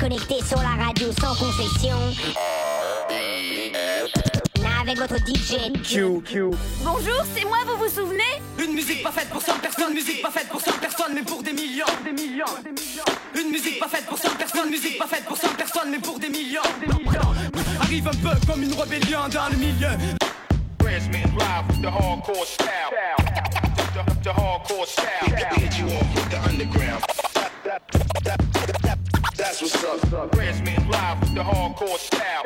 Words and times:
connecté 0.00 0.36
sur 0.42 0.56
la 0.56 0.82
radio 0.82 1.08
sans 1.20 1.34
concession. 1.34 1.96
Avec 4.80 4.96
votre 4.96 5.16
DJ 5.18 5.70
Q, 5.82 6.22
Q. 6.24 6.50
Bonjour, 6.82 7.22
c'est 7.36 7.44
moi, 7.44 7.58
vous 7.66 7.84
vous 7.84 7.90
souvenez? 7.90 8.40
Une 8.58 8.72
musique 8.72 9.02
pas 9.02 9.12
faite 9.12 9.28
pour 9.28 9.42
100 9.42 9.58
personnes, 9.58 9.92
musique 9.92 10.22
pas 10.22 10.30
faite 10.30 10.48
pour 10.48 10.60
100 10.60 10.72
personnes, 10.80 11.12
mais 11.14 11.22
pour 11.22 11.42
des 11.42 11.52
millions, 11.52 11.84
des 12.02 12.12
millions, 12.12 12.46
des 12.64 12.70
millions. 12.70 13.04
Une 13.38 13.50
musique 13.50 13.78
pas 13.78 13.88
faite 13.88 14.06
pour 14.06 14.16
100 14.16 14.36
personnes, 14.38 14.70
musique 14.70 14.98
pas 14.98 15.06
faite 15.06 15.26
pour 15.26 15.36
100 15.36 15.48
personnes, 15.58 15.90
mais 15.90 15.98
pour 15.98 16.18
des 16.18 16.30
millions, 16.30 16.62
des 16.80 16.86
millions. 16.86 17.34
Arrive 17.82 18.08
un 18.08 18.10
peu 18.10 18.46
comme 18.46 18.62
une 18.62 18.72
rébellion 18.72 19.28
dans 19.30 19.48
le 19.50 19.56
milieu. 19.56 19.98
The 21.82 21.86
hardcore 21.86 22.46
style. 22.46 22.68
The, 23.94 24.22
the 24.22 24.32
hardcore 24.32 24.86
style. 24.86 25.34
Hit 25.56 25.78
you 25.78 25.86
off 25.86 26.14
with 26.14 26.30
the 26.30 26.38
underground. 26.48 27.02
That's 29.50 29.62
what's 29.62 30.14
up. 30.14 30.30
Transmitting 30.30 30.88
live 30.88 31.20
with 31.20 31.34
the 31.34 31.42
hardcore 31.42 31.98
style. 31.98 32.44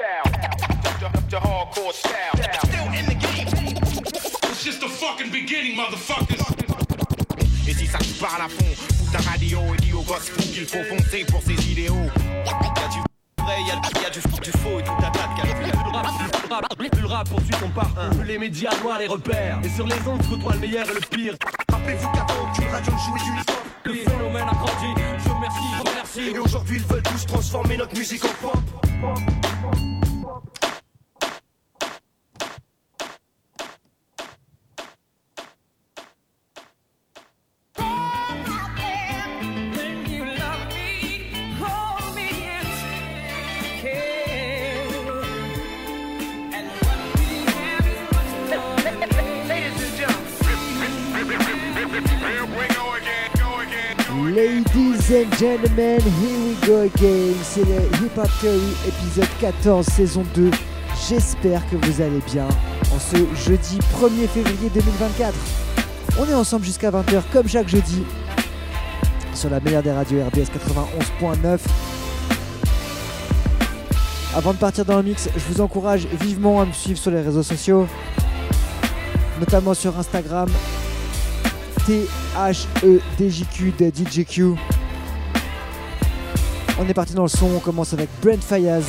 The, 1.01 1.11
the 1.29 1.37
hardcore 1.37 1.93
style. 1.93 2.33
Still 2.65 2.87
in 2.97 3.05
the 3.05 3.15
game. 3.15 3.47
It's 4.45 4.65
just 4.65 4.81
the 4.81 4.89
fucking 4.89 5.31
beginning, 5.31 5.77
motherfuckers. 5.77 6.41
Et 7.69 7.75
si 7.75 7.87
ça 7.87 7.98
te 7.98 8.19
parle 8.19 8.41
à 8.41 8.48
fond, 8.48 8.65
fous 8.75 9.12
ta 9.12 9.19
radio 9.31 9.61
et 9.75 9.83
dis 9.83 9.93
au 9.93 10.01
gosse 10.01 10.31
qu'il 10.31 10.65
faut 10.65 10.83
foncer 10.85 11.27
pour 11.27 11.43
ses 11.43 11.71
idéaux. 11.71 12.09
Y'a 12.47 12.89
du 12.89 13.01
vrai, 13.39 13.61
y'a, 13.69 13.75
y 14.01 14.07
a 14.07 14.11
du, 14.11 14.21
du 14.21 14.51
faux 14.53 14.79
et 14.79 14.84
tout 14.84 14.93
un 14.93 15.11
tas 15.11 15.29
de 15.29 15.43
calculs. 15.43 15.73
Le 17.03 17.07
rap, 17.07 17.29
poursuit 17.29 17.55
son 17.61 17.69
parcours. 17.69 18.25
Les 18.25 18.39
médias 18.39 18.71
noient 18.83 18.98
les 18.98 19.09
repères. 19.09 19.61
Et 19.62 19.69
sur 19.69 19.87
les 19.87 20.09
ondes 20.09 20.23
se 20.23 20.53
le 20.53 20.59
meilleur 20.59 20.89
et 20.89 20.95
le 20.95 21.01
pire. 21.01 21.34
Rappelez-vous 21.71 22.09
qu'avant 22.12 22.51
aucune 22.51 22.69
radio 22.71 22.93
ne 22.95 22.98
jouait 22.98 23.21
du 23.21 23.41
hip-hop. 23.41 23.57
Le 23.84 23.93
phénomène 23.93 24.48
a 24.48 24.55
grandi. 24.55 25.23
Remercie, 25.45 25.69
je 25.77 25.91
remercie. 25.91 26.20
Et 26.34 26.39
aujourd'hui 26.39 26.77
ils 26.77 26.87
veulent 26.87 27.03
tous 27.03 27.27
transformer 27.27 27.77
notre 27.77 27.95
musique 27.97 28.25
en 28.25 28.28
pop. 28.41 28.59
Ladies 54.35 55.13
and 55.13 55.33
gentlemen, 55.39 56.01
here 56.01 56.39
we 56.41 56.57
go 56.67 56.81
again. 56.81 57.37
C'est 57.45 57.61
le 57.61 57.83
Hip 58.03 58.19
Hop 58.19 58.29
Theory 58.41 58.75
épisode 58.85 59.29
14 59.39 59.87
saison 59.87 60.25
2. 60.35 60.51
J'espère 61.09 61.63
que 61.71 61.77
vous 61.77 62.01
allez 62.03 62.19
bien 62.33 62.49
en 62.93 62.99
ce 62.99 63.17
jeudi 63.47 63.79
1er 63.93 64.27
février 64.27 64.71
2024. 64.75 65.33
On 66.19 66.27
est 66.27 66.35
ensemble 66.35 66.65
jusqu'à 66.65 66.91
20h 66.91 67.23
comme 67.33 67.47
chaque 67.47 67.69
jeudi 67.69 68.03
sur 69.35 69.51
la 69.51 69.61
meilleure 69.61 69.85
des 69.85 69.93
radios 69.93 70.25
RBS 70.25 70.51
91.9. 70.51 71.61
Avant 74.35 74.53
de 74.53 74.59
partir 74.59 74.85
dans 74.85 74.97
le 74.97 75.05
mix, 75.05 75.29
je 75.33 75.53
vous 75.53 75.61
encourage 75.61 76.07
vivement 76.07 76.61
à 76.61 76.67
me 76.67 76.73
suivre 76.73 76.99
sur 76.99 77.12
les 77.12 77.21
réseaux 77.21 77.45
sociaux, 77.45 77.87
notamment 79.39 79.75
sur 79.75 79.97
Instagram, 79.97 80.49
T-H-E-D-J-Q 81.87 83.75
de 83.79 83.93
DJQ. 83.95 84.55
On 86.79 86.89
est 86.89 86.95
parti 86.95 87.13
dans 87.15 87.23
le 87.23 87.29
son, 87.29 87.51
on 87.55 87.61
commence 87.61 87.93
avec 87.93 88.09
Brent 88.22 88.43
Fayaz. 88.43 88.84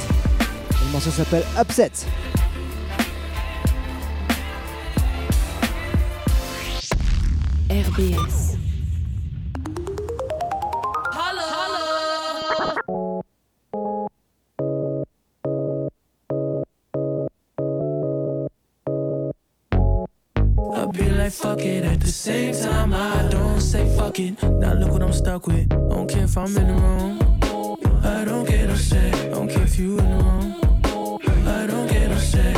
Le 0.85 0.91
morceau 0.91 1.11
s'appelle 1.11 1.43
Upset. 1.59 1.91
RBS. 7.69 8.44
Like 21.25 21.33
fuck 21.33 21.59
it 21.61 21.83
at 21.83 21.99
the 21.99 22.07
same 22.07 22.53
time 22.53 22.93
I 22.93 23.27
don't 23.29 23.59
say 23.59 23.83
fuck 23.97 24.19
it. 24.19 24.39
Now 24.43 24.73
look 24.73 24.91
what 24.91 25.01
I'm 25.01 25.11
stuck 25.11 25.47
with. 25.47 25.67
Don't 25.69 26.07
care 26.07 26.25
if 26.25 26.37
I'm 26.37 26.55
in 26.55 26.67
the 26.67 26.73
wrong. 26.73 27.17
I 28.03 28.23
don't 28.25 28.45
get 28.47 28.69
upset 28.69 29.31
Don't 29.31 29.49
care 29.49 29.63
if 29.63 29.79
you 29.79 29.97
in 29.97 30.09
the 30.17 30.23
wrong. 30.23 30.45
I 31.47 31.65
don't 31.65 31.87
get 31.87 32.11
upset 32.11 32.55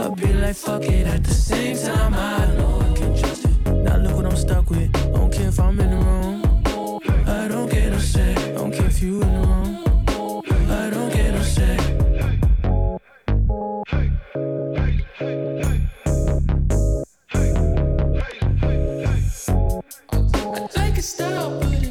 I 0.00 0.08
be 0.14 0.32
like 0.32 0.56
fuck 0.56 0.84
it 0.84 1.06
at 1.06 1.22
the 1.22 1.34
same 1.34 1.76
time 1.76 2.14
I 2.14 2.46
know 2.56 2.80
I 2.80 2.94
can 2.98 3.14
trust 3.18 3.44
it. 3.44 3.66
Now 3.66 3.98
look 3.98 4.16
what 4.16 4.24
I'm 4.24 4.36
stuck 4.36 4.70
with. 4.70 4.90
Don't 5.12 5.30
care 5.30 5.48
if 5.48 5.60
I'm 5.60 5.78
in 5.80 5.90
the 5.90 5.96
wrong. 5.96 6.62
I 7.26 7.46
don't 7.48 7.70
get 7.70 7.92
upset 7.92 8.54
Don't 8.54 8.72
care 8.72 8.86
if 8.86 9.02
you 9.02 9.20
in 9.20 9.32
the 9.34 9.38
wrong 9.38 9.49
stop, 21.02 21.60
but 21.60 21.89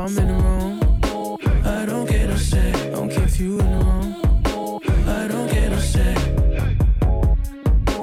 I'm 0.00 0.16
in 0.16 0.28
the 0.28 0.32
wrong 0.32 0.80
I 1.62 1.84
don't 1.84 2.08
get 2.08 2.30
upset. 2.30 2.90
Don't 2.92 3.10
care 3.10 3.24
if 3.24 3.38
you 3.38 3.60
in 3.60 3.70
the 3.70 3.84
wrong 3.84 4.82
I 5.06 5.28
don't 5.28 5.46
get 5.52 5.74
upset. 5.74 6.16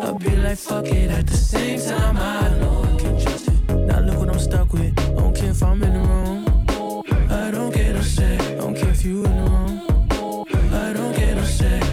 I'll 0.03 0.13
be 0.19 0.35
like 0.35 0.59
fuck 0.59 0.85
it. 0.85 1.09
At 1.09 1.25
the 1.25 1.35
same 1.35 1.79
time 1.81 2.17
I 2.17 2.49
know 2.59 2.83
I 2.83 2.97
can 3.01 3.19
trust 3.19 3.47
it. 3.47 3.69
Now 3.87 3.99
look 4.01 4.19
what 4.19 4.29
I'm 4.29 4.37
stuck 4.37 4.73
with. 4.73 4.95
Don't 4.95 5.35
care 5.35 5.49
if 5.49 5.63
I'm 5.63 5.81
in 5.81 5.93
the 5.93 5.99
wrong 5.99 7.31
I 7.31 7.49
don't 7.49 7.73
get 7.73 7.95
upset. 7.95 8.59
Don't 8.59 8.75
care 8.77 8.91
if 8.91 9.03
you 9.03 9.25
in 9.25 9.35
the 9.35 9.49
wrong 9.49 10.45
I 10.71 10.93
don't 10.93 11.15
get 11.15 11.35
upset. 11.39 11.83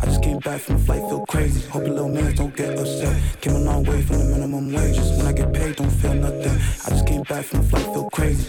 I 0.00 0.06
just 0.06 0.22
came 0.22 0.38
back 0.38 0.62
from 0.62 0.76
a 0.76 0.78
flight, 0.78 1.02
feel 1.10 1.26
crazy. 1.26 1.60
Hope 1.68 1.84
your 1.84 1.92
little 1.92 2.08
man 2.08 2.34
don't 2.34 2.56
get 2.56 2.78
upset. 2.78 3.20
Came 3.42 3.56
a 3.56 3.58
long 3.58 3.84
way 3.84 4.00
from 4.00 4.16
the 4.16 4.24
minimum 4.24 4.72
wages. 4.72 5.10
When 5.18 5.26
I 5.26 5.32
get 5.32 5.52
paid, 5.52 5.76
don't 5.76 5.90
feel 5.90 6.14
nothing. 6.14 6.58
I 6.86 6.88
just 6.88 7.06
came 7.06 7.22
back 7.22 7.44
from 7.44 7.60
a 7.60 7.64
flight, 7.64 7.84
feel 7.84 8.08
crazy. 8.08 8.45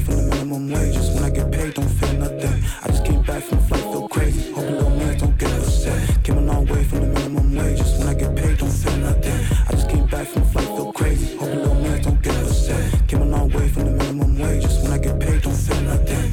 Came 0.00 0.18
a 0.18 0.22
long 0.22 0.26
way 0.26 0.30
from 0.30 0.30
the 0.30 0.34
minimum 0.34 0.70
wages. 0.70 1.10
When 1.14 1.24
I 1.24 1.30
get 1.30 1.50
paid, 1.52 1.74
don't 1.74 1.88
feel 1.88 2.12
nothing. 2.14 2.64
I 2.82 2.86
just 2.88 3.04
came 3.04 3.22
back 3.22 3.42
from 3.42 3.58
a 3.58 3.62
flight, 3.62 3.82
feel 3.82 4.08
crazy. 4.08 4.52
Hope 4.52 4.70
little 4.70 4.90
man 4.90 5.18
don't 5.18 5.38
get 5.38 5.52
upset. 5.52 6.24
Came 6.24 6.38
a 6.38 6.40
long 6.40 6.66
way 6.66 6.84
from 6.84 7.00
the 7.00 7.06
minimum 7.06 7.54
wages. 7.54 7.98
When 7.98 8.08
I 8.08 8.14
get 8.14 8.34
paid, 8.34 8.58
don't 8.58 8.70
feel 8.70 8.96
nothing. 8.96 9.40
I 9.68 9.72
just 9.72 9.88
came 9.90 10.06
back 10.06 10.26
from 10.28 10.42
a 10.42 10.44
flight, 10.46 10.66
feel 10.66 10.92
crazy. 10.92 11.36
Hope 11.36 11.54
little 11.54 11.74
man 11.74 12.02
don't 12.02 12.22
get 12.22 12.36
upset. 12.36 13.08
Came 13.08 13.22
a 13.22 13.24
long 13.26 13.50
way 13.50 13.68
from 13.68 13.84
the 13.84 13.90
minimum 13.90 14.38
wages. 14.38 14.82
When 14.82 14.92
I 14.92 14.98
get 14.98 15.20
paid, 15.20 15.42
don't 15.42 15.54
feel 15.54 15.80
nothing. 15.82 16.32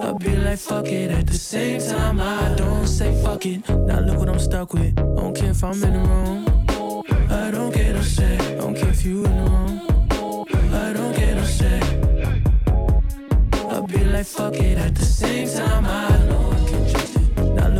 I 0.00 0.12
be 0.14 0.36
like 0.36 0.58
fuck 0.58 0.86
it 0.86 1.10
at 1.12 1.26
the 1.28 1.34
same 1.34 1.80
time 1.80 2.20
I 2.20 2.54
don't 2.56 2.88
say 2.88 3.14
fuck 3.22 3.46
it 3.46 3.68
Now 3.68 4.00
look 4.00 4.18
what 4.18 4.28
I'm 4.28 4.38
stuck 4.40 4.74
with 4.74 4.96
Don't 4.96 5.34
care 5.34 5.50
if 5.50 5.62
I'm 5.62 5.82
in 5.84 5.92
the 5.92 5.98
wrong 6.08 7.28
I 7.30 7.50
don't 7.52 7.72
get 7.72 7.94
upset 7.94 8.58
Don't 8.58 8.76
care 8.76 8.90
if 8.90 9.04
you 9.04 9.24
in 9.24 9.36
the 9.36 9.41
it 14.56 14.78
at 14.78 14.94
the 14.94 15.04
same 15.04 15.48
time. 15.48 15.86
I 15.86 16.26
know 16.26 16.52
I 17.54 17.72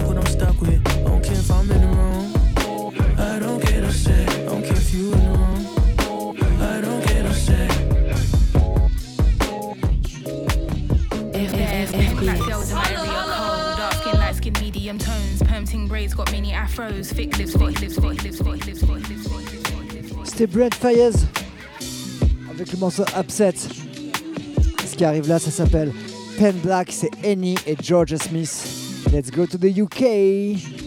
Medium 14.61 14.99
tones, 14.99 15.43
perm 15.45 15.65
ting 15.65 15.87
braids, 15.87 16.15
got 16.15 16.31
mini 16.33 16.53
afros, 16.53 17.13
thick 17.13 17.39
lips, 17.39 17.55
lips, 17.55 17.81
lips, 17.81 17.99
lips, 17.99 18.41
lips, 18.41 18.41
lips. 18.67 18.83
C'était 20.25 20.47
Brent 20.47 20.75
Fayez 20.75 21.11
avec 22.51 22.73
le 22.73 22.79
morceau 22.79 23.05
Upset. 23.19 23.55
Ce 24.85 24.97
qui 24.97 25.05
arrive 25.05 25.29
là, 25.29 25.39
ça 25.39 25.51
s'appelle 25.51 25.93
Black, 26.51 26.89
c'est 26.91 27.11
Annie 27.25 27.55
et 27.69 27.77
Georgia 27.81 28.19
Smith. 28.19 29.07
Let's 29.13 29.31
go 29.31 29.47
to 29.47 29.57
the 29.57 29.71
UK. 29.81 30.82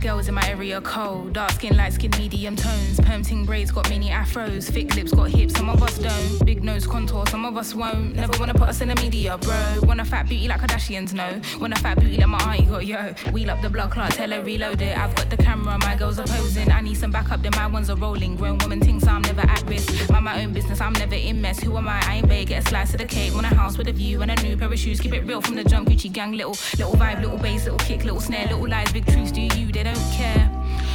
Girls 0.00 0.28
in 0.28 0.34
my 0.34 0.48
area 0.48 0.80
cold. 0.80 1.34
Dark 1.34 1.50
skin, 1.52 1.76
light 1.76 1.92
skin, 1.92 2.10
medium 2.16 2.56
tones. 2.56 2.98
Perm 3.00 3.22
ting 3.22 3.44
braids 3.44 3.70
got 3.70 3.86
mini 3.90 4.08
afros. 4.08 4.64
Thick 4.70 4.94
lips 4.94 5.12
got 5.12 5.28
hips, 5.28 5.54
some 5.54 5.68
of 5.68 5.82
us 5.82 5.98
don't. 5.98 6.46
Big 6.46 6.64
nose 6.64 6.86
contour, 6.86 7.26
some 7.26 7.44
of 7.44 7.58
us 7.58 7.74
won't. 7.74 8.16
Never 8.16 8.32
wanna 8.40 8.54
put 8.54 8.70
us 8.70 8.80
in 8.80 8.88
the 8.88 8.94
media, 8.94 9.36
bro. 9.36 9.80
Want 9.82 10.00
a 10.00 10.04
fat 10.06 10.26
beauty 10.26 10.48
like 10.48 10.62
Kardashians, 10.62 11.12
no. 11.12 11.40
Want 11.60 11.74
a 11.74 11.76
fat 11.76 12.00
beauty 12.00 12.16
like 12.16 12.28
my 12.28 12.38
auntie 12.38 12.64
got, 12.64 12.86
yo. 12.86 13.12
Wheel 13.30 13.50
up 13.50 13.60
the 13.60 13.68
block 13.68 13.90
clock, 13.90 14.10
tell 14.14 14.30
her 14.30 14.42
reload 14.42 14.80
it. 14.80 14.96
I've 14.96 15.14
got 15.14 15.28
the 15.28 15.36
camera, 15.36 15.76
my 15.80 15.94
girls 15.96 16.18
are 16.18 16.26
posing. 16.26 16.72
I 16.72 16.80
need 16.80 16.96
some 16.96 17.10
backup, 17.10 17.42
then 17.42 17.52
my 17.54 17.66
ones 17.66 17.90
are 17.90 17.96
rolling. 17.96 18.36
Grown 18.36 18.56
woman 18.58 18.80
thinks 18.80 19.06
I'm 19.06 19.20
never 19.20 19.42
at 19.42 19.62
risk. 19.68 20.10
Mind 20.10 20.24
my 20.24 20.42
own 20.42 20.54
business, 20.54 20.80
I'm 20.80 20.94
never 20.94 21.14
in 21.14 21.42
mess. 21.42 21.60
Who 21.60 21.76
am 21.76 21.88
I? 21.88 22.00
I 22.06 22.14
ain't 22.16 22.28
big, 22.28 22.48
get 22.48 22.64
a 22.64 22.68
slice 22.68 22.94
of 22.94 23.00
the 23.00 23.06
cake. 23.06 23.34
Want 23.34 23.44
a 23.44 23.54
house 23.54 23.76
with 23.76 23.88
a 23.88 23.92
view 23.92 24.22
and 24.22 24.30
a 24.30 24.42
new 24.42 24.56
pair 24.56 24.72
of 24.72 24.78
shoes. 24.78 24.98
Keep 24.98 25.12
it 25.12 25.26
real 25.26 25.42
from 25.42 25.56
the 25.56 25.64
jump, 25.64 25.90
Gucci 25.90 26.10
gang. 26.10 26.32
Little, 26.32 26.56
little 26.78 26.94
vibe, 26.94 27.20
little 27.20 27.38
bass, 27.38 27.64
little 27.64 27.78
kick, 27.78 28.04
little 28.04 28.20
snare, 28.20 28.46
little 28.46 28.66
lies, 28.66 28.90
big 28.92 29.04
truths. 29.06 29.30
Do 29.30 29.42
you? 29.42 29.70
They 29.70 29.89
don't 29.92 30.12
care. 30.12 30.50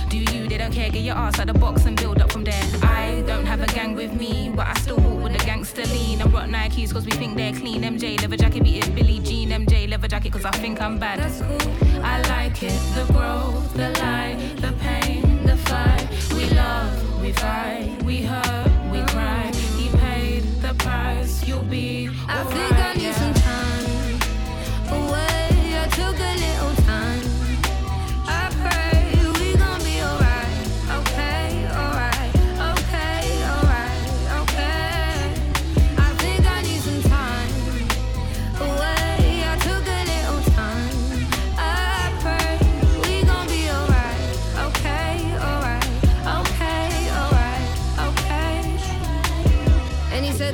Do 0.10 0.18
you? 0.18 0.48
They 0.48 0.58
don't 0.58 0.72
care. 0.72 0.90
Get 0.90 1.04
your 1.04 1.16
ass 1.16 1.40
out 1.40 1.48
the 1.48 1.54
box 1.54 1.86
and 1.86 1.98
build 1.98 2.22
up 2.22 2.32
from 2.32 2.44
there. 2.44 2.64
I 2.84 3.24
don't 3.28 3.46
have 3.46 3.62
a 3.62 3.68
gang 3.68 3.96
with 3.96 4.14
me, 4.14 4.52
but 4.56 4.68
I 4.68 4.74
still 4.76 4.98
walk 4.98 5.24
with 5.24 5.42
a 5.42 5.46
gangster 5.46 5.86
lean. 5.88 6.22
I'm 6.22 6.32
rock 6.32 6.48
Nikes 6.48 6.94
cause 6.94 7.06
we 7.06 7.12
think 7.12 7.36
they're 7.36 7.54
clean. 7.54 7.82
MJ 7.82 8.22
leather 8.22 8.38
jacket, 8.38 8.64
beat 8.64 8.86
it 8.86 8.96
Billie 8.96 9.20
Jean. 9.20 9.50
MJ 9.50 9.90
leather 9.90 10.08
jacket 10.08 10.32
cause 10.32 10.46
I 10.46 10.52
think 10.52 10.82
I'm 10.82 10.98
bad. 11.00 11.20
I 12.04 12.22
like 12.30 12.64
it. 12.64 12.80
The 12.96 13.06
growth, 13.12 13.74
the 13.74 13.90
lie, 14.02 14.36
the 14.58 14.72
pain, 14.80 15.46
the 15.46 15.58
fight. 15.58 16.08
We 16.34 16.46
love, 16.52 17.22
we 17.22 17.32
fight, 17.34 18.02
we 18.04 18.22
hurt, 18.22 18.72
we 18.92 19.02
cry. 19.14 19.52
He 19.78 19.90
paid 19.98 20.44
the 20.62 20.74
price. 20.76 21.46
You'll 21.48 21.64
be. 21.64 22.10
I 22.28 22.44
think 22.44 22.74
I 22.74 22.94
need 22.94 23.04
yeah. 23.04 23.22
some 23.24 23.34
time 23.34 23.96
away. 25.00 25.50
I 25.84 25.88
took 26.00 26.18
a 26.18 26.34
little 26.46 26.76
time. 26.76 26.85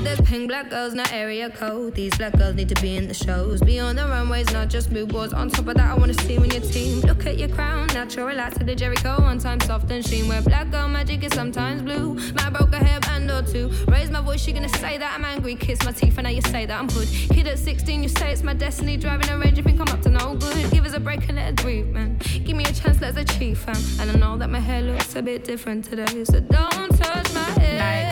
Okay. 0.01 0.09
And 0.09 0.17
he 0.17 0.17
said 0.17 0.17
there's 0.17 0.29
pink 0.29 0.47
black 0.49 0.69
girls, 0.69 0.93
not 0.93 1.11
area 1.13 1.49
code. 1.49 1.95
These 1.95 2.17
black 2.17 2.37
girls 2.37 2.55
need 2.55 2.69
to 2.69 2.81
be 2.81 2.95
in 2.95 3.07
the 3.07 3.13
shows. 3.13 3.61
Be 3.61 3.79
on 3.79 3.95
the 3.95 4.07
runways, 4.07 4.51
not 4.51 4.69
just 4.69 4.91
billboards. 4.91 5.33
On 5.33 5.49
top 5.49 5.67
of 5.67 5.75
that, 5.75 5.91
I 5.91 5.95
wanna 5.95 6.13
see 6.13 6.37
when 6.37 6.51
your 6.51 6.61
team. 6.61 7.01
Look 7.01 7.25
at 7.25 7.37
your 7.37 7.49
crown, 7.49 7.87
natural 7.87 8.27
relax 8.27 8.57
to 8.57 8.63
the 8.63 8.75
Jericho. 8.75 9.21
One 9.21 9.39
time 9.39 9.59
soft 9.61 9.91
and 9.91 10.05
sheen. 10.05 10.27
Where 10.27 10.41
black 10.41 10.71
girl 10.71 10.87
magic 10.87 11.23
is 11.23 11.33
sometimes 11.33 11.81
blue. 11.81 12.15
My 12.33 12.49
broke 12.49 12.73
a 12.73 12.79
hairband 12.79 13.29
or 13.29 13.49
two. 13.51 13.69
Raise 13.91 14.09
my 14.09 14.21
voice, 14.21 14.41
she 14.41 14.51
gonna 14.51 14.69
say 14.69 14.97
that 14.97 15.13
I'm 15.13 15.25
angry. 15.25 15.55
Kiss 15.55 15.83
my 15.83 15.91
teeth, 15.91 16.17
and 16.17 16.25
now 16.25 16.31
you 16.31 16.41
say 16.41 16.65
that 16.65 16.79
I'm 16.79 16.89
hood. 16.89 17.07
Kid 17.07 17.47
at 17.47 17.59
16, 17.59 18.03
you 18.03 18.09
say 18.09 18.31
it's 18.31 18.43
my 18.43 18.53
destiny. 18.53 18.97
Driving 18.97 19.29
a 19.29 19.37
range, 19.37 19.57
you 19.57 19.63
think 19.63 19.79
I'm 19.79 19.87
up 19.89 20.01
to 20.03 20.09
no 20.09 20.35
good. 20.35 20.71
Give 20.71 20.85
us 20.85 20.93
a 20.93 20.99
break 20.99 21.27
and 21.27 21.37
let 21.37 21.53
us 21.53 21.63
breathe, 21.63 21.87
man. 21.87 22.19
Give 22.45 22.55
me 22.55 22.63
a 22.63 22.73
chance, 22.73 23.01
let's 23.01 23.17
achieve, 23.17 23.59
fam. 23.59 23.75
And 23.99 24.11
I 24.11 24.15
know 24.15 24.37
that 24.37 24.49
my 24.49 24.59
hair 24.59 24.81
looks 24.81 25.15
a 25.15 25.21
bit 25.21 25.43
different 25.43 25.85
today, 25.85 26.23
so 26.23 26.39
don't 26.39 26.97
touch 26.97 27.33
my 27.33 27.43
hair, 27.59 28.10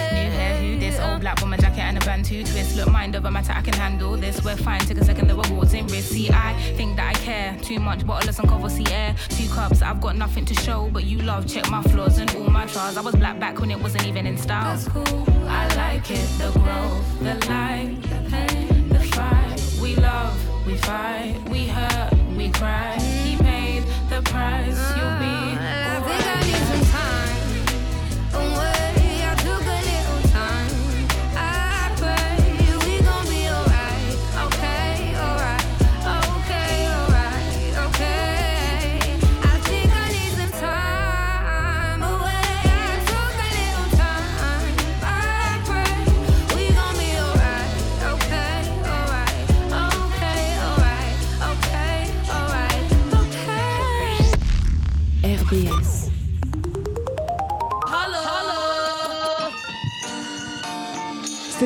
black 1.20 1.40
woman 1.42 1.60
jacket 1.60 1.82
and 1.82 1.98
a 1.98 2.02
band 2.02 2.26
two 2.26 2.44
twist. 2.44 2.76
Look, 2.76 2.90
mind 2.90 3.16
over 3.16 3.30
matter, 3.30 3.54
I 3.54 3.62
can 3.62 3.74
handle 3.74 4.16
this. 4.18 4.44
We're 4.44 4.56
fine, 4.56 4.80
take 4.82 4.98
a 4.98 5.06
second, 5.06 5.28
the 5.28 5.36
rewards 5.36 5.74
in 5.74 5.86
risk. 5.88 6.12
See, 6.12 6.30
I 6.32 6.54
think 6.76 6.96
that 6.96 7.16
I 7.16 7.20
care 7.20 7.58
too 7.62 7.80
much. 7.80 8.06
Bottle 8.06 8.30
of 8.30 8.36
some 8.36 8.48
cover, 8.48 8.70
see 8.70 8.86
air. 8.92 9.16
Two 9.30 9.48
cups, 9.50 9.82
I've 9.82 10.02
got 10.02 10.16
nothing 10.16 10.46
to 10.46 10.54
show, 10.56 10.90
but 10.92 11.06
you 11.06 11.20
love. 11.20 11.48
Check 11.48 11.70
my 11.70 11.84
flaws 11.84 12.18
and 12.18 12.30
all 12.36 12.50
my 12.50 12.66
trials. 12.68 12.98
I 12.98 13.02
was 13.02 13.16
black 13.16 13.40
back 13.40 13.60
when 13.60 13.72
it 13.72 13.80
wasn't 13.80 14.06
even 14.08 14.26
in 14.26 14.38
style. 14.38 14.76
That's 14.76 14.88
cool. 14.88 15.26
I 15.48 15.68
like 15.76 16.10
it, 16.12 16.28
the 16.38 16.52
growth, 16.60 17.20
the 17.20 17.36
light, 17.50 17.98
the 18.04 18.30
pain, 18.30 18.90
the 18.90 19.00
fight. 19.00 19.80
We 19.82 19.96
love, 19.96 20.66
we 20.66 20.76
fight, 20.78 21.36
we 21.50 21.68
hurt, 21.68 22.14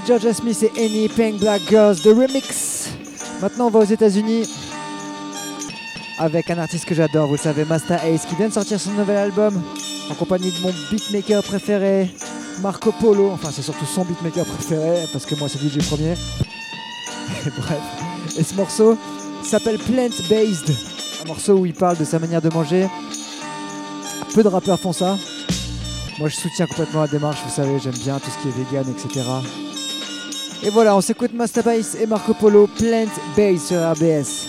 Georgia 0.05 0.33
Smith 0.33 0.61
et 0.63 0.85
Annie 0.85 1.07
Pink 1.07 1.39
Black 1.39 1.61
Girls 1.69 2.01
de 2.03 2.09
Remix. 2.09 2.89
Maintenant, 3.41 3.67
on 3.67 3.69
va 3.69 3.79
aux 3.79 3.85
États-Unis 3.85 4.43
avec 6.17 6.49
un 6.49 6.57
artiste 6.57 6.85
que 6.85 6.93
j'adore, 6.93 7.27
vous 7.27 7.35
le 7.35 7.39
savez, 7.39 7.63
Master 7.63 8.03
Ace, 8.03 8.25
qui 8.25 8.35
vient 8.35 8.49
de 8.49 8.53
sortir 8.53 8.79
son 8.79 8.91
nouvel 8.91 9.15
album 9.15 9.61
en 10.11 10.13
compagnie 10.15 10.51
de 10.51 10.59
mon 10.61 10.73
beatmaker 10.91 11.41
préféré, 11.43 12.09
Marco 12.61 12.91
Polo. 12.91 13.29
Enfin, 13.31 13.49
c'est 13.53 13.61
surtout 13.61 13.85
son 13.85 14.03
beatmaker 14.03 14.45
préféré 14.45 15.05
parce 15.13 15.25
que 15.25 15.35
moi, 15.35 15.47
c'est 15.47 15.59
DJ 15.59 15.85
premier. 15.87 16.13
Et 17.45 17.49
bref. 17.57 17.81
Et 18.37 18.43
ce 18.43 18.55
morceau 18.55 18.97
s'appelle 19.41 19.77
Plant 19.77 20.09
Based, 20.29 20.69
un 21.23 21.27
morceau 21.27 21.53
où 21.53 21.65
il 21.65 21.73
parle 21.73 21.97
de 21.97 22.03
sa 22.03 22.19
manière 22.19 22.41
de 22.41 22.49
manger. 22.49 22.87
Peu 24.33 24.43
de 24.43 24.49
rappeurs 24.49 24.79
font 24.79 24.93
ça. 24.93 25.17
Moi, 26.19 26.27
je 26.27 26.35
soutiens 26.35 26.67
complètement 26.67 27.01
la 27.01 27.07
démarche, 27.07 27.39
vous 27.45 27.53
savez, 27.53 27.79
j'aime 27.79 27.97
bien 27.99 28.19
tout 28.19 28.29
ce 28.29 28.41
qui 28.41 28.49
est 28.49 28.63
vegan, 28.63 28.85
etc. 28.89 29.21
Et 30.65 30.69
voilà, 30.69 30.95
on 30.95 31.01
s'écoute 31.01 31.33
Master 31.33 31.61
Bass 31.63 31.95
et 31.95 32.05
Marco 32.05 32.33
Polo, 32.33 32.67
Plant 32.67 33.09
Based 33.35 33.67
sur 33.67 33.77
RBS. 33.77 34.47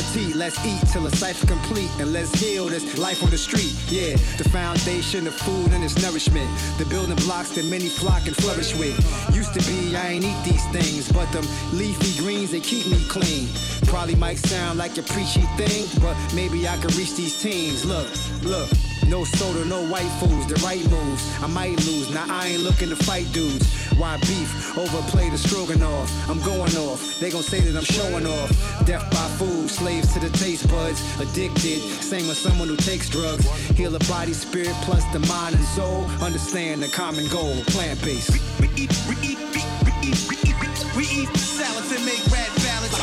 Let's 0.00 0.64
eat 0.64 0.80
till 0.90 1.02
the 1.02 1.14
cipher 1.14 1.46
complete 1.46 1.90
and 1.98 2.10
let's 2.10 2.32
heal 2.40 2.66
this 2.66 2.96
life 2.96 3.22
on 3.22 3.28
the 3.28 3.36
street. 3.36 3.76
Yeah, 3.88 4.16
the 4.38 4.48
foundation 4.48 5.26
of 5.26 5.34
food 5.34 5.72
and 5.72 5.84
its 5.84 6.02
nourishment, 6.02 6.48
the 6.78 6.86
building 6.86 7.16
blocks 7.16 7.50
that 7.50 7.66
many 7.66 7.90
flock 7.90 8.26
and 8.26 8.34
flourish 8.34 8.74
with. 8.74 8.96
Used 9.34 9.52
to 9.52 9.60
be, 9.68 9.94
I 9.94 10.12
ain't 10.12 10.24
eat 10.24 10.42
these 10.42 10.64
things, 10.68 11.12
but 11.12 11.30
them 11.32 11.44
leafy 11.72 12.18
greens, 12.22 12.52
they 12.52 12.60
keep 12.60 12.86
me 12.86 12.98
clean. 13.08 13.48
Probably 13.88 14.14
might 14.14 14.38
sound 14.38 14.78
like 14.78 14.96
a 14.96 15.02
preachy 15.02 15.42
thing, 15.60 15.86
but 16.00 16.16
maybe 16.34 16.66
I 16.66 16.78
can 16.78 16.88
reach 16.96 17.14
these 17.14 17.40
teens. 17.42 17.84
Look, 17.84 18.08
look. 18.42 18.70
No 19.06 19.24
soda, 19.24 19.64
no 19.64 19.84
white 19.88 20.12
foods, 20.20 20.46
the 20.46 20.54
right 20.64 20.88
moves. 20.88 21.42
I 21.42 21.48
might 21.48 21.76
lose, 21.84 22.08
now 22.14 22.26
I 22.28 22.48
ain't 22.48 22.62
looking 22.62 22.90
to 22.90 22.96
fight 22.96 23.26
dudes. 23.32 23.66
Why 23.98 24.16
beef? 24.18 24.78
Overplay 24.78 25.30
the 25.30 25.38
stroganoff. 25.38 26.08
I'm 26.30 26.40
going 26.42 26.74
off. 26.76 27.18
They 27.18 27.30
gon' 27.30 27.42
say 27.42 27.58
that 27.60 27.76
I'm 27.76 27.84
showing 27.84 28.24
off. 28.24 28.86
Death 28.86 29.10
by 29.10 29.26
food, 29.36 29.68
slaves 29.90 30.14
to 30.14 30.20
the 30.20 30.30
taste 30.38 30.68
buds. 30.68 31.00
Addicted, 31.20 31.80
same 32.02 32.28
with 32.28 32.36
someone 32.36 32.68
who 32.68 32.76
takes 32.76 33.08
drugs. 33.08 33.44
Heal 33.76 33.90
the 33.90 34.04
body, 34.06 34.32
spirit, 34.32 34.74
plus 34.86 35.04
the 35.12 35.20
mind 35.26 35.54
and 35.54 35.64
soul. 35.64 36.04
Understand 36.22 36.82
the 36.82 36.88
common 36.88 37.26
goal, 37.28 37.54
plant 37.74 38.00
based. 38.02 38.30
We 38.60 38.68
eat, 38.76 38.92
we 39.08 39.16
eat, 39.22 39.38
we 39.50 39.92
eat, 40.06 40.18
we 40.30 40.36
eat, 40.46 40.78
we 40.96 41.04
eat 41.18 41.30
salads 41.36 41.90
and 41.90 42.04
make 42.04 42.22
red 42.30 42.50
ballads. 42.62 42.96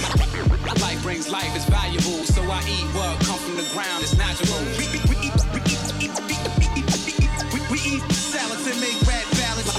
Life 0.82 1.02
brings 1.04 1.30
life, 1.30 1.52
it's 1.56 1.66
valuable. 1.66 2.24
So 2.36 2.42
I 2.44 2.62
eat 2.68 2.88
what 2.96 3.20
come 3.28 3.40
from 3.40 3.58
the 3.58 3.68
ground, 3.74 4.04
it's 4.04 4.16
natural. 4.18 4.62
We 4.80 4.86
eat, 4.96 5.04
we 5.12 5.16
eat, 5.28 5.38
we 5.52 5.60
eat, 5.68 5.84
we 6.00 6.08
eat, 6.08 6.16
we 6.60 6.68
eat, 6.80 6.88
we 7.04 7.14
eat, 7.24 7.36
we, 7.52 7.60
we 7.72 7.80
eat 7.96 8.04
salads 8.12 8.66
and 8.72 8.80
make 8.80 9.00
red 9.04 9.28
ballads. 9.36 9.76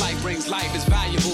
Life 0.00 0.20
brings 0.22 0.48
life, 0.48 0.72
it's 0.74 0.84
valuable. 0.84 1.27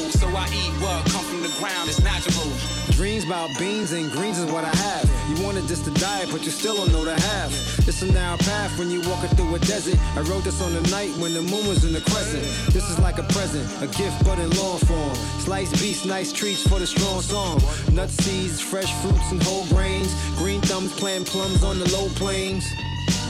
Dreams 3.05 3.25
about 3.25 3.51
beans 3.59 3.93
and 3.93 4.11
greens 4.11 4.39
is 4.39 4.51
what 4.51 4.65
I 4.65 4.75
have. 4.75 5.05
You 5.29 5.45
wanted 5.45 5.69
just 5.69 5.85
to 5.85 5.91
die, 5.91 6.25
but 6.33 6.43
you 6.43 6.51
still 6.51 6.75
don't 6.75 6.91
know 6.91 7.05
the 7.05 7.13
half. 7.21 7.53
It's 7.87 8.01
a 8.01 8.11
narrow 8.11 8.39
path 8.39 8.79
when 8.79 8.91
you 8.91 9.03
walking 9.03 9.29
through 9.37 9.55
a 9.55 9.59
desert. 9.59 9.99
I 10.17 10.21
wrote 10.21 10.45
this 10.45 10.63
on 10.63 10.73
the 10.73 10.81
night 10.89 11.11
when 11.19 11.35
the 11.35 11.43
moon 11.43 11.69
was 11.69 11.85
in 11.85 11.93
the 11.93 12.01
crescent. 12.01 12.45
This 12.73 12.89
is 12.89 12.99
like 12.99 13.19
a 13.19 13.23
present, 13.25 13.69
a 13.83 13.89
gift 13.89 14.25
but 14.25 14.39
in 14.39 14.49
long 14.57 14.79
form. 14.89 15.15
Sliced 15.45 15.75
beats, 15.83 16.07
nice 16.07 16.33
treats 16.33 16.67
for 16.67 16.79
the 16.79 16.87
strong 16.87 17.21
song. 17.21 17.61
Nut 17.93 18.09
seeds, 18.09 18.59
fresh 18.59 18.91
fruits 19.03 19.33
and 19.33 19.43
whole 19.43 19.67
grains. 19.67 20.09
Green 20.39 20.63
thumbs 20.63 20.91
planting 20.95 21.27
plums 21.27 21.63
on 21.63 21.79
the 21.79 21.93
low 21.93 22.09
plains. 22.17 22.65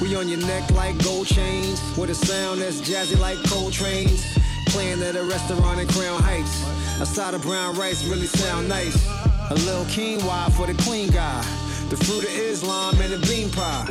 We 0.01 0.15
on 0.15 0.29
your 0.29 0.39
neck 0.47 0.71
like 0.71 1.03
gold 1.03 1.27
chains, 1.27 1.83
with 1.99 2.11
a 2.11 2.15
sound 2.15 2.61
that's 2.61 2.81
jazzy 2.81 3.19
like 3.19 3.43
cold 3.51 3.73
trains. 3.73 4.25
Playing 4.69 5.03
at 5.03 5.17
a 5.17 5.25
restaurant 5.25 5.81
in 5.81 5.89
Crown 5.89 6.23
Heights. 6.23 6.63
A 7.01 7.07
side 7.07 7.35
of 7.35 7.43
brown 7.43 7.75
rice 7.75 8.05
really 8.05 8.29
sound 8.29 8.69
nice. 8.69 9.34
A 9.51 9.55
little 9.55 9.85
quinoa 9.85 10.51
for 10.53 10.67
the 10.67 10.75
clean 10.83 11.11
guy. 11.11 11.43
The 11.91 11.97
fruit 11.97 12.25
of 12.25 12.31
Islam 12.31 12.99
and 13.01 13.13
the 13.13 13.19
bean 13.29 13.51
pie. 13.51 13.85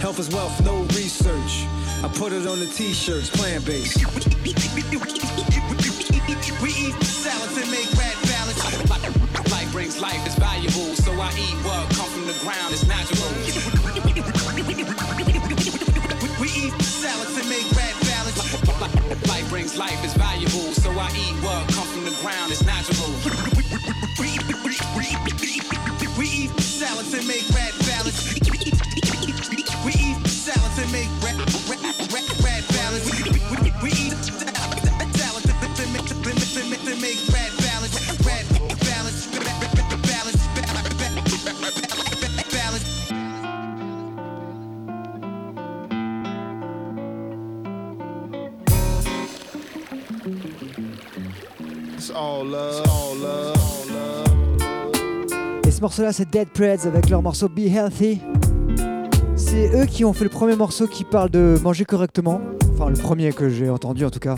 Health 0.00 0.18
is 0.18 0.28
wealth, 0.28 0.60
no 0.64 0.82
research. 0.98 1.64
I 2.02 2.10
put 2.12 2.32
it 2.32 2.46
on 2.48 2.58
the 2.58 2.66
t-shirts, 2.66 3.30
plant 3.30 3.64
based. 3.64 3.96
We 6.60 6.70
eat 6.70 6.98
salads 7.04 7.56
and 7.56 7.70
make 7.70 7.86
red 7.94 8.16
balance. 8.26 8.58
Life 9.52 9.70
brings 9.70 10.00
life, 10.00 10.20
it's 10.26 10.34
valuable. 10.34 10.94
So 10.98 11.12
I 11.12 11.30
eat 11.38 11.56
what 11.62 11.88
comes 11.94 12.10
from 12.10 12.26
the 12.26 12.34
ground, 12.42 12.74
it's 12.74 12.86
natural. 12.86 13.30
We 16.40 16.48
eat 16.48 16.74
salads 16.82 17.38
and 17.38 17.48
make 17.48 17.70
red 17.70 17.94
balance. 18.02 19.28
Life 19.28 19.48
brings 19.48 19.78
life, 19.78 20.02
it's 20.02 20.14
valuable. 20.14 20.74
So 20.74 20.90
I 20.90 21.08
eat 21.14 21.36
what 21.46 21.68
comes 21.72 21.90
from 21.94 22.04
the 22.04 22.16
ground, 22.20 22.50
it's 22.50 22.64
natural. 22.66 23.45
We 24.96 25.02
eat 26.24 26.58
salads 26.60 27.12
and 27.12 27.26
make 27.28 27.46
red 27.50 27.74
balance. 27.84 28.32
We 29.84 29.92
eat 29.92 30.26
salads 30.26 30.78
and 30.78 30.90
make 30.90 31.10
red, 31.22 31.36
red, 31.68 31.80
red, 32.10 32.24
red 32.42 32.64
balance. 32.68 33.04
We, 33.82 33.90
eat 33.90 34.16
salads 34.16 35.44
and 35.52 35.92
make, 35.92 36.80
and 36.88 37.00
make 37.02 37.20
red 37.28 37.52
balance. 37.58 37.92
Red 38.24 38.48
balance. 38.80 39.26
Balance. 40.08 40.40
Balance. 42.50 42.86
It's 51.94 52.10
all 52.10 52.44
love. 52.46 52.80
It's 52.80 52.88
all 52.88 53.14
love. 53.16 53.55
Ce 55.76 55.82
morceau-là, 55.82 56.10
c'est 56.10 56.30
Dead 56.30 56.48
Preds 56.48 56.86
avec 56.86 57.10
leur 57.10 57.20
morceau 57.20 57.50
Be 57.50 57.66
Healthy. 57.66 58.22
C'est 59.36 59.78
eux 59.78 59.84
qui 59.84 60.06
ont 60.06 60.14
fait 60.14 60.24
le 60.24 60.30
premier 60.30 60.56
morceau 60.56 60.86
qui 60.86 61.04
parle 61.04 61.28
de 61.28 61.58
manger 61.62 61.84
correctement. 61.84 62.40
Enfin, 62.72 62.88
le 62.88 62.96
premier 62.96 63.30
que 63.34 63.50
j'ai 63.50 63.68
entendu 63.68 64.06
en 64.06 64.08
tout 64.08 64.18
cas. 64.18 64.36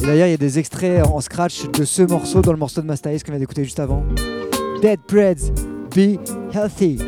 Et 0.00 0.06
d'ailleurs, 0.06 0.28
il 0.28 0.30
y 0.30 0.34
a 0.34 0.36
des 0.36 0.60
extraits 0.60 1.04
en 1.04 1.20
scratch 1.20 1.68
de 1.72 1.84
ce 1.84 2.02
morceau 2.02 2.40
dans 2.40 2.52
le 2.52 2.58
morceau 2.58 2.80
de 2.80 2.86
Master 2.86 3.12
qu'on 3.24 3.32
vient 3.32 3.40
d'écouter 3.40 3.64
juste 3.64 3.80
avant. 3.80 4.04
Dead 4.80 5.00
Preds, 5.08 5.50
Be 5.90 6.20
Healthy. 6.54 6.98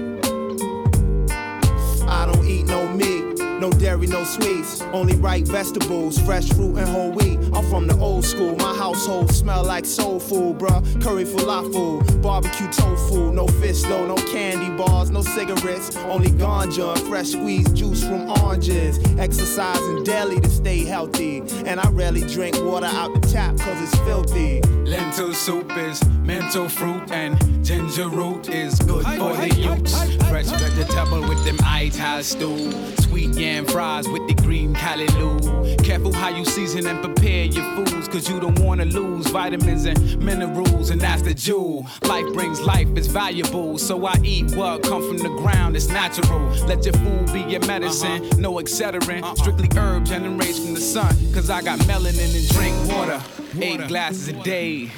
No 3.60 3.70
dairy, 3.70 4.06
no 4.08 4.24
sweets. 4.24 4.82
Only 4.92 5.14
ripe 5.14 5.46
vegetables, 5.46 6.18
fresh 6.18 6.52
fruit 6.52 6.76
and 6.76 6.86
whole 6.86 7.12
wheat. 7.12 7.38
I'm 7.54 7.64
from 7.70 7.86
the 7.86 7.96
old 7.98 8.24
school. 8.24 8.56
My 8.56 8.74
household 8.74 9.30
smell 9.32 9.64
like 9.64 9.86
soul 9.86 10.18
food, 10.18 10.58
bruh. 10.58 10.82
Curry 11.02 11.24
falafel, 11.24 12.22
barbecue 12.22 12.70
tofu. 12.72 13.32
No 13.32 13.46
fish 13.46 13.82
though, 13.82 14.06
no 14.06 14.16
candy 14.32 14.70
bars, 14.76 15.10
no 15.10 15.22
cigarettes. 15.22 15.96
Only 15.96 16.30
ganja 16.30 16.98
fresh 17.08 17.28
squeezed 17.28 17.74
juice 17.76 18.02
from 18.02 18.28
oranges. 18.42 18.98
Exercising 19.18 20.04
daily 20.04 20.40
to 20.40 20.50
stay 20.50 20.84
healthy. 20.84 21.38
And 21.64 21.80
I 21.80 21.88
rarely 21.90 22.22
drink 22.26 22.56
water 22.62 22.86
out 22.86 23.14
the 23.14 23.20
tap 23.28 23.56
cause 23.58 23.80
it's 23.80 23.98
filthy. 24.00 24.60
Lentil 24.84 25.32
soup 25.32 25.76
is 25.76 26.04
mental 26.22 26.68
fruit 26.68 27.10
and 27.10 27.38
ginger 27.64 28.08
root 28.08 28.48
is 28.48 28.78
good 28.80 29.04
for 29.04 29.34
the 29.36 29.54
youth. 29.56 30.28
Fresh 30.28 30.46
vegetable 30.46 31.20
with 31.28 31.42
them 31.44 31.56
ital 31.64 32.22
stew. 32.22 32.72
Sweet 33.00 33.34
yam 33.34 33.64
fries 33.64 34.08
with 34.08 34.26
the 34.28 34.34
green 34.42 34.74
callaloo. 34.74 35.82
Careful 35.84 36.12
how 36.12 36.28
you 36.28 36.44
season 36.44 36.86
and 36.86 37.00
prepare 37.00 37.13
your 37.24 37.64
foods, 37.74 38.06
cause 38.08 38.28
you 38.28 38.38
don't 38.38 38.58
wanna 38.58 38.84
lose 38.84 39.26
vitamins 39.28 39.86
and 39.86 40.18
minerals, 40.18 40.90
and 40.90 41.00
that's 41.00 41.22
the 41.22 41.32
jewel. 41.32 41.86
Life 42.02 42.26
brings 42.34 42.60
life, 42.60 42.88
it's 42.96 43.06
valuable. 43.06 43.78
So 43.78 44.04
I 44.06 44.14
eat 44.22 44.54
what 44.54 44.82
come 44.82 45.06
from 45.08 45.18
the 45.18 45.30
ground, 45.30 45.74
it's 45.74 45.88
natural. 45.88 46.50
Let 46.66 46.84
your 46.84 46.94
food 46.94 47.32
be 47.32 47.40
your 47.40 47.64
medicine, 47.66 48.22
uh-huh. 48.22 48.40
no 48.40 48.54
accelerant. 48.54 49.22
Uh-uh. 49.22 49.34
Strictly 49.36 49.68
herb 49.76 50.04
generates 50.04 50.58
from 50.58 50.74
the 50.74 50.80
sun, 50.80 51.14
cause 51.32 51.48
I 51.48 51.62
got 51.62 51.78
melanin 51.80 52.34
and 52.36 52.48
drink 52.50 52.92
water. 52.92 53.22
Eight 53.60 53.86
glasses 53.86 54.28
a 54.28 54.32
day, 54.42 54.90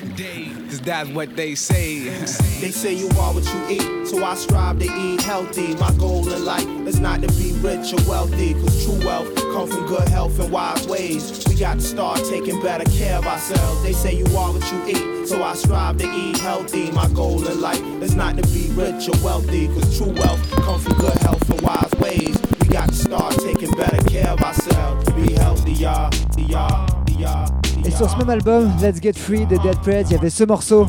cause 0.66 0.80
that's 0.80 1.10
what 1.10 1.36
they 1.36 1.54
say. 1.54 2.08
They 2.60 2.70
say 2.70 2.94
you 2.94 3.08
are 3.20 3.34
what 3.34 3.44
you 3.44 3.76
eat, 3.76 4.08
so 4.08 4.24
I 4.24 4.34
strive 4.34 4.78
to 4.78 4.86
eat 4.86 5.20
healthy. 5.20 5.74
My 5.76 5.92
goal 5.92 6.26
in 6.32 6.44
life 6.44 6.66
is 6.88 6.98
not 6.98 7.20
to 7.20 7.28
be 7.34 7.52
rich 7.60 7.92
or 7.92 8.08
wealthy, 8.08 8.54
cause 8.54 8.84
true 8.84 8.98
wealth 9.06 9.34
comes 9.52 9.74
from 9.74 9.86
good 9.86 10.08
health 10.08 10.38
and 10.40 10.50
wise 10.50 10.86
ways. 10.88 11.44
We 11.48 11.54
got 11.54 11.74
to 11.74 11.80
start 11.82 12.15
taking 12.24 12.60
better 12.62 12.84
care 12.90 13.18
of 13.18 13.26
ourselves. 13.26 13.82
They 13.82 13.92
say 13.92 14.14
you 14.14 14.26
are 14.36 14.52
what 14.52 14.70
you 14.72 14.86
eat, 14.86 15.28
so 15.28 15.42
I 15.42 15.54
strive 15.54 15.98
to 15.98 16.10
eat 16.10 16.38
healthy. 16.38 16.90
My 16.90 17.08
goal 17.08 17.46
in 17.46 17.60
life 17.60 17.82
is 18.02 18.14
not 18.14 18.36
to 18.36 18.42
be 18.48 18.68
rich 18.74 19.08
or 19.08 19.24
wealthy, 19.24 19.68
cause 19.68 19.96
true 19.96 20.12
wealth 20.12 20.50
comes 20.50 20.84
from 20.84 20.94
good 20.98 21.18
health 21.18 21.48
and 21.50 21.60
wise 21.60 21.92
ways. 21.98 22.36
We 22.60 22.68
got 22.68 22.88
to 22.88 22.94
start 22.94 23.34
taking 23.40 23.70
better 23.76 24.02
care 24.08 24.28
of 24.28 24.40
ourselves. 24.40 25.10
Be 25.12 25.32
healthy, 25.34 25.72
y'all, 25.72 26.10
y'all, 26.36 26.86
y'all. 27.18 27.48
Et 27.84 27.90
sur 27.90 28.10
ce 28.10 28.16
même 28.16 28.30
album, 28.30 28.72
Let's 28.80 29.00
Get 29.00 29.12
Free 29.12 29.46
de 29.46 29.56
Dead 29.58 29.78
Preds, 29.82 30.06
il 30.10 30.12
y 30.12 30.16
avait 30.16 30.30
ce 30.30 30.44
morceau, 30.44 30.86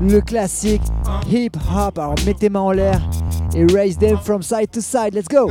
le 0.00 0.20
classique 0.20 0.82
Hip 1.30 1.50
Hop. 1.76 1.98
Alors 1.98 2.14
mettez 2.24 2.48
mains 2.48 2.60
en 2.60 2.72
l'air 2.72 3.00
et 3.54 3.66
raise 3.66 3.98
them 3.98 4.18
from 4.18 4.42
side 4.42 4.70
to 4.70 4.80
side. 4.80 5.14
Let's 5.14 5.28
go! 5.28 5.50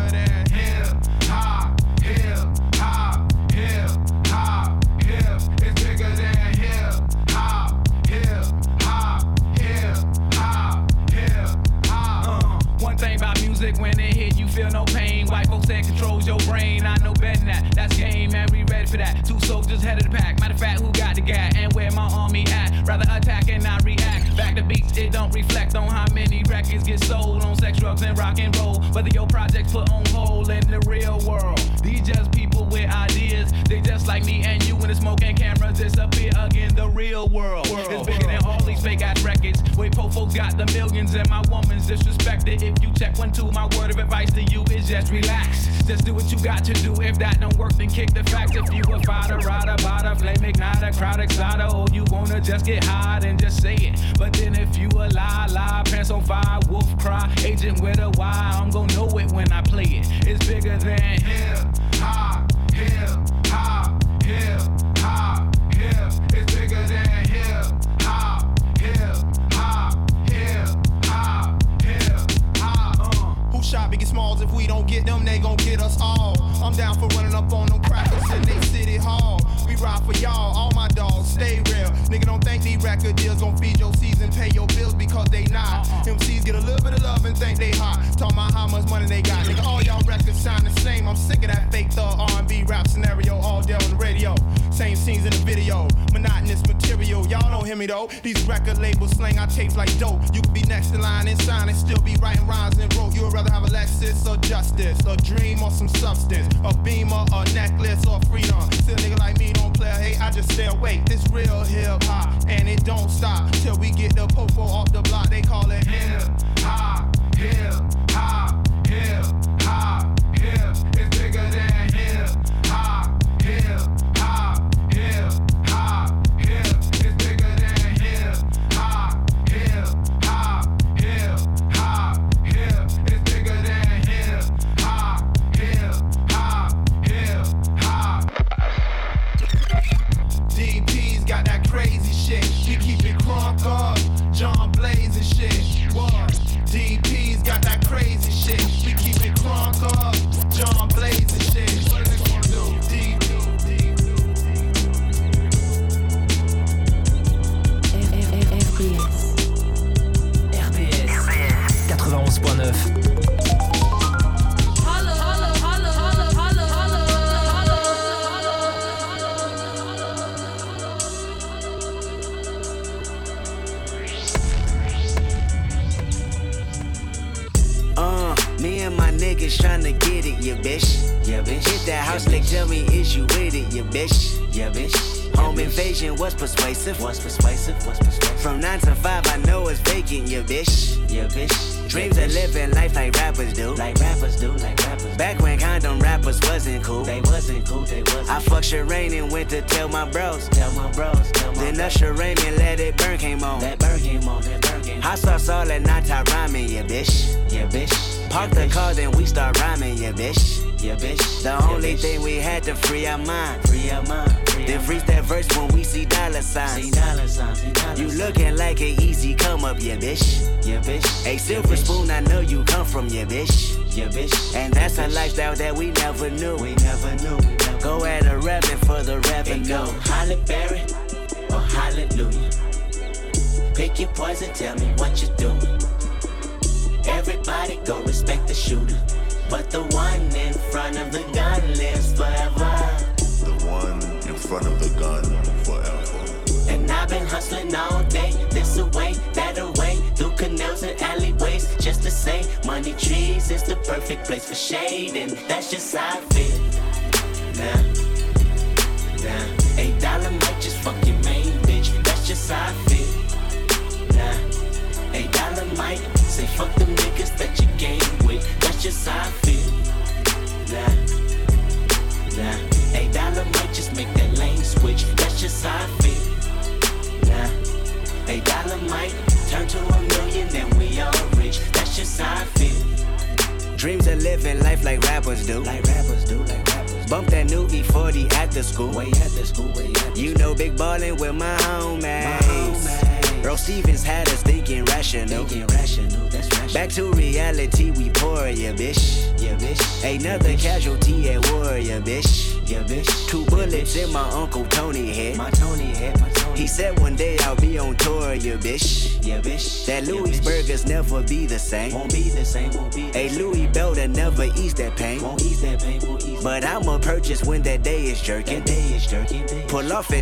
For 18.91 18.97
that. 18.97 19.25
Two 19.25 19.39
soldiers 19.39 19.81
head 19.81 19.97
of 19.97 20.11
the 20.11 20.15
pack. 20.15 20.39
Matter 20.39 20.53
of 20.53 20.59
fact, 20.59 20.81
who 20.81 20.91
got 20.91 21.15
the 21.15 21.21
guy 21.21 21.49
and 21.55 21.71
where 21.73 21.89
my 21.91 22.09
army 22.11 22.45
at? 22.47 22.85
Rather 22.85 23.05
attack 23.09 23.49
and 23.49 23.63
not 23.63 23.83
react. 23.85 24.20
Back 24.51 24.57
to 24.57 24.67
beats, 24.67 24.97
it 24.97 25.13
don't 25.13 25.33
reflect 25.33 25.75
on 25.75 25.87
how 25.87 26.05
many 26.13 26.43
records 26.49 26.83
get 26.83 27.01
sold 27.05 27.41
on 27.41 27.55
sex, 27.55 27.77
drugs, 27.79 28.01
and 28.01 28.17
rock 28.17 28.37
and 28.37 28.53
roll. 28.57 28.81
Whether 28.91 29.07
your 29.07 29.25
projects 29.25 29.71
put 29.71 29.89
on 29.89 30.05
hold 30.07 30.49
in 30.49 30.69
the 30.69 30.79
real 30.85 31.19
world. 31.25 31.57
These 31.81 32.01
just 32.01 32.33
people 32.33 32.65
with 32.65 32.89
ideas. 32.89 33.53
They 33.69 33.79
just 33.79 34.07
like 34.07 34.25
me 34.25 34.43
and 34.43 34.61
you 34.67 34.75
when 34.75 34.89
the 34.89 34.95
smoke 34.95 35.23
and 35.23 35.37
cameras 35.37 35.77
disappear 35.77 36.31
again. 36.37 36.75
The 36.75 36.89
real 36.89 37.29
world. 37.29 37.65
It's 37.69 38.05
bigger 38.05 38.27
than 38.27 38.43
all 38.45 38.61
these 38.63 38.81
fake 38.81 39.01
ass 39.01 39.23
records. 39.23 39.63
Wait, 39.77 39.95
po 39.95 40.09
folks 40.09 40.35
got 40.35 40.57
the 40.57 40.65
millions 40.73 41.15
and 41.15 41.29
my 41.29 41.41
woman's 41.49 41.89
disrespected. 41.89 42.61
If 42.61 42.83
you 42.83 42.91
check 42.93 43.17
one, 43.17 43.31
two, 43.31 43.49
my 43.51 43.69
word 43.77 43.91
of 43.91 43.99
advice 43.99 44.33
to 44.33 44.43
you 44.43 44.63
is 44.71 44.89
just 44.89 45.13
relax. 45.13 45.67
Just 45.85 46.03
do 46.03 46.13
what 46.13 46.29
you 46.29 46.37
got 46.43 46.65
to 46.65 46.73
do. 46.73 46.93
If 47.01 47.17
that 47.19 47.39
don't 47.39 47.57
work, 47.57 47.73
then 47.77 47.89
kick 47.89 48.13
the 48.13 48.23
facts. 48.25 48.55
If 48.55 48.73
you 48.73 48.83
a 48.93 48.99
fighter, 49.03 49.37
rider, 49.37 49.75
bada, 49.81 50.19
flame 50.19 50.53
igniter, 50.53 50.95
crowd 50.97 51.21
exciter, 51.21 51.73
or 51.73 51.85
you 51.93 52.03
wanna 52.09 52.41
just 52.41 52.65
get 52.65 52.83
high 52.83 53.19
and 53.23 53.39
just 53.39 53.61
say 53.61 53.75
it. 53.75 53.99
But 54.17 54.40
then 54.41 54.55
if 54.55 54.75
you 54.77 54.89
a 54.89 55.07
lie, 55.09 55.47
lie, 55.51 55.83
pants 55.85 56.09
on 56.09 56.23
fire, 56.23 56.59
wolf 56.67 56.97
cry, 56.97 57.31
agent 57.45 57.79
with 57.81 57.99
a 57.99 58.09
Y, 58.09 58.51
I'm 58.55 58.71
gonna 58.71 58.93
know 58.95 59.07
it 59.19 59.31
when 59.31 59.51
I 59.51 59.61
play 59.61 59.83
it. 59.83 60.07
It's 60.27 60.45
bigger 60.47 60.77
than 60.77 60.99
hip 60.99 61.59
hop, 61.95 62.51
hip 62.73 63.09
hop, 63.45 64.03
hip 64.23 64.61
hop, 64.97 65.55
hip. 65.73 66.13
It's 66.33 66.55
bigger 66.55 66.83
than 66.87 67.25
hip 67.25 67.65
hop, 68.01 68.59
hip 68.79 69.15
hop, 69.53 69.93
hip 70.27 70.69
hop, 71.05 71.63
hip. 71.83 73.51
Who 73.51 73.61
shot 73.61 73.91
Biggie 73.91 74.07
Smalls? 74.07 74.41
If 74.41 74.51
we 74.53 74.65
don't 74.65 74.87
get 74.87 75.05
them, 75.05 75.23
they 75.23 75.37
gon' 75.37 75.57
get 75.57 75.81
us 75.81 75.97
all. 76.01 76.35
I'm 76.63 76.73
down 76.73 76.95
for 76.99 77.07
running 77.15 77.35
up 77.35 77.53
on 77.53 77.67
them 77.67 77.81
crackers 77.83 78.31
in 78.31 78.41
they 78.41 78.61
city 78.65 78.97
hall 78.97 79.39
drive 79.81 80.05
for 80.05 80.13
y'all. 80.19 80.55
All 80.55 80.71
my 80.75 80.87
dogs 80.89 81.29
stay 81.29 81.57
real. 81.73 81.89
Nigga, 82.11 82.25
don't 82.25 82.43
think 82.43 82.61
these 82.61 82.77
record 82.83 83.15
deals 83.15 83.41
gon' 83.41 83.57
feed 83.57 83.79
your 83.79 83.91
season, 83.95 84.31
pay 84.31 84.49
your 84.49 84.67
bills 84.67 84.93
because 84.93 85.25
they 85.29 85.45
not. 85.45 85.89
Uh-uh. 85.89 86.13
MCs 86.13 86.45
get 86.45 86.53
a 86.55 86.61
little 86.61 86.83
bit 86.83 86.93
of 86.93 87.01
love 87.01 87.25
and 87.25 87.35
think 87.35 87.57
they 87.57 87.71
hot. 87.71 87.97
Talk 88.15 88.31
about 88.33 88.53
how 88.53 88.67
much 88.67 88.87
money 88.89 89.07
they 89.07 89.23
got. 89.23 89.45
Nigga, 89.47 89.63
all 89.65 89.81
y'all 89.81 90.03
records 90.03 90.39
sound 90.39 90.67
the 90.67 90.81
same. 90.81 91.07
I'm 91.07 91.15
sick 91.15 91.39
of 91.39 91.49
that 91.49 91.71
fake 91.71 91.91
thug 91.91 92.19
R&B 92.19 92.63
rap 92.67 92.87
scenario 92.87 93.37
all 93.37 93.61
day 93.61 93.73
on 93.73 93.89
the 93.89 93.95
radio. 93.95 94.35
Same 94.69 94.95
scenes 94.95 95.25
in 95.25 95.31
the 95.31 95.43
video. 95.43 95.87
Monotonous 96.13 96.61
material. 96.67 97.25
Y'all 97.27 97.49
don't 97.49 97.65
hear 97.65 97.75
me 97.75 97.87
though. 97.87 98.07
These 98.21 98.41
record 98.43 98.77
labels 98.77 99.11
slang 99.11 99.39
I 99.39 99.47
tapes 99.47 99.75
like 99.75 99.91
dope. 99.97 100.21
You 100.33 100.41
could 100.41 100.53
be 100.53 100.61
next 100.63 100.93
in 100.93 101.01
line 101.01 101.27
and 101.27 101.41
sign 101.41 101.69
and 101.69 101.77
still 101.77 102.01
be 102.01 102.15
writing 102.21 102.45
rhymes 102.45 102.77
and 102.77 102.89
broke. 102.93 103.15
You 103.15 103.23
would 103.23 103.33
rather 103.33 103.51
have 103.51 103.63
a 103.63 103.67
Lexus 103.67 104.29
or 104.29 104.37
justice, 104.37 104.99
a 105.07 105.17
dream 105.17 105.63
or 105.63 105.71
some 105.71 105.87
substance, 105.87 106.53
a 106.63 106.77
beamer, 106.77 107.25
a 107.33 107.45
necklace 107.53 108.05
or 108.05 108.19
freedom. 108.29 108.61
Still 108.71 108.95
nigga 108.97 109.17
like 109.19 109.39
me 109.39 109.53
don't 109.53 109.70
slay 109.81 109.89
hate, 109.89 110.21
I 110.21 110.29
just 110.31 110.51
stay 110.51 110.67
away. 110.67 111.01
This 111.05 111.23
real 111.31 111.63
hip 111.63 112.03
hop, 112.03 112.33
and 112.47 112.69
it 112.69 112.83
don't 112.85 113.09
stop 113.09 113.51
till 113.63 113.77
we 113.77 113.91
get 113.91 114.15
the 114.15 114.27
popo 114.27 114.61
off 114.61 114.91
the 114.91 115.01
block. 115.01 115.29
They 115.29 115.41
call 115.41 115.69
it 115.71 115.85
hip 115.85 116.21
hop, 116.59 117.15
hip 117.35 118.00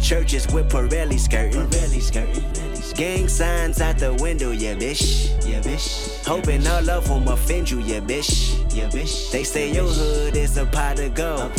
Churches 0.09 0.51
with 0.51 0.71
Pirelli 0.71 1.19
skirting. 1.19 1.67
Pirelli 1.67 2.01
skirting. 2.01 2.43
Gang 2.95 3.27
signs 3.27 3.79
out 3.79 3.99
the 3.99 4.11
window, 4.15 4.49
yeah, 4.49 4.73
bitch. 4.73 5.29
Yeah, 5.47 5.61
bitch. 5.61 6.25
Hoping 6.25 6.65
all 6.65 6.89
of 6.89 7.07
them 7.07 7.27
offend 7.27 7.69
you, 7.69 7.79
yeah, 7.81 7.99
bitch. 7.99 8.57
Yeah, 8.75 8.89
bitch. 8.89 9.31
They 9.31 9.43
say 9.43 9.71
your 9.71 9.85
hood 9.85 10.35
is 10.35 10.57
a 10.57 10.65
pot 10.65 10.99
of 10.99 11.13
gold. 11.13 11.51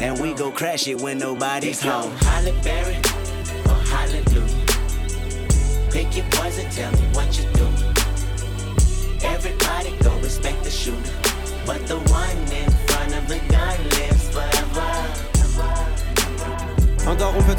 And 0.00 0.18
we 0.18 0.34
go 0.34 0.50
crash 0.50 0.88
it 0.88 1.00
when 1.00 1.18
nobody's 1.18 1.80
home. 1.80 2.10
Holly 2.16 2.52
Berry 2.64 2.96
or 2.96 3.78
Hallelujah. 3.94 4.66
Pick 5.92 6.16
your 6.16 6.26
poison, 6.32 6.68
tell 6.70 6.90
me 6.94 7.05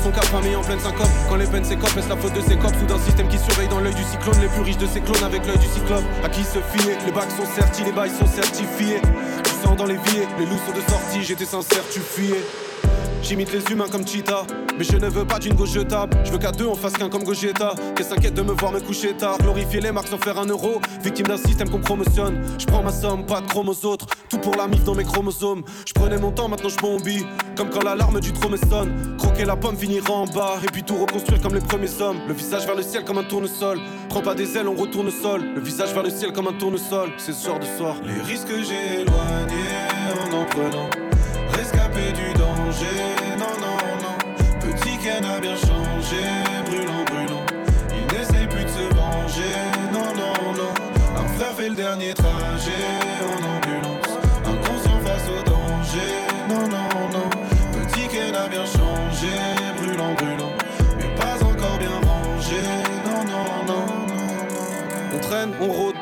son 0.04 0.12
cap 0.12 0.26
famille 0.26 0.56
en 0.56 0.62
pleine 0.62 0.80
syncope. 0.80 1.10
Quand 1.30 1.36
les 1.36 1.46
peines 1.46 1.64
s'écopent, 1.64 1.98
est-ce 1.98 2.10
la 2.10 2.18
faute 2.18 2.34
de 2.34 2.42
ses 2.42 2.58
copes 2.58 2.76
Sous 2.80 2.86
d'un 2.86 3.00
système 3.00 3.28
qui 3.28 3.38
surveille 3.38 3.68
dans 3.68 3.80
l'œil 3.80 3.94
du 3.94 4.04
cyclone 4.04 4.40
Les 4.42 4.48
plus 4.48 4.62
riches 4.62 4.78
de 4.78 4.88
ses 4.88 5.02
clones 5.02 5.24
avec 5.24 5.46
l'œil 5.46 5.58
du 5.58 5.68
cyclone. 5.68 6.04
À 6.24 6.30
qui 6.30 6.44
se 6.44 6.60
fier 6.60 6.98
Les 7.06 7.12
bacs 7.12 7.32
sont 7.32 7.46
certis, 7.56 7.84
les 7.84 7.92
bails 7.92 8.12
sont 8.12 8.28
certifiés. 8.28 9.02
Tu 9.44 9.52
sens 9.64 9.78
dans 9.78 9.86
les 9.86 9.96
vies, 9.98 10.28
les 10.40 10.46
loups 10.46 10.60
sont 10.66 10.74
de 10.74 10.82
sortie, 10.90 11.24
j'étais 11.24 11.46
sincère, 11.46 11.84
tu 11.92 12.00
fuyais. 12.00 12.44
J'imite 13.28 13.52
les 13.52 13.74
humains 13.74 13.90
comme 13.92 14.08
Cheetah. 14.08 14.48
Mais 14.78 14.86
je 14.86 14.96
ne 14.96 15.10
veux 15.10 15.26
pas 15.26 15.38
d'une 15.38 15.54
gauche 15.54 15.74
jetable. 15.74 16.18
Je 16.24 16.32
veux 16.32 16.38
qu'à 16.38 16.54
deux 16.54 16.66
on 16.66 16.76
fasse 16.76 16.94
qu'un 16.94 17.10
comme 17.10 17.26
Gogeta. 17.26 17.76
Qu'elle 17.94 18.06
s'inquiète 18.06 18.36
de 18.36 18.42
me 18.42 18.54
voir 18.54 18.72
me 18.72 18.80
coucher 18.80 19.18
tard. 19.18 19.38
Glorifier 19.40 19.82
les 19.82 19.92
marques 19.92 20.08
sans 20.08 20.18
faire 20.18 20.40
un 20.40 20.46
euro. 20.46 20.80
Victime 21.04 21.28
d'un 21.28 21.36
système 21.36 21.70
qu'on 21.70 21.82
promotionne. 21.82 22.42
Je 22.58 22.66
prends 22.66 22.82
ma 22.82 22.92
somme, 22.94 23.26
pas 23.26 23.42
de 23.42 23.48
chrome 23.48 23.68
aux 23.68 23.86
autres. 23.86 24.06
Tout 24.30 24.38
pour 24.38 24.56
la 24.56 24.70
mif 24.70 24.82
dans 24.86 24.96
mes 24.96 25.04
chromosomes. 25.04 25.64
Je 25.86 25.92
prenais 25.92 26.18
mon 26.18 26.32
temps, 26.32 26.48
maintenant 26.48 26.70
je 26.70 26.78
bombie. 26.78 27.26
Comme 27.58 27.70
quand 27.70 27.84
l'alarme 27.84 28.22
du 28.22 28.32
trop 28.32 28.50
sonne. 28.56 29.18
Croquer 29.18 29.44
la 29.44 29.58
pomme 29.58 29.76
finira 29.76 30.14
en 30.14 30.26
bas. 30.26 30.60
Et 30.64 30.72
puis 30.72 30.84
tout 30.84 30.96
reconstruire 30.96 31.42
comme 31.42 31.54
les 31.54 31.60
premiers 31.60 32.02
hommes. 32.02 32.20
Le 32.30 32.34
visage 32.34 32.66
vers 32.66 32.76
le 32.76 32.84
ciel 32.84 33.04
comme 33.04 33.18
un 33.18 33.26
tournesol. 33.26 33.82
Prends 34.08 34.22
pas 34.22 34.36
des 34.36 34.58
ailes, 34.58 34.70
on 34.70 34.76
retourne 34.76 35.08
au 35.08 35.12
sol. 35.12 35.42
Le 35.54 35.60
visage 35.60 35.94
vers 35.94 36.04
le 36.04 36.12
ciel 36.12 36.32
comme 36.32 36.48
un 36.48 36.54
tournesol. 36.54 37.10
C'est 37.18 37.34
ce 37.34 37.46
genre 37.46 37.60
de 37.60 37.66
soir. 37.78 37.98
Les 38.06 38.22
risques 38.22 38.48
j'ai 38.48 39.02
éloignés 39.02 40.32
en 40.32 40.38
en 40.38 40.46
prenant. 40.46 41.07
Rescapé 41.54 42.12
du 42.14 42.34
danger, 42.34 43.04
non, 43.38 43.56
non, 43.60 43.78
non. 44.04 44.18
Petit 44.60 44.98
Ken 44.98 45.24
a 45.26 45.40
bien 45.40 45.56
changé, 45.56 46.24
brûlant, 46.66 47.04
brûlant. 47.06 47.46
Il 47.92 48.18
n'essaie 48.18 48.48
plus 48.48 48.64
de 48.64 48.70
se 48.70 48.94
venger, 48.94 49.56
non, 49.92 50.14
non, 50.16 50.54
non. 50.54 50.72
Un 51.20 51.28
frère 51.38 51.54
fait 51.56 51.70
le 51.70 51.76
dernier 51.76 52.14
trajet 52.14 52.88
en 53.24 53.38
ambulant. 53.58 53.97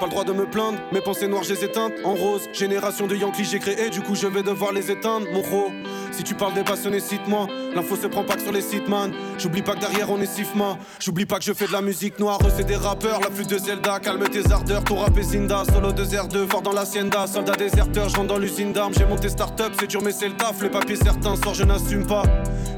Le 0.05 0.11
droit 0.11 0.23
de 0.23 0.33
me 0.33 0.45
plaindre. 0.45 0.77
Mes 0.91 1.01
pensées 1.01 1.27
noires, 1.27 1.43
je 1.43 1.53
les 1.53 1.63
éteintes 1.63 1.93
en 2.03 2.13
rose. 2.13 2.47
Génération 2.53 3.07
de 3.07 3.15
Yankees, 3.15 3.45
j'ai 3.45 3.59
créé, 3.59 3.89
du 3.89 4.01
coup 4.01 4.15
je 4.15 4.27
vais 4.27 4.43
devoir 4.43 4.71
les 4.71 4.91
éteindre, 4.91 5.27
mon 5.31 5.41
gros. 5.41 5.71
Si 6.11 6.23
tu 6.23 6.33
parles 6.33 6.53
des 6.53 6.63
passionnés, 6.63 6.99
cite-moi. 6.99 7.47
L'info 7.75 7.95
se 7.95 8.07
prend 8.07 8.23
pas 8.23 8.35
que 8.35 8.41
sur 8.41 8.51
les 8.51 8.61
sites, 8.61 8.87
man. 8.87 9.11
J'oublie 9.37 9.61
pas 9.61 9.75
que 9.75 9.81
derrière 9.81 10.09
on 10.09 10.21
est 10.21 10.25
Sifma. 10.25 10.77
J'oublie 10.99 11.25
pas 11.25 11.39
que 11.39 11.43
je 11.43 11.53
fais 11.53 11.67
de 11.67 11.73
la 11.73 11.81
musique 11.81 12.19
noire, 12.19 12.39
c'est 12.55 12.65
des 12.65 12.75
rappeurs. 12.75 13.19
La 13.19 13.29
flûte 13.29 13.49
de 13.49 13.57
Zelda, 13.57 13.99
calme 13.99 14.27
tes 14.29 14.51
ardeurs. 14.51 14.83
Ton 14.83 14.95
rap 14.95 15.17
est 15.17 15.23
Zinda, 15.23 15.63
solo 15.73 15.91
de 15.91 16.03
R2, 16.03 16.49
fort 16.49 16.61
dans 16.61 16.71
l'hacienda. 16.71 17.27
Soldat 17.27 17.55
déserteur, 17.55 18.09
je 18.09 18.21
dans 18.21 18.37
l'usine 18.37 18.71
d'armes. 18.71 18.93
J'ai 18.97 19.05
monté 19.05 19.29
start-up, 19.29 19.73
c'est 19.79 19.87
dur 19.87 20.01
mais 20.01 20.11
c'est 20.11 20.29
le 20.29 20.35
taf. 20.35 20.61
Les 20.61 20.69
papiers 20.69 20.95
certains 20.95 21.35
sortent, 21.35 21.55
je 21.55 21.63
n'assume 21.63 22.05
pas. 22.05 22.23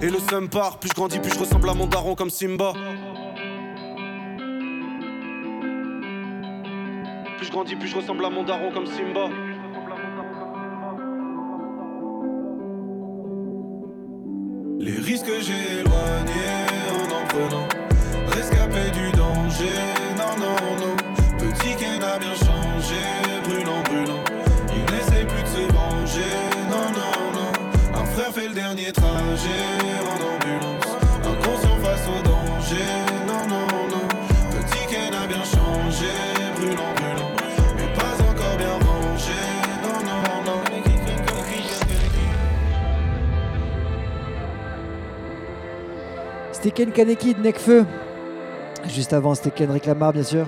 Et 0.01 0.09
le 0.09 0.17
seum 0.29 0.49
part, 0.49 0.79
plus 0.79 0.89
je 0.89 0.95
grandis, 0.95 1.19
plus 1.19 1.33
je 1.33 1.39
ressemble 1.39 1.69
à 1.69 1.73
mon 1.73 1.85
daron 1.85 2.15
comme 2.15 2.29
Simba. 2.29 2.73
Plus 7.37 7.45
je 7.45 7.51
grandis, 7.51 7.75
plus 7.75 7.87
je 7.87 7.95
ressemble 7.95 8.25
à 8.25 8.31
mon 8.31 8.43
daron 8.43 8.71
comme 8.71 8.87
Simba. 8.87 9.29
Les 14.79 14.97
risques 14.97 15.29
j'ai 15.41 15.79
éloignés 15.81 16.65
en 16.89 17.03
en 17.13 17.27
prenant 17.27 17.67
Rescapé 18.29 18.89
du 18.91 19.11
danger, 19.11 19.96
C'était 46.67 46.83
Ken 46.83 46.91
Kaneki 46.91 47.33
de 47.33 47.39
Necfeu. 47.39 47.85
Juste 48.89 49.13
avant, 49.13 49.33
c'était 49.35 49.51
Kendrick 49.51 49.85
Lamar, 49.85 50.11
bien 50.11 50.23
sûr. 50.23 50.45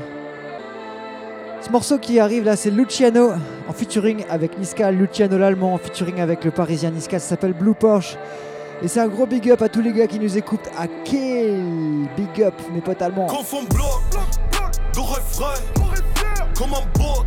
Ce 1.61 1.69
morceau 1.69 1.97
qui 1.97 2.19
arrive 2.19 2.43
là, 2.43 2.57
c'est 2.57 2.71
Luciano 2.71 3.31
en 3.69 3.71
featuring 3.71 4.25
avec 4.29 4.59
Niska, 4.59 4.91
Luciano 4.91 5.37
l'allemand 5.37 5.75
en 5.75 5.77
featuring 5.77 6.19
avec 6.19 6.43
le 6.43 6.51
parisien 6.51 6.91
Niska, 6.91 7.19
ça 7.19 7.29
s'appelle 7.29 7.53
Blue 7.53 7.73
Porsche. 7.73 8.17
Et 8.83 8.89
c'est 8.89 8.99
un 8.99 9.07
gros 9.07 9.27
big 9.27 9.49
up 9.49 9.61
à 9.61 9.69
tous 9.69 9.79
les 9.79 9.93
gars 9.93 10.07
qui 10.07 10.19
nous 10.19 10.37
écoutent 10.37 10.69
à 10.77 10.87
Kill. 11.05 12.09
Big 12.17 12.43
up, 12.43 12.55
mes 12.73 12.81
potes 12.81 13.01
allemands. 13.01 13.27
Comme 13.27 13.45
un 16.73 16.83
bot, 16.99 17.23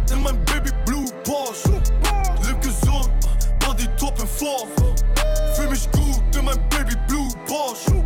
baby 0.46 0.70
blue 0.84 1.06
Porsche 1.24 1.64
zone, 2.84 3.10
pas 3.58 3.72
des 3.72 3.88
top 3.96 4.20
et 6.34 6.42
même 6.42 6.56
baby 6.70 6.94
blue 7.08 7.28
Porsche 7.46 8.01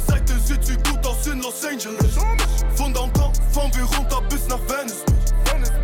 An 0.00 0.14
meiner 0.14 0.20
Seite 0.20 0.38
sieht 0.40 0.64
sie 0.64 0.76
gut 0.76 1.06
aus 1.06 1.26
in 1.26 1.40
Los 1.40 1.64
Angeles 1.64 2.14
Von 2.76 2.92
Downtown 2.92 3.32
fahren 3.52 3.70
wir 3.74 3.84
runter 3.84 4.20
bis 4.28 4.46
nach 4.48 4.60
Venice 4.68 5.04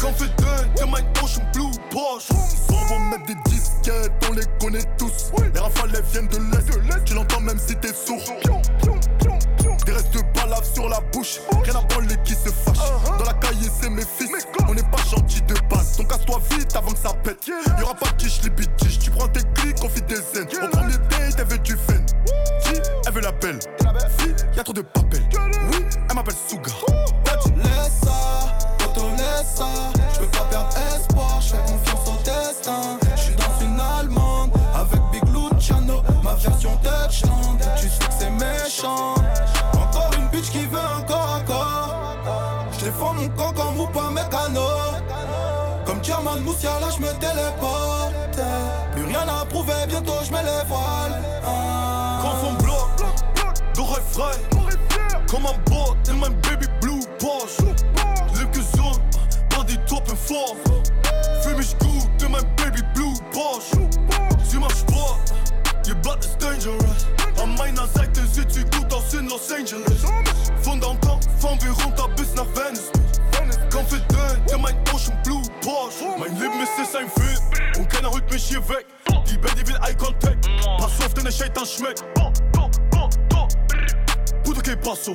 Confident, 0.01 0.81
et 0.81 0.87
mein 0.91 1.05
Ocean 1.23 1.47
Blue 1.53 1.71
Porsche 1.91 2.33
On 2.69 2.87
va 2.87 2.99
mettre 2.99 3.27
des 3.27 3.51
disquettes, 3.51 4.13
on 4.29 4.33
les 4.33 4.45
connaît 4.61 4.85
tous. 4.99 5.33
Les 5.53 5.61
rafales 5.61 5.91
viennent 6.13 6.29
de 6.29 6.37
l'Est, 6.37 7.05
tu 7.05 7.15
l'entends 7.15 7.41
même 7.41 7.59
si 7.59 7.75
t'es 7.77 7.93
sourd. 7.93 8.23
Des 9.85 9.93
restes 9.93 10.15
de 10.15 10.21
balave 10.35 10.65
sur 10.73 10.89
la 10.89 11.01
bouche, 11.13 11.41
rien 11.63 11.75
à 11.77 11.83
branler 11.83 12.17
qui 12.25 12.35
se 12.35 12.49
fâche. 12.49 12.79
Dans 13.19 13.25
la 13.25 13.35
cahier, 13.35 13.69
c'est 13.81 13.91
mes 13.91 14.03
fils, 14.03 14.31
on 14.69 14.75
n'est 14.75 14.83
pas 14.83 15.03
gentil 15.11 15.43
de 15.43 15.55
base. 15.69 15.97
Donc 15.97 16.09
casse-toi 16.09 16.41
vite 16.51 16.75
avant 16.77 16.93
que 16.93 16.99
ça 16.99 17.13
pète. 17.23 17.47
Y'aura 17.79 17.95
pas 17.95 18.11
de 18.11 18.23
quiche, 18.23 18.41
les 18.45 18.51
bitches, 18.51 18.99
tu 18.99 19.11
prends 19.11 19.29
tes 19.29 19.43
clics, 19.55 19.77
on 19.83 19.89
fit 19.89 20.03
des 20.03 20.17
zen. 20.17 20.47
Belle. 23.41 23.59
Fille, 24.19 24.35
y'a 24.57 24.63
trop 24.63 24.73
de 24.73 24.83
papel. 24.83 25.23
Oui, 25.71 25.85
elle 26.09 26.15
m'appelle 26.15 26.35
Suga. 26.49 26.73
Laisse 27.57 28.01
ça, 28.05 28.59
Toto 28.79 29.09
laisse 29.17 29.55
ça. 29.57 29.67
Je 30.15 30.21
peux 30.21 30.27
pas 30.27 30.45
perdre 30.51 30.71
espoir, 30.95 31.41
je 31.41 31.49
fais 31.49 31.73
confiance 31.73 32.09
au 32.09 32.17
destin. 32.25 32.99
Je 33.17 33.21
suis 33.21 33.35
dans 33.35 33.65
une 33.65 33.81
allemande 33.81 34.51
avec 34.75 35.01
Big 35.13 35.25
Luciano, 35.29 36.03
ma 36.23 36.35
version 36.35 36.79
Dutchland. 36.83 37.59
Tu 37.81 37.89
sais 37.89 38.07
que 38.07 38.15
c'est 38.19 38.31
méchant. 38.31 39.15
Encore 39.75 40.11
une 40.19 40.29
bitch 40.29 40.51
qui 40.51 40.67
veut 40.67 40.79
encore 40.79 41.41
encore. 41.43 42.17
Je 42.79 42.85
défends 42.87 43.15
mon 43.15 43.29
camp 43.31 43.53
comme 43.53 43.81
ou 43.81 43.87
pas 43.87 44.11
mécano. 44.11 44.67
Comme 45.85 46.03
German 46.03 46.41
Moussiala, 46.41 46.89
je 46.91 47.01
me 47.01 47.13
téléporte. 47.21 48.15
Plus 48.93 49.05
rien 49.05 49.27
à 49.29 49.45
prouver, 49.47 49.87
bientôt 49.89 50.13
je 50.27 50.33
mets 50.33 50.43
les 50.43 50.65
voiles. 50.69 51.23
Ah. 51.47 51.87
Refrain 54.17 54.33
Comme 55.29 55.47
un 55.47 55.59
bot, 55.71 55.97
et 56.09 56.13
même 56.13 56.35
baby 56.43 56.67
blue 56.81 57.01
Porsche. 57.19 57.61
Zone, 58.75 59.01
pas 59.51 59.65
des 59.65 59.77
top 59.87 60.09
et 60.11 60.17
fort 60.17 60.57
Fume 61.43 61.61
ich 61.61 61.77
gut, 61.79 62.09
et 62.25 62.29
même 62.29 62.43
baby 62.57 62.81
blue 62.95 63.13
Porsche. 63.33 63.77
Sie 64.45 64.59
macht 64.59 64.77
Sport, 64.79 65.21
ihr 65.87 65.95
Blood 65.97 66.25
is 66.25 66.37
dangerous. 66.39 67.07
An 67.43 67.55
meiner 67.59 67.87
Seite 67.89 68.23
sieht 68.33 68.51
sie 68.51 68.65
gut 68.65 68.93
aus 68.95 69.13
in 69.13 69.29
Los 69.29 69.53
Angeles. 69.53 70.03
Von 70.63 70.81
Downtown 70.81 71.21
fahren 71.39 71.59
wir 71.63 71.73
runter 71.85 72.09
bis 72.17 72.35
nach 72.35 72.47
Venice. 72.55 72.91
Confident, 73.71 74.51
ja 74.51 74.57
mein 74.57 74.77
Ocean 74.95 75.19
Blue 75.25 75.43
Porsche. 75.61 76.07
Mein 76.19 76.39
Leben 76.39 76.61
ist 76.63 76.73
es 76.81 76.95
ein 76.95 77.11
Film 77.11 77.41
und 77.79 77.91
keiner 77.91 78.11
holt 78.11 78.31
mich 78.33 78.45
hier 78.45 78.67
weg. 78.69 78.87
Die 79.29 79.37
die 79.37 79.69
will 79.69 79.77
Eye 79.83 79.95
Contact. 79.95 80.49
Pass 80.79 81.05
auf, 81.05 81.13
denn 81.13 81.25
der 81.25 81.33
Shaitan 81.33 81.67
schmeckt 81.67 82.03
Que 84.67 84.75
passo? 84.75 85.15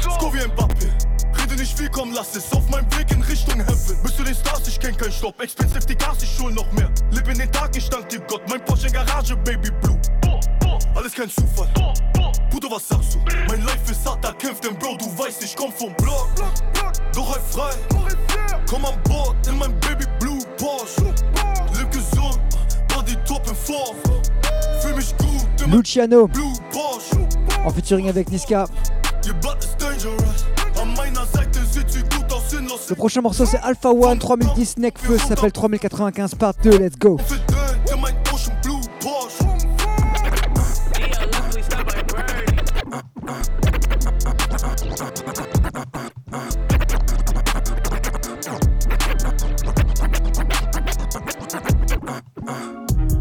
Score 0.00 0.32
wie 0.32 0.48
Mbappé. 0.48 0.88
Rede 1.38 1.56
nicht 1.56 1.76
viel, 1.76 1.90
komm, 1.90 2.10
lass 2.14 2.34
es 2.34 2.50
auf 2.52 2.66
meinem 2.70 2.90
Weg 2.96 3.10
in 3.10 3.20
Richtung 3.20 3.56
Heaven. 3.56 4.02
Bist 4.02 4.18
du 4.18 4.24
den 4.24 4.34
Stars, 4.34 4.66
ich 4.66 4.80
kenn 4.80 4.96
keinen 4.96 5.12
Stopp. 5.12 5.38
Expensive 5.42 5.84
die 5.84 5.94
Gas, 5.94 6.22
ich 6.22 6.34
schul 6.34 6.50
noch 6.54 6.72
mehr. 6.72 6.90
Leb 7.10 7.28
in 7.28 7.36
den 7.36 7.52
Tag, 7.52 7.76
ich 7.76 7.86
dank 7.90 8.08
dir 8.08 8.20
Gott. 8.20 8.40
Mein 8.48 8.64
Porsche 8.64 8.86
in 8.86 8.94
Garage, 8.94 9.36
Baby 9.36 9.70
Blue. 9.82 10.00
Alles 10.94 11.12
kein 11.12 11.28
Zufall. 11.28 11.68
Bruder, 12.50 12.70
was 12.70 12.88
sagst 12.88 13.16
du? 13.16 13.18
Mein 13.46 13.62
Life 13.66 13.92
ist 13.92 14.08
hart, 14.08 14.24
da 14.24 14.32
kämpft 14.32 14.64
denn 14.64 14.74
Bro, 14.78 14.96
du 14.96 15.18
weißt, 15.18 15.44
ich 15.44 15.54
komm 15.54 15.70
vom 15.70 15.92
Block. 15.96 16.30
Doch 17.12 17.30
halt 17.30 17.44
frei. 17.50 17.72
Komm 18.66 18.86
an 18.86 18.94
Bord 19.02 19.36
in 19.48 19.58
mein 19.58 19.78
Baby 19.80 20.06
Blue 20.18 20.38
Porsche. 20.56 21.14
Leb 21.76 21.90
gesund, 21.90 22.40
Body 22.88 23.16
top 23.26 23.46
in 23.50 23.54
Form 23.54 23.98
Fühl 24.80 24.94
mich 24.94 25.14
gut 25.18 25.60
in 25.62 25.72
Luciano. 25.72 26.26
Blue 26.26 26.54
Porsche 26.72 27.17
en 27.68 27.70
featuring 27.70 28.08
avec 28.08 28.30
Niska. 28.30 28.64
Le 32.88 32.94
prochain 32.94 33.20
morceau 33.20 33.44
c'est 33.44 33.58
Alpha 33.58 33.90
One 33.90 34.18
3010 34.18 34.78
Necfeu, 34.78 35.18
ça 35.18 35.28
s'appelle 35.28 35.52
3095 35.52 36.34
part 36.36 36.54
2, 36.62 36.78
let's 36.78 36.98
go. 36.98 37.18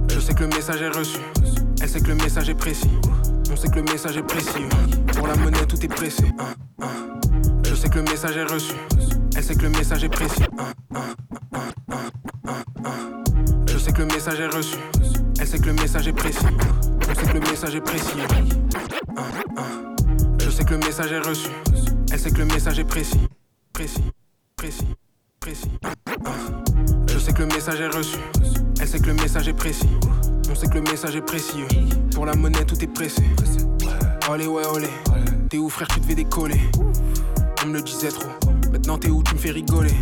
Je 0.10 0.20
sais 0.20 0.34
que 0.34 0.44
le 0.44 0.48
message 0.48 0.82
est 0.82 0.90
reçu. 0.98 1.18
Elle 1.82 1.90
sait 1.90 2.00
que 2.00 2.08
le 2.08 2.16
message 2.16 2.50
est 2.50 2.56
précis. 2.56 2.90
On 3.58 3.60
sait 3.60 3.70
que 3.70 3.78
le 3.78 3.92
message 3.92 4.16
est 4.18 4.22
précis. 4.22 4.66
Pour 5.16 5.26
la 5.26 5.36
monnaie, 5.36 5.66
tout 5.66 5.84
est 5.84 5.88
pressé. 5.88 6.26
Hein, 6.38 6.54
hein. 6.80 7.20
Je 7.66 7.74
sais 7.74 7.90
que 7.90 7.96
le 7.96 8.04
message 8.04 8.38
est 8.38 8.44
reçu. 8.44 8.76
Elle 9.36 9.44
sait 9.44 9.56
que 9.56 9.64
le 9.64 9.70
message 9.70 10.04
est 10.04 10.10
précis. 10.10 10.44
Hein, 10.60 10.74
hein, 10.94 11.02
hein, 11.56 11.60
hein, 11.92 12.12
hein, 12.48 12.64
hein. 12.86 13.24
Je 13.68 13.80
sais 13.80 13.92
que 13.92 14.04
le 14.04 14.06
message 14.14 14.40
est 14.42 14.46
reçu. 14.46 14.78
Elle 15.40 15.48
sait 15.48 15.58
que 15.58 15.66
le 15.66 15.74
message 15.74 16.08
est 16.08 16.14
précis. 16.14 16.46
On 17.10 17.16
sait 17.16 17.26
que 17.26 17.34
le 17.34 17.40
message 17.40 17.74
est 17.74 17.82
précis. 17.82 18.20
Hein, 18.30 19.26
hein. 19.58 19.96
Je 20.40 20.50
sais 20.52 20.64
que 20.64 20.74
le 20.76 20.78
message 20.78 21.12
est 21.12 21.28
reçu. 21.28 21.50
Elle 22.12 22.20
sait 22.20 22.30
que 22.30 22.38
le 22.38 22.46
message 22.46 22.78
est 22.78 22.84
précis. 22.84 23.28
Précis, 23.74 24.04
précis, 24.56 24.88
précis. 25.40 25.72
Hein. 25.84 25.94
Je 27.08 27.18
sais 27.18 27.34
que 27.34 27.42
le 27.42 27.48
message 27.48 27.82
est 27.82 27.88
reçu. 27.88 28.20
Elle 28.80 28.88
sait 28.88 29.00
que 29.00 29.08
le 29.08 29.16
message 29.16 29.48
est 29.48 29.54
précis. 29.54 29.90
On 30.50 30.56
sait 30.56 30.68
que 30.68 30.76
le 30.76 30.82
message 30.82 31.16
est 31.16 31.22
précis. 31.22 31.64
Pour 32.14 32.26
la 32.26 32.36
monnaie, 32.36 32.64
tout 32.66 32.82
est 32.84 32.88
pressé. 32.88 33.24
Olé, 34.30 34.48
ouais, 34.48 34.66
olé. 34.74 34.88
T'es 35.50 35.58
où, 35.58 35.70
frère, 35.70 35.88
tu 35.88 36.00
devais 36.00 36.16
décoller. 36.16 36.60
on 37.64 37.68
me 37.68 37.76
le 37.76 37.82
disait 37.82 38.10
trop. 38.10 38.30
Maintenant 38.72 38.98
t'es 38.98 39.10
où, 39.10 39.24
tu 39.24 39.34
me 39.34 39.40
fais 39.40 39.52
rigoler. 39.52 39.94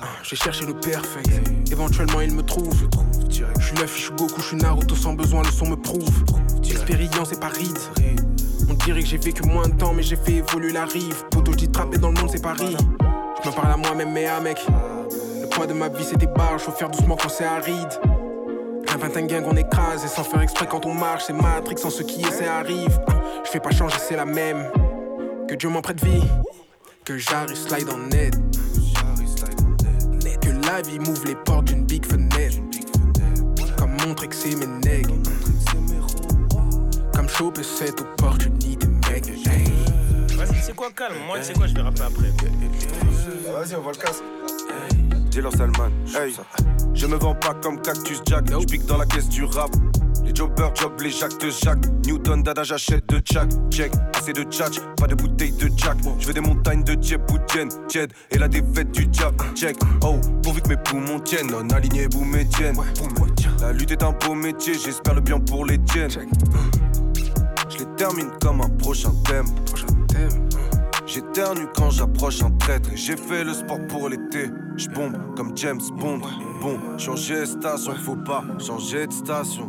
Ah, 0.00 0.06
J'ai 0.22 0.36
cherché 0.36 0.64
le 0.66 0.74
perfect, 0.74 1.28
éventuellement 1.70 2.20
il 2.20 2.32
me 2.34 2.42
trouve. 2.42 2.88
Je 3.28 3.64
suis 3.64 3.76
Luffy, 3.76 4.02
je 4.02 4.10
Goku, 4.10 4.40
je 4.40 4.42
suis 4.42 4.56
Naruto 4.56 4.94
sans 4.94 5.14
besoin, 5.14 5.42
le 5.42 5.50
son 5.50 5.68
me 5.68 5.76
prouve. 5.76 6.24
L'expérience 6.62 7.32
est 7.32 7.40
pas 7.40 7.48
ride. 7.48 7.78
On 8.68 8.74
dirait 8.74 9.02
que 9.02 9.08
j'ai 9.08 9.18
vécu 9.18 9.42
moins 9.42 9.68
de 9.68 9.74
temps, 9.74 9.92
mais 9.92 10.02
j'ai 10.02 10.16
fait 10.16 10.34
évoluer 10.34 10.72
la 10.72 10.84
rive. 10.84 11.24
Poto, 11.30 11.52
je 11.52 11.56
dis 11.58 11.68
trapper 11.68 11.98
dans 11.98 12.10
le 12.10 12.20
monde, 12.20 12.30
c'est 12.30 12.42
Paris. 12.42 12.76
Je 13.42 13.48
me 13.48 13.54
parle 13.54 13.72
à 13.72 13.76
moi-même, 13.76 14.12
mais 14.12 14.26
à 14.26 14.40
mec. 14.40 14.64
Le 15.40 15.48
poids 15.48 15.66
de 15.66 15.72
ma 15.74 15.88
vie, 15.88 16.04
c'est 16.04 16.16
des 16.18 16.26
barres, 16.26 16.60
faut 16.60 16.72
faire 16.72 16.90
doucement 16.90 17.16
quand 17.20 17.28
c'est 17.28 17.44
aride. 17.44 17.88
Un 18.94 18.96
21 18.96 19.26
gang 19.26 19.44
on 19.48 19.56
écrase 19.56 20.04
et 20.04 20.08
sans 20.08 20.22
faire 20.22 20.40
exprès 20.40 20.68
quand 20.70 20.86
on 20.86 20.94
marche, 20.94 21.24
c'est 21.26 21.32
Matrix 21.32 21.78
sans 21.78 21.90
ce 21.90 22.04
qui 22.04 22.22
est, 22.22 22.30
c'est 22.30 22.46
arrive. 22.46 22.96
Je 23.44 23.50
fais 23.50 23.58
pas 23.58 23.72
changer, 23.72 23.96
c'est 23.98 24.14
la 24.14 24.24
même. 24.24 24.70
Que 25.48 25.56
Dieu 25.56 25.68
m'en 25.68 25.82
prête 25.82 26.00
vie, 26.04 26.22
que 27.04 27.18
j'arrive 27.18 27.56
slide 27.56 27.90
en 27.90 27.98
net. 27.98 28.36
Que 30.40 30.50
la 30.68 30.80
vie 30.82 31.00
m'ouvre 31.00 31.24
les 31.26 31.34
portes 31.34 31.64
d'une 31.64 31.84
big 31.84 32.06
fenêtre. 32.06 32.58
Comme 33.76 33.96
montrer 34.06 34.28
que 34.28 34.36
c'est 34.36 34.54
mes 34.54 34.66
nègres. 34.88 35.16
Comme 37.12 37.28
choper 37.28 37.64
cette 37.64 38.00
opportunité, 38.00 38.86
mec. 39.10 39.26
Hey. 39.26 39.72
Vas-y, 40.36 40.62
c'est 40.62 40.76
quoi, 40.76 40.90
calme. 40.94 41.16
Moi, 41.26 41.38
tu 41.38 41.46
sais 41.46 41.54
quoi, 41.54 41.66
je 41.66 41.74
vais 41.74 41.82
rapper 41.82 42.02
après. 42.02 42.28
Vas-y, 42.28 43.74
on 43.74 43.80
va 43.80 43.90
le 43.90 43.96
casser. 43.96 44.22
Salman, 45.34 45.90
hey. 46.14 46.32
Je 46.94 47.06
me 47.06 47.16
vends 47.16 47.34
pas 47.34 47.54
comme 47.54 47.80
Cactus 47.82 48.22
Jack, 48.24 48.44
je 48.48 48.66
pique 48.66 48.86
dans 48.86 48.98
la 48.98 49.04
caisse 49.04 49.28
du 49.28 49.42
rap. 49.42 49.70
Les 50.24 50.32
jobbers 50.32 50.72
job, 50.76 50.92
les 51.00 51.10
jacques 51.10 51.40
de 51.40 51.50
Jacques. 51.50 51.86
Newton, 52.06 52.42
dada, 52.44 52.62
j'achète 52.62 53.04
de 53.08 53.20
Jack. 53.24 53.48
Check, 53.68 53.92
assez 54.16 54.32
de 54.32 54.44
tchatch, 54.44 54.78
pas 54.96 55.08
de 55.08 55.16
bouteille 55.16 55.50
de 55.50 55.68
Jack. 55.76 55.96
Je 56.20 56.28
veux 56.28 56.34
des 56.34 56.40
montagnes 56.40 56.84
de 56.84 56.96
Jeb 57.02 57.20
ou 57.32 57.38
Jed 57.90 58.12
et 58.30 58.38
la 58.38 58.46
défaite 58.46 58.92
du 58.92 59.08
Jack. 59.10 59.34
Check, 59.56 59.76
oh, 60.02 60.20
pourvu 60.40 60.62
que 60.62 60.68
mes 60.68 60.76
poumons 60.76 61.18
tiennent, 61.18 61.50
non 61.50 61.68
aligné, 61.70 62.06
boum 62.06 62.32
et 62.36 62.46
tiennent. 62.46 62.76
La 63.60 63.72
lutte 63.72 63.90
est 63.90 64.04
un 64.04 64.12
beau 64.12 64.34
métier, 64.34 64.74
j'espère 64.74 65.14
le 65.14 65.20
bien 65.20 65.40
pour 65.40 65.66
les 65.66 65.78
tiennes. 65.78 66.10
Je 67.70 67.78
les 67.78 67.96
termine 67.96 68.30
comme 68.40 68.60
un 68.60 68.68
prochain 68.68 69.12
thème. 69.26 69.46
J'éternue 71.06 71.66
quand 71.76 71.90
j'approche 71.90 72.42
un 72.42 72.50
traître 72.52 72.88
j'ai 72.94 73.16
fait 73.16 73.44
le 73.44 73.52
sport 73.52 73.78
pour 73.88 74.08
l'été. 74.08 74.50
J'bombe 74.76 75.16
comme 75.36 75.56
James 75.56 75.80
Bond. 75.98 76.20
Bon, 76.62 76.78
changer 76.98 77.40
de 77.40 77.44
station, 77.44 77.94
faut 77.94 78.16
pas 78.16 78.42
changer 78.58 79.06
de 79.06 79.12
station. 79.12 79.68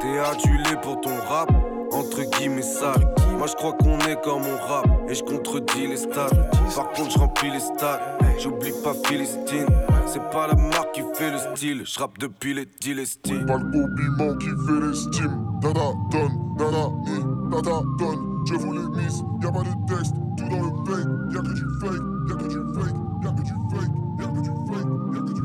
T'es 0.00 0.18
adulé 0.18 0.76
pour 0.82 1.00
ton 1.00 1.16
rap, 1.28 1.50
entre 1.92 2.22
guillemets 2.30 2.62
sale. 2.62 3.14
Moi 3.38 3.46
je 3.46 3.54
crois 3.54 3.72
qu'on 3.72 3.98
est 4.00 4.20
comme 4.22 4.42
on 4.42 4.66
rap 4.66 4.86
et 5.08 5.14
je 5.14 5.22
contredis 5.22 5.86
les 5.86 5.96
stats. 5.96 6.30
Par 6.74 6.90
contre 6.90 7.10
je 7.12 7.18
remplis 7.18 7.50
les 7.50 7.60
stats, 7.60 8.00
j'oublie 8.38 8.72
pas 8.84 8.94
Philistine. 9.06 9.66
C'est 10.06 10.30
pas 10.30 10.46
la 10.48 10.54
marque 10.54 10.92
qui 10.92 11.02
fait 11.14 11.30
le 11.30 11.38
style, 11.38 11.82
je 11.84 11.98
rappe 11.98 12.18
depuis 12.18 12.54
les 12.54 12.66
Dylestines. 12.80 13.46
Pas 13.46 13.56
le 13.56 14.38
qui 14.38 14.46
fait 14.46 14.86
l'estime. 14.86 15.44
Dada 15.60 15.92
donne, 16.10 16.56
dada 16.56 16.88
ni, 17.04 17.50
dada 17.50 17.80
donne. 17.98 18.28
Je 18.46 18.54
vous 18.54 18.72
mise, 18.72 19.22
y'a 19.42 19.50
pas 19.50 19.62
de 19.62 19.94
texte, 19.94 20.14
tout 20.48 20.56
dans 20.56 20.62
le 20.62 20.70
fake. 20.84 21.08
Y'a 21.32 21.40
que 21.40 21.52
du 21.54 21.64
fake, 21.80 22.02
y'a 22.28 22.34
que 22.36 22.48
du 22.48 22.60
fake, 22.74 22.96
y'a 23.22 23.30
que 23.30 23.42
du 23.42 23.52
fake, 23.70 23.92
y'a 24.18 24.26
que 24.26 24.40
du 24.40 24.50
fake, 24.68 24.90
y'a 25.14 25.20
que 25.20 25.32
du 25.32 25.42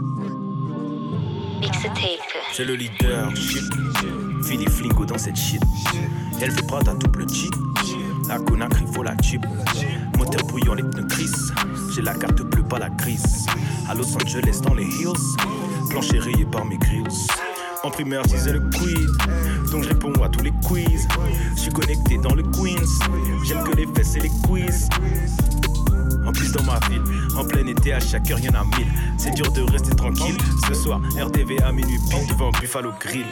J'ai 2.55 2.65
le 2.65 2.75
leadership. 2.75 3.63
Fini 4.43 4.65
flingo 4.65 5.05
dans 5.05 5.17
cette 5.17 5.35
shit. 5.35 5.61
Elle 6.41 6.51
fait 6.51 6.67
pas 6.67 6.79
à 6.79 6.93
double 6.93 7.27
G. 7.29 7.49
La 8.27 8.37
Conakry 8.39 8.85
faut 8.93 9.03
la 9.03 9.15
chip. 9.21 9.45
Moteur 10.17 10.45
bouillant, 10.47 10.75
les 10.75 10.83
pneus 10.83 11.07
crissent. 11.07 11.53
J'ai 11.93 12.01
la 12.01 12.13
carte 12.13 12.41
bleue, 12.41 12.63
pas 12.63 12.79
la 12.79 12.89
grise. 12.89 13.45
À 13.89 13.93
Los 13.95 14.15
Angeles, 14.15 14.59
dans 14.63 14.73
les 14.73 14.83
hills. 14.83 15.37
Plancher 15.89 16.19
rayé 16.19 16.45
par 16.45 16.65
mes 16.65 16.77
grills. 16.77 17.27
En 17.85 17.91
primaire, 17.91 18.21
je 18.23 18.35
disais 18.35 18.53
le 18.53 18.61
quid. 18.61 19.09
Donc 19.69 19.83
je 19.83 19.89
réponds 19.89 20.13
à 20.23 20.29
tous 20.29 20.41
les 20.41 20.53
quiz. 20.65 21.05
Je 21.53 21.61
suis 21.61 21.71
connecté 21.71 22.17
dans 22.17 22.33
le 22.33 22.43
Queens. 22.43 22.87
J'aime 23.43 23.61
que 23.65 23.75
les 23.75 23.85
fesses 23.87 24.15
et 24.15 24.21
les 24.21 24.31
quiz. 24.47 24.87
En 26.25 26.31
plus 26.31 26.53
dans 26.53 26.63
ma 26.63 26.79
ville, 26.87 27.01
en 27.37 27.43
plein 27.43 27.67
été 27.67 27.91
à 27.91 27.99
chaque 27.99 28.31
heure 28.31 28.39
y'en 28.39 28.53
a 28.53 28.63
mille. 28.63 28.87
C'est 29.17 29.31
dur 29.31 29.51
de 29.51 29.63
rester 29.69 29.93
tranquille. 29.95 30.37
Ce 30.65 30.73
soir, 30.73 31.01
RDV 31.19 31.61
à 31.61 31.73
minuit 31.73 31.99
pile 32.09 32.25
devant 32.29 32.51
Buffalo 32.51 32.91
Grill. 33.01 33.25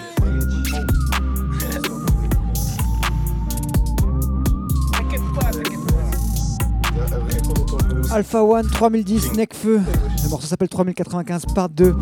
Alpha 8.11 8.43
One 8.43 8.67
3010 8.67 9.31
Necfeu. 9.33 9.79
Le 10.23 10.29
morceau 10.29 10.47
s'appelle 10.47 10.67
3095 10.67 11.45
part 11.55 11.69
2. 11.69 11.95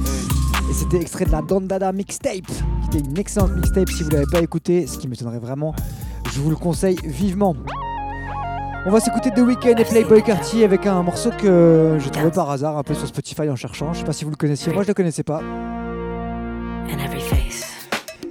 Et 0.69 0.73
c'était 0.73 1.01
extrait 1.01 1.25
de 1.25 1.31
la 1.31 1.41
Dandada 1.41 1.91
mixtape. 1.91 2.45
Qui 2.45 2.97
était 2.97 2.99
une 2.99 3.17
excellente 3.17 3.55
mixtape 3.55 3.89
si 3.89 4.03
vous 4.03 4.09
l'avez 4.11 4.27
pas 4.31 4.41
écouté, 4.41 4.85
ce 4.87 4.97
qui 4.97 5.07
m'étonnerait 5.07 5.39
vraiment. 5.39 5.73
Je 6.31 6.39
vous 6.39 6.49
le 6.49 6.55
conseille 6.55 6.97
vivement. 7.03 7.55
On 8.85 8.91
va 8.91 8.99
s'écouter 8.99 9.31
The 9.31 9.39
Weeknd 9.39 9.75
et 9.77 9.83
Playboy 9.83 10.23
Cartier 10.23 10.63
avec 10.63 10.85
un 10.85 11.03
morceau 11.03 11.31
que 11.31 11.97
j'ai 11.99 12.09
trouvé 12.09 12.31
par 12.31 12.49
hasard 12.49 12.77
un 12.77 12.83
peu 12.83 12.93
sur 12.93 13.07
Spotify 13.07 13.49
en 13.49 13.55
cherchant. 13.55 13.93
Je 13.93 13.99
sais 13.99 14.05
pas 14.05 14.13
si 14.13 14.23
vous 14.23 14.29
le 14.29 14.37
connaissiez, 14.37 14.71
moi 14.71 14.83
je 14.83 14.87
le 14.87 14.93
connaissais 14.93 15.23
pas. 15.23 15.41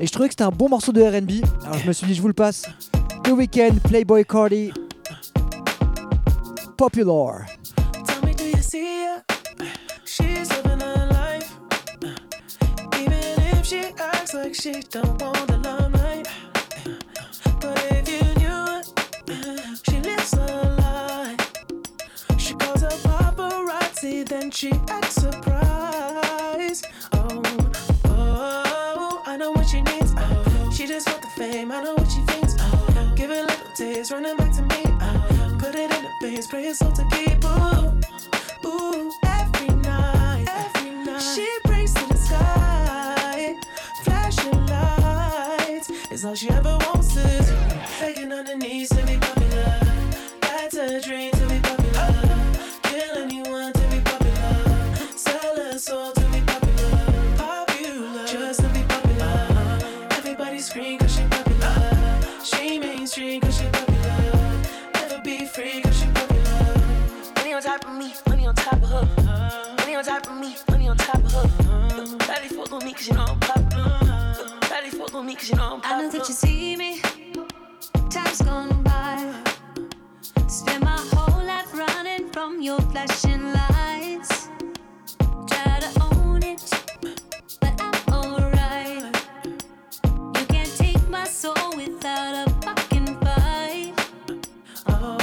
Et 0.00 0.06
je 0.06 0.12
trouvais 0.12 0.28
que 0.28 0.32
c'était 0.32 0.44
un 0.44 0.50
bon 0.50 0.68
morceau 0.68 0.92
de 0.92 1.02
RB. 1.02 1.44
Alors 1.64 1.78
je 1.78 1.86
me 1.86 1.92
suis 1.92 2.06
dit, 2.06 2.14
je 2.14 2.22
vous 2.22 2.28
le 2.28 2.34
passe. 2.34 2.62
The 3.24 3.30
Weeknd, 3.30 3.80
Playboy 3.84 4.24
Cardi. 4.24 4.72
Popular. 6.76 7.46
Tell 8.06 8.24
me, 8.24 8.32
do 8.34 8.44
you 8.44 8.62
see 8.62 9.04
her? 9.04 9.22
She's 10.04 10.48
she 13.68 13.80
acts 13.98 14.32
like 14.32 14.54
she 14.54 14.80
don't 14.90 15.20
want 15.20 15.46
the 15.46 15.58
limelight. 15.58 16.26
But 17.60 17.78
if 17.90 18.08
you 18.08 18.22
knew 18.40 18.64
it, 18.78 18.88
she 19.86 20.00
lives 20.00 20.32
a 20.32 20.46
lie. 20.80 21.36
She 22.38 22.54
calls 22.54 22.80
her 22.80 22.88
paparazzi, 22.88 24.26
then 24.26 24.50
she 24.50 24.72
acts 24.88 25.16
surprised. 25.16 26.86
Oh, 27.12 27.42
oh, 28.06 29.22
I 29.26 29.36
know 29.36 29.50
what 29.52 29.68
she 29.68 29.82
needs. 29.82 30.14
Oh, 30.16 30.72
she 30.74 30.86
just 30.86 31.06
want 31.06 31.20
the 31.20 31.28
fame. 31.36 31.70
I 31.70 31.82
know 31.82 31.94
what 31.94 32.10
she 32.10 32.22
thinks. 32.22 32.56
Oh, 32.58 33.12
give 33.16 33.30
it 33.30 33.44
a 33.44 33.46
little 33.48 33.72
taste, 33.76 34.10
running 34.12 34.36
back 34.38 34.50
to 34.56 34.62
me. 34.62 34.82
Oh, 34.86 35.56
put 35.60 35.74
it 35.74 35.90
in 35.92 36.02
the 36.04 36.10
base, 36.22 36.46
pray 36.46 36.64
it's 36.68 36.80
all 36.80 36.92
to 36.92 37.04
keep. 37.10 37.44
Ooh, 37.44 38.00
ooh, 38.66 39.12
every 39.26 39.68
night, 39.82 40.46
every 40.48 40.90
night. 41.04 41.20
She 41.34 41.46
It's 46.18 46.24
all 46.24 46.34
she 46.34 46.50
ever 46.50 46.76
wants 46.78 47.14
is 47.14 47.48
begging 48.00 48.32
on 48.32 48.44
her 48.44 48.56
knees 48.56 48.88
to 48.88 49.06
be 49.06 49.16
popular. 49.18 49.78
That's 50.40 50.74
a 50.74 51.00
dream 51.00 51.30
to 51.30 51.46
be 51.46 51.60
popular. 51.60 52.12
Kill 52.82 53.18
anyone 53.18 53.72
to 53.72 53.86
be 53.86 54.00
popular. 54.00 54.96
Sell 55.14 55.54
her 55.54 55.78
soul 55.78 56.10
to 56.10 56.20
be 56.32 56.40
popular. 56.40 57.36
Popular, 57.36 58.26
just 58.26 58.62
to 58.62 58.68
be 58.70 58.82
popular. 58.82 59.78
Everybody 60.10 60.58
scream 60.58 60.98
cause 60.98 61.14
she 61.14 61.22
popular. 61.22 62.20
She 62.42 62.80
mainstream 62.80 63.40
cause 63.40 63.56
she 63.56 63.66
popular. 63.66 64.42
Never 64.94 65.20
be 65.22 65.46
free 65.46 65.82
cause 65.82 66.00
she 66.00 66.06
popular. 66.06 67.32
Money 67.36 67.52
on 67.54 67.62
top 67.62 67.84
of 67.84 67.94
me, 67.94 68.12
money 68.26 68.46
on 68.48 68.56
top 68.56 68.82
of 68.82 68.88
her. 68.88 69.76
Money 69.76 69.94
on 69.94 70.02
top 70.02 70.26
of 70.26 70.36
me, 70.36 70.56
money 70.68 70.88
on 70.88 70.96
top 70.96 71.22
of 71.22 71.30
her. 71.30 72.18
Daddy 72.26 72.48
fuck 72.48 72.72
on 72.72 72.84
me 72.84 72.92
cause 72.92 73.06
you 73.06 73.14
know 73.14 73.22
I'm 73.22 73.38
popular. 73.38 73.57
Daddy 75.28 75.36
fuck 75.36 75.36
on 75.36 75.36
me 75.36 75.36
cause 75.36 75.50
you 75.50 75.56
know 75.56 75.74
I'm 75.74 75.80
popular. 75.80 75.98
I 75.98 76.02
know 76.02 76.10
that 76.10 76.28
you 76.28 76.34
see 76.34 76.76
me. 76.76 77.00
Time's 78.10 78.40
gone 78.42 78.82
by. 78.82 79.34
Spend 80.48 80.84
my 80.84 80.96
whole 81.12 81.44
life 81.44 81.74
running 81.74 82.30
from 82.30 82.62
your 82.62 82.80
flashing 82.80 83.52
lights. 83.52 84.48
Try 85.46 85.80
to 85.80 86.08
own 86.12 86.42
it, 86.42 86.62
but 87.60 87.74
I'm 87.78 88.14
alright. 88.14 89.16
You 90.38 90.46
can't 90.46 90.74
take 90.76 91.08
my 91.10 91.24
soul 91.24 91.76
without 91.76 92.46
a 92.46 92.50
fucking 92.62 93.20
fight. 93.20 93.92
Oh, 94.86 95.18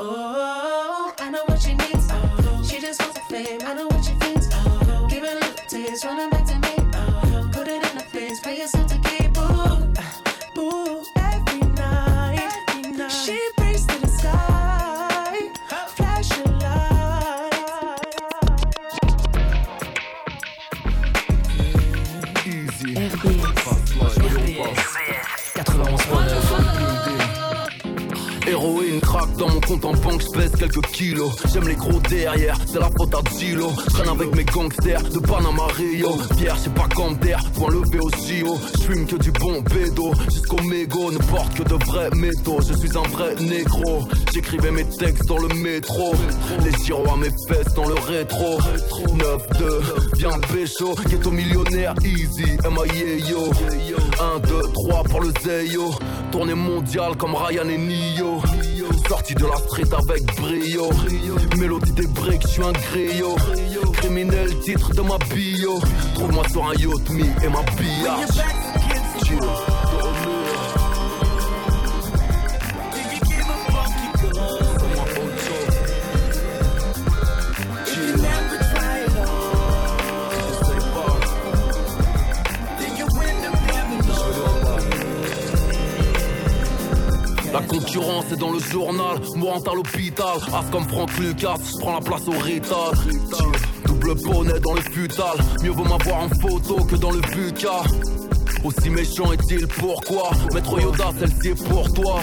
oh, 0.00 1.14
I 1.20 1.30
know 1.30 1.44
what 1.46 1.60
she 1.60 1.74
needs. 1.74 2.08
Oh, 2.10 2.66
she 2.68 2.80
just 2.80 3.00
wants 3.00 3.18
the 3.18 3.24
fame. 3.34 3.60
I 3.62 3.74
know 3.74 3.86
what 3.86 4.04
she 4.04 4.12
thinks. 4.14 4.48
Oh, 4.52 5.06
give 5.08 5.22
it 5.22 5.32
a 5.32 5.34
little 5.34 5.54
taste, 5.68 6.04
running 6.04 6.35
bien 29.36 30.16
que 30.16 30.24
je 30.24 30.30
pèse 30.30 30.52
quelques 30.58 30.86
kilos. 30.86 31.32
J'aime 31.52 31.68
les 31.68 31.74
gros 31.74 32.00
derrière, 32.08 32.56
c'est 32.66 32.78
la 32.78 32.90
faute 32.96 33.14
à 33.14 33.38
Gilo. 33.38 33.70
Traîne 33.92 34.08
avec 34.08 34.34
mes 34.34 34.44
gangsters 34.44 35.02
de 35.02 35.18
Panama 35.18 35.66
Rio. 35.76 36.16
Pierre, 36.36 36.56
c'est 36.58 36.72
pas 36.72 36.88
d'air, 37.20 37.40
point 37.54 37.70
levé 37.70 37.98
au 38.00 38.10
JO. 38.10 38.56
J'fume 38.78 39.06
que 39.06 39.16
du 39.16 39.30
bon 39.32 39.62
bédo, 39.62 40.12
jusqu'au 40.30 40.62
mégot, 40.62 41.12
ne 41.12 41.18
porte 41.18 41.54
que 41.54 41.62
de 41.62 41.84
vrais 41.84 42.10
métaux. 42.10 42.60
Je 42.66 42.74
suis 42.74 42.96
un 42.96 43.08
vrai 43.08 43.34
négro, 43.40 44.08
j'écrivais 44.32 44.70
mes 44.70 44.84
textes 44.84 45.26
dans 45.26 45.38
le 45.38 45.48
métro. 45.48 46.14
Les 46.64 46.72
gyros 46.84 47.12
à 47.12 47.16
mes 47.16 47.30
fesses 47.48 47.74
dans 47.74 47.88
le 47.88 47.94
rétro. 47.94 48.58
9-2, 49.16 50.16
viens 50.16 50.38
pécho, 50.52 50.94
ghetto 51.08 51.30
millionnaire, 51.30 51.94
easy, 52.04 52.56
MIA 52.64 53.28
yo. 53.28 53.50
1, 54.18 54.40
2, 54.40 54.62
3 54.72 55.04
pour 55.04 55.20
le 55.20 55.32
Zeyo. 55.44 55.90
Tournée 56.32 56.54
mondiale 56.54 57.16
comme 57.16 57.34
Ryan 57.34 57.68
et 57.68 57.78
Nio. 57.78 58.40
Sorti 59.08 59.34
de 59.34 59.46
la 59.46 59.56
street 59.56 59.92
avec 59.92 60.24
brio. 60.36 60.90
Mélodie 61.58 61.92
des 61.92 62.06
breaks, 62.08 62.42
je 62.42 62.48
suis 62.48 62.62
un 62.62 62.72
griot. 62.72 63.36
Criminel, 63.94 64.58
titre 64.60 64.92
de 64.94 65.00
ma 65.02 65.18
bio. 65.34 65.78
Trouve-moi 66.14 66.44
sur 66.50 66.64
un 66.64 66.74
yacht, 66.74 67.10
me 67.10 67.24
et 67.44 67.48
ma 67.48 67.62
biatch. 67.78 69.75
Concurrence 87.86 88.24
est 88.32 88.36
dans 88.36 88.50
le 88.50 88.58
journal, 88.58 89.18
mourant 89.36 89.60
à 89.60 89.74
l'hôpital. 89.74 90.36
As 90.52 90.70
comme 90.70 90.88
Franck 90.88 91.16
Lucas, 91.18 91.56
je 91.64 91.78
prends 91.78 91.94
la 91.94 92.00
place 92.00 92.26
au 92.26 92.32
Rital. 92.32 92.92
Double 93.84 94.14
bonnet 94.22 94.60
dans 94.60 94.74
le 94.74 94.80
futal, 94.80 95.36
mieux 95.62 95.70
vaut 95.70 95.84
m'avoir 95.84 96.22
en 96.22 96.28
photo 96.28 96.84
que 96.84 96.96
dans 96.96 97.12
le 97.12 97.20
buca. 97.20 97.82
Aussi 98.64 98.90
méchant 98.90 99.32
est-il 99.32 99.66
pourquoi? 99.68 100.30
Maître 100.52 100.80
Yoda, 100.80 101.10
celle-ci 101.18 101.48
est 101.48 101.68
pour 101.68 101.92
toi. 101.92 102.20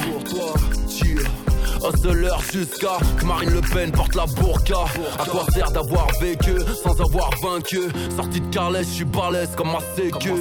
Chill. 0.89 1.21
Hustler 1.85 2.29
jusqu'à 2.53 2.97
que 3.19 3.25
Marine 3.25 3.49
Le 3.49 3.61
Pen 3.61 3.91
porte 3.91 4.15
la 4.15 4.25
burqa. 4.25 4.85
À 5.19 5.25
quoi 5.25 5.45
sert 5.53 5.69
d'avoir 5.71 6.07
vécu 6.21 6.55
sans 6.81 6.99
avoir 7.01 7.29
vaincu? 7.41 7.81
Sorti 8.15 8.39
de 8.39 8.47
Carles, 8.47 8.77
je 8.79 8.83
suis 8.83 9.05
balèze 9.05 9.49
comme 9.55 9.71
ma 9.71 9.79
sécu. 9.95 10.31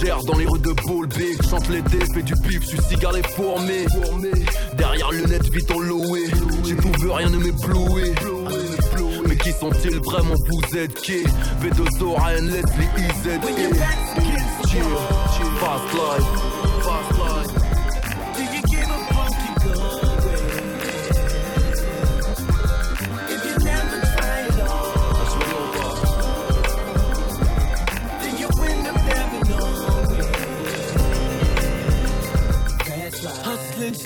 Gère 0.00 0.22
dans 0.24 0.36
les 0.36 0.46
rues 0.46 0.58
de 0.58 0.72
Bullby, 0.72 1.36
chante 1.48 1.68
l'été, 1.68 1.98
fais 2.12 2.22
du 2.22 2.34
pif, 2.34 2.64
suis 2.64 2.80
cigare 2.82 3.16
et 3.16 3.22
fourmé. 3.22 3.86
Derrière 4.76 5.10
lunettes, 5.10 5.48
vite 5.50 5.70
en 5.70 5.78
loué. 5.78 6.24
J'ai 6.64 6.76
tout 6.76 6.92
vu, 7.00 7.10
rien 7.10 7.30
ne 7.30 7.38
m'éblouit. 7.38 8.12
Mais 9.28 9.36
qui 9.36 9.52
sont-ils 9.52 9.98
vraiment? 10.00 10.34
Vous 10.34 10.78
êtes 10.78 10.94
qui? 10.94 11.22
V2O, 11.62 12.14
Ryan, 12.16 12.42
Leslie, 12.42 12.88
IZ. 12.98 13.40
Fast 15.60 15.94
life, 15.94 16.26
fast 16.82 17.54
life. 17.54 17.65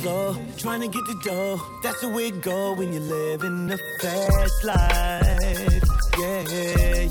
Slow, 0.01 0.37
trying 0.57 0.81
to 0.81 0.89
get 0.89 1.05
the 1.07 1.15
dough. 1.25 1.61
That's 1.83 2.01
the 2.01 2.09
way 2.09 2.29
it 2.29 2.41
go 2.43 2.75
when 2.75 2.93
you 2.93 3.01
live 3.01 3.43
in 3.45 3.67
the 3.67 3.79
fast 4.01 4.65
life. 4.65 5.83
Yeah, 6.19 6.43
yeah. 6.51 7.09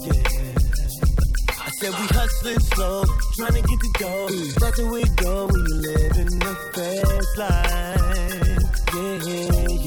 I 1.66 1.70
said 1.80 1.92
we 2.00 2.06
hustling 2.18 2.60
slow, 2.74 3.04
trying 3.38 3.54
to 3.54 3.62
get 3.62 3.80
the 3.86 3.92
dough. 4.00 4.28
That's 4.60 4.78
the 4.78 4.88
way 4.92 5.02
it 5.02 5.16
go 5.18 5.48
when 5.48 5.66
you 5.70 5.76
live 5.90 6.18
in 6.24 6.32
the 6.46 6.54
fast 6.74 7.38
life. 7.38 8.00
Yeah, 8.96 9.18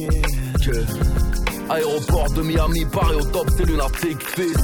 yeah. 0.00 0.22
Que 0.62 0.78
Aéroport 1.72 2.30
de 2.34 2.42
Miami, 2.42 2.84
Paris 2.86 3.16
au 3.16 3.24
top, 3.24 3.48
c'est 3.56 3.64
lunatique 3.64 4.22
fils. 4.36 4.62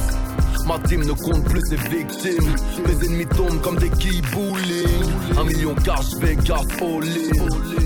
Ma 0.65 0.77
team 0.79 1.03
ne 1.03 1.13
compte 1.13 1.43
plus 1.45 1.61
ses 1.67 1.77
victimes. 1.89 2.55
Mes 2.85 3.05
ennemis 3.05 3.25
tombent 3.25 3.61
comme 3.61 3.77
des 3.77 3.89
quilles 3.89 4.21
bowling. 4.33 5.37
Un 5.37 5.43
million 5.45 5.73
cash, 5.75 6.13
Vegas, 6.19 6.63
all-in. 6.81 7.78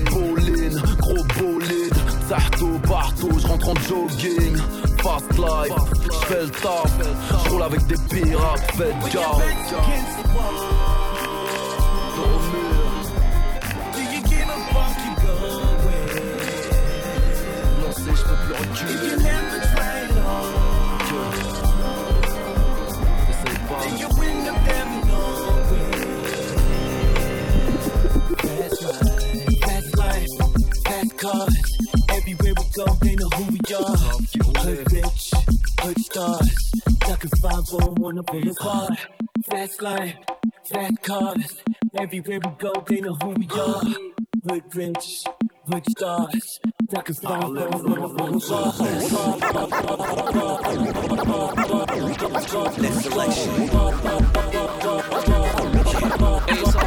Sarto 2.33 2.79
partout, 2.87 3.29
je 3.37 3.45
rentre 3.45 3.69
en 3.69 3.75
jogging. 3.75 4.57
Fast 5.03 5.37
life, 5.37 5.75
j'fais 6.11 6.41
le 6.41 6.49
taf. 6.49 6.91
J'roule 7.45 7.61
avec 7.61 7.85
des 7.85 7.95
pirates, 8.09 8.71
faites 8.71 9.13
gaffe. 9.13 10.33
Everywhere 32.25 32.53
we 32.57 32.63
go, 32.73 32.85
they 33.01 33.15
know 33.15 33.27
who 33.35 33.43
we 33.51 33.59
are. 33.75 33.97
Hood 34.63 34.93
rich, 34.93 35.33
hood 35.81 35.99
stars. 35.99 36.71
Ducking 36.99 37.29
5 37.31 37.73
on 38.01 38.17
a 38.17 38.23
boulevard. 38.23 38.97
Fast 39.49 39.81
life, 39.81 40.15
fast 40.63 41.01
cars. 41.01 41.61
Everywhere 41.99 42.39
we 42.45 42.51
go, 42.59 42.71
they 42.87 43.01
know 43.01 43.15
who 43.15 43.29
we 43.31 43.45
are. 43.59 43.83
Hood 44.47 44.63
rich, 44.73 45.25
hood 45.69 45.85
stars. 45.89 46.59
Ducking 46.87 47.15
5 47.15 47.43
on 47.43 47.57
a 47.57 47.77
boulevard. 47.77 48.73
Next 52.79 53.01
selection. 53.01 53.69
On 53.69 53.93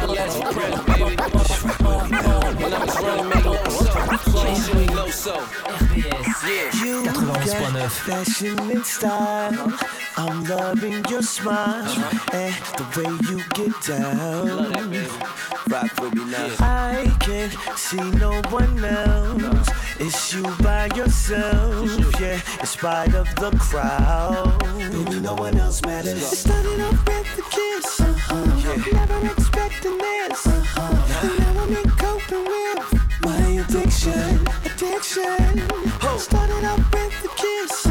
the 0.01 0.07
last 0.17 0.39
baby. 0.97 1.15
When 2.57 2.73
I 2.73 2.75
was 2.83 2.95
running, 3.03 3.66
I'm 10.17 10.43
loving 10.45 11.05
your 11.09 11.21
the 12.77 12.85
way 12.95 13.09
you 13.29 13.37
get 13.53 13.73
down. 13.85 14.73
I 16.59 17.15
can't 17.19 17.53
see 17.77 18.11
no 18.11 18.41
one 18.49 18.83
else. 18.83 19.69
It's 19.99 20.33
you 20.33 20.43
by 20.61 20.89
yourself, 20.95 22.19
yeah. 22.19 22.39
In 22.59 22.65
spite 22.65 23.13
of 23.13 23.27
the 23.35 23.51
crowd, 23.59 24.61
no 25.21 25.33
one 25.35 25.57
else 25.57 25.81
matters. 25.83 26.45
Never 28.93 29.27
expecting 29.27 29.97
this. 29.97 30.45
And 30.45 31.39
now 31.39 31.63
I'm 31.63 31.75
in 31.75 31.89
coping 31.91 32.45
with 32.45 32.97
addiction, 34.07 34.47
addiction. 34.65 36.19
Started 36.19 36.65
off 36.65 36.93
with 36.93 37.25
a 37.25 37.29
kiss, 37.35 37.85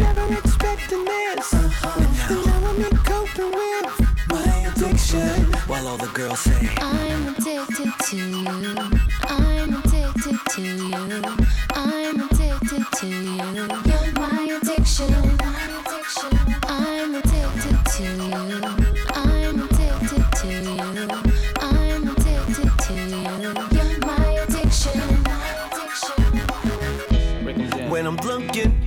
never 0.00 0.34
expecting 0.34 1.04
this. 1.04 1.54
Uh-huh. 1.54 2.00
And 2.30 2.46
now 2.46 2.68
I'm 2.68 2.80
in 2.82 2.96
coping 2.98 3.52
with 3.52 3.88
my 4.30 4.72
addiction. 4.74 5.52
While 5.68 5.86
all 5.88 5.96
the 5.96 6.08
girls 6.08 6.40
say, 6.40 6.68
I'm 6.78 7.28
addicted 7.28 7.92
to 8.06 8.16
you. 8.16 8.76
I'm 9.24 9.74
addicted 9.74 10.38
to 10.52 10.62
you. 10.62 11.22
I'm 11.74 12.20
addicted 12.20 12.84
to 12.98 13.06
you. 13.06 13.68
You're 13.86 14.12
my 14.14 14.58
addiction. 14.60 15.14
I'm 16.64 17.14
addicted 17.14 17.78
to 17.96 18.04
you. 18.82 18.87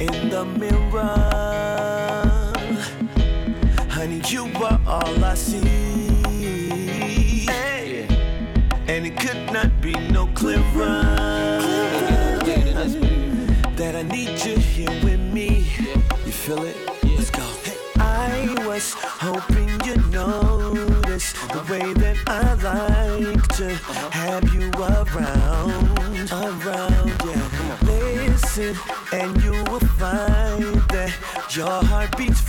In 0.01 0.29
the 0.29 0.43
mirror, 0.43 1.03
honey, 3.87 4.19
you 4.27 4.45
are 4.63 4.81
all 4.87 5.23
I 5.23 5.35
see. 5.35 5.59
Hey. 7.45 8.07
And 8.87 9.05
it 9.05 9.15
could 9.19 9.53
not 9.53 9.79
be 9.79 9.93
no 10.09 10.25
clearer 10.33 11.10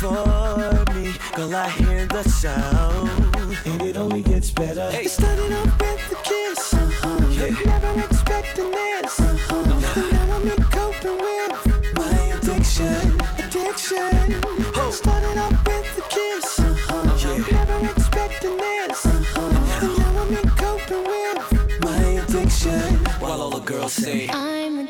for 0.02 0.84
me, 0.94 1.14
girl. 1.36 1.54
I 1.54 1.68
hear 1.70 2.06
the 2.06 2.24
sound, 2.24 3.08
and 3.66 3.82
it 3.82 3.96
only 3.96 4.22
gets 4.22 4.50
better. 4.50 4.90
It 4.92 5.08
started 5.08 5.52
off 5.52 5.80
with 5.80 6.12
a 6.12 6.18
kiss, 6.24 6.74
uh-huh. 6.74 7.26
yeah. 7.30 7.54
never 7.66 8.00
expecting 8.00 8.70
this. 8.72 9.20
Uh-huh. 9.20 9.62
Now 10.10 10.36
I'm 10.36 10.48
coping 10.78 11.18
with 11.26 11.54
my 11.94 12.16
addiction, 12.36 13.20
addiction. 13.38 14.42
Started 14.90 15.38
off 15.38 15.66
with 15.66 15.98
a 15.98 16.04
kiss, 16.10 16.58
uh-huh. 16.58 17.16
yeah. 17.22 17.58
never 17.58 17.78
expecting 17.92 18.56
this. 18.56 19.04
And 19.06 19.98
now 19.98 20.18
I'm 20.22 20.34
coping 20.64 21.04
with 21.12 21.80
my 21.84 22.02
addiction. 22.22 22.96
While 23.20 23.40
all 23.40 23.50
the 23.50 23.60
girls 23.60 23.92
say, 23.92 24.28
I'm 24.30 24.81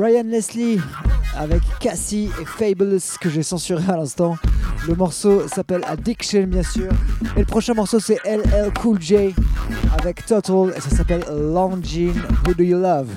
Ryan 0.00 0.24
Leslie 0.24 0.78
avec 1.36 1.60
Cassie 1.78 2.30
et 2.40 2.46
Fabulous 2.46 3.18
que 3.20 3.28
j'ai 3.28 3.42
censuré 3.42 3.82
à 3.86 3.98
l'instant. 3.98 4.34
Le 4.88 4.94
morceau 4.94 5.46
s'appelle 5.46 5.82
Addiction 5.86 6.44
bien 6.44 6.62
sûr. 6.62 6.90
Et 7.36 7.40
le 7.40 7.44
prochain 7.44 7.74
morceau 7.74 8.00
c'est 8.00 8.18
LL 8.24 8.72
Cool 8.80 8.98
J 8.98 9.34
avec 9.98 10.24
Total 10.24 10.72
et 10.74 10.80
ça 10.80 10.88
s'appelle 10.88 11.22
Longin 11.30 12.14
Who 12.46 12.54
Do 12.54 12.64
You 12.64 12.78
Love? 12.78 13.08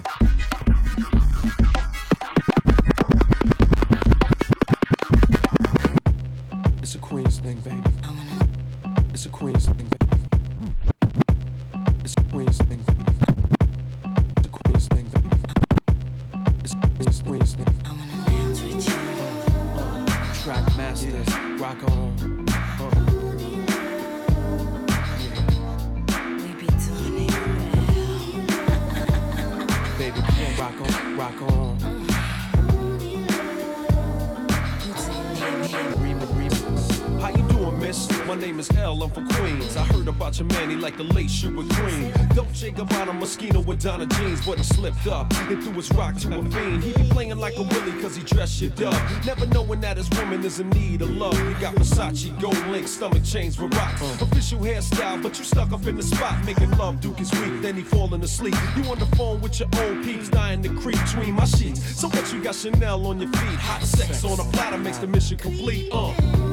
Slipped 44.84 45.08
up 45.08 45.34
and 45.50 45.64
threw 45.64 45.72
his 45.72 45.90
rock 45.94 46.14
to 46.18 46.28
a 46.28 46.44
fiend. 46.52 46.84
He 46.84 46.92
be 46.92 47.08
playing 47.10 47.38
like 47.38 47.56
a 47.56 47.62
willy 47.62 48.02
cause 48.02 48.18
he 48.18 48.24
dressed 48.24 48.60
shit 48.60 48.82
up. 48.82 49.26
Never 49.26 49.48
knowing 49.48 49.80
that 49.80 49.96
his 49.96 50.10
woman 50.10 50.44
is 50.44 50.60
in 50.60 50.70
need 50.72 51.02
of 51.02 51.10
love. 51.12 51.38
He 51.38 51.54
got 51.62 51.74
Versace, 51.76 52.38
gold 52.42 52.58
link, 52.68 52.90
stomach 52.90 53.24
chains 53.24 53.58
with 53.58 53.74
rocks. 53.76 54.02
Official 54.22 54.60
hairstyle, 54.60 55.24
but 55.24 55.40
you 55.40 55.46
stuck 55.46 55.72
up 55.72 55.88
in 55.88 55.96
the 55.96 56.04
spot. 56.04 56.44
Making 56.44 56.72
love, 56.72 57.00
Duke 57.00 57.22
is 57.22 57.32
weak, 57.32 57.62
then 57.62 57.76
he 57.76 57.84
falling 57.84 58.22
asleep. 58.24 58.56
You 58.76 58.84
on 58.92 59.00
the 59.00 59.06
phone 59.16 59.40
with 59.40 59.58
your 59.58 59.70
old 59.78 60.04
peeps, 60.04 60.28
dying 60.28 60.62
to 60.64 60.70
creep 60.70 61.00
between 61.06 61.36
my 61.36 61.46
sheets. 61.46 61.82
So 62.02 62.10
what 62.10 62.34
you 62.34 62.44
got 62.44 62.56
Chanel 62.56 63.08
on 63.08 63.22
your 63.22 63.32
feet? 63.32 63.60
Hot 63.60 63.84
sex 63.84 64.26
on 64.26 64.38
a 64.38 64.52
platter 64.52 64.78
makes 64.78 64.98
the 64.98 65.08
mission 65.08 65.38
complete. 65.38 65.90
Uh. 65.94 66.53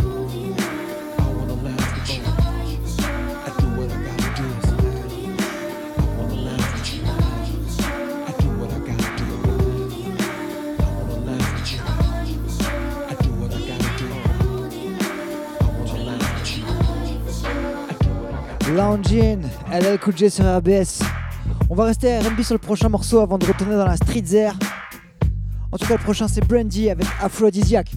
Loungin, 18.75 19.41
LL 19.69 19.99
Cool 19.99 20.15
J 20.15 20.29
sur 20.29 20.45
RBS. 20.45 21.03
On 21.69 21.75
va 21.75 21.85
rester 21.85 22.13
à 22.13 22.21
R&B 22.21 22.41
sur 22.41 22.53
le 22.53 22.59
prochain 22.59 22.87
morceau 22.87 23.19
avant 23.19 23.37
de 23.37 23.45
retourner 23.45 23.75
dans 23.75 23.85
la 23.85 23.97
street 23.97 24.23
air. 24.33 24.57
En 25.71 25.77
tout 25.77 25.85
cas, 25.87 25.95
le 25.97 26.03
prochain 26.03 26.27
c'est 26.29 26.45
Brandy 26.45 26.89
avec 26.89 27.05
Aphrodisiac. 27.21 27.91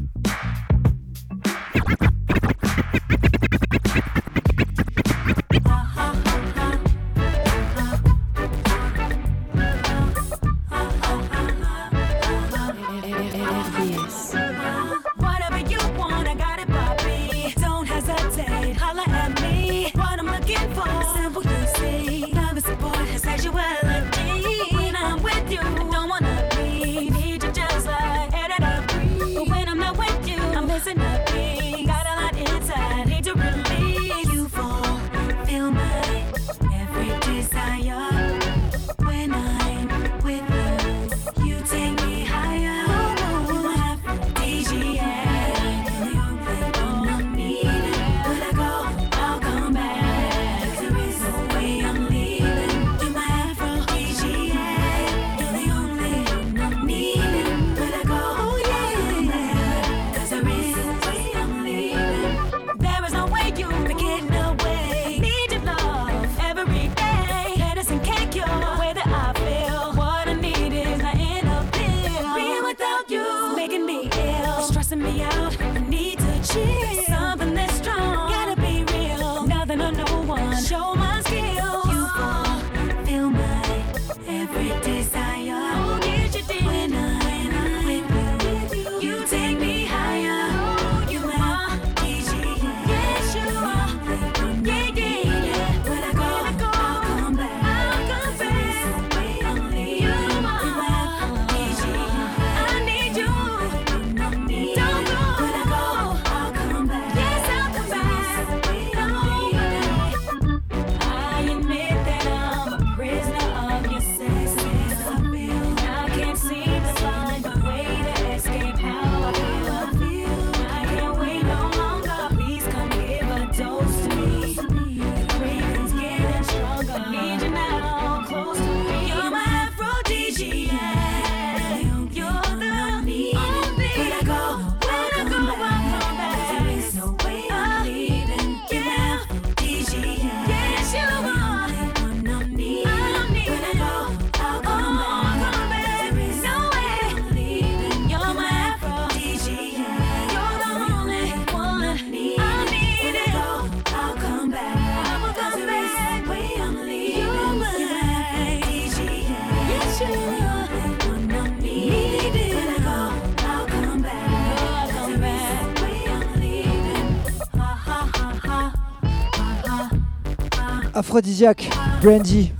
Aphrodisiaque, 171.15 171.71
Brandy. 172.03 172.51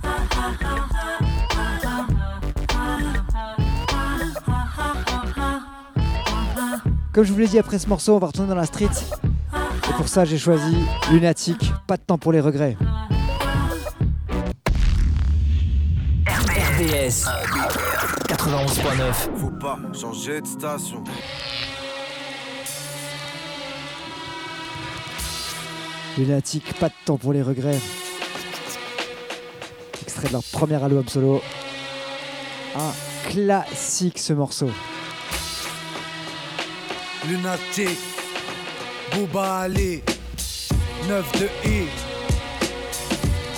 Comme 7.11 7.25
je 7.25 7.33
vous 7.33 7.39
l'ai 7.39 7.47
dit 7.47 7.59
après 7.59 7.79
ce 7.79 7.89
morceau, 7.89 8.15
on 8.15 8.19
va 8.19 8.27
retourner 8.27 8.47
dans 8.47 8.55
la 8.55 8.65
street. 8.65 8.87
Et 9.89 9.93
pour 9.97 10.07
ça, 10.07 10.23
j'ai 10.23 10.37
choisi 10.37 10.73
Lunatic. 11.11 11.73
Pas 11.85 11.97
de 11.97 12.03
temps 12.03 12.17
pour 12.17 12.31
les 12.31 12.39
regrets. 12.39 12.77
RBS 16.25 17.27
91.9. 18.29 19.13
Faut 19.35 19.49
pas 19.49 19.79
changer 19.93 20.39
de 20.39 20.47
station. 20.47 21.03
Lunatic, 26.17 26.73
pas 26.79 26.87
de 26.87 26.95
temps 27.03 27.17
pour 27.17 27.33
les 27.33 27.41
regrets. 27.41 27.81
De 30.25 30.31
leur 30.31 30.43
premier 30.43 30.81
album 30.83 31.07
solo. 31.07 31.41
Un 32.75 33.29
classique 33.29 34.17
ce 34.17 34.33
morceau. 34.33 34.69
Lunatic, 37.27 37.97
Bouba 39.13 39.59
Ali, 39.61 40.01
9 41.07 41.31
de 41.39 41.45
I, 41.69 41.83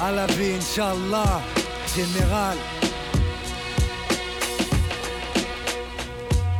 à 0.01 0.11
la 0.11 0.25
vie, 0.27 0.55
Inch'Allah, 0.57 1.41
général. 1.95 2.57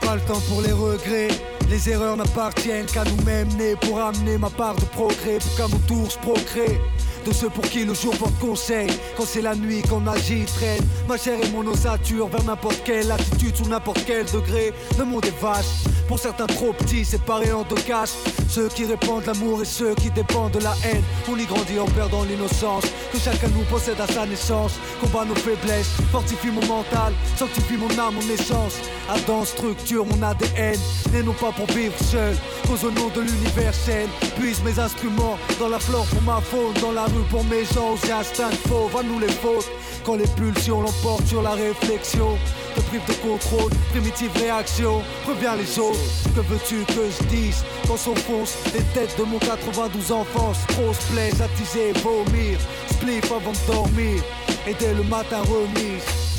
Pas 0.01 0.15
le 0.15 0.21
temps 0.21 0.41
pour 0.47 0.61
les 0.61 0.71
regrets, 0.71 1.27
les 1.69 1.89
erreurs 1.89 2.15
n'appartiennent 2.15 2.85
qu'à 2.85 3.03
nous-mêmes, 3.03 3.49
nés 3.57 3.75
pour 3.75 3.99
amener 3.99 4.37
ma 4.37 4.49
part 4.49 4.75
de 4.75 4.85
progrès, 4.85 5.39
pour 5.39 5.55
qu'à 5.57 5.67
mon 5.67 5.79
tour 5.79 6.09
je 6.09 6.17
procrée. 6.19 6.79
De 7.27 7.33
ceux 7.33 7.49
pour 7.49 7.65
qui 7.65 7.83
le 7.83 7.93
jour 7.93 8.15
porte 8.15 8.39
conseil. 8.39 8.87
Quand 9.17 9.25
c'est 9.25 9.41
la 9.41 9.53
nuit 9.53 9.81
qu'on 9.81 10.07
agit, 10.07 10.45
traîne. 10.45 10.81
Ma 11.09 11.17
chair 11.17 11.37
et 11.43 11.49
mon 11.49 11.67
ossature 11.67 12.29
vers 12.29 12.43
n'importe 12.45 12.81
quelle 12.85 13.11
attitude 13.11 13.53
Sous 13.53 13.67
n'importe 13.67 14.01
quel 14.07 14.25
degré. 14.27 14.71
Le 14.97 15.03
monde 15.03 15.25
est 15.25 15.41
vache. 15.41 15.83
Pour 16.07 16.19
certains 16.19 16.45
trop 16.45 16.71
petits, 16.71 17.03
séparés 17.03 17.51
en 17.51 17.63
deux 17.63 17.75
caches. 17.75 18.15
Ceux 18.47 18.69
qui 18.69 18.85
répandent 18.85 19.25
l'amour 19.25 19.61
et 19.61 19.65
ceux 19.65 19.93
qui 19.95 20.09
dépendent 20.09 20.53
de 20.53 20.59
la 20.59 20.73
haine. 20.85 21.03
On 21.29 21.35
y 21.37 21.45
grandit 21.45 21.79
en 21.79 21.85
perdant 21.87 22.23
l'innocence. 22.23 22.85
Que 23.11 23.19
chacun 23.19 23.49
nous 23.49 23.65
possède 23.65 23.99
à 23.99 24.07
sa 24.07 24.25
naissance. 24.25 24.79
Combat 25.01 25.25
nos 25.25 25.35
faiblesses, 25.35 25.97
fortifie 26.13 26.47
mon 26.47 26.65
mental. 26.65 27.11
Sanctifie 27.35 27.75
mon 27.75 27.89
âme, 27.99 28.15
mon 28.15 28.33
essence. 28.33 28.75
Adam 29.09 29.45
structure 29.45 30.05
mon 30.05 30.21
ADN 30.21 30.77
Et 31.13 31.23
non 31.23 31.33
pas 31.33 31.51
pour 31.51 31.67
vivre 31.67 31.97
seul. 32.01 32.35
Cause 32.67 32.83
au 32.83 32.91
nom 32.91 33.07
de 33.15 33.21
l'universel 33.21 34.07
Puise 34.37 34.61
mes 34.63 34.77
instruments 34.79 35.37
dans 35.59 35.69
la 35.69 35.79
flore 35.79 36.05
pour 36.07 36.21
ma 36.23 36.41
faune 36.41 36.73
Dans 36.81 36.91
la 36.91 37.05
rue 37.05 37.16
pour 37.29 37.43
mes 37.45 37.65
gens 37.65 37.93
aux 37.93 38.11
instincts 38.11 38.51
fauves 38.67 38.95
À 38.97 39.03
nous 39.03 39.19
les 39.19 39.27
fautes. 39.27 39.69
Quand 40.05 40.15
les 40.15 40.27
pulsions 40.27 40.81
l'emportent 40.81 41.27
sur 41.27 41.41
la 41.41 41.51
réflexion. 41.51 42.37
Te 42.75 42.81
prive 42.81 43.05
de 43.07 43.13
contrôle, 43.13 43.71
primitive 43.91 44.31
réaction. 44.35 45.01
Reviens 45.27 45.55
les 45.55 45.79
autres, 45.79 45.99
que 46.35 46.41
veux-tu 46.41 46.85
que 46.93 47.09
je 47.09 47.23
dise? 47.27 47.63
Quand 47.87 47.97
s'enfoncent 47.97 48.57
les 48.73 48.83
têtes 48.93 49.17
de 49.17 49.23
mon 49.23 49.39
92 49.39 50.11
enfance. 50.11 50.57
Grosse 50.69 51.03
plaise, 51.11 51.41
attiser, 51.41 51.93
vomir. 52.03 52.59
Spliff 52.91 53.31
avant 53.31 53.51
de 53.51 53.73
dormir. 53.73 54.23
Et 54.67 54.73
dès 54.79 54.93
le 54.93 55.03
matin 55.03 55.41
remise. 55.41 56.37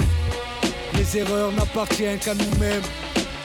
Les 0.94 1.18
erreurs 1.18 1.52
n'appartiennent 1.52 2.18
qu'à 2.18 2.34
nous-mêmes. 2.34 2.82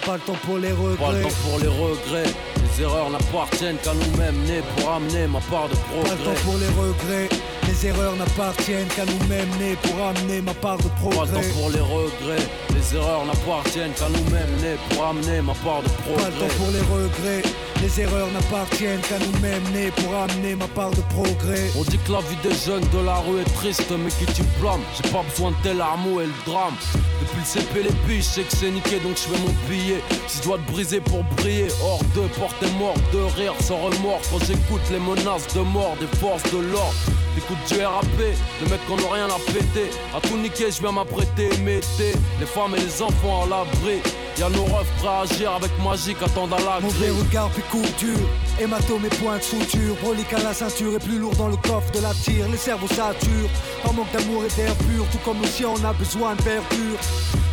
Pas 0.05 0.15
le 0.15 0.21
temps 0.21 0.39
pour 0.45 0.57
les 0.57 0.71
regrets. 0.71 0.97
Pas 0.97 1.11
le 1.13 1.23
temps 1.23 1.29
pour 1.43 1.59
les 1.59 1.67
regrets. 1.67 2.52
Les 2.77 2.83
erreurs 2.83 3.09
n'appartiennent 3.09 3.77
qu'à 3.77 3.93
nous-mêmes, 3.93 4.35
nés 4.47 4.61
pour 4.75 4.91
amener 4.91 5.27
ma 5.27 5.39
part 5.41 5.69
de 5.69 5.75
Pas 5.75 6.09
le 6.09 6.09
temps 6.09 6.33
progrès. 6.33 6.41
pour 6.43 6.57
les 6.57 6.67
regrets. 6.67 7.29
Les 7.67 7.87
erreurs 7.87 8.15
n'appartiennent 8.15 8.87
qu'à 8.87 9.05
nous-mêmes, 9.05 9.49
nés 9.59 9.75
pour 9.83 10.03
amener 10.05 10.41
ma 10.41 10.53
part 10.55 10.77
de 10.77 10.83
Pas 10.83 10.89
le 10.89 11.09
progrès. 11.11 11.41
temps 11.41 11.53
pour 11.59 11.69
les 11.69 11.79
regrets. 11.79 12.45
Les 12.73 12.95
erreurs 12.97 13.25
n'appartiennent 13.25 13.93
qu'à 13.93 14.09
nous-mêmes, 14.09 14.53
nés 14.61 14.77
pour 14.89 15.05
amener 15.05 15.41
ma 15.41 15.53
part 15.53 15.81
de 15.83 15.87
Pas 15.89 16.25
le 16.29 16.31
temps 16.31 16.47
progrès. 16.47 16.57
pour 16.57 16.71
les 16.71 16.81
regrets. 16.81 17.43
Les 17.83 17.99
erreurs 17.99 18.31
n'appartiennent 18.31 19.01
qu'à 19.01 19.19
nous-mêmes, 19.19 19.61
nés 19.73 19.91
pour 19.91 20.15
amener 20.15 20.55
ma 20.55 20.69
part 20.69 20.91
de 20.91 21.01
progrès. 21.13 21.69
On 21.77 21.83
dit 21.83 21.97
que 21.97 22.13
la 22.13 22.21
vie 22.21 22.37
des 22.41 22.55
jeunes 22.55 22.87
de 22.93 23.05
la 23.05 23.15
rue 23.15 23.41
est 23.41 23.53
triste, 23.55 23.91
mais 23.91 24.09
qui 24.09 24.25
tu 24.33 24.41
blâmes? 24.61 24.79
J'ai 24.95 25.09
pas 25.11 25.21
besoin 25.29 25.51
de 25.51 25.55
tes 25.63 25.73
larmes 25.73 26.07
et 26.21 26.27
le 26.27 26.45
drame. 26.45 26.75
Depuis 27.19 27.41
le 27.41 27.45
CP, 27.45 27.83
les 27.83 28.07
piges, 28.07 28.23
je 28.23 28.29
sais 28.29 28.43
que 28.43 28.55
c'est 28.55 28.71
niqué, 28.71 28.99
donc 29.01 29.17
je 29.17 29.23
fais 29.23 29.37
mon 29.37 29.53
billet. 29.67 30.01
Si 30.29 30.37
je 30.37 30.43
dois 30.43 30.59
te 30.59 30.71
briser 30.71 31.01
pour 31.01 31.25
briller, 31.35 31.67
hors 31.83 31.99
de 32.15 32.25
portée 32.39 32.71
mort, 32.79 32.95
de 33.11 33.19
rire 33.35 33.53
sans 33.59 33.75
remords. 33.75 34.21
Quand 34.31 34.39
j'écoute 34.39 34.81
les 34.89 34.99
menaces 34.99 35.53
de 35.53 35.59
mort 35.59 35.97
des 35.99 36.17
forces 36.19 36.49
de 36.53 36.59
l'ordre, 36.59 36.95
j'écoute 37.35 37.57
du 37.67 37.83
RAP, 37.83 38.17
les 38.17 38.69
mecs 38.69 38.85
qu'on 38.87 38.95
a 38.95 39.13
rien 39.13 39.25
à 39.27 39.39
péter. 39.51 39.89
À 40.15 40.21
tout 40.21 40.37
niquer, 40.37 40.71
je 40.71 40.79
viens 40.79 40.93
m'apprêter, 40.93 41.49
mettez 41.57 42.13
les 42.39 42.45
femmes 42.45 42.75
et 42.77 42.79
les 42.79 43.01
enfants 43.01 43.43
à 43.43 43.49
l'abri. 43.49 43.99
Y'a 44.37 44.49
nos 44.49 44.63
refs 44.65 44.89
prêts 44.97 45.07
à 45.07 45.21
agir 45.21 45.51
avec 45.51 45.71
magie, 45.83 46.15
attendent 46.19 46.53
à 46.53 46.59
la 46.59 46.79
Mauvais 46.79 47.11
regard 47.11 47.49
puis 47.49 47.61
couture 47.63 48.27
Hématome 48.59 49.05
et 49.05 49.15
points 49.17 49.37
de 49.37 49.43
suture 49.43 49.95
Brolique 50.01 50.33
à 50.33 50.41
la 50.41 50.53
ceinture 50.53 50.95
et 50.95 50.99
plus 50.99 51.19
lourd 51.19 51.35
dans 51.35 51.49
le 51.49 51.57
coffre 51.57 51.91
de 51.91 51.99
la 51.99 52.13
tire. 52.13 52.47
Les 52.49 52.57
cerveaux 52.57 52.87
saturent 52.87 53.49
Par 53.83 53.93
manque 53.93 54.11
d'amour 54.11 54.43
et 54.43 54.55
d'air 54.55 54.75
pur. 54.75 55.05
Tout 55.11 55.19
comme 55.23 55.39
le 55.39 55.47
chien 55.47 55.69
on 55.69 55.85
a 55.85 55.93
besoin 55.93 56.35
de 56.35 56.41
verdure. 56.41 56.99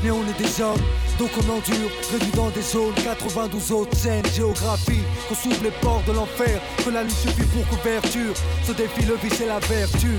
Mais 0.03 0.11
on 0.11 0.23
est 0.23 0.39
des 0.39 0.63
hommes 0.63 0.81
donc 1.21 1.31
on 1.37 1.53
endure. 1.53 1.91
Réduit 2.13 2.33
dans 2.33 2.49
des 2.49 2.63
zones 2.63 2.95
92 2.95 3.73
autres 3.73 3.95
scènes. 3.95 4.25
Géographie 4.35 5.03
Qu'on 5.29 5.35
s'ouvre 5.35 5.63
les 5.63 5.71
portes 5.71 6.07
de 6.07 6.13
l'enfer. 6.13 6.59
Que 6.83 6.89
la 6.89 7.05
nuit 7.05 7.13
suffit 7.13 7.45
pour 7.45 7.67
couverture. 7.69 8.33
Ce 8.65 8.73
défi 8.73 9.03
le 9.03 9.17
vice 9.17 9.41
et 9.43 9.47
la 9.47 9.59
vertu 9.59 10.17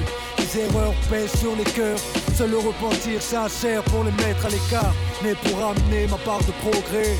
Les 0.54 0.62
erreurs 0.62 0.94
pèsent 1.10 1.40
sur 1.40 1.56
les 1.56 1.64
cœurs 1.64 1.98
Seul 2.36 2.52
le 2.52 2.58
repentir 2.58 3.22
sincère 3.22 3.84
pour 3.84 4.04
les 4.04 4.12
mettre 4.12 4.46
à 4.46 4.50
l'écart 4.50 4.94
Mais 5.24 5.34
pour 5.36 5.60
amener 5.64 6.08
ma 6.08 6.18
part 6.18 6.40
de 6.40 6.52
progrès 6.70 7.16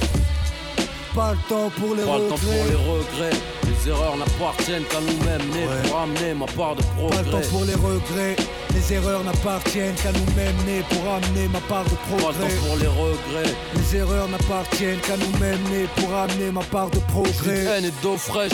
pas 1.14 1.34
le 1.34 1.50
temps 1.50 1.70
pour 1.78 1.94
les 1.94 2.04
Pas 2.04 2.20
le 2.20 2.30
temps 2.30 2.36
pour 2.38 2.48
regrets. 2.48 2.70
les 2.70 2.76
regrets. 2.76 3.38
Les 3.68 3.90
erreurs 3.90 4.16
n'appartiennent 4.16 4.86
qu'à 4.86 5.02
nous-mêmes, 5.02 5.50
nés 5.52 5.68
pour 5.90 6.00
amener 6.00 6.34
ma 6.34 6.46
part 6.46 6.74
de 6.78 6.82
Pas 6.82 6.88
le 6.88 7.10
progrès. 7.10 7.32
temps 7.32 7.50
pour 7.52 7.66
les 7.66 7.76
regrets. 7.76 8.36
Les 8.74 8.94
erreurs 8.94 9.24
n'appartiennent 9.26 9.96
qu'à 9.96 10.12
nous-mêmes 10.14 10.56
nés 10.66 10.84
pour 10.90 11.12
amener 11.14 11.50
ma 11.50 11.60
part 11.68 11.84
de 11.84 11.90
Pas 11.90 11.98
le 12.16 12.18
progrès. 12.18 12.48
temps 12.48 12.66
pour 12.66 12.78
les 12.78 12.88
regrets. 12.88 13.54
Les 13.76 13.98
erreurs 13.98 14.30
n'appartiennent 14.30 15.00
qu'à 15.02 15.18
nous-mêmes 15.18 15.64
nés 15.70 15.88
pour 15.98 16.16
amener 16.16 16.50
ma 16.50 16.62
part 16.62 16.90
de 16.92 17.00
progrès. 17.12 17.66
haine 17.66 17.84
et 17.84 17.92
d'eau 18.02 18.16
fraîche 18.16 18.54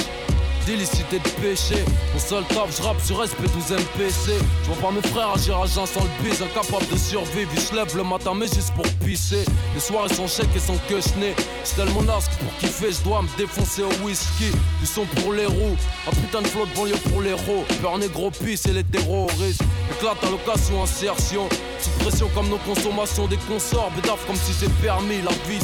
d'illicité 0.68 1.20
de 1.20 1.30
péché 1.41 1.84
Mon 2.13 2.20
seul 2.20 2.43
taf, 2.45 2.76
je 2.78 2.84
rappe 2.84 3.01
sur 3.01 3.24
SP12 3.24 3.74
MPC 3.74 4.34
Je 4.63 4.68
vois 4.72 4.89
pas 4.89 4.91
mes 4.91 5.07
frères 5.07 5.32
agir 5.34 5.57
à 5.57 5.65
jeun 5.65 5.86
sans 5.86 6.03
le 6.03 6.24
bise 6.24 6.41
Incapable 6.41 6.88
de 6.91 6.97
survivre, 6.97 7.49
ils 7.53 7.59
se 7.59 7.74
lèvent 7.74 7.95
le 7.95 8.03
matin 8.03 8.34
mais 8.36 8.47
juste 8.47 8.74
pour 8.74 8.86
pisser. 9.05 9.45
Les 9.74 9.80
soirées 9.80 10.13
sont 10.13 10.28
chèques 10.28 10.55
et 10.55 10.59
sont 10.59 10.78
que 10.89 10.99
Je 10.99 11.76
tellement 11.76 12.03
nasque 12.03 12.32
pour 12.39 12.53
kiffer, 12.59 12.91
je 12.91 13.03
dois 13.03 13.22
me 13.22 13.38
défoncer 13.38 13.84
au 13.84 14.05
whisky. 14.05 14.51
Du 14.82 14.86
son 14.86 15.05
pour 15.05 15.34
les 15.34 15.45
roues, 15.45 15.78
un 16.07 16.11
putain 16.11 16.41
de 16.41 16.47
flot 16.47 16.65
de 16.65 16.76
banlieue 16.76 16.97
pour 17.09 17.22
les 17.22 17.30
héros 17.30 17.63
Peur 17.82 17.97
négro 17.97 18.30
pisse 18.32 18.65
et 18.65 18.74
les 18.74 18.84
terroristes 18.84 19.63
Éclate 19.91 20.24
à 20.24 20.30
l'occasion, 20.30 20.84
insertion. 20.84 21.47
Sous 21.80 21.89
pression 22.03 22.30
comme 22.36 22.49
nos 22.49 22.57
consommations 22.57 23.28
des 23.28 23.38
consorts. 23.47 23.91
Bédaf 23.95 24.26
comme 24.26 24.36
si 24.36 24.51
c'est 24.53 24.74
permis, 24.82 25.22
la 25.24 25.32
vie 25.47 25.63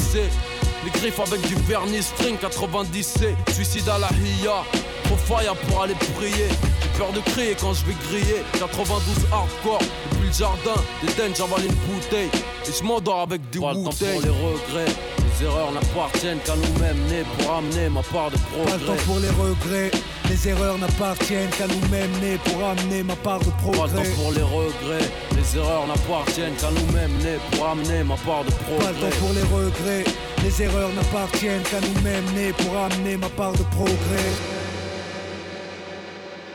les 0.84 0.90
griffes 0.90 1.20
avec 1.20 1.40
du 1.46 1.54
vernis 1.66 2.02
string 2.02 2.36
90C, 2.36 3.34
suicide 3.52 3.88
à 3.88 3.98
la 3.98 4.08
hiya. 4.08 4.62
Trop 5.04 5.16
fire 5.16 5.54
pour 5.68 5.82
aller 5.82 5.94
prier. 6.16 6.48
J'ai 6.82 6.98
peur 6.98 7.12
de 7.12 7.20
crier 7.30 7.56
quand 7.60 7.74
je 7.74 7.84
vais 7.84 7.94
griller. 8.08 8.42
92 8.58 9.26
hardcore, 9.32 9.78
depuis 10.10 10.26
le 10.28 10.32
jardin. 10.32 10.80
Des 11.02 11.08
j'avale 11.36 11.64
une 11.66 11.74
bouteille. 11.74 12.30
Et 12.66 12.72
je 12.78 12.82
m'endors 12.84 13.20
avec 13.20 13.48
du 13.50 13.58
wu 13.58 13.64
pour 13.64 14.20
les 14.22 14.30
regrets. 14.30 14.92
Les 15.40 15.46
erreurs 15.46 15.72
n'appartiennent 15.72 16.38
qu'à 16.46 16.54
nous-mêmes, 16.54 16.98
nés 17.10 17.24
pour 17.38 17.54
amener 17.56 17.88
ma 17.88 18.02
part 18.02 18.30
de 18.30 18.36
Pas 18.36 18.76
le 18.78 18.78
temps 18.78 18.94
progrès. 18.94 19.04
pour 19.04 19.18
les 19.18 19.28
regrets. 19.30 19.90
Les 20.30 20.48
erreurs 20.48 20.78
n'appartiennent 20.78 21.50
qu'à 21.50 21.66
nous-mêmes 21.66 22.12
nés 22.22 22.38
pour 22.44 22.64
amener 22.64 23.02
ma 23.02 23.16
part 23.16 23.40
de 23.40 23.44
Pas 23.46 23.50
le 23.50 23.72
progrès. 23.72 24.04
temps 24.04 24.14
pour 24.22 24.32
les 24.32 24.42
regrets. 24.42 25.08
Les 25.36 25.58
erreurs 25.58 25.86
n'appartiennent 25.88 26.54
qu'à 26.54 26.70
nous-mêmes, 26.70 27.12
nés 27.18 27.38
pour 27.50 27.66
amener 27.68 28.04
ma 28.04 28.16
part 28.16 28.44
de 28.44 28.50
Pas 28.50 28.56
le 28.70 28.76
progrès. 28.78 29.10
temps 29.10 29.16
pour 29.18 29.32
les 29.32 29.42
regrets. 29.42 30.04
Les 30.44 30.62
erreurs 30.62 30.90
n'appartiennent 30.94 31.62
qu'à 31.62 31.80
nous-mêmes 31.80 32.34
nés 32.34 32.52
pour 32.52 32.76
amener 32.76 33.16
ma 33.16 33.30
part 33.30 33.52
de 33.52 33.62
progrès. 33.62 34.30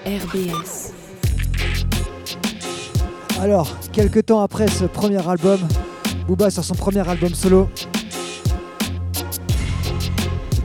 RBS. 0.05 0.93
Alors, 3.41 3.75
quelques 3.91 4.27
temps 4.27 4.41
après 4.41 4.67
ce 4.67 4.85
premier 4.85 5.27
album, 5.27 5.59
Booba 6.27 6.51
sur 6.51 6.63
son 6.63 6.75
premier 6.75 7.07
album 7.09 7.33
solo. 7.33 7.67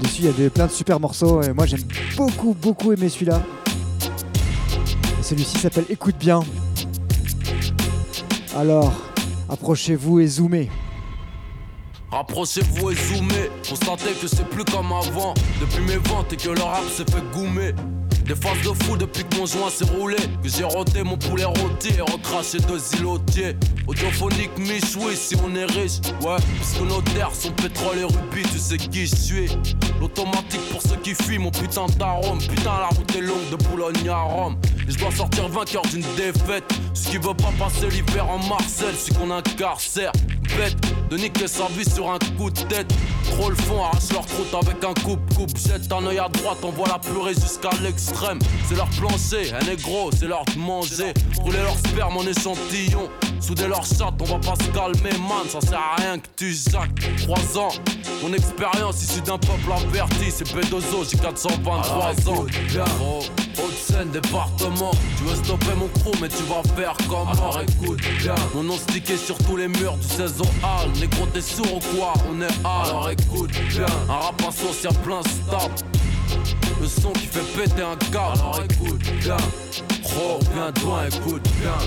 Dessus, 0.03 0.19
il 0.19 0.25
y 0.27 0.29
avait 0.29 0.51
plein 0.51 0.67
de 0.67 0.73
super 0.73 1.01
morceaux 1.01 1.41
et 1.41 1.55
moi 1.55 1.65
j'aime 1.65 1.85
beaucoup, 2.19 2.53
beaucoup 2.53 2.93
aimer 2.93 3.09
celui-là. 3.09 3.41
Celui-ci 5.23 5.57
s'appelle 5.57 5.87
Écoute 5.89 6.17
bien. 6.19 6.41
Alors, 8.55 8.93
approchez-vous 9.49 10.21
et 10.21 10.27
zoomez. 10.27 10.69
Rapprochez-vous 12.15 12.93
et 12.93 12.95
zoomez, 12.95 13.51
constatez 13.69 14.13
que 14.13 14.29
c'est 14.29 14.49
plus 14.49 14.65
comme 14.65 14.93
avant. 14.93 15.35
Depuis 15.61 15.83
mes 15.83 15.97
ventes 15.97 16.33
et 16.33 16.37
que 16.37 16.51
le 16.51 16.63
rap 16.63 16.85
s'est 16.89 17.11
fait 17.11 17.25
goumer. 17.37 17.73
Des 18.25 18.37
phases 18.37 18.63
de 18.63 18.85
fou 18.85 18.97
depuis 18.97 19.25
que 19.25 19.37
mon 19.37 19.47
joint 19.47 19.69
s'est 19.69 19.85
roulé. 19.85 20.19
Que 20.41 20.49
j'ai 20.49 20.63
roté 20.63 21.03
mon 21.03 21.19
poulet 21.19 21.45
rôti 21.45 21.89
et 21.99 22.01
recraché 22.03 22.59
deux 22.61 22.81
îlotiers. 23.01 23.57
Audiophonique, 23.89 24.57
miche, 24.59 24.95
oui, 24.97 25.17
si 25.17 25.35
on 25.45 25.57
est 25.57 25.65
riche. 25.65 25.99
Ouais, 26.23 26.37
puisque 26.61 26.83
nos 26.83 27.03
terres 27.03 27.35
sont 27.35 27.51
pétrole 27.51 27.99
et 27.99 28.05
rubis, 28.05 28.49
tu 28.49 28.59
sais 28.59 28.79
qui 28.79 29.09
je 29.09 29.17
suis. 29.17 29.49
L'automatique 30.01 30.71
pour 30.71 30.83
ceux 30.83 30.97
qui 31.03 31.15
fuient 31.17 31.39
mon 31.39 31.51
putain 31.51 31.87
d'arôme. 31.99 32.39
Putain, 32.39 32.79
la 32.79 32.97
route 32.97 33.17
est 33.17 33.23
longue 33.23 33.51
de 33.51 33.57
Boulogne 33.57 34.09
à 34.09 34.21
Rome. 34.21 34.57
Et 34.87 34.93
je 34.93 34.99
dois 34.99 35.11
sortir 35.11 35.49
vainqueur 35.49 35.83
d'une 35.83 36.07
défaite. 36.17 36.65
Ce 36.95 37.09
qui 37.09 37.19
veut 37.19 37.35
pas 37.35 37.53
passer 37.59 37.91
l'hiver 37.91 38.31
en 38.31 38.39
Marcel, 38.47 38.95
c'est 38.97 39.19
qu'on 39.19 39.33
incarcère. 39.33 40.13
Bête 40.57 40.77
de 41.11 41.17
niquer 41.17 41.49
sa 41.49 41.67
vie 41.67 41.89
sur 41.89 42.11
un 42.11 42.19
coup 42.37 42.51
de 42.51 42.61
tête. 42.63 42.93
Trop 43.31 43.51
le 43.51 43.57
fond, 43.57 43.83
arrache 43.85 44.13
leur 44.13 44.27
croûte 44.27 44.55
avec 44.55 44.85
un 44.85 44.95
coupe-coupe. 45.03 45.57
Jette 45.57 45.91
un 45.93 46.07
œil 46.07 46.19
à 46.19 46.29
droite, 46.29 46.59
on 46.63 46.71
voit 46.71 46.89
la 46.89 46.99
purée 46.99 47.35
jusqu'à 47.35 47.71
l'extrême. 47.83 48.39
C'est 48.69 48.77
leur 48.77 48.89
plancher, 48.91 49.53
un 49.53 49.65
négro, 49.65 50.11
c'est 50.19 50.27
leur 50.27 50.45
de 50.45 50.59
manger. 50.59 51.13
Rouler 51.39 51.63
leur 51.63 51.77
sperme 51.77 52.17
en 52.17 52.23
échantillon. 52.23 53.09
Souder 53.41 53.69
leur 53.69 53.85
chatte, 53.85 54.15
on 54.21 54.25
va 54.25 54.39
pas 54.39 54.55
se 54.63 54.71
calmer, 54.71 55.17
man. 55.19 55.47
Ça 55.49 55.61
sert 55.61 55.79
à 55.79 55.97
rien 56.01 56.19
que 56.19 56.29
tu 56.37 56.55
jacques. 56.55 57.19
3 57.19 57.59
ans, 57.59 57.73
mon 58.23 58.33
expérience 58.33 59.03
issue 59.03 59.21
d'un 59.21 59.39
peuple 59.39 59.71
averti. 59.71 60.31
C'est 60.31 60.47
P2O, 60.49 61.11
j'ai 61.11 61.19
423 61.19 62.31
ans. 62.31 62.47
Oh, 63.03 63.21
Haute-Seine, 63.59 64.11
département. 64.11 64.93
Tu 65.19 65.25
veux 65.25 65.37
stopper 65.37 65.75
mon 65.77 65.89
crew, 65.89 66.17
mais 66.21 66.29
tu 66.29 66.43
vas 66.45 66.63
faire 66.75 66.97
comment? 67.09 67.31
Alors 67.33 67.61
écoute 67.61 68.01
bien. 68.19 68.35
Mon 68.55 68.63
nom 68.63 68.77
stické 68.77 69.17
sur 69.17 69.37
tous 69.39 69.57
les 69.57 69.69
murs 69.69 69.97
du 69.97 70.09
16 70.09 70.34
hall. 70.43 70.91
Négro, 71.01 71.27
t'es 71.27 71.41
sourd 71.41 71.77
ou 71.77 71.97
quoi 71.97 72.13
On 72.31 72.41
est 72.41 72.47
hall. 72.65 72.89
Alors 72.89 73.11
écoute 73.11 73.53
bien. 73.71 73.87
Un 74.09 74.13
rap 74.13 74.43
social 74.53 74.93
plein 75.05 75.23
stable. 75.23 75.75
Le 76.81 76.87
son 76.87 77.13
qui 77.13 77.27
fait 77.27 77.63
péter 77.63 77.83
un 77.83 77.97
câble. 77.97 78.41
Alors 78.41 78.61
écoute 78.71 79.03
bien. 79.21 79.37
Oh, 80.17 80.39
bien 80.53 80.73
loin, 80.83 81.07
écoute 81.07 81.49
bien. 81.61 81.79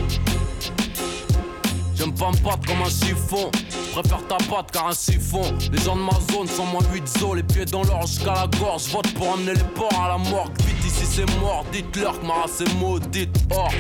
J'aime 1.95 2.13
pas 2.13 2.31
me 2.31 2.37
battre 2.37 2.67
comme 2.67 2.81
un 2.81 2.89
chiffon. 2.89 3.51
Préfère 3.91 4.27
ta 4.27 4.37
batte 4.37 4.71
car 4.71 4.87
un 4.87 4.93
siphon. 4.93 5.41
Les 5.71 5.79
gens 5.79 5.95
de 5.95 6.01
ma 6.01 6.17
zone 6.31 6.47
sont 6.47 6.65
moins 6.65 6.83
8 6.93 7.07
zo, 7.19 7.33
les 7.33 7.43
pieds 7.43 7.65
dans 7.65 7.83
l'or 7.83 8.05
jusqu'à 8.05 8.33
la 8.33 8.47
gorge. 8.59 8.83
Vote 8.89 9.11
pour 9.15 9.33
amener 9.33 9.55
les 9.55 9.63
porcs 9.75 9.99
à 9.99 10.09
la 10.09 10.17
morgue. 10.17 10.51
Vite 10.65 10.85
ici 10.85 11.05
c'est 11.05 11.39
mort. 11.39 11.65
Dites-leur 11.71 12.19
que 12.19 12.25
ma 12.25 12.33
race 12.35 12.61
est 12.61 12.73
maudite. 12.75 13.35
Or, 13.51 13.71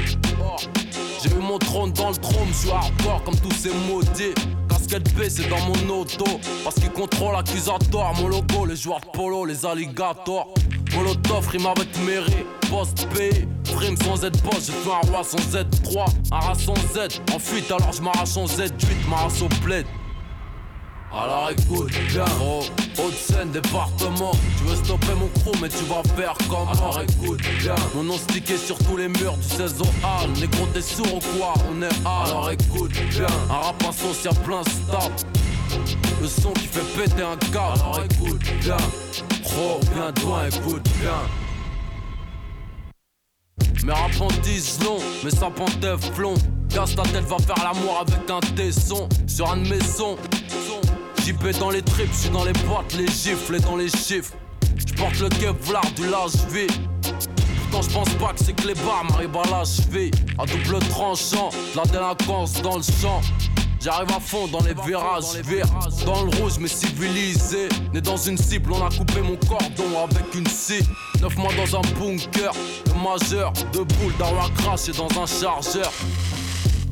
or. 0.41 0.59
J'ai 1.21 1.29
eu 1.29 1.39
mon 1.41 1.57
trône 1.57 1.91
dans 1.93 2.09
le 2.09 2.17
trône, 2.17 2.47
je 2.63 2.69
hardcore 2.69 3.23
comme 3.23 3.37
tous 3.39 3.55
ces 3.55 3.73
maudits. 3.89 4.33
Casquette 4.69 5.13
B, 5.15 5.23
c'est 5.29 5.49
dans 5.49 5.59
mon 5.61 6.01
auto. 6.01 6.25
Parce 6.63 6.75
qu'ils 6.75 6.91
contrôlent 6.91 7.33
l'accusatoire. 7.33 8.13
Mon 8.15 8.27
logo, 8.27 8.65
les 8.65 8.75
joueurs 8.75 9.01
de 9.01 9.07
polo, 9.07 9.45
les 9.45 9.65
alligators. 9.65 10.53
Molotov 10.93 11.47
rime 11.49 11.65
avec 11.65 11.89
mairie, 12.05 12.45
post 12.69 13.07
P, 13.13 13.47
prime 13.75 13.97
sans 13.97 14.15
Z-Boss, 14.15 14.67
j'ai 14.67 14.71
fait 14.71 14.89
un 14.89 15.11
roi 15.11 15.23
sans 15.23 15.37
Z3, 15.37 16.05
un 16.31 16.39
rat 16.39 16.55
sans 16.55 16.75
Z, 16.75 17.21
en 17.33 17.39
fuite 17.39 17.69
alors 17.69 17.91
je 17.91 18.01
m'arrache 18.01 18.37
en 18.37 18.45
Z8, 18.45 18.71
ma 19.09 19.17
race 19.17 19.41
au 19.41 19.49
bled. 19.63 19.85
Alors 21.13 21.49
écoute 21.51 21.91
bien, 22.09 22.25
oh, 22.41 22.61
Haute-Seine, 22.97 23.51
département. 23.51 24.31
Tu 24.57 24.63
veux 24.65 24.75
stopper 24.75 25.13
mon 25.17 25.27
crew 25.27 25.55
mais 25.61 25.69
tu 25.69 25.83
vas 25.85 26.03
faire 26.15 26.33
comment 26.49 26.69
Alors 26.71 27.01
écoute 27.01 27.41
bien, 27.59 27.75
mon 27.95 28.03
nom 28.03 28.17
stické 28.17 28.57
sur 28.57 28.77
tous 28.77 28.97
les 28.97 29.07
murs 29.07 29.37
du 29.37 29.47
16 29.47 29.81
au 29.81 29.85
hall 29.85 30.29
Négro 30.39 30.65
t'es 30.73 30.81
sourd 30.81 31.15
ou 31.15 31.37
quoi? 31.37 31.53
On 31.71 31.81
est 31.81 31.85
hall. 32.05 32.27
Alors 32.27 32.51
écoute 32.51 32.91
bien, 33.09 33.27
un 33.49 33.53
rap 33.53 33.83
social 33.93 34.33
plein 34.43 34.63
stable 34.63 35.15
Le 36.21 36.27
son 36.27 36.51
qui 36.51 36.67
fait 36.67 37.01
péter 37.01 37.23
un 37.23 37.37
câble. 37.37 37.79
Alors 37.79 38.01
écoute 38.11 38.41
bien, 38.61 38.77
oh 39.57 39.79
bien 39.93 40.23
loin 40.23 40.45
écoute 40.47 40.87
bien 41.01 41.21
mes 43.85 43.93
rap 43.93 44.11
en 44.19 44.27
disent 44.41 44.79
long, 44.83 44.97
mes 45.23 45.31
sapins 45.31 45.65
flon. 46.13 46.33
Casse 46.69 46.95
ta 46.95 47.03
tête, 47.03 47.25
va 47.25 47.37
faire 47.37 47.63
l'amour 47.63 48.05
avec 48.07 48.29
un 48.29 48.39
tesson. 48.55 49.07
Sur 49.27 49.51
un 49.51 49.57
de 49.57 49.69
mes 49.69 49.81
sons, 49.81 50.17
dans 51.59 51.69
les 51.69 51.81
tripes, 51.81 52.09
j'suis 52.13 52.29
dans 52.29 52.43
les 52.43 52.53
boîtes, 52.53 52.93
les 52.97 53.07
gifles 53.07 53.55
et 53.55 53.59
dans 53.59 53.75
les 53.75 53.89
chiffres. 53.89 54.33
J'porte 54.85 55.19
le 55.19 55.29
Kevlar 55.29 55.83
du 55.95 56.07
lâche 56.09 56.35
vie. 56.51 56.67
Pourtant 57.71 57.87
j'pense 57.87 58.13
pas 58.15 58.33
que 58.33 58.43
c'est 58.43 58.53
que 58.53 58.67
les 58.67 58.73
bars 58.75 59.05
m'arrivent 59.09 59.37
à 59.37 59.49
l'achever. 59.49 60.11
À 60.37 60.45
double 60.45 60.79
tranchant, 60.89 61.49
la 61.75 61.83
délinquance 61.83 62.61
dans 62.61 62.77
le 62.77 62.83
champ. 62.83 63.21
J'arrive 63.79 64.11
à 64.15 64.19
fond 64.19 64.47
dans 64.47 64.61
les 64.61 64.73
virages, 64.73 65.35
vire 65.45 65.67
dans 66.05 66.23
le 66.23 66.31
rouge 66.37 66.57
mais 66.59 66.67
civilisé. 66.67 67.69
Né 67.93 68.01
dans 68.01 68.17
une 68.17 68.37
cible, 68.37 68.73
on 68.73 68.85
a 68.85 68.89
coupé 68.89 69.21
mon 69.21 69.35
cordon 69.47 70.03
avec 70.03 70.33
une 70.33 70.47
scie. 70.47 70.83
Neuf 71.21 71.37
mois 71.37 71.53
dans 71.53 71.77
un 71.77 71.81
bunker, 71.99 72.51
le 72.87 73.03
majeur, 73.03 73.53
deux 73.73 73.83
boules 73.83 74.17
d'avoir 74.17 74.51
craché 74.53 74.91
dans 74.93 75.09
un 75.21 75.25
chargeur. 75.25 75.91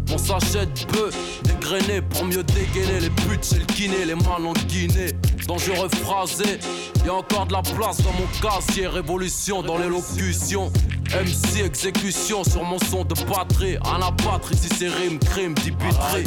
Mon 0.10 0.18
sachet 0.18 0.66
de 0.66 0.94
bœuf, 0.94 1.42
dégrainé 1.44 2.02
pour 2.02 2.26
mieux 2.26 2.44
dégainer 2.44 3.00
les 3.02 3.10
putes 3.10 3.46
chez 3.46 3.60
le 3.60 3.66
kiné, 3.66 4.06
les 4.06 4.16
mains 4.16 4.44
en 4.46 4.54
Guinée. 4.68 5.12
Dangereux 5.48 5.90
phrasé, 6.04 6.60
y 7.06 7.10
a 7.10 7.14
encore 7.14 7.46
de 7.48 7.54
la 7.54 7.62
place 7.62 7.98
dans 7.98 8.14
mon 8.14 8.28
casier, 8.42 8.88
révolution 8.88 9.62
dans 9.62 9.78
l'élocution. 9.78 10.72
MC 11.12 11.64
exécution 11.64 12.44
sur 12.44 12.64
mon 12.64 12.80
son 12.80 13.04
de 13.04 13.14
batterie. 13.30 13.78
Un 13.86 14.02
abattre 14.02 14.52
ici 14.52 14.70
c'est 14.78 14.88
rime, 14.88 15.20
crime, 15.20 15.54
dipiterie. 15.54 16.24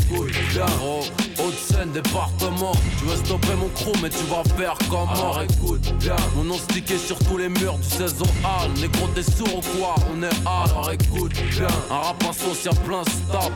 Oh, 0.82 1.00
Haute-Seine, 1.38 1.90
département. 1.92 2.72
Tu 2.98 3.04
veux 3.04 3.16
stopper 3.16 3.54
mon 3.58 3.68
crew, 3.68 3.96
mais 4.02 4.10
tu 4.10 4.24
vas 4.24 4.42
faire 4.56 4.76
comment 4.88 5.12
Alors 5.12 5.42
écoute 5.42 5.92
bien. 6.00 6.16
Mon 6.36 6.44
nom 6.44 6.58
stické 6.58 6.96
sur 6.98 7.18
tous 7.18 7.36
les 7.36 7.48
murs 7.48 7.78
du 7.78 7.88
16 7.88 8.22
au 8.22 8.24
hall. 8.24 8.70
Négro, 8.80 9.06
t'es 9.14 9.22
sourd 9.22 9.58
ou 9.58 9.78
quoi? 9.78 9.94
On 10.12 10.22
est 10.22 10.26
hall. 10.26 10.70
Alors 10.70 10.90
écoute 10.90 11.32
bien. 11.50 11.66
Un 11.90 11.96
rap 11.96 12.22
social 12.32 12.74
plein 12.86 13.02
stable. 13.04 13.54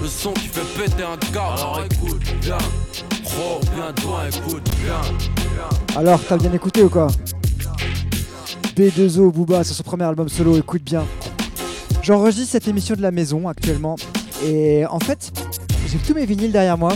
Le 0.00 0.08
son 0.08 0.32
qui 0.32 0.48
fait 0.48 0.66
péter 0.76 1.02
un 1.02 1.16
câble. 1.32 1.58
Alors 1.58 1.82
écoute 1.90 2.22
bien. 2.40 2.58
Oh, 3.40 3.60
bien 3.74 3.94
loin, 4.04 4.26
écoute 4.26 4.68
bien. 4.82 5.00
Alors, 5.96 6.20
t'as 6.24 6.36
bien 6.36 6.52
écouté 6.52 6.82
ou 6.82 6.88
quoi? 6.88 7.08
B2O 8.78 9.32
Booba 9.32 9.64
sur 9.64 9.74
son 9.74 9.82
premier 9.82 10.04
album 10.04 10.28
solo, 10.28 10.56
écoute 10.56 10.84
bien. 10.84 11.04
J'enregistre 12.00 12.52
cette 12.52 12.68
émission 12.68 12.94
de 12.94 13.02
la 13.02 13.10
maison 13.10 13.48
actuellement 13.48 13.96
et 14.46 14.86
en 14.86 15.00
fait, 15.00 15.32
j'ai 15.88 15.98
tous 15.98 16.14
mes 16.14 16.24
vinyles 16.24 16.52
derrière 16.52 16.78
moi. 16.78 16.92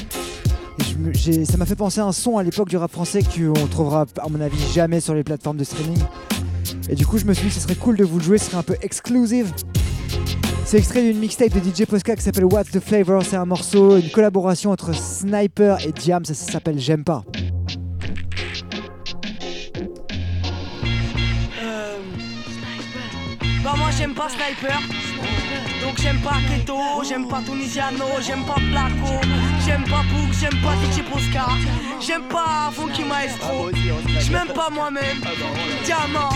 Et 1.26 1.44
ça 1.44 1.56
m'a 1.56 1.66
fait 1.66 1.74
penser 1.74 1.98
à 1.98 2.04
un 2.04 2.12
son 2.12 2.38
à 2.38 2.44
l'époque 2.44 2.68
du 2.68 2.76
rap 2.76 2.92
français 2.92 3.24
qu'on 3.24 3.66
trouvera 3.66 4.06
à 4.20 4.28
mon 4.28 4.40
avis 4.40 4.60
jamais 4.72 5.00
sur 5.00 5.12
les 5.12 5.24
plateformes 5.24 5.56
de 5.56 5.64
streaming. 5.64 5.98
Et 6.88 6.94
du 6.94 7.04
coup, 7.04 7.18
je 7.18 7.24
me 7.24 7.34
suis 7.34 7.48
dit 7.48 7.48
que 7.48 7.56
ce 7.56 7.60
serait 7.62 7.74
cool 7.74 7.96
de 7.96 8.04
vous 8.04 8.18
le 8.18 8.24
jouer, 8.24 8.38
ce 8.38 8.44
serait 8.44 8.58
un 8.58 8.62
peu 8.62 8.76
exclusive. 8.80 9.52
C'est 10.64 10.78
extrait 10.78 11.02
d'une 11.02 11.18
mixtape 11.18 11.50
de 11.50 11.58
DJ 11.58 11.84
Posca 11.86 12.14
qui 12.14 12.22
s'appelle 12.22 12.44
What's 12.44 12.70
the 12.70 12.78
Flavor. 12.78 13.24
C'est 13.24 13.34
un 13.34 13.44
morceau, 13.44 13.96
une 13.96 14.10
collaboration 14.10 14.70
entre 14.70 14.94
Sniper 14.94 15.84
et 15.84 15.90
Diam. 15.90 16.24
Ça 16.24 16.34
s'appelle 16.34 16.78
J'aime 16.78 17.02
pas. 17.02 17.24
Bah 23.72 23.78
moi 23.78 23.90
j'aime 23.96 24.12
pas 24.12 24.28
Sniper. 24.28 24.78
Donc 25.82 25.98
j'aime 25.98 26.20
pas 26.20 26.36
Keto, 26.46 26.78
j'aime 27.08 27.26
pas 27.26 27.40
Tunisiano, 27.40 28.04
j'aime 28.20 28.44
pas 28.44 28.54
Placo 28.54 29.20
J'aime 29.64 29.84
pas 29.84 30.02
Book, 30.12 30.30
j'aime 30.38 30.60
pas 30.60 30.74
DJ 30.74 31.02
Posca 31.02 31.46
J'aime 32.00 32.22
pas 32.24 32.70
Funky 32.72 33.02
Maestro 33.02 33.70
J'm'aime 34.20 34.48
pas 34.54 34.68
moi-même. 34.70 35.20
Diamant, 35.84 36.28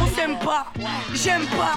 on 0.00 0.06
s'aime 0.14 0.38
pas 0.38 0.66
J'aime 1.12 1.44
pas 1.46 1.74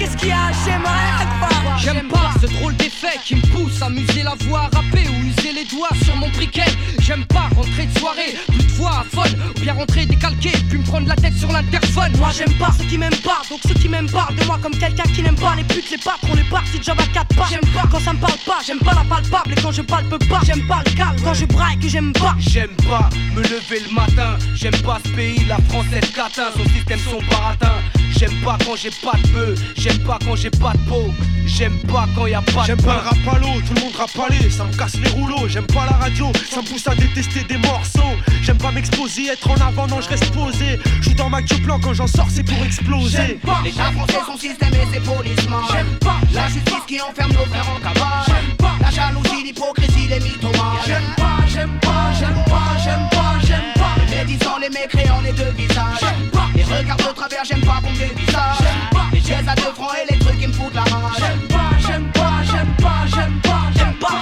Qu'est-ce 0.00 0.16
qu'il 0.16 0.28
y 0.28 0.32
a 0.32 0.50
J'aimerais 0.64 1.26
pas 1.42 1.76
J'aime 1.76 2.08
pas 2.08 2.30
ce 2.40 2.46
drôle 2.46 2.74
d'effet 2.76 3.18
qui 3.22 3.34
me 3.34 3.42
pousse 3.42 3.82
à 3.82 3.90
muser 3.90 4.22
la 4.22 4.34
voix, 4.46 4.60
à 4.60 4.76
rapper 4.76 5.06
ou 5.06 5.26
user 5.26 5.52
les 5.52 5.66
doigts 5.66 5.90
sur 6.02 6.16
mon 6.16 6.30
briquet. 6.30 6.64
J'aime 7.00 7.26
pas 7.26 7.50
rentrer 7.54 7.84
de 7.84 7.98
soirée, 7.98 8.34
plus 8.48 8.64
de 8.64 8.72
voix 8.72 9.00
à 9.00 9.04
folle, 9.14 9.38
ou 9.54 9.60
bien 9.60 9.74
rentrer 9.74 10.06
décalqué, 10.06 10.52
puis 10.70 10.78
me 10.78 10.84
prendre 10.84 11.06
la 11.06 11.16
tête 11.16 11.34
sur 11.34 11.52
l'interphone. 11.52 12.12
Moi 12.16 12.30
j'aime 12.34 12.54
pas 12.54 12.70
ceux 12.78 12.84
qui 12.84 12.96
m'aiment 12.96 13.20
pas, 13.22 13.42
donc 13.50 13.60
ceux 13.68 13.74
qui 13.74 13.90
m'aiment 13.90 14.10
parlent 14.10 14.34
de 14.36 14.44
moi 14.44 14.58
comme 14.62 14.74
quelqu'un 14.74 15.02
qui 15.02 15.20
n'aime 15.20 15.36
pas 15.36 15.54
les 15.54 15.64
putes, 15.64 15.90
les 15.90 15.98
patrons, 15.98 16.34
les 16.34 16.44
parties 16.44 16.78
de 16.78 16.84
job 16.84 16.96
à 16.98 17.06
quatre 17.12 17.36
pas. 17.36 17.46
J'aime 17.50 17.70
pas 17.74 17.86
quand 17.90 18.00
ça 18.00 18.14
me 18.14 18.20
parle 18.20 18.38
pas, 18.46 18.58
j'aime 18.66 18.78
pas 18.78 18.94
la 18.94 19.04
palpable 19.04 19.52
et 19.52 19.60
quand 19.60 19.72
je 19.72 19.82
palpe 19.82 20.28
pas, 20.30 20.40
j'aime 20.46 20.66
pas 20.66 20.82
le 20.86 20.92
calme 20.92 21.16
quand 21.22 21.34
je 21.34 21.44
braille 21.44 21.78
que 21.78 21.88
j'aime 21.90 22.14
pas. 22.14 22.34
J'aime 22.38 22.74
pas 22.88 23.10
me 23.34 23.42
lever 23.42 23.80
le 23.86 23.94
matin, 23.94 24.38
j'aime 24.54 24.80
pas 24.80 24.98
ce 25.04 25.10
pays, 25.10 25.44
la 25.46 25.58
France 25.68 25.92
est 25.94 26.14
catin, 26.14 26.48
son 26.56 26.64
système 26.70 27.00
son 27.00 27.20
baratin. 27.30 27.74
J'aime 28.20 28.34
pas 28.44 28.58
quand 28.66 28.76
j'ai 28.76 28.90
pas 28.90 29.16
de 29.16 29.28
bœuf, 29.28 29.58
j'aime 29.90 30.04
pas 30.04 30.18
quand 30.24 30.36
j'ai 30.36 30.50
pas 30.50 30.72
de 30.72 30.78
peau, 30.88 31.12
j'aime 31.46 31.76
pas 31.88 32.06
quand 32.14 32.26
y 32.26 32.34
a 32.34 32.42
pas 32.42 32.62
de 32.62 32.66
J'aime 32.66 32.82
pas 32.82 32.94
le 32.94 33.00
rap 33.00 33.34
à 33.34 33.38
l'eau, 33.38 33.60
tout 33.66 33.74
le 33.74 33.80
monde 33.80 33.94
rappe 33.96 34.10
à 34.18 34.32
l'est, 34.32 34.50
ça 34.50 34.64
me 34.64 34.76
casse 34.76 34.96
les 34.96 35.08
rouleaux. 35.10 35.48
J'aime 35.48 35.66
pas 35.66 35.86
la 35.86 35.96
radio, 35.96 36.32
ça 36.48 36.62
me 36.62 36.66
pousse 36.66 36.86
à 36.86 36.94
détester 36.94 37.44
des 37.44 37.56
morceaux. 37.56 38.14
J'aime 38.42 38.58
pas 38.58 38.70
m'exposer, 38.70 39.26
être 39.26 39.50
en 39.50 39.56
avant, 39.56 39.86
non, 39.86 40.00
je 40.00 40.08
reste 40.08 40.30
posé. 40.32 40.78
Joue 41.00 41.14
dans 41.14 41.28
ma 41.28 41.42
queue 41.42 41.60
plan 41.62 41.78
quand 41.80 41.94
j'en 41.94 42.06
sors, 42.06 42.28
c'est 42.30 42.42
pour 42.42 42.62
exploser. 42.64 43.16
J'aime 43.16 43.38
pas 43.38 43.60
L'État 43.64 43.92
français, 43.92 44.20
son 44.26 44.38
système 44.38 44.74
et 44.74 44.94
ses 44.94 45.00
policemen. 45.00 45.60
J'aime 45.72 45.98
pas 46.00 46.20
la 46.32 46.48
justice 46.48 46.84
qui 46.86 47.00
enferme 47.00 47.32
nos 47.32 47.46
frères 47.46 47.68
en 47.76 47.80
cabale. 47.80 48.24
J'aime 48.26 48.56
pas 48.56 48.74
la 48.80 48.90
jalousie, 48.90 49.44
l'hypocrisie, 49.44 50.08
les 50.08 50.20
mythomanes. 50.20 50.80
J'aime 50.86 51.14
pas, 51.16 51.46
j'aime 51.48 51.78
pas, 51.80 52.12
j'aime 52.18 52.44
pas, 52.46 52.78
j'aime 52.82 53.08
pas, 53.10 53.34
j'aime 53.46 53.72
pas. 53.74 53.94
Les 54.08 54.16
médisants, 54.16 54.58
les 54.60 54.70
mécréants, 54.70 55.20
les 55.22 55.32
deux 55.32 55.52
visages. 55.56 55.98
J'aime 56.00 56.30
pas 56.30 56.39
les 56.70 56.76
regards 56.76 56.96
de 56.96 57.14
travers, 57.14 57.44
j'aime 57.44 57.60
pas 57.60 57.80
qu'on 57.82 57.90
me 57.90 57.98
dévisage. 57.98 58.56
J'aime 58.60 58.90
pas 58.92 59.06
les 59.12 59.20
chaises 59.20 59.48
à 59.48 59.54
deux 59.54 59.72
francs 59.74 59.94
et 60.02 60.12
les 60.12 60.19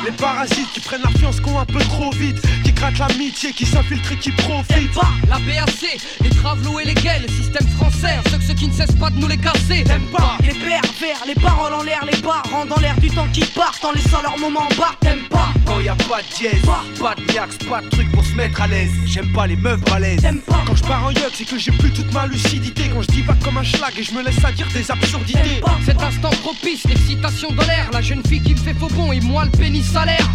Les 0.04 0.12
parasites 0.12 0.72
qui 0.72 0.80
prennent 0.80 1.02
la 1.02 1.10
fiance 1.18 1.40
qu'on 1.40 1.58
un 1.58 1.64
peu 1.64 1.80
trop 1.80 2.10
vite, 2.12 2.40
qui 2.64 2.72
grattent 2.72 2.98
l'amitié, 2.98 3.52
qui 3.52 3.66
s'infiltrent 3.66 4.12
et 4.12 4.16
qui 4.16 4.30
profitent. 4.32 4.94
pas 4.94 5.08
la 5.28 5.38
BAC, 5.38 5.98
les 6.20 6.30
travelots 6.30 6.80
et 6.80 6.84
les 6.84 6.94
gays, 6.94 7.20
le 7.20 7.28
système 7.28 7.66
français, 7.76 8.18
ceux, 8.30 8.40
ceux 8.40 8.54
qui 8.54 8.68
ne 8.68 8.72
cessent 8.72 8.96
pas 8.96 9.10
de 9.10 9.18
nous 9.18 9.28
les 9.28 9.36
casser. 9.36 9.84
T'aimes 9.84 10.10
pas 10.12 10.38
les 10.42 10.54
pervers, 10.54 11.24
les 11.26 11.34
paroles 11.34 11.74
en 11.74 11.82
l'air, 11.82 12.04
les 12.10 12.18
barres 12.20 12.66
dans 12.68 12.80
l'air 12.80 12.98
du 13.00 13.10
temps 13.10 13.26
qui 13.32 13.42
partent 13.42 13.84
en 13.84 13.92
laissant 13.92 14.22
leur 14.22 14.38
moment 14.38 14.60
en 14.60 14.74
bas. 14.76 14.94
T'aimes 15.00 15.26
pas 15.30 15.48
Quand 15.66 15.80
y 15.80 15.88
a 15.88 15.94
pas 15.94 16.22
de 16.22 16.36
dièse, 16.36 16.62
pas 17.00 17.14
de 17.14 17.32
niax, 17.32 17.58
pas 17.68 17.80
de 17.80 17.88
truc 17.88 18.10
pour 18.12 18.24
se 18.24 18.34
mettre 18.34 18.60
à 18.62 18.66
l'aise. 18.66 18.90
J'aime 19.06 19.32
pas 19.32 19.46
les 19.46 19.56
meufs 19.56 19.80
balèzes. 19.80 20.20
T'aimes 20.20 20.40
pas 20.40 20.62
Quand 20.66 20.76
je 20.76 20.82
pars 20.82 21.04
en 21.04 21.10
yuck, 21.10 21.32
c'est 21.34 21.44
que 21.44 21.58
j'ai 21.58 21.72
plus 21.72 21.92
toute 21.92 22.12
ma 22.12 22.26
lucidité. 22.26 22.90
Quand 22.92 23.02
je 23.02 23.08
dis 23.08 23.22
pas 23.22 23.36
comme 23.44 23.58
un 23.58 23.64
schlag 23.64 23.92
et 23.98 24.02
je 24.02 24.12
me 24.12 24.22
laisse 24.22 24.44
à 24.44 24.52
dire 24.52 24.68
des 24.72 24.90
absurdités. 24.90 25.60
Cet 25.84 26.02
instant 26.02 26.30
propice, 26.42 26.84
l'excitation 26.84 27.50
dans 27.52 27.64
l'air, 27.64 27.88
la 27.92 28.00
jeune 28.00 28.24
fille 28.24 28.42
qui 28.42 28.54
me 28.54 28.58
fait 28.58 28.74
faux 28.74 28.88
bon 28.88 29.12
et 29.12 29.20
moi 29.20 29.44
le 29.44 29.50
pénis 29.50 29.77
salaire. 29.82 30.28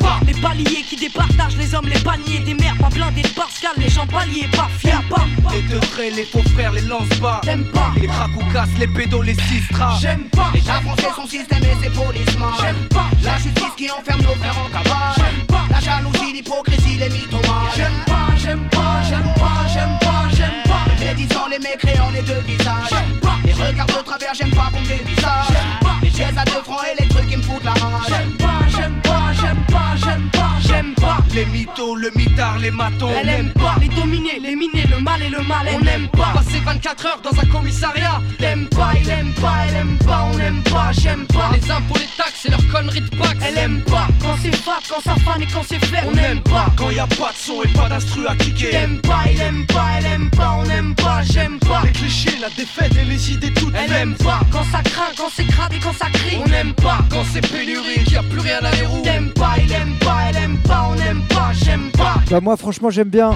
Pas 0.00 0.20
les 0.26 0.34
paliers 0.34 0.84
qui 0.88 0.96
départagent 0.96 1.56
les 1.56 1.74
hommes, 1.74 1.88
les 1.88 1.98
paniers 1.98 2.38
des 2.40 2.54
mères, 2.54 2.76
pas 2.78 2.88
blindés 2.88 3.22
de 3.22 3.28
Pascal, 3.28 3.72
les 3.76 3.88
gens 3.88 4.06
paliers, 4.06 4.48
pas 4.52 4.68
fiers, 4.78 4.92
pas. 5.10 5.26
Les 5.52 5.62
deux 5.62 5.80
traits, 5.80 6.14
les 6.14 6.24
faux 6.24 6.42
frères, 6.54 6.72
les 6.72 6.80
lance 6.82 7.08
pas. 7.20 7.40
T'aimes 7.42 7.64
pas 7.66 7.92
les 8.00 8.06
cracoucas, 8.06 8.66
les 8.78 8.86
pédos, 8.86 9.22
les 9.22 9.34
sistras. 9.34 9.98
J'aime 10.00 10.24
pas 10.30 10.50
L'État 10.54 10.80
français, 10.80 11.08
son 11.14 11.26
système 11.26 11.62
et 11.62 11.84
ses 11.84 11.90
policemen. 11.90 12.48
J'aime 12.60 12.88
pas 12.90 13.06
la 13.22 13.36
justice 13.38 13.74
qui 13.76 13.90
enferme 13.90 14.22
nos 14.22 14.34
frères 14.34 14.58
en 14.58 14.68
cabale. 14.70 15.14
J'aime 15.16 15.46
pas 15.46 15.64
la 15.70 15.80
jalousie, 15.80 16.32
l'hypocrisie, 16.32 16.98
les 16.98 17.10
mythomanes. 17.10 17.72
J'aime 17.76 18.04
pas, 18.06 18.34
j'aime 18.36 18.68
pas, 18.70 19.02
j'aime 19.08 19.34
pas, 19.36 19.68
j'aime 19.72 19.98
pas, 20.00 20.28
j'aime 20.34 20.62
pas. 20.64 20.84
Les 20.98 21.06
médisants, 21.06 21.48
les 21.50 21.58
mécréants, 21.58 22.10
les 22.14 22.22
deux 22.22 22.40
visages. 22.46 22.88
J'aime 22.90 23.20
pas 23.20 23.36
les 23.44 23.52
regards 23.52 23.86
de 23.86 24.04
travers, 24.04 24.34
j'aime 24.34 24.50
pas 24.50 24.70
qu'on 24.72 24.80
me 24.80 24.88
dévisage. 24.88 25.46
J'aime 25.48 25.80
pas 25.80 25.96
les 26.02 26.10
chaises 26.10 26.38
à 26.38 26.44
deux 26.44 26.62
francs 26.64 26.84
et 26.90 27.02
les 27.02 27.05
J'aime 27.28 27.40
pas, 27.42 28.68
j'aime 28.70 29.00
pas, 29.02 29.32
j'aime 29.32 29.64
pas, 29.66 29.96
j'aime 29.96 30.30
pas. 30.30 30.45
Pas. 30.94 31.18
Les 31.34 31.46
mythos, 31.46 31.96
le 31.96 32.10
mitard, 32.16 32.58
les 32.58 32.70
matons. 32.70 33.10
Elle 33.20 33.28
aime 33.28 33.52
pas 33.52 33.76
les 33.80 33.88
dominés, 33.88 34.40
les 34.40 34.56
minés, 34.56 34.86
le 34.90 35.00
mal 35.00 35.22
et 35.22 35.28
le 35.28 35.42
mal. 35.42 35.66
On 35.74 35.84
n'aime 35.84 36.08
pas 36.08 36.32
passer 36.34 36.60
24 36.64 37.06
heures 37.06 37.20
dans 37.22 37.38
un 37.38 37.46
commissariat. 37.46 38.20
T'aimes 38.38 38.66
pas, 38.68 38.92
il 39.00 39.08
aime 39.10 39.32
pas, 39.34 39.54
elle 39.68 39.76
aime 39.76 39.98
pas, 40.04 40.28
on 40.32 40.38
aime 40.38 40.62
pas, 40.62 40.92
j'aime 40.92 41.26
pas. 41.26 41.50
Les 41.52 41.70
impôts, 41.70 41.98
les 41.98 42.08
taxes 42.16 42.46
et 42.46 42.50
leurs 42.50 42.68
conneries 42.68 43.00
de 43.00 43.16
Pax. 43.16 43.36
Elle 43.46 43.58
aime 43.58 43.80
pas 43.82 44.08
quand 44.20 44.36
c'est 44.42 44.56
fat, 44.56 44.80
quand 44.88 45.00
ça 45.00 45.14
fan 45.16 45.42
et 45.42 45.46
quand 45.46 45.64
c'est 45.66 45.84
fait. 45.84 46.02
On 46.06 46.12
n'aime 46.12 46.40
pas 46.40 46.66
quand 46.76 46.90
y 46.90 46.98
a 46.98 47.06
pas 47.06 47.32
de 47.32 47.38
son 47.38 47.62
et 47.62 47.68
pas 47.68 47.88
d'instru 47.88 48.26
à 48.26 48.36
kicker. 48.36 48.70
T'aimes 48.70 49.00
pas, 49.00 49.24
il 49.30 49.40
aime 49.40 49.66
pas, 49.66 49.86
elle 49.98 50.06
aime 50.06 50.30
pas, 50.30 50.58
on 50.58 50.70
aime 50.70 50.94
pas, 50.94 51.22
j'aime 51.22 51.58
pas. 51.58 51.82
Les 51.84 51.92
clichés, 51.92 52.38
la 52.40 52.48
défaite 52.50 52.92
et 53.00 53.04
les 53.04 53.32
idées 53.32 53.52
toutes 53.52 53.74
Elle 53.74 53.92
aime 53.92 54.14
pas 54.14 54.40
quand 54.50 54.64
ça 54.64 54.82
craint, 54.82 55.12
quand 55.16 55.30
c'est 55.34 55.44
crade 55.44 55.72
et 55.72 55.78
quand 55.78 55.94
ça 55.94 56.06
crie. 56.10 56.38
On 56.44 56.48
n'aime 56.48 56.74
pas 56.74 56.98
quand 57.10 57.24
c'est 57.32 57.40
pénurie, 57.40 58.04
qu'il 58.04 58.14
y 58.14 58.16
a 58.16 58.22
plus 58.22 58.40
rien 58.40 58.58
à 58.62 58.70
les 58.72 58.86
roues. 58.86 59.02
T'aimes 59.02 59.32
pas, 59.32 59.54
il 59.62 59.72
aime 59.72 59.94
pas, 60.00 60.16
elle 60.28 60.36
aime 60.36 60.56
pas, 60.58 60.65
on 60.70 60.94
aime 60.96 61.22
pas, 61.28 61.52
j'aime 61.52 61.90
pas. 61.92 62.16
Bah 62.30 62.40
moi 62.40 62.56
franchement 62.56 62.90
j'aime 62.90 63.08
bien 63.08 63.32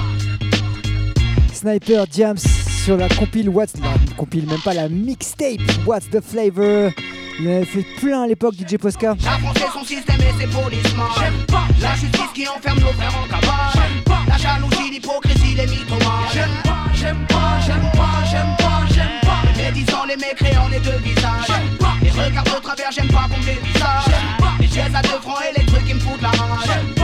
Sniper 1.53 2.07
Diams 2.07 2.39
sur 2.85 2.97
la 2.97 3.09
compile 3.09 3.49
What's 3.49 3.77
non, 3.77 3.89
compile 4.17 4.47
même 4.47 4.61
pas 4.61 4.75
la 4.75 4.89
mixtape 4.89 5.61
What's 5.87 6.09
the 6.11 6.21
Flavor. 6.21 6.91
Il 7.39 7.49
avait 7.49 7.65
fait 7.65 7.87
plein 7.99 8.23
à 8.23 8.27
l'époque 8.27 8.55
DJ 8.55 8.77
Posca. 8.77 9.17
La 9.25 9.39
français, 9.39 9.67
son 9.73 9.85
système 9.85 10.21
et 10.21 10.41
ses 10.41 10.47
policemen. 10.47 11.07
J'aime 11.19 11.47
pas 11.47 11.67
la 11.81 11.95
justice 11.95 12.31
qui 12.35 12.47
enferme 12.47 12.81
nos 12.81 12.93
frères 12.93 13.15
en 13.17 13.27
cabale. 13.29 13.73
J'aime 13.73 14.05
pas 14.05 14.21
la 14.29 14.37
jalousie, 14.37 14.91
l'hypocrisie, 14.91 15.55
les 15.55 15.67
mythomanes. 15.67 16.29
J'aime 16.33 16.51
pas, 16.65 16.85
j'aime 16.95 17.27
pas, 17.29 17.61
j'aime 17.65 17.91
pas, 17.93 18.25
j'aime 18.31 18.57
pas, 18.59 18.95
j'aime 18.95 19.21
pas. 19.23 19.43
Les 19.57 19.63
médisants, 19.65 20.05
les 20.07 20.17
mécréants, 20.17 20.69
les 20.69 20.81
deux 20.81 20.99
visages. 21.03 21.47
J'aime 21.47 21.79
pas 21.79 21.95
les 22.03 22.11
regards 22.11 22.45
de 22.45 22.63
travers, 22.63 22.93
j'aime 22.93 23.09
pas 23.09 23.27
qu'on 23.31 23.41
me 23.41 23.45
dévisage. 23.47 24.05
J'aime 24.07 24.37
pas 24.39 24.53
les 24.61 24.69
chaises 24.69 24.95
à 24.95 25.03
deux 25.03 25.21
francs 25.23 25.41
et 25.49 25.61
les 25.61 25.67
trucs 25.67 25.87
qui 25.87 25.95
me 25.95 26.01
foutent 26.01 26.23
la 26.23 26.29
rage. 26.29 27.00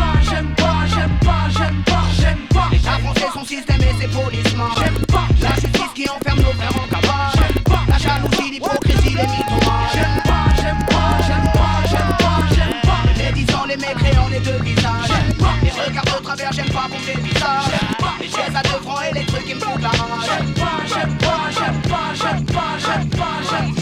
Français, 2.98 3.28
son 3.32 3.44
système 3.44 3.80
et 3.80 4.00
ses 4.00 4.08
policemen. 4.08 4.66
J'aime 4.78 5.06
pas 5.06 5.26
la 5.40 5.54
justice 5.54 5.92
qui 5.94 6.08
enferme 6.08 6.40
nos 6.40 6.52
frères 6.52 6.76
en 6.76 6.86
cabale. 6.88 7.32
J'aime 7.36 7.62
pas 7.64 7.82
la 7.88 7.98
jalousie, 7.98 8.50
l'hypocrisie, 8.52 9.14
les 9.14 9.26
mythomanes. 9.26 9.90
J'aime 9.94 10.22
pas, 10.24 10.46
j'aime 10.56 10.82
pas, 10.90 11.10
j'aime 11.26 11.50
pas, 11.52 11.76
j'aime 11.90 12.16
pas, 12.18 12.38
j'aime 12.54 12.80
pas. 12.82 13.00
Les 13.16 13.24
médisants, 13.24 13.64
les 13.66 13.76
mécréants, 13.76 14.28
les 14.30 14.40
deux 14.40 14.60
visages. 14.62 15.08
J'aime 15.08 15.36
pas 15.38 15.54
les 15.62 15.70
regards 15.70 16.04
de 16.04 16.22
travers, 16.22 16.52
j'aime 16.52 16.70
pas 16.70 16.86
qu'on 16.90 16.98
me 16.98 17.06
dévisage. 17.06 17.64
J'aime 17.70 17.96
pas 17.98 18.14
les 18.20 18.28
chaises 18.28 18.56
à 18.56 18.62
deux 18.62 18.80
francs 18.82 19.02
et 19.10 19.14
les 19.14 19.26
trucs 19.26 19.46
qui 19.46 19.54
me 19.54 19.60
foutent 19.60 19.82
la 19.82 19.88
rage. 19.88 20.26
J'aime 20.26 20.54
pas, 20.54 20.76
j'aime 20.86 21.18
pas, 21.18 21.42
j'aime 21.50 21.82
pas, 21.82 22.06
j'aime 22.14 22.44
pas, 22.44 22.78
j'aime 22.78 23.08
pas, 23.10 23.26
j'aime 23.50 23.74
pas, 23.74 23.75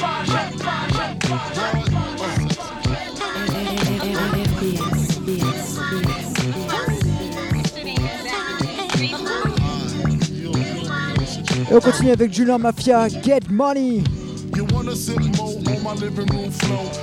Et 11.75 11.77
on 11.77 11.81
continue 11.81 12.12
avec 12.12 12.33
Julien 12.33 12.57
Mafia, 12.57 13.09
Get 13.09 13.51
Money. 13.51 14.05
You 14.55 14.64
wanna 14.72 14.93
on 14.93 15.83
my 15.83 15.95
living 15.95 16.27
room. 16.27 16.53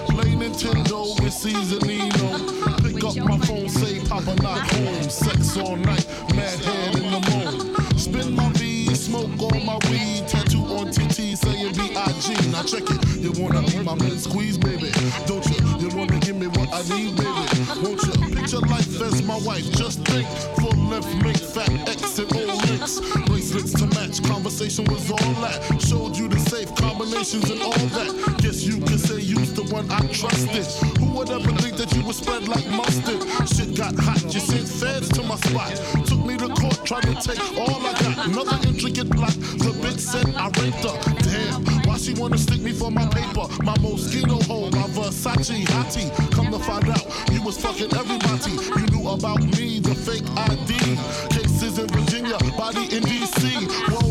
Play 0.07 0.31
Nintendo 0.31 1.21
with 1.21 1.33
Seasonino. 1.33 2.39
Pick 2.81 3.03
up 3.03 3.17
my 3.27 3.37
phone, 3.45 3.67
say 3.67 3.99
Papa 4.07 4.33
not 4.41 4.59
home. 4.71 5.09
Sex 5.09 5.57
all 5.57 5.75
night, 5.75 6.07
mad 6.33 6.57
head 6.63 6.95
in 6.95 7.11
the 7.11 7.19
moon. 7.19 7.97
Spin 7.97 8.33
my 8.33 8.49
V, 8.53 8.95
smoke 8.95 9.27
my 9.65 9.77
weed. 9.89 10.25
Tattoo 10.29 10.63
on 10.63 10.89
TT 10.89 11.35
saying 11.35 11.73
B.I.G. 11.73 12.51
Now 12.51 12.63
check 12.63 12.83
it. 12.89 13.17
You 13.19 13.33
wanna 13.43 13.63
be 13.63 13.83
my 13.83 13.95
man 13.95 14.17
squeeze, 14.17 14.57
baby? 14.57 14.89
Don't 15.27 15.45
you? 15.47 15.59
You 15.79 15.97
wanna 15.97 16.17
give 16.19 16.37
me 16.37 16.47
what 16.47 16.69
I 16.71 16.81
need, 16.95 17.17
baby? 17.17 17.43
Won't 17.83 18.01
you? 18.03 18.35
Picture 18.35 18.59
life 18.59 19.01
as 19.01 19.21
my 19.23 19.37
wife. 19.39 19.69
Just 19.73 20.05
think. 20.05 20.25
Full 20.55 20.77
left, 20.87 21.13
make 21.21 21.35
fat 21.35 21.69
X 21.89 22.19
and 22.19 22.33
O 22.33 22.39
links. 22.39 23.01
Conversation 24.41 24.85
was 24.85 25.11
all 25.11 25.33
that. 25.45 25.61
Showed 25.79 26.17
you 26.17 26.27
the 26.27 26.39
safe 26.39 26.73
combinations 26.73 27.47
and 27.51 27.61
all 27.61 27.85
that. 27.93 28.09
Guess 28.41 28.63
you 28.63 28.81
could 28.81 28.99
say 28.99 29.21
you's 29.21 29.53
the 29.53 29.61
one 29.69 29.85
I 29.91 30.01
trusted. 30.07 30.65
Who 30.97 31.13
would 31.13 31.29
ever 31.29 31.53
think 31.61 31.77
that 31.77 31.93
you 31.93 32.01
would 32.09 32.15
spread 32.15 32.47
like 32.47 32.65
mustard? 32.73 33.21
Shit 33.45 33.77
got 33.77 33.93
hot, 34.01 34.17
you 34.33 34.39
sent 34.39 34.65
feds 34.65 35.09
to 35.09 35.21
my 35.21 35.35
spot. 35.45 35.77
Took 36.09 36.25
me 36.25 36.37
to 36.41 36.49
court, 36.57 36.81
tried 36.83 37.05
to 37.05 37.13
take 37.21 37.37
all 37.53 37.85
I 37.85 37.93
got. 38.01 38.25
Another 38.25 38.57
intricate 38.67 39.11
plot. 39.11 39.37
The 39.61 39.77
bitch 39.77 40.01
said 40.01 40.25
I 40.33 40.49
raped 40.57 40.89
her. 40.89 40.97
Damn, 41.21 41.61
why 41.85 41.97
she 42.01 42.15
wanna 42.15 42.39
stick 42.39 42.61
me 42.61 42.73
for 42.73 42.89
my 42.89 43.05
paper? 43.13 43.45
My 43.61 43.77
mosquito 43.77 44.41
hole, 44.49 44.71
my 44.71 44.89
Versace 44.97 45.69
hottie. 45.69 46.09
Come 46.33 46.49
to 46.49 46.57
find 46.57 46.89
out, 46.89 47.05
you 47.29 47.43
was 47.43 47.61
fucking 47.61 47.93
everybody. 47.93 48.57
You 48.57 48.85
knew 48.89 49.05
about 49.07 49.43
me, 49.53 49.77
the 49.77 49.93
fake 49.93 50.25
ID. 50.33 50.97
Cases 51.29 51.77
in 51.77 51.85
Virginia, 51.93 52.39
body 52.57 52.89
in 52.89 53.05
DC. 53.05 53.69
Whoa, 53.93 54.10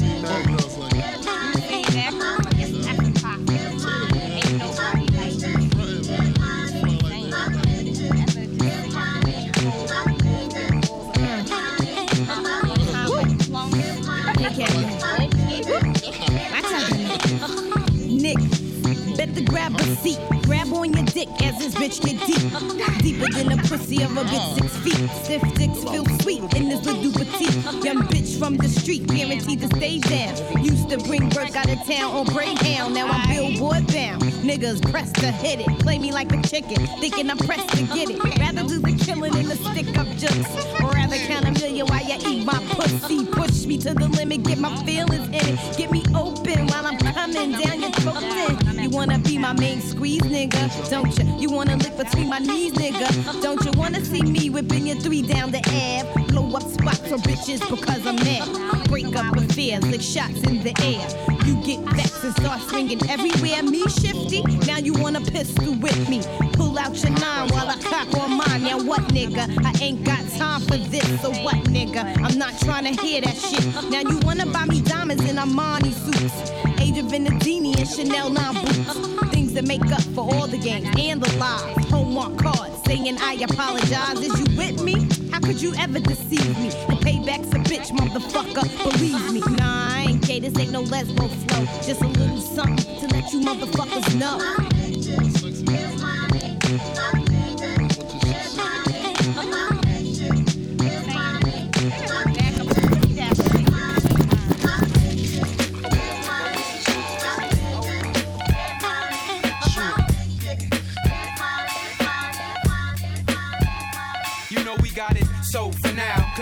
grab 19.61 19.79
a 19.79 19.95
seat. 19.97 20.19
Grab 20.43 20.73
on 20.73 20.93
your 20.93 21.05
dick 21.05 21.29
as 21.43 21.57
this 21.59 21.75
bitch 21.75 22.01
get 22.01 22.17
deep. 22.25 23.01
Deeper 23.01 23.31
than 23.31 23.49
the 23.49 23.67
pussy 23.67 24.01
of 24.03 24.17
a 24.17 24.23
bitch 24.23 24.55
six 24.55 24.77
feet. 24.77 25.09
Stiff 25.23 25.41
dicks 25.55 25.83
feel 25.83 26.05
sweet 26.21 26.43
in 26.55 26.69
this 26.69 26.83
little 26.85 27.11
petite. 27.11 27.83
Young 27.83 28.01
bitch 28.07 28.39
from 28.39 28.57
the 28.57 28.67
street, 28.67 29.05
guaranteed 29.07 29.61
to 29.61 29.67
stay 29.77 29.99
down. 29.99 30.63
Used 30.63 30.89
to 30.89 30.97
bring 30.97 31.29
work 31.29 31.55
out 31.55 31.69
of 31.69 31.77
town 31.85 32.11
on 32.11 32.25
Greyhound. 32.25 32.93
Now 32.93 33.07
I'm 33.07 33.27
billboard 33.29 33.85
bound. 33.87 34.21
Niggas 34.41 34.81
press 34.91 35.11
to 35.13 35.31
hit 35.31 35.59
it. 35.59 35.79
Play 35.79 35.99
me 35.99 36.11
like 36.11 36.31
a 36.33 36.41
chicken, 36.41 36.87
thinking 36.99 37.29
I'm 37.29 37.37
pressed 37.37 37.69
to 37.77 37.83
get 37.83 38.09
it. 38.09 38.19
Rather 38.39 38.63
do 38.63 38.79
the 38.79 38.97
killing 39.03 39.33
than 39.33 39.47
the 39.47 39.55
stick 39.55 39.97
up 39.97 40.07
jokes. 40.17 40.81
Or 40.81 40.89
rather 40.89 41.17
count 41.27 41.45
a 41.45 41.51
million 41.51 41.85
while 41.87 42.03
you 42.03 42.17
eat 42.27 42.45
my 42.45 42.59
pussy. 42.71 43.25
Push 43.25 43.65
me 43.65 43.77
to 43.79 43.93
the 43.93 44.07
limit, 44.07 44.43
get 44.43 44.57
my 44.57 44.75
feelings 44.85 45.27
in 45.27 45.53
it. 45.53 45.77
Get 45.77 45.91
me 45.91 46.03
open 46.15 46.67
while 46.67 46.87
I'm 46.87 46.97
coming 46.97 47.51
down 47.51 47.81
your 47.81 47.91
throat. 47.91 48.80
Wanna 48.91 49.17
be 49.19 49.37
my 49.37 49.53
main 49.53 49.81
squeeze, 49.81 50.21
nigga? 50.21 50.89
Don't 50.89 51.17
you? 51.17 51.25
You 51.37 51.49
wanna 51.49 51.77
lick 51.77 51.97
between 51.97 52.29
my 52.29 52.39
knees, 52.39 52.73
nigga? 52.73 53.41
Don't 53.41 53.63
you 53.63 53.71
wanna 53.79 54.03
see 54.03 54.21
me 54.21 54.49
whipping 54.49 54.87
your 54.87 54.97
three 54.97 55.21
down 55.21 55.51
the 55.51 55.59
Ave? 55.59 56.27
Blow 56.27 56.55
up 56.55 56.63
spots 56.63 56.99
for 56.99 57.17
bitches 57.17 57.59
because 57.69 58.05
I'm 58.05 58.15
mad. 58.17 58.89
Break 59.11 59.25
up 59.25 59.35
affairs, 59.35 59.83
lick 59.87 60.01
shots 60.01 60.41
in 60.43 60.63
the 60.63 60.73
air. 60.83 61.05
You 61.45 61.55
get 61.65 61.79
vexed 61.93 62.23
and 62.23 62.33
start 62.35 62.61
swinging 62.61 63.01
everywhere. 63.09 63.61
Me 63.61 63.81
shifty, 63.89 64.41
now 64.65 64.77
you 64.77 64.93
wanna 64.93 65.19
pistol 65.19 65.75
with 65.75 66.07
me. 66.07 66.21
Pull 66.53 66.79
out 66.79 66.95
your 67.03 67.11
nine 67.19 67.49
while 67.49 67.67
I 67.67 67.77
cock 67.81 68.13
on 68.17 68.37
mine. 68.37 68.63
Now 68.63 68.79
what, 68.81 69.01
nigga? 69.09 69.49
I 69.65 69.83
ain't 69.83 70.05
got 70.05 70.25
time 70.37 70.61
for 70.61 70.77
this. 70.77 71.21
So 71.21 71.31
what, 71.43 71.57
nigga? 71.65 72.03
I'm 72.23 72.37
not 72.37 72.57
trying 72.59 72.85
to 72.85 73.01
hear 73.01 73.19
that 73.21 73.35
shit. 73.35 73.65
Now 73.91 73.99
you 73.99 74.17
wanna 74.19 74.45
buy 74.45 74.65
me 74.65 74.81
diamonds 74.81 75.29
in 75.29 75.35
Armani 75.35 75.91
suits. 75.91 76.51
Age 76.79 76.97
of 76.97 77.07
Venedini 77.07 77.77
and 77.77 77.89
Chanel 77.89 78.29
9 78.29 78.53
boots. 78.65 79.10
Things 79.51 79.67
that 79.67 79.67
make 79.67 79.91
up 79.91 80.01
for 80.15 80.33
all 80.33 80.47
the 80.47 80.57
games 80.57 80.87
and 80.97 81.21
the 81.21 81.37
lies. 81.37 81.75
Homework 81.89 82.37
cards 82.37 82.81
saying 82.85 83.17
I 83.19 83.33
apologize. 83.33 84.17
Is 84.19 84.39
you 84.39 84.45
with 84.55 84.81
me? 84.81 85.09
How 85.29 85.41
could 85.41 85.61
you 85.61 85.75
ever 85.75 85.99
deceive 85.99 86.57
me? 86.57 86.69
The 86.69 86.95
payback's 87.03 87.53
a 87.53 87.59
bitch, 87.59 87.91
motherfucker. 87.91 88.63
Believe 88.81 89.33
me. 89.33 89.41
Nah, 89.57 89.89
I 89.93 90.05
ain't 90.07 90.25
gay. 90.25 90.39
This 90.39 90.57
ain't 90.57 90.71
no 90.71 90.83
lesbo 90.83 91.27
flow. 91.27 91.65
Just 91.85 92.01
a 92.01 92.07
little 92.07 92.39
something 92.39 92.97
to 93.01 93.07
let 93.13 93.33
you 93.33 93.41
motherfuckers 93.41 94.15
know. 94.17 94.39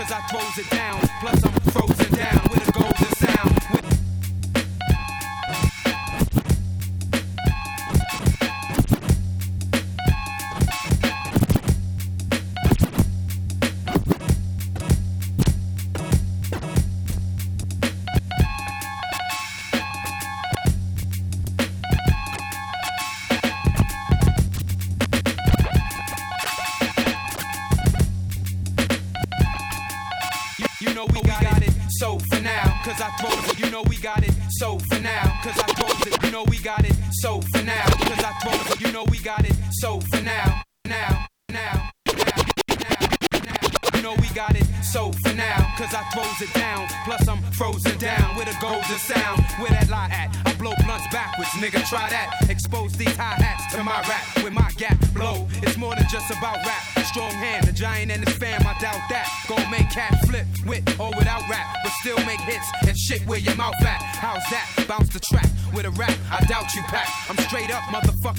Cause 0.00 0.12
I 0.12 0.20
throws 0.28 0.58
it 0.64 0.70
down. 0.70 0.98
Plus 1.20 1.44
I'm 1.44 1.60
frozen 1.72 2.14
down 2.16 2.59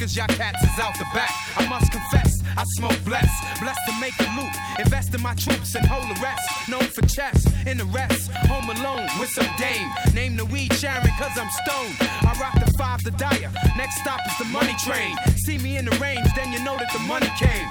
motherfuckers. 0.02 0.16
Y'all 0.16 0.28
cats 0.28 0.64
is 0.64 0.80
out 0.80 0.94
the 0.98 1.06
back. 1.14 1.32
I 1.58 1.68
must 1.68 1.92
confess, 1.92 2.42
I 2.58 2.64
smoke 2.76 2.98
blessed, 3.06 3.62
blessed 3.62 3.80
to 3.88 4.00
make 4.00 4.14
a 4.20 4.30
loot. 4.40 4.52
Invest 4.80 5.14
in 5.14 5.22
my 5.22 5.34
troops 5.36 5.76
and 5.76 5.86
hold 5.86 6.04
the 6.16 6.20
rest. 6.22 6.70
Known 6.70 6.84
for 6.84 7.02
chess 7.08 7.46
in 7.66 7.78
the 7.78 7.86
rest. 7.86 8.32
Home 8.48 8.70
alone 8.70 9.08
with 9.20 9.30
some 9.30 9.48
dame. 9.58 9.90
Name 10.14 10.36
the 10.38 10.46
weed 10.46 10.74
Sharon, 10.74 11.08
cause 11.20 11.38
I'm 11.38 11.50
stoned. 11.66 11.96
I 12.02 12.36
rock 12.40 12.54
the 12.66 12.72
five, 12.78 13.04
the 13.04 13.12
dyer. 13.12 13.52
Next 13.78 14.00
stop 14.02 14.20
is 14.28 14.38
the 14.40 14.46
money 14.46 14.76
train. 14.84 15.16
See 15.46 15.58
me 15.58 15.78
in 15.78 15.86
the 15.86 15.98
range, 15.98 16.28
then 16.36 16.52
you 16.52 16.64
know 16.64 16.78
that 16.78 16.92
the 16.94 17.00
money 17.00 17.30
came. 17.38 17.68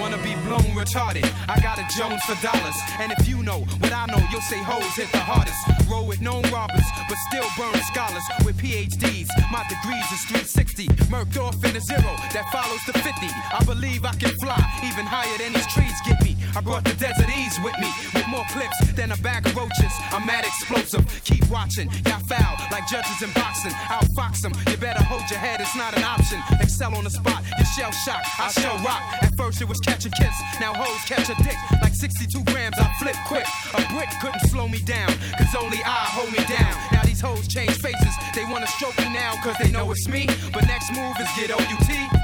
Wanna 0.00 0.18
be 0.18 0.34
blown 0.46 0.74
retarded. 0.74 1.30
I 1.48 1.60
got 1.60 1.78
a 1.78 1.86
Jones 1.96 2.22
for 2.24 2.34
dollars. 2.42 2.76
And 2.98 3.12
if 3.12 3.28
you 3.28 3.42
know 3.42 3.60
what 3.78 3.92
I 3.92 4.06
know, 4.06 4.20
you'll 4.32 4.40
say 4.40 4.58
hoes 4.62 4.96
hit 4.96 5.12
the 5.12 5.18
hardest. 5.18 5.71
Roll 5.92 6.06
with 6.06 6.22
known 6.22 6.42
robbers, 6.44 6.86
but 7.06 7.18
still 7.28 7.44
burn 7.58 7.78
scholars 7.82 8.24
with 8.46 8.56
PhDs. 8.56 9.28
My 9.50 9.62
degrees 9.68 10.08
is 10.10 10.24
360. 10.24 10.86
Murked 11.12 11.36
off 11.36 11.62
in 11.64 11.76
a 11.76 11.80
zero 11.80 12.16
that 12.32 12.46
follows 12.50 12.80
the 12.86 12.94
50. 12.94 13.10
I 13.52 13.62
believe 13.66 14.06
I 14.06 14.14
can 14.14 14.30
fly 14.40 14.56
even 14.84 15.04
higher 15.04 15.36
than 15.36 15.52
these 15.52 15.66
trees 15.66 15.92
get. 16.06 16.21
I 16.54 16.60
brought 16.60 16.84
the 16.84 16.92
desert 16.94 17.28
ease 17.32 17.56
with 17.64 17.76
me, 17.80 17.88
with 18.14 18.28
more 18.28 18.44
clips 18.52 18.76
than 18.92 19.12
a 19.12 19.16
bag 19.18 19.46
of 19.46 19.56
roaches. 19.56 19.92
I'm 20.12 20.26
mad 20.26 20.44
explosive. 20.44 21.04
Keep 21.24 21.48
watching, 21.48 21.88
y'all 22.04 22.20
foul 22.28 22.56
like 22.70 22.86
judges 22.88 23.22
in 23.22 23.30
boxing. 23.32 23.72
I'll 23.88 24.06
fox 24.14 24.42
them. 24.42 24.52
You 24.68 24.76
better 24.76 25.02
hold 25.02 25.24
your 25.30 25.38
head, 25.38 25.60
it's 25.60 25.76
not 25.76 25.96
an 25.96 26.04
option. 26.04 26.40
Excel 26.60 26.94
on 26.94 27.04
the 27.04 27.10
spot, 27.10 27.42
you 27.58 27.64
shell 27.64 27.90
shock. 28.04 28.20
I 28.38 28.48
shell 28.52 28.76
rock. 28.84 29.00
At 29.22 29.32
first 29.36 29.60
it 29.62 29.68
was 29.68 29.80
catch 29.80 30.04
a 30.04 30.10
kiss, 30.10 30.36
now 30.60 30.74
hoes 30.74 31.02
catch 31.08 31.28
a 31.30 31.36
dick. 31.42 31.56
Like 31.80 31.94
62 31.94 32.44
grams, 32.44 32.76
I 32.78 32.92
flip 33.00 33.16
quick. 33.26 33.46
A 33.74 33.80
brick 33.92 34.10
couldn't 34.20 34.44
slow 34.50 34.68
me 34.68 34.80
down, 34.84 35.08
cause 35.38 35.54
only 35.58 35.80
I 35.84 36.04
hold 36.12 36.32
me 36.32 36.44
down. 36.52 36.74
Now 36.92 37.02
these 37.02 37.20
hoes 37.20 37.48
change 37.48 37.76
faces. 37.80 38.14
They 38.34 38.44
wanna 38.44 38.66
stroke 38.66 38.98
me 38.98 39.12
now 39.12 39.34
cause 39.42 39.56
they 39.62 39.70
know 39.70 39.90
it's 39.90 40.06
me. 40.08 40.26
But 40.52 40.66
next 40.66 40.92
move 40.92 41.16
is 41.20 41.28
get 41.36 41.50
OUT. 41.50 42.21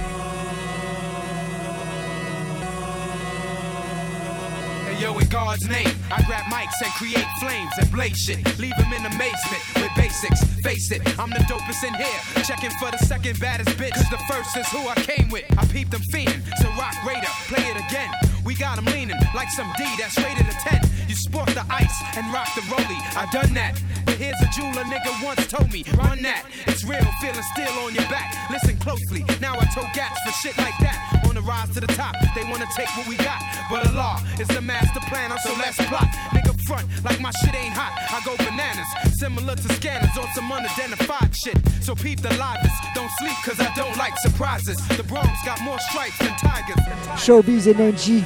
Yo, 4.98 5.16
in 5.18 5.28
God's 5.28 5.66
name, 5.68 5.90
I 6.10 6.22
grab 6.26 6.44
mics 6.50 6.74
and 6.82 6.92
create 6.94 7.26
flames 7.40 7.72
and 7.80 7.90
blaze 7.92 8.18
shit. 8.18 8.38
Leave 8.58 8.76
them 8.76 8.92
in 8.92 9.06
amazement 9.06 9.62
with 9.76 9.90
basics. 9.96 10.42
Face 10.62 10.90
it, 10.90 11.00
I'm 11.18 11.30
the 11.30 11.42
dopest 11.46 11.86
in 11.86 11.94
here. 11.94 12.20
Checking 12.44 12.70
for 12.78 12.90
the 12.90 12.98
second 12.98 13.38
baddest 13.38 13.76
bitch. 13.78 13.94
Cause 13.94 14.10
the 14.10 14.20
first 14.28 14.56
is 14.56 14.66
who 14.68 14.88
I 14.88 14.94
came 14.96 15.30
with. 15.30 15.44
I 15.56 15.64
peeped 15.66 15.92
them 15.92 16.02
fiending. 16.12 16.42
So 16.58 16.68
rock 16.76 16.94
Raider, 17.06 17.30
play 17.46 17.64
it 17.64 17.76
again. 17.76 18.10
We 18.44 18.54
got 18.54 18.76
them 18.76 18.86
leaning 18.86 19.18
like 19.34 19.50
some 19.50 19.70
D 19.76 19.84
that's 19.98 20.18
rated 20.18 20.46
a 20.46 20.56
10. 20.66 20.80
You 21.08 21.14
sport 21.14 21.48
the 21.50 21.64
ice 21.70 21.98
and 22.16 22.32
rock 22.32 22.48
the 22.54 22.62
rollie. 22.62 23.02
I 23.16 23.28
done 23.30 23.54
that. 23.54 23.80
But 24.04 24.14
here's 24.14 24.40
a 24.40 24.48
jeweler 24.50 24.84
nigga 24.84 25.24
once 25.24 25.46
told 25.46 25.72
me, 25.72 25.84
run 25.96 26.22
that. 26.22 26.44
It's 26.66 26.84
real, 26.84 27.04
feeling 27.20 27.42
still 27.54 27.72
on 27.84 27.94
your 27.94 28.08
back. 28.08 28.34
Listen 28.50 28.76
closely. 28.78 29.24
Now 29.40 29.54
I 29.58 29.64
told 29.74 29.86
gats 29.94 30.18
for 30.26 30.32
shit 30.32 30.56
like 30.58 30.76
that. 30.80 31.27
Rise 31.48 31.70
to 31.72 31.80
the 31.80 31.86
top, 31.86 32.14
they 32.34 32.44
wanna 32.44 32.66
take 32.76 32.88
what 32.94 33.08
we 33.08 33.16
got. 33.16 33.40
But 33.70 33.86
Allah 33.88 34.22
is 34.38 34.48
the 34.48 34.60
master 34.60 35.00
planner, 35.08 35.38
so 35.42 35.54
let's 35.56 35.76
plot. 35.88 36.08
Nigga 36.36 36.52
front 36.68 36.86
like 37.02 37.20
my 37.20 37.30
shit 37.40 37.54
ain't 37.54 37.72
hot. 37.72 37.92
I 38.12 38.20
go 38.22 38.36
bananas, 38.36 38.86
similar 39.18 39.56
to 39.56 39.68
scanners 39.74 40.14
on 40.20 40.28
some 40.34 40.52
unidentified 40.52 41.34
shit. 41.34 41.56
So 41.80 41.94
peep 41.94 42.20
the 42.20 42.28
livest. 42.36 42.76
Don't 42.94 43.10
sleep 43.18 43.36
cause 43.44 43.58
I 43.60 43.72
don't 43.74 43.96
like 43.96 44.12
surprises. 44.18 44.76
The 44.96 45.04
Bronx 45.04 45.30
got 45.46 45.60
more 45.62 45.78
stripes 45.88 46.18
than 46.18 46.36
tigers. 46.36 46.82
Showbiz 47.16 47.66
Energy. 47.66 48.22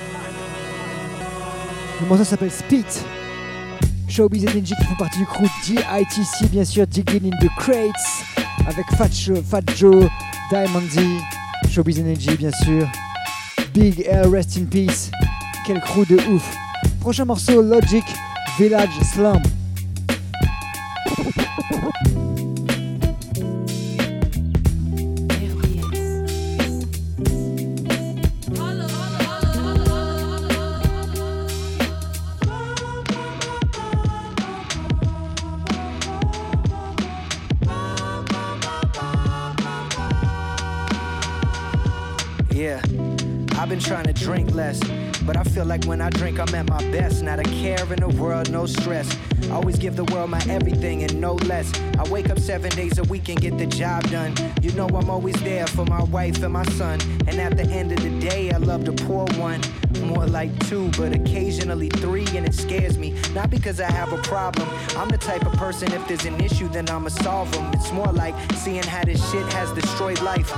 Le 2.00 2.06
morceau 2.08 2.24
s'appelle? 2.24 2.50
Spit. 2.50 3.04
Showbiz 4.08 4.44
Energy 4.46 4.74
qui 4.74 4.84
font 4.84 4.96
partie 4.96 5.18
du 5.20 5.26
crew 5.26 5.46
DITC, 5.64 6.50
bien 6.50 6.64
sûr, 6.64 6.86
Digging 6.88 7.32
in 7.32 7.36
the 7.38 7.48
Crates, 7.56 8.26
avec 8.66 8.84
Fat, 8.96 9.08
Joe, 9.12 9.40
Fat 9.42 9.62
Joe, 9.76 10.08
Diamond 10.50 10.82
D, 10.94 11.20
Showbiz 11.70 12.00
Energy, 12.00 12.36
bien 12.36 12.50
sûr, 12.64 12.86
Big 13.72 14.06
L, 14.06 14.30
Rest 14.30 14.56
in 14.56 14.66
Peace. 14.66 15.10
Quel 15.64 15.80
crew 15.80 16.04
de 16.04 16.16
ouf. 16.30 16.56
Prochain 17.00 17.24
morceau, 17.24 17.62
Logic, 17.62 18.04
Village 18.58 18.90
Slum. 19.02 19.40
Been 43.72 43.80
trying 43.80 44.04
to 44.04 44.12
drink 44.12 44.54
less, 44.54 44.78
but 45.24 45.34
I 45.34 45.44
feel 45.44 45.64
like 45.64 45.86
when 45.86 46.02
I 46.02 46.10
drink, 46.10 46.38
I'm 46.38 46.54
at 46.54 46.68
my 46.68 46.82
best. 46.90 47.22
Not 47.22 47.38
a 47.38 47.42
care 47.44 47.82
in 47.90 48.00
the 48.00 48.14
world, 48.20 48.50
no 48.50 48.66
stress. 48.66 49.08
Always 49.50 49.78
give 49.78 49.96
the 49.96 50.04
world 50.04 50.28
my 50.28 50.42
everything 50.50 51.04
and 51.04 51.18
no 51.18 51.36
less. 51.36 51.72
I 51.98 52.06
wake 52.10 52.28
up 52.28 52.38
seven 52.38 52.70
days 52.72 52.98
a 52.98 53.02
week 53.04 53.30
and 53.30 53.40
get 53.40 53.56
the 53.56 53.64
job 53.64 54.02
done. 54.10 54.34
You 54.60 54.72
know 54.72 54.86
I'm 54.88 55.08
always 55.08 55.40
there 55.42 55.66
for 55.66 55.86
my 55.86 56.02
wife 56.02 56.42
and 56.42 56.52
my 56.52 56.64
son. 56.72 57.00
And 57.26 57.40
at 57.40 57.56
the 57.56 57.64
end 57.64 57.92
of 57.92 58.02
the 58.02 58.10
day, 58.20 58.50
I 58.50 58.58
love 58.58 58.84
to 58.84 58.92
pour 58.92 59.24
one. 59.38 59.62
More 60.02 60.26
like 60.26 60.50
two, 60.68 60.90
but 60.98 61.14
occasionally 61.14 61.88
three, 61.88 62.26
and 62.36 62.44
it 62.44 62.54
scares 62.54 62.98
me. 62.98 63.14
Not 63.32 63.48
because 63.48 63.80
I 63.80 63.90
have 63.90 64.12
a 64.12 64.18
problem. 64.18 64.68
I'm 64.98 65.08
the 65.08 65.16
type 65.16 65.46
of 65.46 65.54
person, 65.54 65.90
if 65.92 66.06
there's 66.06 66.26
an 66.26 66.38
issue, 66.42 66.68
then 66.68 66.90
I'ma 66.90 67.08
solve 67.08 67.50
them. 67.52 67.72
It's 67.72 67.90
more 67.90 68.12
like 68.12 68.34
seeing 68.52 68.82
how 68.82 69.02
this 69.04 69.22
shit 69.30 69.50
has 69.54 69.72
destroyed 69.72 70.20
life. 70.20 70.52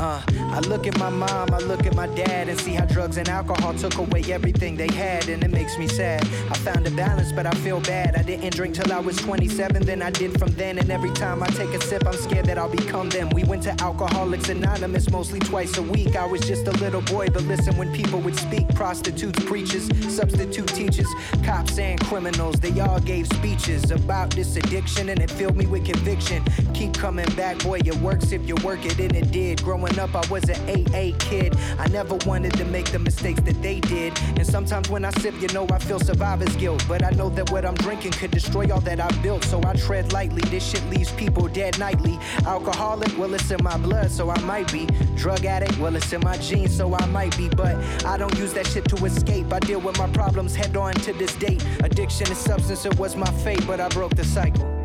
Uh, 0.00 0.22
I 0.52 0.60
look 0.60 0.86
at 0.86 0.96
my 0.96 1.10
mom, 1.10 1.52
I 1.52 1.58
look 1.58 1.84
at 1.84 1.94
my 1.96 2.06
dad, 2.06 2.48
and 2.48 2.58
see 2.60 2.74
how 2.74 2.84
drugs 2.84 3.16
and 3.16 3.28
alcohol 3.28 3.74
took 3.74 3.98
away 3.98 4.22
everything 4.30 4.76
they 4.76 4.86
had, 4.92 5.28
and 5.28 5.42
it 5.42 5.50
makes 5.50 5.76
me 5.76 5.88
sad. 5.88 6.22
I 6.50 6.54
found 6.58 6.86
a 6.86 6.90
balance, 6.92 7.32
but 7.32 7.46
I 7.46 7.50
feel 7.50 7.80
bad. 7.80 8.14
I 8.14 8.22
didn't 8.22 8.54
drink 8.54 8.76
till 8.76 8.92
I 8.92 9.00
was 9.00 9.16
27, 9.16 9.84
then 9.84 10.00
I 10.00 10.10
did 10.10 10.38
from 10.38 10.50
then, 10.52 10.78
and 10.78 10.88
every 10.90 11.10
time 11.10 11.42
I 11.42 11.48
take 11.48 11.70
a 11.70 11.80
sip, 11.80 12.06
I'm 12.06 12.12
scared 12.12 12.46
that 12.46 12.58
I'll 12.58 12.68
become 12.68 13.08
them. 13.08 13.28
We 13.30 13.42
went 13.42 13.64
to 13.64 13.70
Alcoholics 13.82 14.48
Anonymous 14.48 15.10
mostly 15.10 15.40
twice 15.40 15.76
a 15.78 15.82
week. 15.82 16.14
I 16.14 16.26
was 16.26 16.42
just 16.42 16.68
a 16.68 16.72
little 16.72 17.02
boy, 17.02 17.28
but 17.30 17.42
listen 17.42 17.76
when 17.76 17.92
people 17.92 18.20
would 18.20 18.36
speak 18.36 18.68
prostitutes, 18.76 19.42
preachers, 19.44 19.88
substitute 20.14 20.68
teachers, 20.68 21.08
cops, 21.44 21.76
and 21.78 22.00
criminals. 22.04 22.60
They 22.60 22.78
all 22.78 23.00
gave 23.00 23.26
speeches 23.26 23.90
about 23.90 24.30
this 24.30 24.54
addiction, 24.54 25.08
and 25.08 25.18
it 25.18 25.30
filled 25.30 25.56
me 25.56 25.66
with 25.66 25.84
conviction. 25.84 26.44
Keep 26.72 26.94
coming 26.94 27.28
back, 27.34 27.58
boy, 27.64 27.80
it 27.84 27.96
works 27.96 28.30
if 28.30 28.46
you 28.46 28.54
work 28.62 28.84
it, 28.84 29.00
and 29.00 29.16
it 29.16 29.32
did. 29.32 29.60
Growing 29.64 29.87
up, 29.96 30.14
I 30.14 30.26
was 30.28 30.44
an 30.48 30.58
AA 30.68 31.16
kid. 31.18 31.56
I 31.78 31.86
never 31.88 32.16
wanted 32.26 32.52
to 32.54 32.64
make 32.64 32.90
the 32.90 32.98
mistakes 32.98 33.40
that 33.42 33.62
they 33.62 33.80
did. 33.80 34.18
And 34.36 34.46
sometimes 34.46 34.90
when 34.90 35.04
I 35.04 35.10
sip, 35.20 35.40
you 35.40 35.48
know, 35.48 35.66
I 35.70 35.78
feel 35.78 36.00
survivor's 36.00 36.54
guilt. 36.56 36.84
But 36.88 37.04
I 37.04 37.10
know 37.10 37.28
that 37.30 37.50
what 37.50 37.64
I'm 37.64 37.74
drinking 37.74 38.12
could 38.12 38.30
destroy 38.30 38.72
all 38.72 38.80
that 38.80 39.00
I 39.00 39.08
built. 39.22 39.44
So 39.44 39.62
I 39.64 39.74
tread 39.74 40.12
lightly. 40.12 40.42
This 40.50 40.68
shit 40.68 40.84
leaves 40.90 41.12
people 41.12 41.46
dead 41.48 41.78
nightly. 41.78 42.18
Alcoholic, 42.44 43.16
well, 43.16 43.32
it's 43.34 43.50
in 43.50 43.62
my 43.62 43.76
blood, 43.76 44.10
so 44.10 44.30
I 44.30 44.40
might 44.40 44.72
be. 44.72 44.86
Drug 45.16 45.44
addict, 45.44 45.78
well, 45.78 45.94
it's 45.94 46.12
in 46.12 46.20
my 46.20 46.36
genes, 46.38 46.76
so 46.76 46.94
I 46.94 47.06
might 47.06 47.36
be. 47.36 47.48
But 47.48 47.76
I 48.04 48.16
don't 48.16 48.36
use 48.38 48.52
that 48.54 48.66
shit 48.66 48.84
to 48.86 49.04
escape. 49.04 49.52
I 49.52 49.60
deal 49.60 49.80
with 49.80 49.98
my 49.98 50.08
problems 50.08 50.54
head 50.54 50.76
on 50.76 50.94
to 50.94 51.12
this 51.12 51.34
date. 51.36 51.64
Addiction 51.84 52.26
and 52.26 52.36
substance, 52.36 52.84
it 52.84 52.98
was 52.98 53.16
my 53.16 53.30
fate, 53.44 53.64
but 53.66 53.80
I 53.80 53.88
broke 53.88 54.14
the 54.14 54.24
cycle. 54.24 54.77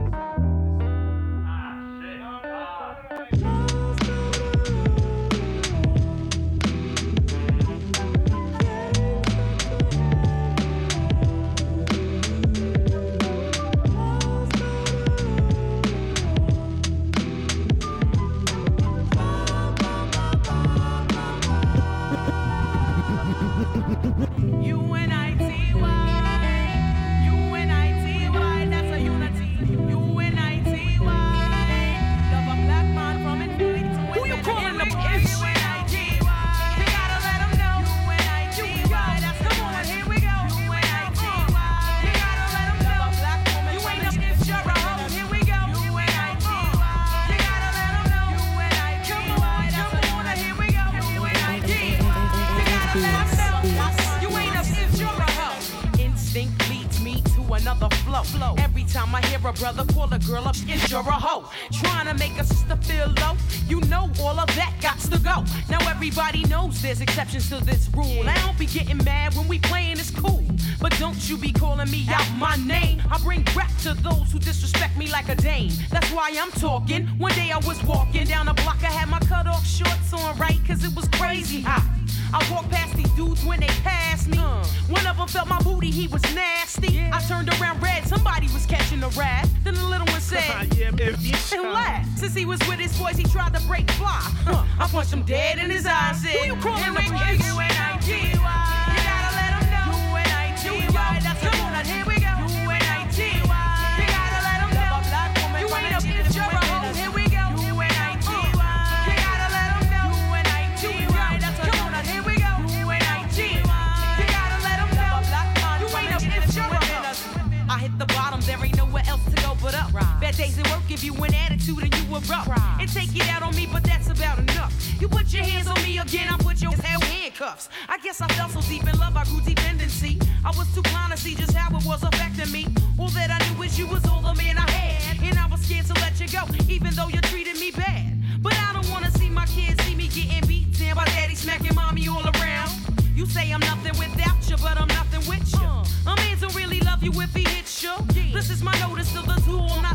Rough. 122.48 122.80
And 122.80 122.90
take 122.92 123.16
it 123.16 123.30
out 123.30 123.44
on 123.44 123.56
me, 123.56 123.68
but 123.72 123.84
that's 123.84 124.10
about 124.10 124.40
enough. 124.40 124.74
You 125.00 125.08
put 125.08 125.32
your 125.34 125.44
hands 125.44 125.68
on 125.68 125.82
me 125.84 125.98
again, 125.98 126.28
I 126.30 126.38
put 126.38 126.62
your 126.62 126.72
hell 126.72 127.02
handcuffs. 127.02 127.70
I 127.88 127.98
guess 128.00 128.22
I 128.22 128.28
fell 128.30 128.50
so 128.50 128.62
deep 128.62 128.88
in 128.88 128.98
love, 129.00 129.16
I 129.16 129.24
grew 129.26 129.42
dependency. 129.42 130.20
I 130.46 130.52
was 130.58 130.68
too 130.74 130.82
blind 130.82 131.12
to 131.12 131.18
see 131.18 131.36
just 131.36 131.54
how 131.54 131.76
it 131.78 131.86
was 131.86 132.04
affecting 132.04 132.52
me. 132.52 132.68
All 133.00 133.10
that 133.10 133.30
I 133.32 133.40
knew 133.48 133.64
is 133.64 133.78
you 133.78 133.88
was 133.88 134.06
all 134.08 134.22
the 134.22 134.34
man 134.36 134.58
I 134.58 134.70
had. 134.70 135.24
And 135.24 135.38
I 135.38 135.48
was 135.48 135.62
scared 135.62 135.86
to 135.88 135.94
let 135.96 136.20
you 136.20 136.28
go, 136.28 136.44
even 136.70 136.94
though 136.96 137.08
you 137.08 137.22
treated 137.22 137.60
me 137.60 137.72
bad. 137.72 138.18
But 138.42 138.54
I 138.56 138.74
don't 138.74 138.90
wanna 138.90 139.12
see 139.12 139.30
my 139.30 139.46
kids 139.46 139.84
see 139.84 139.96
me 139.96 140.08
getting 140.08 140.48
beat 140.48 140.78
down 140.78 140.96
by 140.96 141.06
daddy 141.06 141.36
smacking 141.36 141.76
mommy 141.76 142.08
all 142.08 142.26
around. 142.36 142.72
You 143.16 143.26
say 143.26 143.52
I'm 143.52 143.62
nothing 143.62 143.98
without 143.98 144.50
you, 144.50 144.58
but 144.58 144.78
I'm 144.80 144.88
nothing 144.88 145.28
with 145.30 145.46
you. 145.54 145.60
Uh. 145.60 145.86
A 146.12 146.16
man 146.16 146.38
don't 146.40 146.56
really 146.56 146.82
love 146.82 147.02
you 147.04 147.12
if 147.22 147.34
he 147.34 147.44
hits 147.44 147.84
you. 147.84 147.94
This 148.34 148.50
is 148.50 148.62
my 148.62 148.78
notice 148.80 149.14
to 149.14 149.22
the 149.22 149.36
tool. 149.46 149.70
I'm 149.72 149.93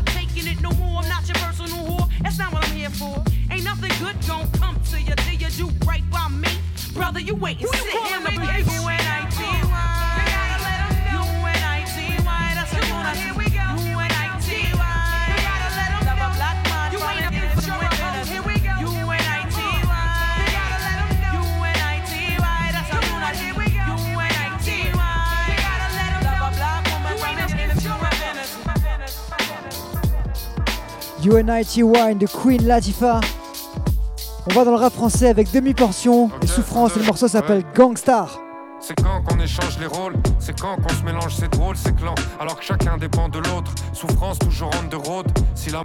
praying 2.89 3.13
for. 3.13 3.23
Ain't 3.51 3.63
nothing 3.63 3.91
good 3.99 4.21
come 4.59 4.79
to 4.91 5.01
you 5.01 5.15
till 5.15 5.33
you 5.33 5.49
do 5.49 5.69
right 5.85 6.07
by 6.09 6.27
me. 6.29 6.49
Brother, 6.93 7.19
you 7.19 7.35
waiting, 7.35 7.67
sitting 7.67 8.05
in 8.15 8.23
the 8.23 8.31
and 8.87 9.01
I 9.07 9.29
T 9.29 9.43
Y. 9.43 10.25
Gotta 10.25 10.63
let 10.63 10.77
them 10.89 11.13
know 11.13 11.25
when 11.43 11.57
I 11.63 11.83
T 11.85 12.23
Y. 12.23 12.51
That's 12.55 12.73
a 12.73 12.81
Here 13.15 13.33
we 13.33 13.49
go. 13.49 13.58
A 31.19 31.29
hoe. 31.31 31.39
UNIT 31.39 31.83
Wine 31.83 32.17
de 32.17 32.27
Queen 32.27 32.65
Latifah. 32.65 33.21
On 34.49 34.53
va 34.53 34.63
dans 34.63 34.71
le 34.71 34.77
rap 34.77 34.93
français 34.93 35.29
avec 35.29 35.51
demi-portion 35.51 36.29
et 36.41 36.47
souffrance 36.47 36.95
et 36.95 36.99
le 36.99 37.05
morceau 37.05 37.27
s'appelle 37.27 37.63
Gangstar. 37.75 38.39
C'est 38.81 38.95
quand 38.95 39.21
qu'on 39.23 39.39
échange 39.41 39.77
les 39.79 39.87
rôles, 39.87 40.15
c'est 40.39 40.57
quand 40.57 40.77
qu'on 40.77 40.93
se 40.93 41.03
mélange, 41.03 41.35
c'est 41.37 41.51
drôle, 41.51 41.75
c'est 41.75 41.93
clan, 41.95 42.15
alors 42.39 42.57
que 42.57 42.63
chacun 42.63 42.97
dépend 42.97 43.27
de 43.27 43.39
l'autre. 43.39 43.73
Souffrance 43.91 44.39
toujours 44.39 44.71
on 44.81 44.87
the 44.87 45.05
road, 45.05 45.27
si 45.53 45.69
la. 45.69 45.83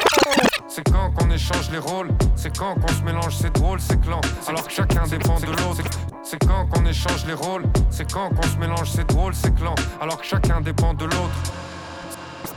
C'est 0.69 0.85
quand 0.85 1.11
qu'on 1.11 1.29
échange 1.31 1.71
les 1.73 1.79
rôles, 1.79 2.09
c'est 2.37 2.57
quand 2.57 2.75
qu'on 2.77 2.89
se 2.89 3.03
mélange, 3.03 3.37
c'est 3.37 3.53
drôle, 3.53 3.81
c'est 3.81 4.01
clan, 4.01 4.21
alors 4.47 4.65
que 4.65 4.73
chacun 4.73 5.03
dépend 5.09 5.41
de 5.41 5.47
l'autre. 5.47 5.83
C'est 6.23 6.39
quand 6.39 6.67
qu'on 6.71 6.87
échange 6.87 7.27
les 7.27 7.35
rôles, 7.35 7.65
c'est 7.91 8.11
quand 8.11 8.31
qu'on 8.31 8.43
se 8.43 8.57
mélange, 8.59 8.91
c'est 8.91 9.07
drôle, 9.09 9.35
c'est 9.35 9.55
clan, 9.55 9.75
alors 10.01 10.21
que 10.21 10.27
chacun 10.27 10.61
dépend 10.61 10.95
de 10.95 11.05
l'autre. 11.05 11.35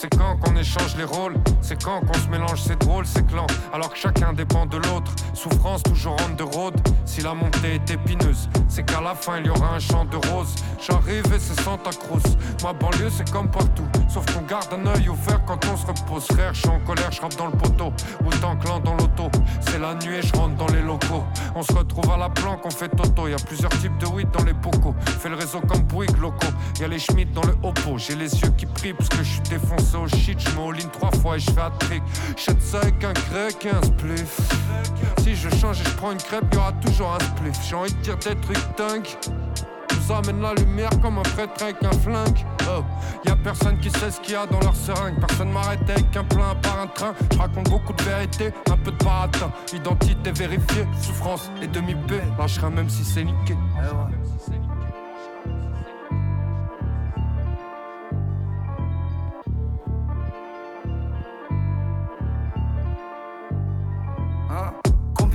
C'est 0.00 0.16
quand 0.16 0.36
qu'on 0.36 0.54
échange 0.54 0.94
les 0.96 1.02
rôles, 1.02 1.34
c'est 1.60 1.82
quand 1.82 1.98
qu'on 1.98 2.14
se 2.14 2.28
mélange, 2.28 2.62
c'est 2.62 2.78
drôle, 2.78 3.04
c'est 3.04 3.26
clan, 3.26 3.48
alors 3.72 3.92
que 3.92 3.98
chacun 3.98 4.32
dépend 4.32 4.64
de 4.64 4.76
l'autre. 4.76 5.12
Souffrance 5.34 5.82
toujours 5.82 6.16
on 6.24 6.36
the 6.36 6.54
road, 6.54 6.74
si 7.04 7.20
la 7.20 7.34
montée 7.34 7.74
est 7.74 7.90
épineuse, 7.90 8.48
c'est 8.68 8.84
qu'à 8.84 9.00
la 9.00 9.16
fin 9.16 9.40
il 9.40 9.46
y 9.46 9.50
aura 9.50 9.74
un 9.74 9.80
champ 9.80 10.04
de 10.04 10.16
roses. 10.28 10.54
J'arrive 10.80 11.24
et 11.34 11.40
c'est 11.40 11.60
Santa 11.62 11.90
Cruz, 11.90 12.22
ma 12.62 12.72
banlieue 12.72 13.10
c'est 13.10 13.28
comme 13.32 13.50
partout, 13.50 13.88
sauf 14.08 14.24
qu'on 14.32 14.42
garde 14.42 14.72
un 14.72 14.86
œil 14.86 15.08
ouvert 15.08 15.44
quand 15.44 15.58
on 15.66 15.76
se 15.76 15.86
repose. 15.86 16.26
Frère, 16.26 16.54
je 16.54 16.60
suis 16.60 16.68
en 16.68 16.78
colère, 16.78 17.10
je 17.10 17.36
dans 17.36 17.46
le 17.46 17.58
poteau, 17.58 17.92
autant 18.24 18.56
clan 18.56 18.78
dans 18.78 18.94
l'auto. 18.94 19.28
C'est 19.62 19.80
la 19.80 19.94
nuit 19.94 20.18
et 20.18 20.22
je 20.22 20.32
rentre 20.34 20.54
dans 20.54 20.72
les 20.72 20.82
locaux. 20.82 21.24
On 21.56 21.62
se 21.62 21.72
retrouve 21.72 22.08
à 22.12 22.16
la 22.16 22.28
planque, 22.28 22.64
on 22.64 22.70
fait 22.70 22.88
toto, 22.88 23.26
y 23.26 23.34
a 23.34 23.36
plusieurs 23.36 23.72
types 23.80 23.98
de 23.98 24.06
weed 24.06 24.30
dans 24.30 24.44
les 24.44 24.52
bocaux. 24.52 24.94
Fais 25.18 25.28
le 25.28 25.34
réseau 25.34 25.60
comme 25.60 25.82
Bouygues 25.82 26.18
locaux, 26.18 26.54
y 26.80 26.84
a 26.84 26.88
les 26.88 27.00
Schmitt 27.00 27.32
dans 27.32 27.42
le 27.42 27.56
Oppo. 27.64 27.98
J'ai 27.98 28.14
les 28.14 28.32
yeux 28.40 28.52
qui 28.56 28.66
prient 28.66 28.94
parce 28.94 29.08
que 29.08 29.18
je 29.18 29.32
suis 29.32 29.40
défoncé 29.40 29.87
au 29.96 30.08
shit, 30.08 30.38
je 30.38 30.86
trois 30.88 31.10
fois 31.22 31.36
et 31.36 31.40
je 31.40 31.50
fais 31.50 31.60
un 31.60 31.70
trick. 31.70 32.02
J'achète 32.36 32.62
ça 32.62 32.78
avec 32.80 33.02
un 33.04 33.12
grec 33.12 33.64
et 33.64 33.70
un 33.70 33.82
spliff. 33.82 34.38
Si 35.22 35.34
je 35.34 35.48
change 35.56 35.80
et 35.80 35.84
je 35.84 35.94
prends 35.96 36.12
une 36.12 36.18
crêpe, 36.18 36.44
y 36.52 36.56
aura 36.56 36.72
toujours 36.72 37.12
un 37.12 37.24
spliff. 37.24 37.56
J'ai 37.68 37.74
envie 37.74 37.92
de 37.92 37.98
dire 38.00 38.16
des 38.16 38.36
trucs 38.36 38.76
dingues. 38.76 39.08
Nous 39.94 40.14
amène 40.14 40.40
la 40.40 40.54
lumière 40.54 40.90
comme 41.02 41.18
un 41.18 41.22
prêtre 41.22 41.62
avec 41.62 41.82
un 41.82 41.92
flingue. 41.92 42.44
Oh, 42.70 42.82
y 43.26 43.30
a 43.30 43.36
personne 43.36 43.78
qui 43.78 43.90
sait 43.90 44.10
ce 44.10 44.20
qu'il 44.20 44.34
y 44.34 44.36
a 44.36 44.46
dans 44.46 44.60
leur 44.60 44.76
seringue. 44.76 45.18
Personne 45.20 45.50
m'arrête 45.50 45.88
avec 45.88 46.16
un 46.16 46.24
plein 46.24 46.54
par 46.62 46.80
un 46.80 46.86
train. 46.86 47.14
Je 47.32 47.38
raconte 47.38 47.68
beaucoup 47.70 47.92
de 47.92 48.02
vérité, 48.02 48.52
un 48.70 48.76
peu 48.76 48.90
de 48.90 49.04
baratin. 49.04 49.50
Identité 49.72 50.32
vérifiée, 50.32 50.86
souffrance 51.00 51.50
et 51.62 51.66
demi-paix. 51.66 52.22
Lâcherai 52.38 52.70
même 52.70 52.88
si 52.88 53.04
c'est 53.04 53.24
niqué. 53.24 53.56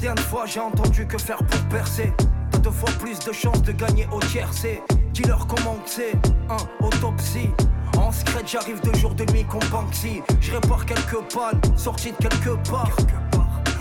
Combien 0.04 0.16
de 0.16 0.28
fois 0.28 0.46
j'ai 0.46 0.60
entendu 0.60 1.08
que 1.08 1.18
faire 1.18 1.38
pour 1.38 1.62
percer. 1.70 2.12
T'as 2.52 2.58
deux 2.58 2.72
fois 2.72 2.90
plus 3.00 3.18
de 3.20 3.32
chances 3.32 3.62
de 3.62 3.72
gagner 3.72 4.06
au 4.12 4.20
tiercé. 4.20 4.82
Dis-leur 5.14 5.48
comment 5.48 5.78
c'est, 5.86 6.12
hein, 6.50 6.58
autopsie. 6.82 7.50
En 7.98 8.12
secret 8.12 8.42
j'arrive 8.46 8.82
de 8.82 8.94
jour 8.98 9.14
de 9.14 9.24
nuit 9.32 9.46
comme 9.46 9.64
Banksy 9.72 10.22
Je 10.42 10.52
répare 10.52 10.86
quelques 10.86 11.22
pannes, 11.34 11.62
sorti 11.78 12.12
de 12.12 12.18
quelque 12.18 12.70
part. 12.70 12.92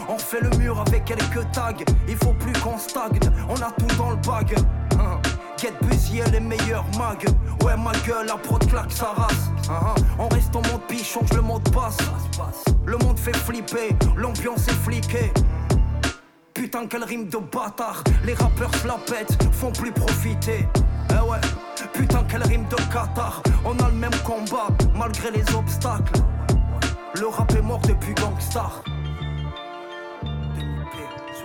On 0.08 0.16
fait 0.16 0.40
le 0.40 0.50
mur 0.58 0.78
avec 0.86 1.06
quelques 1.06 1.50
tags. 1.50 1.74
Il 2.06 2.16
faut 2.16 2.34
plus 2.34 2.52
qu'on 2.60 2.78
stagne, 2.78 3.18
on 3.48 3.56
a 3.56 3.72
tout 3.72 3.96
dans 3.98 4.10
le 4.10 4.16
bag 4.24 4.54
hein. 5.00 5.20
Get 5.60 5.72
busy 5.88 6.20
et 6.20 6.30
les 6.30 6.38
meilleurs 6.38 6.86
mags 6.96 7.26
Ouais 7.64 7.76
ma 7.76 7.90
gueule, 8.06 8.26
la 8.28 8.36
prod 8.36 8.64
claque 8.68 8.92
sa 8.92 9.06
race 9.06 9.50
hein. 9.68 9.92
On 10.20 10.28
reste 10.28 10.54
en 10.54 10.62
mode 10.70 10.86
piche, 10.86 11.14
change 11.14 11.32
le 11.32 11.42
mot 11.42 11.58
de 11.58 11.68
passe. 11.70 11.98
Le 12.86 12.96
monde 12.98 13.18
fait 13.18 13.34
flipper, 13.34 13.96
l'ambiance 14.16 14.68
est 14.68 14.84
fliquée 14.84 15.32
Putain 16.54 16.86
quelle 16.86 17.04
rime 17.04 17.28
de 17.28 17.38
bâtard. 17.38 18.04
Les 18.24 18.34
rappeurs 18.34 18.74
se 18.74 18.86
la 18.86 18.98
pètent, 19.06 19.36
font 19.52 19.72
plus 19.72 19.92
profiter. 19.92 20.66
Eh 21.10 21.30
ouais, 21.30 21.38
putain 21.92 22.24
quelle 22.28 22.42
rime 22.42 22.64
de 22.70 22.76
Qatar 22.92 23.42
On 23.64 23.76
a 23.78 23.88
le 23.88 23.94
même 23.94 24.14
combat, 24.24 24.68
malgré 24.94 25.30
les 25.30 25.44
obstacles. 25.54 26.20
Le 27.18 27.26
rap 27.26 27.52
est 27.52 27.62
mort 27.62 27.80
depuis 27.80 28.14
Gangstar. 28.14 28.82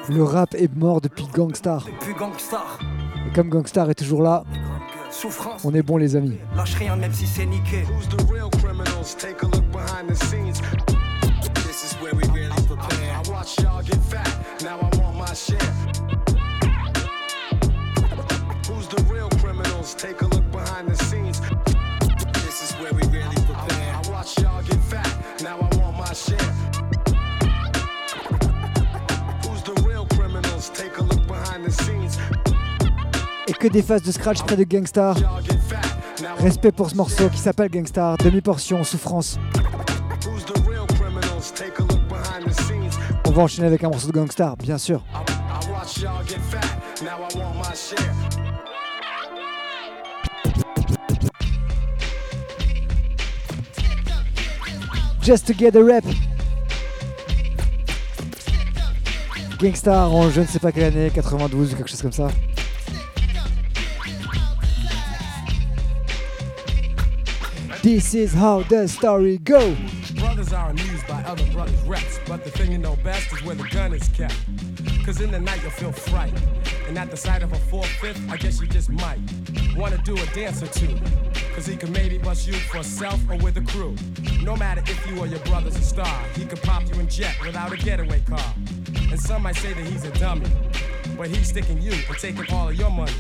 Le 0.10 0.24
rap 0.24 0.56
est 0.56 0.74
mort 0.76 1.02
depuis 1.02 1.28
Gangstar. 1.34 1.86
Depuis 1.86 2.14
Gangstar. 2.14 2.80
Et 3.28 3.34
comme 3.34 3.50
Gangstar 3.50 3.90
est 3.90 3.96
toujours 3.96 4.22
là, 4.22 4.44
Souffrance, 5.10 5.64
on 5.64 5.74
est 5.74 5.82
bon 5.82 5.98
les 5.98 6.16
amis. 6.16 6.38
lâche 6.56 6.76
rien 6.76 6.96
même 6.96 7.14
si 7.14 7.26
c'est 7.26 7.46
niqué 7.46 7.84
Take 19.98 20.22
a 20.22 20.26
look 20.26 20.52
behind 20.52 20.88
the 20.90 20.96
scenes. 21.06 21.42
This 22.46 22.62
is 22.62 22.72
where 22.80 22.94
we 22.94 23.02
really 23.08 23.34
prepare. 23.34 23.96
I 23.96 24.10
watch 24.12 24.38
y'all 24.38 24.62
get 24.62 24.80
fat, 24.84 25.10
now 25.42 25.58
I 25.58 25.76
want 25.76 25.98
my 25.98 26.14
share. 26.14 26.38
Who's 29.42 29.64
the 29.64 29.74
real 29.88 30.06
criminals? 30.06 30.70
Take 30.70 31.00
a 31.00 31.04
look 31.04 31.26
behind 31.26 31.66
the 31.66 31.72
scenes. 31.72 32.20
Et 33.48 33.54
que 33.54 33.68
des 33.70 33.82
phases 33.82 34.04
de 34.04 34.12
scratch 34.12 34.44
près 34.44 34.56
de 34.56 34.66
Gangstar. 34.66 35.16
Respect 36.42 36.74
pour 36.74 36.92
ce 36.92 36.96
morceau 36.96 37.30
qui 37.30 37.40
s'appelle 37.40 37.70
Gangstar, 37.70 38.18
demi-portion, 38.18 38.84
souffrance. 38.84 39.40
Who's 40.28 40.46
the 40.46 40.62
real 40.70 40.86
criminals? 40.96 41.52
Take 41.56 41.80
a 41.80 41.84
look 41.84 42.08
behind 42.08 42.46
the 42.46 42.54
scenes. 42.54 43.00
On 43.26 43.32
va 43.32 43.42
enchaîner 43.42 43.66
avec 43.66 43.84
un 43.84 43.90
morceau 43.90 44.08
de 44.08 44.14
Gangstar, 44.14 44.58
bien 44.58 44.78
sûr. 44.78 45.02
I 45.16 45.72
watch 45.72 45.98
y'all 45.98 46.24
get 46.24 46.40
fat, 46.52 46.78
now 47.02 47.18
I 47.18 47.36
want 47.36 47.56
my 47.56 47.74
share. 47.74 48.47
Just 55.28 55.46
to 55.48 55.54
get 55.54 55.76
a 55.76 55.84
rap. 55.84 56.06
Gangstar 59.60 60.10
en 60.10 60.30
je 60.30 60.40
ne 60.40 60.46
sais 60.46 60.58
pas 60.58 60.72
quelle 60.72 60.86
année, 60.86 61.12
92 61.14 61.74
ou 61.74 61.76
quelque 61.76 61.90
chose 61.90 62.02
comme 62.02 62.14
ça. 62.14 62.30
This 67.84 68.14
is 68.14 68.34
how 68.34 68.64
the 68.70 68.88
story 68.88 69.38
go. 69.40 69.76
Brothers 70.16 70.54
are 70.54 70.70
amused 70.70 71.06
by 71.10 71.22
other 71.30 71.44
brothers' 71.52 71.82
reps, 71.86 72.20
but 72.26 72.46
the 72.46 72.52
thing 72.52 72.72
you 72.72 72.78
know 72.78 72.96
best 73.04 73.34
is 73.34 73.44
where 73.44 73.56
the 73.56 73.68
gun 73.74 73.94
is 73.94 74.08
kept. 74.16 74.34
Cause 75.06 75.20
in 75.20 75.30
the 75.30 75.42
night 75.42 75.62
you'll 75.62 75.72
feel 75.72 75.92
fright. 75.92 76.32
And 76.88 76.98
at 76.98 77.12
the 77.12 77.18
sight 77.18 77.44
of 77.44 77.52
a 77.52 77.60
four-fifth, 77.70 78.32
I 78.32 78.38
guess 78.38 78.62
you 78.62 78.68
just 78.68 78.90
might 78.90 79.20
wanna 79.76 79.98
do 80.06 80.16
a 80.16 80.26
dance 80.34 80.64
or 80.64 80.68
two. 80.68 80.96
Cause 81.58 81.66
he 81.66 81.76
could 81.76 81.90
maybe 81.90 82.20
bust 82.20 82.46
you 82.46 82.54
for 82.54 82.84
self 82.84 83.20
or 83.28 83.36
with 83.38 83.58
a 83.58 83.62
crew. 83.62 83.96
No 84.44 84.56
matter 84.56 84.84
if 84.86 85.08
you 85.08 85.18
or 85.18 85.26
your 85.26 85.40
brother's 85.40 85.76
a 85.76 85.82
star, 85.82 86.24
he 86.36 86.46
could 86.46 86.62
pop 86.62 86.88
you 86.88 87.00
in 87.00 87.10
jet 87.10 87.36
without 87.44 87.74
a 87.74 87.78
getaway 87.78 88.20
car. 88.30 88.54
And 89.10 89.20
some 89.20 89.42
might 89.42 89.56
say 89.56 89.74
that 89.74 89.84
he's 89.88 90.04
a 90.04 90.12
dummy, 90.20 90.46
but 91.18 91.30
he's 91.30 91.48
sticking 91.48 91.82
you 91.82 91.94
and 91.94 92.18
taking 92.20 92.46
all 92.54 92.70
of 92.70 92.76
your 92.76 92.92
money. 92.92 93.12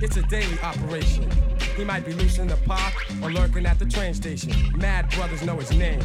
It's 0.00 0.16
a 0.16 0.22
daily 0.22 0.56
operation. 0.62 1.28
He 1.76 1.82
might 1.82 2.06
be 2.06 2.12
loose 2.12 2.38
in 2.38 2.46
the 2.46 2.56
park 2.58 2.94
or 3.20 3.32
lurking 3.32 3.66
at 3.66 3.80
the 3.80 3.86
train 3.86 4.14
station. 4.14 4.52
Mad 4.76 5.10
brothers 5.10 5.42
know 5.42 5.56
his 5.56 5.72
name. 5.72 6.00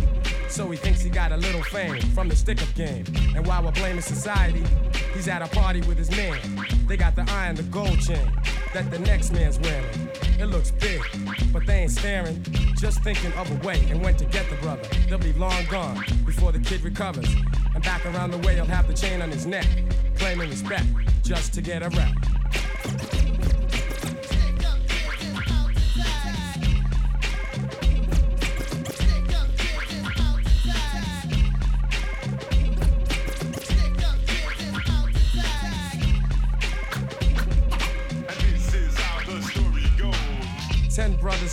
So 0.49 0.71
he 0.71 0.75
thinks 0.75 1.01
he 1.01 1.11
got 1.11 1.31
a 1.31 1.37
little 1.37 1.61
fame 1.61 2.01
from 2.15 2.29
the 2.29 2.35
stick 2.35 2.63
up 2.63 2.73
game. 2.73 3.05
And 3.35 3.45
while 3.45 3.63
we're 3.63 3.73
blaming 3.73 4.01
society, 4.01 4.63
he's 5.13 5.27
at 5.27 5.43
a 5.43 5.47
party 5.47 5.81
with 5.81 5.99
his 5.99 6.09
man. 6.09 6.39
They 6.87 6.97
got 6.97 7.15
the 7.15 7.29
eye 7.29 7.45
and 7.45 7.57
the 7.57 7.63
gold 7.63 7.99
chain 7.99 8.31
that 8.73 8.89
the 8.89 8.97
next 8.97 9.31
man's 9.31 9.59
wearing. 9.59 10.08
It 10.39 10.45
looks 10.45 10.71
big, 10.71 11.01
but 11.51 11.65
they 11.65 11.79
ain't 11.79 11.91
staring. 11.91 12.41
Just 12.77 13.03
thinking 13.03 13.33
of 13.33 13.51
a 13.51 13.67
way 13.67 13.85
and 13.89 14.01
when 14.01 14.15
to 14.15 14.23
get 14.23 14.49
the 14.49 14.55
brother. 14.55 14.87
They'll 15.09 15.17
be 15.17 15.33
long 15.33 15.65
gone 15.69 16.01
before 16.25 16.53
the 16.53 16.59
kid 16.59 16.81
recovers. 16.81 17.27
And 17.75 17.83
back 17.83 18.05
around 18.05 18.31
the 18.31 18.37
way, 18.37 18.55
he'll 18.55 18.63
have 18.65 18.87
the 18.87 18.93
chain 18.93 19.21
on 19.21 19.29
his 19.29 19.45
neck, 19.45 19.67
claiming 20.15 20.49
respect 20.49 20.85
just 21.23 21.53
to 21.55 21.61
get 21.61 21.83
a 21.83 21.89
rep. 21.89 22.13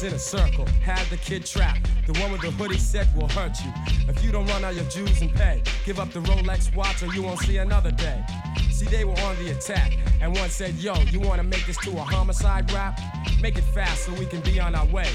In 0.02 0.12
a 0.12 0.18
circle, 0.18 0.66
had 0.84 1.04
the 1.06 1.16
kid 1.16 1.46
trapped. 1.46 1.88
The 2.06 2.12
one 2.20 2.30
with 2.30 2.42
the 2.42 2.50
hoodie 2.50 2.76
said 2.76 3.08
will 3.16 3.28
hurt 3.28 3.58
you. 3.64 3.72
If 4.06 4.22
you 4.22 4.30
don't 4.30 4.46
run 4.46 4.62
out 4.62 4.74
your 4.74 4.84
dues 4.84 5.22
and 5.22 5.34
pay, 5.34 5.62
give 5.86 5.98
up 5.98 6.10
the 6.10 6.20
Rolex 6.20 6.72
watch 6.76 7.02
or 7.02 7.06
you 7.06 7.22
won't 7.22 7.40
see 7.40 7.56
another 7.56 7.90
day. 7.90 8.22
See, 8.70 8.84
they 8.84 9.04
were 9.04 9.18
on 9.20 9.36
the 9.42 9.52
attack, 9.52 9.96
and 10.20 10.36
one 10.36 10.50
said, 10.50 10.74
Yo, 10.74 10.94
you 11.10 11.18
wanna 11.18 11.44
make 11.44 11.64
this 11.64 11.78
to 11.78 11.90
a 11.92 12.02
homicide 12.02 12.70
rap? 12.72 13.00
Make 13.40 13.56
it 13.56 13.64
fast 13.64 14.04
so 14.04 14.12
we 14.14 14.26
can 14.26 14.40
be 14.42 14.60
on 14.60 14.74
our 14.74 14.84
way. 14.86 15.08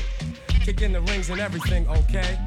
Kick 0.48 0.82
in 0.82 0.94
the 0.94 1.02
rings 1.02 1.30
and 1.30 1.40
everything, 1.40 1.88
okay? 1.88 2.40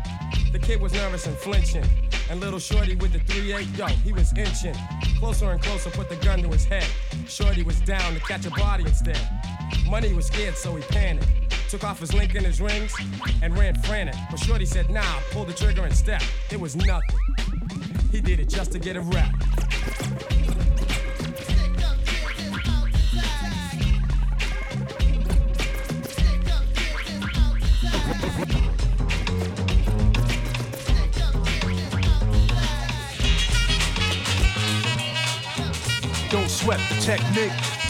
The 0.51 0.59
kid 0.59 0.81
was 0.81 0.93
nervous 0.93 1.27
and 1.29 1.37
flinching. 1.37 1.85
And 2.31 2.41
little 2.41 2.59
Shorty 2.59 2.97
with 2.97 3.13
the 3.13 3.21
3-8, 3.21 3.79
yo, 3.79 3.87
he 3.87 4.13
was 4.13 4.37
inching. 4.37 4.75
Closer 5.21 5.53
and 5.53 5.63
closer, 5.63 5.91
put 5.91 6.09
the 6.09 6.17
gun 6.17 6.43
to 6.43 6.49
his 6.49 6.65
head. 6.65 6.87
Shorty 7.29 7.63
was 7.63 7.79
down 7.81 8.13
to 8.13 8.21
catch 8.21 8.45
a 8.45 8.51
body 8.51 8.85
instead. 8.85 9.21
Money 9.89 10.13
was 10.13 10.27
scared, 10.27 10.57
so 10.57 10.75
he 10.75 10.83
panicked. 10.83 11.54
Took 11.75 11.83
off 11.83 11.99
his 11.99 12.15
link 12.15 12.37
and 12.37 12.47
his 12.47 12.61
rings 12.61 12.95
and 13.43 13.59
ran 13.59 13.75
frantic. 13.83 14.15
But 14.31 14.39
Shorty 14.39 14.65
said, 14.65 14.91
nah, 14.91 15.03
pull 15.33 15.45
the 15.45 15.53
trigger 15.53 15.83
and 15.83 15.93
step. 15.93 16.23
It 16.53 16.61
was 16.61 16.77
nothing. 16.77 17.19
He 18.13 18.21
did 18.21 18.39
it 18.39 18.49
just 18.49 18.71
to 18.71 18.79
get 18.79 18.95
a 18.95 19.01
rap. 19.01 19.35
Don't 36.31 36.49
sweat 36.49 36.79
the 36.89 37.01
technique. 37.01 37.84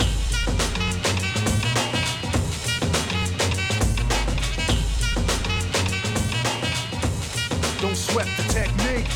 The 8.14 8.20
technique. 8.48 9.08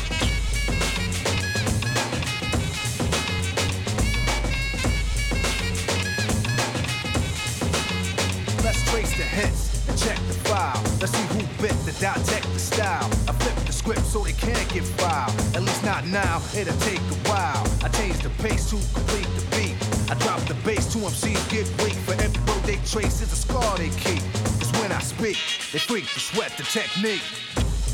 Let's 8.61 8.83
trace 8.91 9.15
the 9.15 9.23
hits 9.23 9.87
and 9.87 9.97
check 9.97 10.17
the 10.27 10.33
file. 10.43 10.83
Let's 10.99 11.13
see 11.13 11.25
who 11.27 11.39
bit 11.61 11.71
the 11.85 11.95
dissect 12.01 12.43
the 12.51 12.59
style. 12.59 13.09
I 13.29 13.31
flip 13.31 13.55
the 13.65 13.71
script 13.71 14.05
so 14.05 14.19
they 14.19 14.33
can't 14.33 14.67
get 14.67 14.83
filed. 14.83 15.33
At 15.55 15.61
least 15.61 15.85
not 15.85 16.05
now, 16.07 16.41
it'll 16.53 16.77
take 16.81 16.99
a 16.99 17.29
while. 17.29 17.65
I 17.81 17.87
change 17.87 18.21
the 18.21 18.29
pace 18.43 18.69
to 18.71 18.75
complete 18.93 19.29
the 19.39 19.55
beat. 19.55 19.75
I 20.11 20.15
drop 20.15 20.41
the 20.41 20.55
bass, 20.65 20.91
to 20.91 20.97
MCs 20.99 21.49
get 21.49 21.65
weak. 21.81 21.95
For 22.03 22.15
every 22.15 22.43
road 22.51 22.63
they 22.63 22.75
trace 22.85 23.21
is 23.21 23.31
a 23.31 23.37
scar 23.37 23.77
they 23.77 23.89
keep. 23.91 24.21
Cause 24.59 24.73
when 24.81 24.91
I 24.91 24.99
speak, 24.99 25.37
they 25.71 25.79
freak 25.79 26.03
to 26.03 26.19
sweat 26.19 26.51
the 26.57 26.63
technique. 26.63 27.23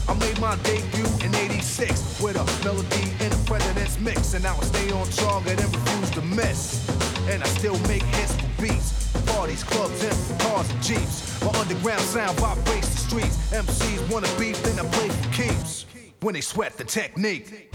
I 0.07 0.13
made 0.13 0.39
my 0.39 0.55
debut 0.57 1.05
in 1.25 1.33
86 1.33 2.21
with 2.21 2.35
a 2.35 2.45
melody 2.63 3.11
in 3.19 3.31
a 3.31 3.37
president's 3.45 3.99
mix. 3.99 4.33
And 4.35 4.45
I 4.45 4.55
stay 4.59 4.91
on 4.91 5.07
target 5.07 5.59
and 5.59 5.75
refuse 5.75 6.11
to 6.11 6.21
miss. 6.21 6.87
And 7.29 7.41
I 7.43 7.47
still 7.47 7.77
make 7.87 8.03
hits 8.03 8.35
for 8.35 8.61
beats. 8.61 9.11
Parties, 9.25 9.63
clubs, 9.63 10.03
and 10.03 10.39
cars 10.41 10.69
and 10.69 10.83
jeeps. 10.83 11.41
My 11.43 11.51
underground 11.59 12.01
sound 12.01 12.37
vibrates 12.39 12.89
the 12.89 12.97
streets. 12.97 13.37
MCs 13.51 14.11
wanna 14.11 14.27
beef, 14.37 14.61
then 14.63 14.79
I 14.79 14.87
play 14.89 15.09
for 15.09 15.33
keeps. 15.33 15.85
When 16.21 16.35
they 16.35 16.41
sweat 16.41 16.77
the 16.77 16.83
technique. 16.83 17.71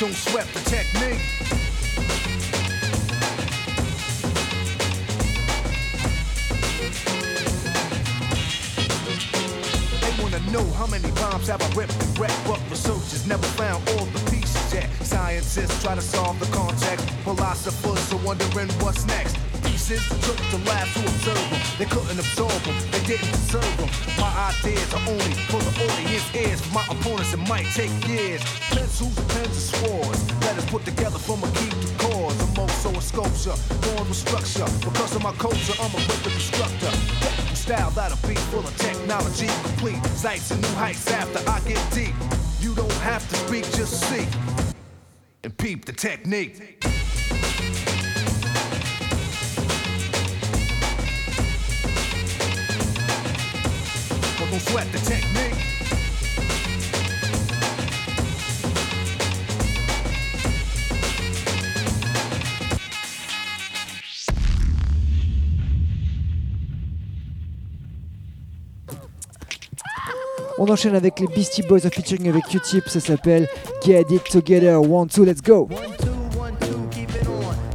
Don't 0.00 0.12
sweat 0.12 0.46
the 0.52 0.60
technique. 0.68 1.73
Many 11.46 11.58
bombs 11.58 11.62
have 11.62 11.76
I 11.76 11.80
ripped 11.80 12.02
and 12.02 12.18
wrecked, 12.18 12.40
but 12.46 12.60
researchers 12.70 13.26
never 13.26 13.46
found 13.58 13.88
all 13.90 14.06
the 14.06 14.30
pieces 14.30 14.74
yet. 14.74 14.90
Scientists 15.02 15.82
try 15.82 15.94
to 15.94 16.00
solve 16.00 16.38
the 16.40 16.46
context, 16.46 17.08
philosophers 17.24 18.12
are 18.12 18.24
wondering 18.24 18.68
what's 18.80 19.06
next. 19.06 19.36
Pieces 19.62 20.02
took 20.24 20.36
the 20.50 20.58
lab 20.68 20.86
to 20.94 21.00
observe 21.00 21.50
them. 21.50 21.60
They 21.78 21.86
couldn't 21.86 22.18
absorb 22.18 22.60
them, 22.62 22.76
they 22.90 23.02
didn't 23.04 23.30
deserve 23.32 23.76
them. 23.76 23.88
My 24.18 24.30
ideas 24.50 24.92
are 24.94 25.04
only 25.08 25.34
for 25.50 25.60
the 25.60 25.72
audience 25.84 26.34
ears. 26.34 26.60
My 26.72 26.84
opponents, 26.88 27.32
it 27.32 27.42
might 27.48 27.66
take 27.74 27.92
years. 28.08 28.42
Pencils, 28.70 29.14
pens, 29.32 29.46
and 29.46 29.66
swords. 29.72 30.20
Letters 30.42 30.66
put 30.66 30.84
together 30.84 31.18
from 31.18 31.42
a 31.42 31.50
key 31.58 31.70
to 31.70 31.88
cause. 31.98 32.36
I'm 32.40 32.58
also 32.58 32.90
a 32.90 33.02
sculpture, 33.02 33.56
born 33.82 34.08
with 34.08 34.16
structure. 34.16 34.68
Because 34.80 35.16
of 35.16 35.22
my 35.22 35.32
culture, 35.32 35.74
I'm 35.80 35.92
a 35.92 36.00
rhythm 36.08 36.32
instructor. 36.32 37.23
Style 37.64 37.90
that'll 37.92 38.28
be 38.28 38.34
full 38.34 38.60
of 38.60 38.76
technology, 38.76 39.46
complete 39.62 40.04
sights 40.08 40.50
and 40.50 40.60
new 40.60 40.68
heights 40.74 41.10
after 41.10 41.38
I 41.48 41.60
get 41.60 41.80
deep. 41.94 42.14
You 42.60 42.74
don't 42.74 42.92
have 43.00 43.26
to 43.30 43.36
speak, 43.36 43.64
just 43.72 44.02
see 44.02 44.26
and 45.42 45.56
peep 45.56 45.86
the 45.86 45.92
technique. 45.94 46.58
But 54.38 54.50
don't 54.50 54.58
sweat 54.58 54.92
the 54.92 54.98
technique. 54.98 55.73
On 70.56 70.68
enchaîne 70.68 70.94
avec 70.94 71.18
les 71.18 71.26
Beastie 71.26 71.62
Boys 71.62 71.84
en 71.84 71.90
featuring 71.90 72.28
avec 72.28 72.44
Q-Tip, 72.44 72.88
ça 72.88 73.00
s'appelle 73.00 73.48
Get 73.84 74.04
It 74.10 74.22
Together, 74.30 74.80
one, 74.80 75.08
two, 75.08 75.24
let's 75.24 75.42
go. 75.42 75.68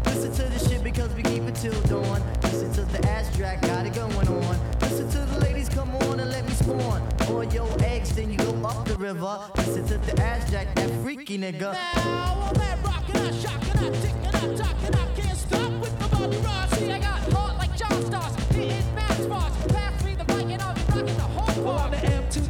Listen 0.06 0.32
to 0.32 0.44
the 0.44 0.60
shit 0.60 0.82
because 0.82 1.10
we 1.14 1.22
keep 1.24 1.44
it 1.48 1.56
till 1.56 1.74
dawn. 1.90 2.22
Listen 2.44 2.72
to 2.72 2.86
the 2.94 3.06
ass 3.10 3.36
track, 3.36 3.62
got 3.64 3.86
it 3.86 3.94
going 3.94 4.28
on. 4.30 4.58
Listen 4.82 5.10
to 5.10 5.20
the 5.26 5.40
ladies, 5.42 5.68
come 5.68 5.94
on 6.08 6.22
and 6.22 6.32
let 6.32 6.46
me 6.46 6.54
spawn. 6.54 7.02
Or 7.30 7.44
your 7.44 7.70
eggs, 7.84 8.16
then 8.16 8.32
you 8.32 8.38
go 8.38 8.54
up 8.66 8.86
the 8.86 8.96
river. 8.96 9.40
Listen 9.58 9.86
to 9.88 9.98
the 9.98 10.22
ass 10.24 10.50
jack, 10.50 10.74
that 10.76 10.90
freaky 11.04 11.38
nigga. 11.38 11.74
Now 11.74 12.50
I'm 12.50 12.62
at 12.62 12.82
rockin', 12.82 13.18
I 13.18 13.32
shockin', 13.32 13.78
I 13.78 13.90
tickin', 13.90 14.36
I 14.36 14.56
talkin', 14.56 14.96
I 14.96 15.06
can't 15.20 15.38
stop 15.38 15.72
with 15.82 16.00
Bobby. 16.00 16.38
See, 16.78 16.92
I 16.94 17.00
got 17.00 17.19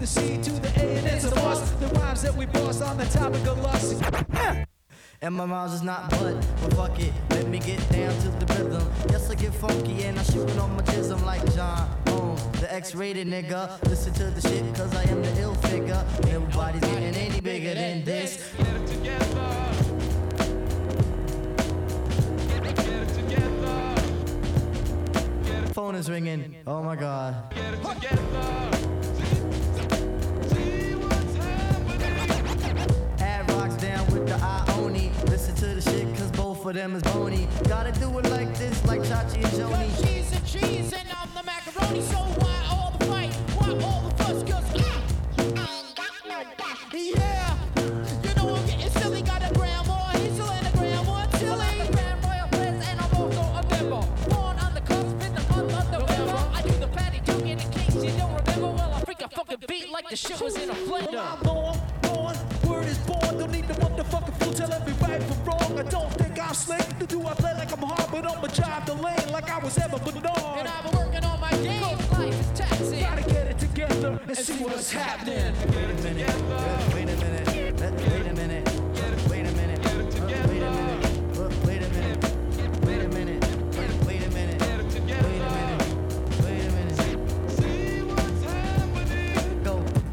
C 0.10 0.42
to 0.42 0.52
the 0.54 0.70
A 0.76 0.98
and 0.98 1.06
it's 1.06 1.26
a 1.26 1.36
boss. 1.36 1.70
The 1.74 1.86
rhymes 2.00 2.24
that 2.24 2.36
we 2.36 2.48
boss 2.48 2.82
on 2.82 2.98
the 2.98 3.06
topic 3.06 3.46
of 3.46 3.62
lust. 3.62 4.02
And 5.22 5.36
my 5.36 5.44
rhymes 5.44 5.74
is 5.74 5.84
not 5.84 6.10
but, 6.12 6.34
but 6.62 6.74
fuck 6.76 6.98
it, 6.98 7.12
let 7.32 7.46
me 7.50 7.60
get 7.60 7.78
down 7.90 8.18
to 8.22 8.30
the 8.30 8.46
rhythm. 8.54 8.90
Yes, 9.10 9.30
I 9.30 9.36
get 9.36 9.54
funky 9.54 10.06
and 10.06 10.18
I 10.18 10.24
shoot 10.24 10.50
on 10.58 10.74
my 10.78 10.82
jism 10.84 11.26
like 11.26 11.44
John 11.54 11.90
Holmes, 12.08 12.42
the 12.62 12.74
X-rated 12.74 13.28
nigga. 13.28 13.84
Listen 13.90 14.14
to 14.14 14.32
the 14.32 14.40
shit 14.40 14.64
cause 14.74 14.96
I 14.96 15.04
am 15.12 15.22
the 15.22 15.42
ill 15.42 15.56
figure. 15.56 16.06
Everybody's 16.30 16.80
getting 16.80 17.16
any 17.16 17.42
bigger 17.42 17.74
than 17.74 18.06
this. 18.06 18.38
Phone 25.74 25.96
is 25.96 26.10
ringing. 26.10 26.56
Oh 26.66 26.82
my 26.82 26.96
god. 26.96 27.54
With 34.12 34.28
the 34.28 34.36
Ioni. 34.36 35.12
Listen 35.30 35.56
to 35.56 35.66
the 35.68 35.82
shit, 35.82 36.08
cause 36.16 36.32
both 36.32 36.66
of 36.66 36.74
them 36.74 36.96
is 36.96 37.04
bony. 37.04 37.48
Gotta 37.68 37.92
do 38.00 38.08
it 38.20 38.30
like 38.30 38.56
this, 38.58 38.84
like 38.86 39.02
Chachi 39.02 39.36
and 39.36 39.54
Joni. 39.58 39.90
Cause 39.90 40.06
she's 40.06 40.32
and 40.34 40.46
cheese 40.46 40.94
and 40.94 41.08
I'm 41.12 41.30
the 41.36 41.44
macaroni. 41.44 42.02
So 42.02 42.18
why 42.18 42.56
all 42.72 42.96
the 42.98 43.06
fight? 43.06 43.34
Why 43.58 43.70
all 43.86 44.10
the 44.10 44.24
fuss? 44.24 44.44
Cause 44.44 44.66
I, 44.76 45.02
I 45.40 45.68
ain't 45.78 45.96
got 45.96 46.12
no 46.26 46.44
back. 46.58 46.78
Yeah, 46.94 47.58
you 48.24 48.36
know 48.36 48.56
I'm 48.56 48.66
getting 48.66 48.90
silly. 48.90 49.22
Got 49.22 49.50
a 49.50 49.54
grandma, 49.54 49.96
Hazel 50.18 50.50
and 50.50 50.68
a 50.68 50.78
grandma, 50.78 51.26
Tilly. 51.38 51.62
I'm 51.62 51.78
the 51.86 51.92
Grand 51.94 52.24
Royal 52.24 52.48
Prince 52.50 52.86
and 52.88 53.00
I'm 53.02 53.14
also 53.16 53.42
a 53.42 53.64
member. 53.70 54.04
Born 54.30 54.60
on 54.60 54.74
the 54.74 54.82
cusp 54.82 55.22
in 55.26 55.34
the 55.36 55.42
month 55.50 55.74
of 55.74 55.92
November. 55.92 56.50
I 56.54 56.62
do 56.62 56.72
the 56.80 56.88
patty 56.88 57.20
joke 57.26 57.46
in 57.46 57.58
the 57.58 57.64
case 57.66 57.96
you 57.96 58.12
don't 58.18 58.34
remember. 58.34 58.72
Well, 58.72 58.94
I 58.94 59.02
freak 59.06 59.22
a 59.22 59.30
fucking 59.30 59.64
beat 59.68 59.90
like 59.92 60.10
the 60.10 60.16
shit 60.16 60.42
was 60.42 60.56
in 60.58 60.70
a 60.70 60.74
blender. 60.74 61.20
I'm 61.20 61.99
born, 63.06 63.20
born, 63.20 63.30
word 63.30 63.30
is 63.30 63.30
born. 63.30 63.38
Don't 63.38 63.52
need 63.52 63.68
the 63.68 63.74
motherfucking 63.76 64.44
fool 64.44 64.54
telling 64.54 64.86
me 64.86 64.94
right 65.02 65.24
from 65.24 65.46
wrong. 65.46 65.80
I 65.80 65.84
don't 65.84 66.14
think 66.14 66.40
I'm 66.40 66.54
slick. 66.54 67.00
To 67.00 67.06
do 67.06 67.26
I 67.26 67.34
play 67.34 67.54
like 67.54 67.72
I'm 67.72 67.84
hard, 67.84 68.12
but 68.12 68.26
I'ma 68.26 68.48
drive 68.48 68.86
the 68.86 68.94
lane 68.94 69.32
like 69.32 69.50
I 69.50 69.60
was 69.60 69.78
ever 69.78 70.00
put 70.00 70.16
on. 70.16 70.60
And 70.60 70.68
I've 70.68 70.84
been 70.84 71.00
working 71.00 71.24
on 71.24 71.40
my 71.40 71.52
game. 71.52 71.98
Life 72.12 72.40
is 72.40 72.60
taxing. 72.60 73.00
Gotta 73.00 73.24
get 73.24 73.48
it 73.48 73.60
together 73.60 74.20
and 74.28 74.38
see 74.38 74.64
what's 74.64 74.92
happening. 74.92 75.54
Wait 75.70 75.90
a 75.90 75.94
minute, 76.04 76.36
wait 76.94 77.10
a 77.10 77.18
minute, 77.18 77.48
wait 77.48 78.28
a 78.28 78.34
minute, 78.34 78.69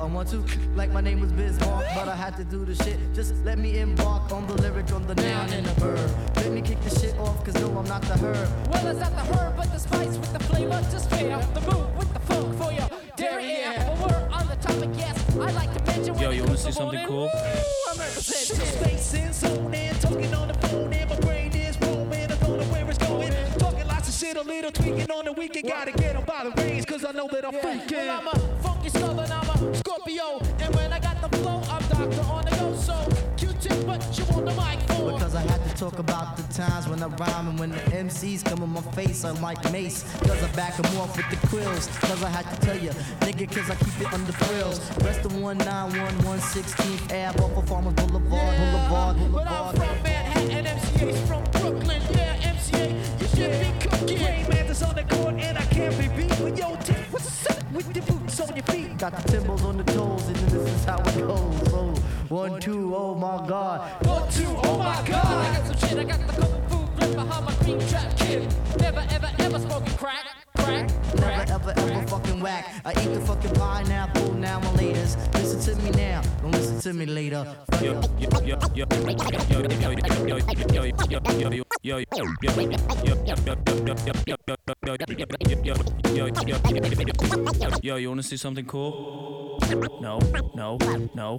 I 0.07 0.09
want 0.09 0.28
to, 0.28 0.45
like 0.77 0.93
my 0.93 1.01
name 1.01 1.19
was 1.19 1.33
Bismarck, 1.33 1.85
but 1.97 2.09
I 2.09 2.15
had 2.15 2.37
to 2.37 2.45
do 2.45 2.65
the 2.65 2.77
shit. 2.77 2.97
Just 3.12 3.35
let 3.45 3.59
me 3.59 3.81
embark 3.81 4.31
on 4.31 4.47
the 4.47 4.55
lyric, 4.62 4.93
on 4.93 5.05
the 5.05 5.16
noun 5.16 5.53
and 5.53 5.66
the 5.66 5.73
verb. 5.81 6.11
Let 6.37 6.53
me 6.53 6.62
kick 6.62 6.81
the 6.83 6.91
shit 6.91 7.19
off, 7.19 7.45
cause 7.45 7.55
no, 7.55 7.77
I'm 7.77 7.85
not 7.87 8.03
the 8.03 8.15
herb. 8.16 8.49
Well, 8.70 8.87
it's 8.87 9.01
not 9.01 9.11
the 9.16 9.35
herb, 9.35 9.57
but 9.57 9.73
the 9.73 9.78
spice 9.81 10.16
with 10.16 10.33
the 10.33 10.39
flavor 10.45 10.81
to 10.81 11.01
spare. 11.01 11.39
The 11.55 11.61
move 11.62 11.97
with 11.99 12.12
the 12.15 12.20
funk 12.20 12.57
for 12.57 12.73
your 12.73 12.89
derriere. 13.16 13.74
But 13.99 13.99
we're 13.99 14.28
on 14.31 14.47
the 14.47 14.55
topic, 14.61 14.91
yes. 14.97 15.37
I 15.41 15.51
like 15.51 15.74
to 15.77 15.83
mention 15.83 16.15
when 16.15 16.23
Yo, 16.23 16.31
you 16.31 16.45
wanna 16.45 16.57
see 16.57 16.70
something 16.70 17.01
morning. 17.01 17.07
cool? 17.09 17.24
Ooh, 17.24 17.91
I'm 17.91 17.99
representing. 17.99 18.66
Space 18.78 19.15
in, 19.15 19.33
zone 19.33 19.74
in, 19.74 19.95
talking 19.97 20.33
on 20.35 20.47
the 20.47 20.55
phone, 20.69 20.93
and 20.93 21.11
my 21.11 21.19
brain 21.19 21.51
is 21.53 21.77
roaming. 21.81 22.31
I 22.31 22.37
don't 22.37 22.59
know 22.61 22.65
where 22.73 22.89
it's 22.89 22.99
going. 22.99 23.33
Talking 23.59 23.87
lots 23.89 24.09
of 24.09 24.15
shit, 24.15 24.37
a 24.37 24.43
little 24.43 24.70
tweaking 24.70 25.11
on 25.11 25.24
the 25.24 25.33
weekend. 25.33 25.66
Gotta 25.66 25.91
get 25.91 26.15
'em 26.15 26.24
by 26.24 26.45
the 26.45 26.62
reins, 26.62 26.85
cause 26.87 27.05
I 27.05 27.11
know 27.11 27.27
that 27.33 27.45
I'm 27.45 27.55
freaking. 27.55 27.91
Well, 27.91 28.20
I'm 28.20 28.28
a 28.28 28.56
funky 28.90 28.98
southern, 28.98 29.32
I'm 29.32 29.48
a 29.48 29.74
Scorpio. 29.76 30.40
And 30.60 30.74
when 30.74 30.92
I 30.92 30.98
got 30.98 31.20
the 31.20 31.36
flow, 31.38 31.62
I'm 31.68 31.82
doctor 31.88 32.20
on 32.30 32.44
the 32.44 32.50
go. 32.50 32.74
So, 32.74 32.94
Q-tip, 33.36 33.86
what 33.86 34.18
you 34.18 34.24
want 34.26 34.46
the 34.46 34.54
mic 34.54 34.80
for? 34.90 35.12
Because 35.12 35.34
I 35.34 35.40
had 35.40 35.62
to 35.64 35.76
talk 35.76 35.98
about 35.98 36.36
the 36.36 36.42
times 36.54 36.88
when 36.88 37.02
I 37.02 37.06
rhyme 37.06 37.48
and 37.48 37.58
when 37.58 37.70
the 37.70 37.78
MCs 37.78 38.44
come 38.44 38.62
in 38.62 38.70
my 38.70 38.80
face, 38.92 39.24
I'm 39.24 39.40
like 39.40 39.62
Mace. 39.72 40.02
Cause 40.20 40.42
I 40.42 40.48
back 40.52 40.76
back 40.76 40.78
'em 40.78 40.98
off 40.98 41.16
with 41.16 41.28
the 41.30 41.46
quills. 41.48 41.86
Cause 42.00 42.22
I 42.22 42.28
had 42.28 42.46
to 42.50 42.66
tell 42.66 42.78
you, 42.78 42.90
nigga, 43.20 43.50
cause 43.50 43.70
I 43.70 43.74
keep 43.76 44.00
it 44.00 44.12
under 44.12 44.32
frills. 44.32 44.80
Rest 45.02 45.24
of 45.24 45.36
191, 45.40 46.18
116th 46.24 47.12
Ave 47.12 47.42
off 47.42 47.56
of 47.56 47.68
Farmers 47.68 47.94
Boulevard, 47.94 48.56
Boulevard, 48.58 49.16
But 49.32 49.46
I'm 49.46 49.74
from 49.74 50.02
Manhattan, 50.02 50.66
MCA's 50.66 51.28
from 51.28 51.44
Brooklyn. 51.52 52.02
Yeah, 52.12 52.52
MCA, 52.52 53.20
you 53.20 53.28
should 53.28 53.52
be 53.60 53.88
cooking. 53.88 54.56
Mantis 54.77 54.82
on 54.82 54.94
the 54.94 55.15
court, 55.15 55.35
and 55.35 55.59
I 55.59 55.62
can't 55.66 55.98
be 55.98 56.09
beat. 56.09 56.28
But 56.39 56.59
yo, 56.59 56.77
Tiff, 56.77 57.12
what's 57.12 57.47
up 57.51 57.73
with 57.73 57.93
the 57.93 58.01
boots 58.01 58.40
on 58.40 58.55
your 58.55 58.65
feet? 58.65 58.98
Got 58.98 59.16
the 59.16 59.32
timbals 59.32 59.65
on 59.65 59.77
the 59.77 59.85
toes, 59.85 60.27
and 60.27 60.36
this 60.36 60.53
is 60.53 60.85
how 60.85 60.98
it 60.98 61.19
goes. 61.19 61.73
Oh, 61.73 61.94
one, 62.28 62.61
two, 62.61 62.94
oh 62.94 63.15
my 63.15 63.47
god. 63.47 64.07
One, 64.07 64.31
two, 64.31 64.44
oh 64.65 64.78
my 64.78 65.03
god. 65.09 65.24
I 65.24 65.57
got 65.57 65.66
some 65.66 65.89
shit, 65.89 65.98
I 65.98 66.05
got 66.05 66.20
the 66.27 66.32
kung 66.40 66.69
fu 66.69 66.78
grip 66.97 67.15
behind 67.15 67.44
my 67.44 67.55
cream 67.55 67.81
trap 67.89 68.16
kid. 68.16 68.55
Never, 68.78 69.05
ever, 69.11 69.31
ever 69.39 69.59
smoking 69.59 69.97
crack, 69.97 70.27
crack, 70.57 70.90
Never 71.15 71.53
ever 71.53 71.74
ever 71.77 72.07
fucking 72.07 72.40
whack. 72.40 72.66
I 72.85 72.90
eat 72.90 73.15
the 73.15 73.20
fucking 73.20 73.55
pineapple 73.55 74.35
now 74.35 74.59
and 74.59 74.78
laters. 74.78 75.16
Listen 75.35 75.77
to 75.77 75.82
me 75.82 75.90
now, 75.90 76.23
don't 76.43 76.53
listen 76.53 76.81
to 76.81 76.93
me 76.93 77.07
later. 77.07 77.47
Yo, 77.82 77.93
yo, 77.93 78.01
yo, 78.19 78.40
yo, 78.40 78.59
yo, 78.74 78.74
yo, 78.74 78.86
yo, 78.94 79.27
yo, 79.48 79.61
yo, 79.61 79.62
yo, 79.62 79.90
yo, 79.90 79.98
yo, 80.27 80.39
yo, 80.69 80.85
yo, 80.85 81.51
Yo, 81.51 81.65
you 87.98 88.08
wanna 88.08 88.22
see 88.24 88.36
something 88.36 88.66
cool? 88.66 89.58
No, 90.00 90.18
no, 90.54 90.78
no, 91.14 91.38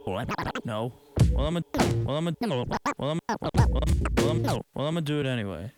no. 0.63 0.93
Well, 1.33 1.47
I'm 1.47 1.57
a, 1.57 1.63
well, 2.05 2.15
I'm 2.15 2.27
a, 2.27 2.33
well, 2.39 2.57
I'm, 2.57 2.71
well, 2.97 3.09
I'm, 3.11 3.19
well, 4.15 4.29
I'm, 4.29 4.43
well, 4.43 4.63
I'm 4.75 4.95
gonna 4.95 5.01
do 5.01 5.19
it 5.19 5.25
anyway. 5.25 5.71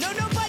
No, 0.00 0.12
nobody 0.12 0.45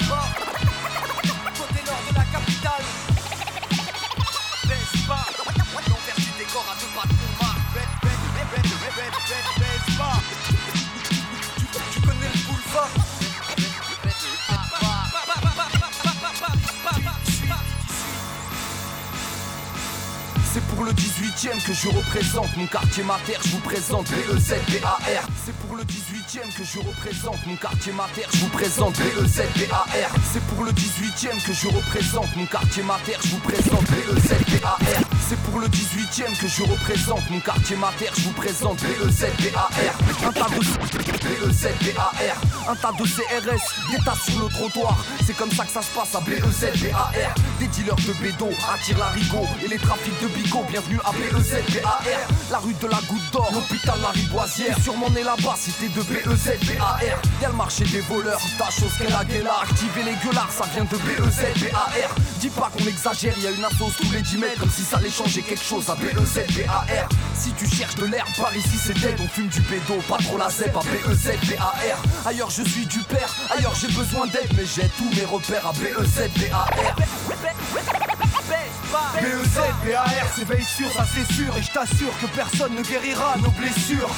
fuck. 0.00 0.31
18ème 21.42 21.64
que 21.66 21.72
je 21.72 21.88
représente 21.88 22.56
mon 22.56 22.66
quartier 22.66 23.02
mater, 23.02 23.36
je 23.42 23.48
vous 23.50 23.58
présente 23.58 24.06
E 24.12 24.34
BEZBAR. 24.34 25.00
C'est 25.44 25.54
pour 25.56 25.74
le 25.74 25.82
18ème 25.82 26.54
que 26.56 26.62
je 26.62 26.78
représente 26.78 27.46
mon 27.46 27.56
quartier 27.56 27.92
mater, 27.92 28.22
je 28.32 28.38
vous 28.38 28.48
présente 28.48 28.96
E 29.00 29.22
BEZBAR. 29.22 29.86
C'est 30.32 30.42
pour 30.46 30.62
le 30.62 30.70
18ème 30.70 31.44
que 31.44 31.52
je 31.52 31.66
représente 31.66 32.36
mon 32.36 32.46
quartier 32.46 32.84
mater, 32.84 33.16
je 33.24 33.30
vous 33.30 33.40
présente 33.40 33.84
E 33.90 34.14
BEZBAR. 34.14 34.78
C'est 35.28 35.38
pour 35.38 35.58
le 35.58 35.66
18ème 35.66 36.38
que 36.38 36.46
je 36.46 36.62
représente 36.62 37.28
mon 37.28 37.40
quartier 37.40 37.76
mater, 37.76 38.08
je 38.16 38.20
vous 38.22 38.32
présente 38.34 38.80
E 38.84 39.06
BEZBAR. 39.06 39.70
Un 40.24 40.32
tas 40.32 40.48
de 40.48 40.60
BEZBAR, 40.60 42.14
un 42.68 42.76
tas 42.76 42.92
de 42.92 43.02
CRS, 43.02 43.90
des 43.90 44.04
tas 44.04 44.14
sur 44.14 44.44
le 44.44 44.48
trottoir. 44.48 45.04
C'est 45.26 45.36
comme 45.36 45.50
ça 45.50 45.64
que 45.64 45.72
ça 45.72 45.82
se 45.82 45.90
passe 45.90 46.14
à 46.14 46.20
BEZBAR. 46.20 47.12
Dealers 47.72 47.96
de 47.96 48.12
bédo 48.20 48.50
attirent 48.72 48.98
l'arigot 48.98 49.46
et 49.64 49.68
les 49.68 49.78
trafics 49.78 50.20
de 50.20 50.28
bigot. 50.28 50.64
Bienvenue 50.68 50.98
à 51.04 51.12
BEZBAR. 51.12 52.02
La 52.50 52.58
rue 52.58 52.74
de 52.74 52.86
la 52.86 52.98
Goutte 53.08 53.30
d'Or, 53.32 53.50
l'hôpital 53.52 53.98
la 54.02 54.10
Riboisière. 54.10 54.76
Sûrement 54.82 55.08
né 55.10 55.22
là-bas, 55.22 55.54
cité 55.56 55.88
de 55.88 56.02
BEZBAR. 56.02 57.00
Y'a 57.40 57.48
le 57.48 57.54
marché 57.54 57.84
des 57.84 58.00
voleurs, 58.00 58.40
ta 58.58 58.70
chose 58.70 58.92
qu'elle 58.98 59.14
a 59.14 59.24
gueulard. 59.24 59.62
Activer 59.62 60.02
les 60.04 60.16
gueulards, 60.22 60.50
ça 60.50 60.64
vient 60.74 60.84
de 60.84 60.96
BEZBAR. 60.96 62.14
Dis 62.42 62.50
pas 62.50 62.72
qu'on 62.76 62.84
exagère, 62.88 63.38
y 63.38 63.46
a 63.46 63.52
une 63.52 63.64
assos 63.64 63.92
tous 63.96 64.10
les 64.10 64.20
10 64.20 64.38
mètres. 64.38 64.58
Comme 64.58 64.68
si 64.68 64.82
ça 64.82 64.96
allait 64.96 65.08
changer 65.08 65.42
quelque 65.42 65.62
chose 65.62 65.88
à 65.88 65.94
BEZBAR. 65.94 66.84
Si 67.38 67.52
tu 67.52 67.68
cherches 67.68 67.94
de 67.94 68.06
l'herbe, 68.06 68.26
par 68.36 68.52
ici 68.56 68.76
c'est 68.84 68.94
dead. 68.94 69.14
On 69.22 69.28
fume 69.28 69.46
du 69.46 69.60
pédo, 69.60 69.94
pas 70.08 70.16
trop 70.16 70.38
la 70.38 70.50
zèbre 70.50 70.80
à 70.80 70.82
BEZBAR. 70.82 71.76
Ailleurs 72.26 72.50
je 72.50 72.64
suis 72.64 72.84
du 72.86 72.98
père, 73.04 73.32
ailleurs 73.48 73.76
j'ai 73.80 73.86
besoin 73.86 74.26
d'aide. 74.26 74.50
Mais 74.56 74.64
j'ai 74.66 74.88
tous 74.98 75.08
mes 75.14 75.24
repères 75.24 75.68
à 75.68 75.72
BEZBAR. 78.92 79.72
BEZBAR, 79.84 80.06
c'est 80.36 80.44
veille 80.44 80.64
sûr, 80.64 80.92
ça 80.92 81.04
c'est 81.14 81.32
sûr. 81.32 81.56
Et 81.56 81.62
je 81.62 81.72
t'assure 81.72 82.12
que 82.20 82.26
personne 82.34 82.74
ne 82.74 82.82
guérira 82.82 83.36
nos 83.38 83.50
blessures. 83.50 84.10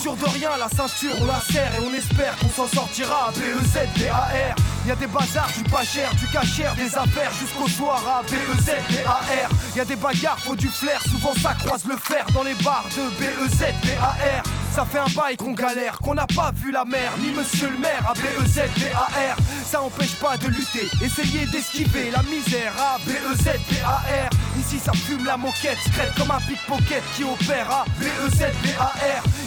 Sûr 0.00 0.16
de 0.16 0.24
rien, 0.24 0.50
la 0.58 0.68
ceinture 0.68 1.14
on 1.20 1.26
la 1.26 1.40
serre 1.40 1.72
Et 1.76 1.84
on 1.84 1.94
espère 1.94 2.36
qu'on 2.38 2.48
s'en 2.48 2.66
sortira. 2.66 3.30
BEZBAR 3.34 4.28
Y'a 4.86 4.96
des 4.96 5.06
bazars, 5.06 5.50
du 5.56 5.64
pas 5.64 5.84
cher, 5.84 6.10
du 6.14 6.26
cachère 6.28 6.74
Des 6.74 6.96
affaires 6.96 7.32
jusqu'au 7.38 7.68
soir. 7.68 8.02
À 8.08 8.22
BEZBAR 8.22 9.22
Y'a 9.76 9.84
des 9.84 9.96
bagarres, 9.96 10.38
faut 10.40 10.56
du 10.56 10.68
flair. 10.68 11.00
Souvent 11.02 11.34
ça 11.40 11.54
croise 11.54 11.84
le 11.84 11.96
fer 11.96 12.26
dans 12.34 12.42
les 12.42 12.54
bars 12.54 12.86
de 12.96 13.02
E 13.02 13.48
BEZBAR 13.48 14.42
ça 14.78 14.84
fait 14.84 14.98
un 14.98 15.20
bail 15.20 15.36
qu'on 15.36 15.54
galère, 15.54 15.98
qu'on 15.98 16.14
n'a 16.14 16.26
pas 16.28 16.52
vu 16.54 16.70
la 16.70 16.84
mer, 16.84 17.10
ni 17.18 17.32
monsieur 17.32 17.68
le 17.68 17.78
maire 17.78 18.00
à 18.08 18.14
BEZBAR. 18.14 19.36
Ça 19.64 19.82
empêche 19.82 20.14
pas 20.20 20.36
de 20.36 20.46
lutter, 20.46 20.88
essayer 21.04 21.46
d'esquiver 21.46 22.12
la 22.12 22.22
misère 22.22 22.72
à 22.78 22.96
BEZBAR. 23.04 24.04
Ici 24.56 24.78
ça 24.78 24.92
fume 24.92 25.24
la 25.24 25.36
moquette, 25.36 25.78
secrète 25.84 26.14
comme 26.16 26.30
un 26.30 26.38
pickpocket 26.38 27.02
qui 27.16 27.24
opère 27.24 27.68
à 27.68 27.84
BEZBAR. 27.98 28.94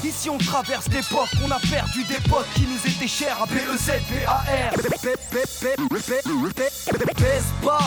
Ici 0.04 0.30
on 0.30 0.38
traverse 0.38 0.90
l'époque, 0.90 1.30
on 1.46 1.50
a 1.50 1.60
perdu 1.60 2.04
des 2.04 2.20
potes 2.30 2.52
qui 2.54 2.64
nous 2.64 2.92
étaient 2.92 3.08
chers 3.08 3.38
pas 7.64 7.80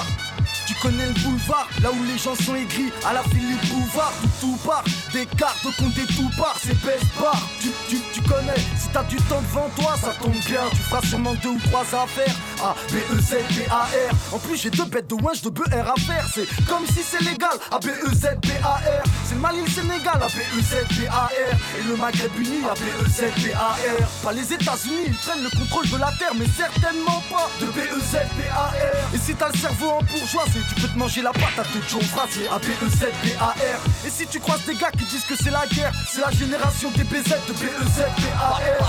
tu 0.66 0.74
connais 0.74 1.07
le 1.07 1.12
boulevard, 1.12 1.69
là 1.82 1.91
où 1.93 2.03
les 2.05 2.19
gens 2.19 2.35
sont 2.35 2.55
aigris, 2.55 2.93
à 3.05 3.12
la 3.12 3.23
Philippe 3.24 3.65
Bouvard, 3.69 4.12
tout 4.41 4.57
part, 4.65 4.85
des 5.12 5.27
cartes 5.27 5.65
compte 5.77 5.95
des 5.95 6.07
tout 6.07 6.31
part, 6.36 6.57
c'est 6.62 6.74
bar. 7.20 7.41
Tu, 7.61 7.70
tu, 7.89 7.99
tu 8.12 8.20
connais, 8.23 8.55
si 8.77 8.89
t'as 8.93 9.05
du 9.05 9.16
temps 9.16 9.41
devant 9.43 9.69
toi, 9.77 9.97
ça 10.01 10.12
tombe 10.20 10.32
bien, 10.47 10.61
tu 10.70 10.78
feras 10.78 11.03
sûrement 11.03 11.35
deux 11.43 11.51
ou 11.51 11.61
trois 11.70 11.82
affaires. 11.82 12.35
A 12.62 12.74
B 12.91 12.97
E 13.12 13.20
Z 13.20 13.36
B 13.51 13.69
A 13.70 13.85
R. 13.85 14.35
En 14.35 14.39
plus 14.39 14.57
j'ai 14.57 14.70
deux 14.70 14.85
bêtes 14.85 15.09
de 15.09 15.15
winch 15.15 15.43
de 15.43 15.51
BR 15.51 15.91
à 15.91 15.95
faire, 16.01 16.27
c'est 16.32 16.47
comme 16.66 16.86
si 16.86 17.03
c'est 17.03 17.23
légal. 17.23 17.57
A 17.70 17.78
B 17.78 17.86
E 17.89 18.15
Z 18.15 18.39
B 18.43 18.49
A 18.62 18.74
R. 18.77 19.05
C'est 19.27 19.35
le 19.35 19.41
Mali 19.41 19.61
le 19.61 19.70
Sénégal, 19.70 20.20
A 20.23 20.27
B 20.27 20.39
E 20.57 20.62
Z 20.62 20.86
B 20.91 21.07
A 21.11 21.27
R. 21.27 21.57
Et 21.78 21.82
le 21.82 21.97
Maghreb 21.97 22.36
uni, 22.39 22.65
A 22.65 22.74
B 22.74 22.85
E 23.03 23.09
Z 23.09 23.24
B 23.43 23.53
A 23.55 23.74
R. 23.74 24.09
Pas 24.23 24.32
les 24.32 24.53
États-Unis, 24.53 25.05
ils 25.09 25.15
prennent 25.15 25.43
le 25.43 25.51
contrôle 25.51 25.89
de 25.91 25.97
la 25.97 26.12
terre, 26.19 26.32
mais 26.39 26.47
certainement 26.57 27.23
pas 27.31 27.49
de 27.61 27.66
B 27.66 27.78
E 27.78 28.01
Z 28.01 28.19
B 28.36 28.43
A 28.53 28.69
R. 28.69 29.15
Et 29.15 29.19
si 29.19 29.35
t'as 29.35 29.49
le 29.49 29.59
cerveau 29.59 29.91
en 29.91 30.03
bourgeois, 30.03 30.45
tu 30.68 30.74
peux 30.81 30.89
te 30.89 30.98
manger 30.98 31.22
la 31.22 31.32
patate 31.32 31.66
de 31.74 31.81
Joe 31.89 32.02
Frazier 32.05 32.48
A 32.48 32.59
B 32.59 32.64
E 32.82 32.89
Z 32.89 33.06
B 33.22 33.28
A 33.40 33.48
R. 33.48 34.06
Et 34.06 34.10
si 34.10 34.26
tu 34.26 34.40
croises 34.40 34.64
des 34.64 34.74
gars 34.74 34.90
qui 34.90 35.05
disent 35.05 35.24
que 35.24 35.36
c'est 35.36 35.51
la 35.51 35.66
guerre, 35.66 35.93
c'est 36.09 36.20
la 36.20 36.31
génération 36.31 36.90
des 36.93 37.05
BZ 37.05 37.31
de 37.48 37.52
B 37.52 37.64
E 37.64 37.85
Z 37.97 38.02
B 38.18 38.22
A 38.40 38.55
R. 38.55 38.85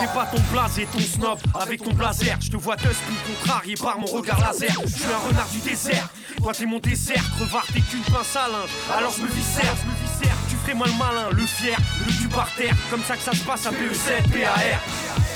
Fais 0.00 0.06
pas 0.14 0.26
ton 0.26 0.40
blasé, 0.52 0.86
ton 0.92 0.98
snob 0.98 1.38
avec 1.54 1.82
ton 1.82 1.92
blazer. 1.92 2.36
Je 2.40 2.50
te 2.50 2.56
vois 2.56 2.76
dust 2.76 3.00
plus 3.06 3.34
contrarié 3.34 3.74
par 3.74 3.98
mon 3.98 4.06
regard 4.06 4.40
laser. 4.40 4.74
Je 4.84 4.88
suis 4.88 5.04
un 5.04 5.28
renard 5.28 5.48
du 5.48 5.58
désert. 5.58 6.08
Toi 6.38 6.52
t'es 6.52 6.66
mon 6.66 6.78
dessert, 6.78 7.22
crevard 7.36 7.66
t'es 7.72 7.80
qu'une 7.80 8.02
pince 8.02 8.36
à 8.36 8.48
linge. 8.48 8.70
Alors 8.96 9.12
je 9.16 9.22
me 9.22 9.28
viscère, 9.28 9.74
je 9.82 9.88
me 9.88 9.94
viscère. 9.94 10.36
Tu 10.48 10.56
ferais 10.56 10.74
moi 10.74 10.86
le 10.86 10.92
malin, 10.94 11.30
le 11.30 11.46
fier, 11.46 11.76
le 12.06 12.12
cul 12.12 12.28
par 12.28 12.50
terre. 12.54 12.74
Comme 12.90 13.02
ça 13.04 13.16
que 13.16 13.22
ça 13.22 13.32
se 13.32 13.44
passe 13.44 13.66
à 13.66 13.70
BEZ, 13.70 14.28
BAR. 14.28 14.58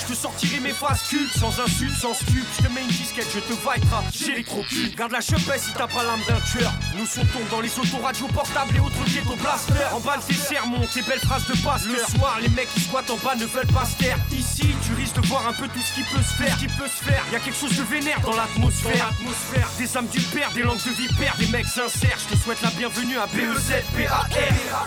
Je 0.09 0.15
te 0.15 0.19
sortirai 0.21 0.61
mes 0.61 0.73
phrases 0.73 1.03
cultes, 1.03 1.37
sans 1.39 1.61
insulte, 1.61 1.95
sans 2.01 2.15
stup. 2.15 2.47
Je 2.57 2.67
te 2.67 2.73
mets 2.73 2.81
une 2.81 2.89
disquette, 2.89 3.29
je 3.35 3.41
te 3.41 4.33
les 4.33 4.43
croquis. 4.43 4.95
Garde 4.97 5.13
la 5.13 5.21
chepette 5.21 5.61
si 5.61 5.71
t'as 5.75 5.87
pas 5.87 6.03
l'âme 6.03 6.21
d'un 6.27 6.41
tueur. 6.51 6.73
Nous 6.97 7.05
sautons 7.05 7.45
dans 7.51 7.61
les 7.61 7.69
autoradios 7.79 8.29
portables 8.29 8.75
et 8.75 8.81
autres 8.81 9.05
ghetto 9.05 9.37
blasters. 9.37 9.95
En 9.95 10.01
balle 10.01 10.21
tes 10.27 10.33
sermons, 10.33 10.81
tes 10.95 11.03
belles 11.03 11.21
phrases 11.21 11.47
de 11.47 11.53
passe. 11.63 11.85
Le 11.85 11.99
soir, 12.17 12.39
les 12.41 12.49
mecs 12.49 12.73
qui 12.73 12.81
squattent 12.81 13.11
en 13.11 13.19
bas 13.19 13.37
ne 13.37 13.45
veulent 13.45 13.67
pas 13.67 13.85
se 13.85 14.03
taire. 14.03 14.17
Ici, 14.33 14.69
tu 14.87 14.95
risques 14.95 15.21
de 15.21 15.27
voir 15.27 15.47
un 15.47 15.53
peu 15.53 15.69
tout 15.69 15.81
ce 15.81 15.95
qui 15.95 16.03
peut 16.05 16.23
se 16.23 16.43
faire. 16.43 16.57
Qui 16.57 16.69
peut 16.69 16.89
se 16.89 17.05
faire, 17.05 17.23
y 17.31 17.37
a 17.37 17.41
quelque 17.41 17.59
chose 17.59 17.77
de 17.77 17.83
vénère 17.83 18.21
dans 18.23 18.35
l'atmosphère. 18.35 19.13
Atmosphère. 19.13 19.69
Des 19.77 19.95
âmes 19.95 20.09
du 20.09 20.21
père, 20.21 20.51
des 20.55 20.63
langues 20.63 20.83
de 20.87 20.91
vipère, 20.91 21.37
des 21.39 21.49
mecs 21.49 21.67
sincères. 21.67 22.17
Je 22.31 22.35
te 22.35 22.41
souhaite 22.41 22.63
la 22.63 22.71
bienvenue 22.71 23.19
à 23.19 23.27
E 23.27 23.53
BEZ, 23.55 23.85
BAR. 23.95 24.27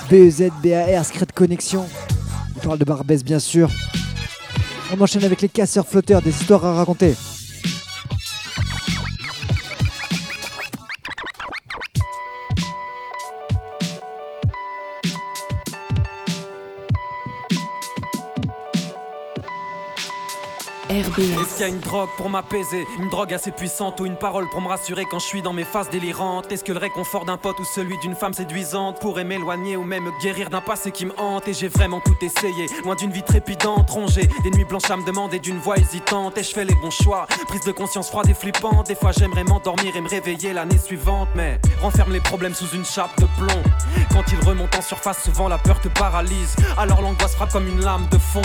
BEZBAR, 0.09 1.05
Secret 1.05 1.27
Connexion. 1.35 1.87
Il 2.55 2.61
parle 2.61 2.79
de 2.79 2.85
Barbès, 2.85 3.23
bien 3.23 3.39
sûr. 3.39 3.69
On 4.93 4.99
enchaîne 4.99 5.23
avec 5.23 5.41
les 5.41 5.49
casseurs 5.49 5.87
flotteurs, 5.87 6.21
des 6.21 6.31
histoires 6.31 6.65
à 6.65 6.73
raconter. 6.73 7.15
Est-ce 21.01 21.55
qu'il 21.55 21.61
y 21.61 21.63
a 21.63 21.67
une 21.67 21.79
drogue 21.79 22.09
pour 22.15 22.29
m'apaiser 22.29 22.85
Une 22.99 23.09
drogue 23.09 23.33
assez 23.33 23.51
puissante 23.51 23.99
ou 23.99 24.05
une 24.05 24.17
parole 24.17 24.47
pour 24.49 24.61
me 24.61 24.67
rassurer 24.67 25.05
quand 25.09 25.17
je 25.17 25.25
suis 25.25 25.41
dans 25.41 25.53
mes 25.53 25.63
phases 25.63 25.89
délirantes 25.89 26.51
Est-ce 26.51 26.63
que 26.63 26.71
le 26.71 26.77
réconfort 26.77 27.25
d'un 27.25 27.37
pote 27.37 27.59
ou 27.59 27.65
celui 27.65 27.97
d'une 27.99 28.13
femme 28.15 28.33
séduisante 28.33 28.99
pourrait 28.99 29.23
m'éloigner 29.23 29.77
ou 29.77 29.83
même 29.83 30.03
me 30.03 30.21
guérir 30.21 30.51
d'un 30.51 30.61
passé 30.61 30.91
qui 30.91 31.07
me 31.07 31.19
hante 31.19 31.47
Et 31.47 31.53
j'ai 31.53 31.69
vraiment 31.69 32.01
tout 32.01 32.15
essayé, 32.21 32.67
loin 32.83 32.95
d'une 32.95 33.11
vie 33.11 33.23
trépidante, 33.23 33.89
rongée 33.89 34.29
Des 34.43 34.51
nuits 34.51 34.65
blanches 34.65 34.91
à 34.91 34.97
me 34.97 35.03
demander 35.03 35.39
d'une 35.39 35.57
voix 35.57 35.77
hésitante 35.77 36.37
Et 36.37 36.43
je 36.43 36.51
fais 36.51 36.65
les 36.65 36.75
bons 36.75 36.91
choix, 36.91 37.25
prise 37.47 37.63
de 37.63 37.71
conscience 37.71 38.09
froide 38.09 38.29
et 38.29 38.35
flippante 38.35 38.87
Des 38.87 38.95
fois 38.95 39.11
j'aimerais 39.11 39.43
m'endormir 39.43 39.95
et 39.95 40.01
me 40.01 40.09
réveiller 40.09 40.53
l'année 40.53 40.77
suivante 40.77 41.29
Mais 41.35 41.59
renferme 41.81 42.13
les 42.13 42.21
problèmes 42.21 42.53
sous 42.53 42.75
une 42.75 42.85
chape 42.85 43.19
de 43.19 43.25
plomb 43.37 43.63
Quand 44.11 44.23
ils 44.31 44.47
remontent 44.47 44.77
en 44.77 44.83
surface, 44.83 45.23
souvent 45.23 45.47
la 45.47 45.57
peur 45.57 45.81
te 45.81 45.87
paralyse 45.87 46.55
Alors 46.77 47.01
l'angoisse 47.01 47.33
frappe 47.33 47.51
comme 47.51 47.67
une 47.67 47.81
lame 47.83 48.07
de 48.11 48.19
fond 48.19 48.41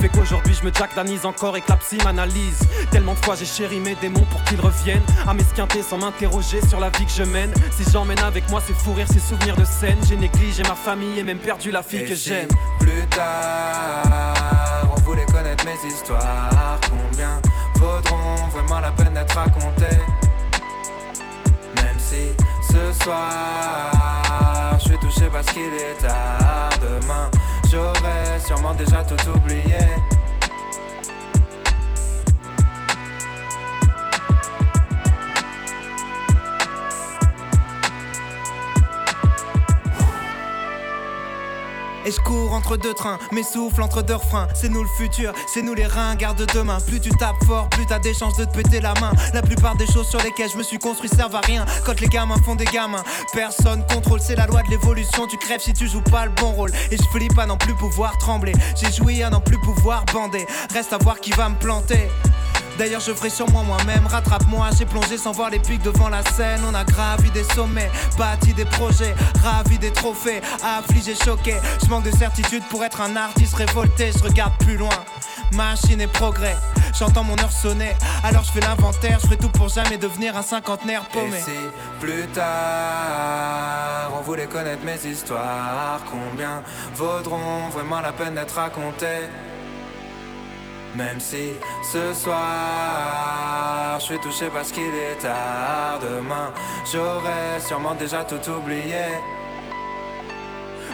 Fait 0.00 0.08
qu'aujourd'hui 0.08 0.54
je 0.60 0.66
me 0.66 0.72
jack 0.74 0.90
encore 1.24 1.56
et 1.56 1.60
que 1.60 1.68
m'analyse 2.04 2.60
Tellement 2.90 3.14
de 3.14 3.18
fois 3.24 3.34
j'ai 3.36 3.46
chéri 3.46 3.80
mes 3.80 3.94
démons 3.96 4.26
pour 4.30 4.42
qu'ils 4.44 4.60
reviennent 4.60 5.02
À 5.26 5.34
m'esquinter 5.34 5.82
sans 5.82 5.98
m'interroger 5.98 6.60
sur 6.68 6.80
la 6.80 6.90
vie 6.90 7.04
que 7.04 7.12
je 7.12 7.22
mène 7.22 7.52
Si 7.76 7.90
j'emmène 7.90 8.20
avec 8.20 8.48
moi 8.50 8.62
c'est 8.66 8.74
fou 8.74 8.92
rire, 8.92 9.06
ces 9.12 9.20
souvenirs 9.20 9.56
de 9.56 9.64
scène 9.64 9.98
J'ai 10.08 10.16
négligé 10.16 10.62
ma 10.64 10.74
famille 10.74 11.18
et 11.18 11.22
même 11.22 11.38
perdu 11.38 11.70
la 11.70 11.82
fille 11.82 12.00
Et 12.00 12.04
que 12.06 12.14
j'aime 12.14 12.48
Plus 12.78 13.06
tard, 13.10 14.88
on 14.96 15.00
voulait 15.02 15.26
connaître 15.26 15.64
mes 15.64 15.88
histoires. 15.88 16.78
Combien 16.88 17.40
vaudront 17.76 18.48
vraiment 18.52 18.80
la 18.80 18.90
peine 18.92 19.14
d'être 19.14 19.34
racontés. 19.34 19.98
Même 21.76 21.98
si 21.98 22.32
ce 22.62 23.04
soir, 23.04 24.78
je 24.78 24.84
suis 24.84 24.98
touché 24.98 25.28
parce 25.32 25.46
qu'il 25.46 25.62
est 25.62 26.00
tard. 26.00 26.70
Demain, 26.80 27.30
j'aurais 27.70 28.38
sûrement 28.46 28.74
déjà 28.74 29.04
tout 29.04 29.30
oublié. 29.30 29.86
Et 42.10 42.12
je 42.12 42.20
cours 42.22 42.54
entre 42.54 42.76
deux 42.76 42.92
trains, 42.92 43.20
mes 43.30 43.44
souffles 43.44 43.82
entre 43.82 44.02
deux 44.02 44.16
refrains. 44.16 44.48
C'est 44.52 44.68
nous 44.68 44.82
le 44.82 44.88
futur, 44.88 45.32
c'est 45.46 45.62
nous 45.62 45.74
les 45.74 45.86
reins, 45.86 46.16
garde 46.16 46.44
demain. 46.52 46.78
Plus 46.84 46.98
tu 46.98 47.10
tapes 47.10 47.44
fort, 47.46 47.68
plus 47.68 47.86
t'as 47.86 48.00
des 48.00 48.14
chances 48.14 48.36
de 48.36 48.46
te 48.46 48.50
péter 48.50 48.80
la 48.80 48.94
main. 48.94 49.12
La 49.32 49.42
plupart 49.42 49.76
des 49.76 49.86
choses 49.86 50.08
sur 50.08 50.20
lesquelles 50.20 50.50
je 50.50 50.56
me 50.56 50.64
suis 50.64 50.78
construit 50.80 51.08
servent 51.08 51.36
à 51.36 51.40
rien. 51.40 51.64
Quand 51.86 52.00
les 52.00 52.08
gamins 52.08 52.42
font 52.44 52.56
des 52.56 52.64
gamins, 52.64 53.04
personne 53.32 53.86
contrôle, 53.86 54.18
c'est 54.20 54.34
la 54.34 54.48
loi 54.48 54.62
de 54.62 54.70
l'évolution. 54.70 55.28
Tu 55.28 55.36
crèves 55.36 55.60
si 55.60 55.72
tu 55.72 55.86
joues 55.86 56.02
pas 56.02 56.24
le 56.24 56.32
bon 56.32 56.50
rôle. 56.50 56.72
Et 56.90 56.96
je 56.96 57.02
flippe 57.12 57.38
à 57.38 57.46
n'en 57.46 57.56
plus 57.56 57.76
pouvoir 57.76 58.18
trembler. 58.18 58.54
J'ai 58.74 58.90
joui 58.90 59.22
à 59.22 59.30
n'en 59.30 59.40
plus 59.40 59.58
pouvoir 59.60 60.04
bander. 60.12 60.48
Reste 60.74 60.92
à 60.92 60.98
voir 60.98 61.20
qui 61.20 61.30
va 61.30 61.48
me 61.48 61.58
planter. 61.60 62.08
D'ailleurs 62.80 63.02
je 63.02 63.12
ferai 63.12 63.28
sûrement 63.28 63.62
moi-même. 63.62 64.06
Rattrape-moi, 64.06 64.70
j'ai 64.78 64.86
plongé 64.86 65.18
sans 65.18 65.32
voir 65.32 65.50
les 65.50 65.58
pics 65.58 65.82
devant 65.82 66.08
la 66.08 66.24
scène. 66.24 66.62
On 66.66 66.72
a 66.72 66.82
gravi 66.82 67.30
des 67.30 67.44
sommets, 67.44 67.90
bâti 68.16 68.54
des 68.54 68.64
projets 68.64 69.14
Ravi 69.42 69.78
des 69.78 69.92
trophées, 69.92 70.40
affligé, 70.64 71.14
choqué. 71.14 71.56
Je 71.84 71.90
manque 71.90 72.04
de 72.04 72.10
certitude 72.10 72.62
pour 72.70 72.82
être 72.82 73.02
un 73.02 73.16
artiste 73.16 73.52
révolté. 73.56 74.12
Je 74.16 74.22
regarde 74.24 74.54
plus 74.60 74.78
loin, 74.78 74.96
machine 75.52 76.00
et 76.00 76.06
progrès. 76.06 76.56
J'entends 76.98 77.22
mon 77.22 77.38
heure 77.40 77.52
sonner, 77.52 77.92
alors 78.24 78.44
je 78.44 78.52
fais 78.52 78.60
l'inventaire. 78.60 79.18
Je 79.20 79.26
ferai 79.26 79.36
tout 79.36 79.50
pour 79.50 79.68
jamais 79.68 79.98
devenir 79.98 80.34
un 80.38 80.42
cinquantenaire 80.42 81.04
paumé. 81.10 81.36
Et 81.36 81.40
si 81.42 81.50
plus 82.00 82.28
tard 82.28 84.10
on 84.18 84.22
voulait 84.22 84.46
connaître 84.46 84.86
mes 84.86 85.06
histoires 85.06 86.00
Combien 86.10 86.62
vaudront 86.94 87.68
vraiment 87.68 88.00
la 88.00 88.12
peine 88.12 88.36
d'être 88.36 88.54
racontées 88.54 89.28
même 90.94 91.20
si 91.20 91.52
ce 91.82 92.12
soir 92.14 93.98
je 93.98 94.04
suis 94.04 94.18
touché 94.18 94.48
parce 94.52 94.72
qu'il 94.72 94.82
est 94.82 95.20
tard 95.20 96.00
Demain 96.00 96.52
j'aurais 96.90 97.60
sûrement 97.60 97.94
déjà 97.94 98.24
tout 98.24 98.50
oublié 98.50 99.04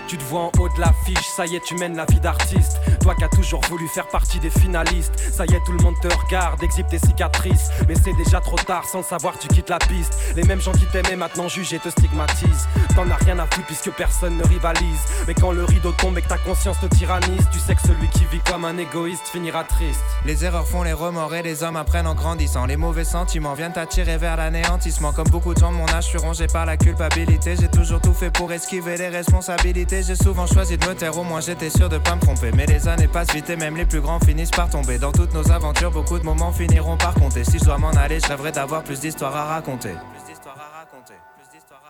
Tu 0.06 0.16
te 0.16 0.24
vois 0.24 0.42
en 0.42 0.52
haut 0.58 0.68
de 0.68 0.80
l'affiche, 0.80 1.26
ça 1.26 1.46
y 1.46 1.56
est, 1.56 1.60
tu 1.60 1.74
mènes 1.74 1.96
la 1.96 2.04
vie 2.04 2.20
d'artiste. 2.20 2.78
Toi 3.00 3.14
qui 3.16 3.24
as 3.24 3.28
toujours 3.28 3.60
voulu 3.68 3.88
faire 3.88 4.06
partie 4.06 4.38
des 4.38 4.50
finalistes, 4.50 5.12
ça 5.32 5.44
y 5.46 5.54
est, 5.54 5.60
tout 5.64 5.72
le 5.72 5.82
monde 5.82 5.96
te 6.00 6.06
regarde, 6.06 6.62
exhibe 6.62 6.86
tes 6.86 6.98
cicatrices. 6.98 7.70
Mais 7.88 7.94
c'est 7.96 8.12
déjà 8.12 8.40
trop 8.40 8.56
tard, 8.56 8.84
sans 8.84 8.98
le 8.98 9.04
savoir, 9.04 9.36
tu 9.38 9.48
quittes 9.48 9.70
la 9.70 9.78
piste. 9.78 10.16
Les 10.36 10.44
mêmes 10.44 10.60
gens 10.60 10.72
qui 10.72 10.86
t'aimaient 10.86 11.16
maintenant 11.16 11.48
jugent 11.48 11.72
et 11.72 11.80
te 11.80 11.88
stigmatisent. 11.88 12.68
T'en 12.94 13.10
as 13.10 13.16
rien 13.16 13.38
à 13.40 13.46
foutre 13.46 13.66
puisque 13.66 13.90
personne 13.90 14.36
ne 14.36 14.44
rivalise. 14.44 15.00
Mais 15.26 15.34
quand 15.34 15.50
le 15.50 15.64
rideau 15.64 15.92
tombe 15.92 16.16
et 16.18 16.22
que 16.22 16.28
ta 16.28 16.38
conscience 16.38 16.78
te 16.78 16.86
tyrannise, 16.86 17.48
tu 17.52 17.58
sais 17.58 17.74
que 17.74 17.82
celui 17.82 18.08
qui 18.08 18.24
vit 18.26 18.40
comme 18.48 18.64
un 18.64 18.78
égoïste 18.78 19.26
finira 19.26 19.64
triste. 19.64 20.00
Les 20.24 20.44
erreurs 20.44 20.68
font 20.68 20.82
les 20.82 20.92
remords 20.92 21.34
et 21.34 21.42
les 21.42 21.64
hommes 21.64 21.76
apprennent 21.76 22.06
en 22.06 22.14
grandissant. 22.14 22.66
Les 22.66 22.76
mauvais 22.76 23.04
sentiments 23.04 23.54
viennent 23.54 23.72
t'attirer 23.72 24.18
vers 24.18 24.36
l'anéantissement. 24.36 25.12
Comme 25.12 25.28
beaucoup 25.28 25.52
de 25.52 25.58
gens 25.58 25.72
de 25.72 25.76
mon 25.76 25.88
âge, 25.88 26.04
je 26.04 26.10
suis 26.10 26.18
rongé 26.18 26.46
par 26.46 26.64
la 26.64 26.76
culpabilité. 26.76 27.56
J'ai 27.60 27.68
toujours 27.68 28.00
tout 28.00 28.14
fait 28.14 28.30
pour 28.30 28.52
esquiver 28.52 28.96
les 28.96 29.08
responsabilités. 29.08 29.95
J'ai 30.02 30.14
souvent 30.14 30.46
choisi 30.46 30.76
de 30.76 30.86
me 30.86 30.94
taire, 30.94 31.16
au 31.16 31.24
moins 31.24 31.40
j'étais 31.40 31.70
sûr 31.70 31.88
de 31.88 31.98
pas 31.98 32.14
me 32.16 32.20
tromper. 32.20 32.50
Mais 32.54 32.66
les 32.66 32.86
années 32.86 33.08
passent 33.08 33.32
vite 33.32 33.48
et 33.50 33.56
même 33.56 33.76
les 33.76 33.86
plus 33.86 34.00
grands 34.00 34.20
finissent 34.20 34.50
par 34.50 34.68
tomber. 34.68 34.98
Dans 34.98 35.12
toutes 35.12 35.32
nos 35.32 35.50
aventures, 35.50 35.90
beaucoup 35.90 36.18
de 36.18 36.24
moments 36.24 36.52
finiront 36.52 36.96
par 36.96 37.14
compter. 37.14 37.44
Si 37.44 37.58
je 37.58 37.64
dois 37.64 37.78
m'en 37.78 37.90
aller, 37.90 38.20
je 38.20 38.26
rêverais 38.26 38.52
d'avoir 38.52 38.82
plus 38.82 39.00
d'histoires 39.00 39.34
à 39.34 39.44
raconter. 39.46 39.94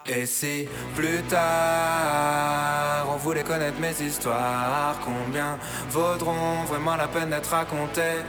Et 0.06 0.24
si 0.24 0.68
plus 0.94 1.20
tard 1.28 3.06
on 3.12 3.16
voulait 3.16 3.42
connaître 3.42 3.80
mes 3.80 4.00
histoires, 4.00 4.94
combien 5.04 5.58
vaudront 5.90 6.62
vraiment 6.68 6.94
la 6.94 7.08
peine 7.08 7.30
d'être 7.30 7.50
racontées? 7.50 8.22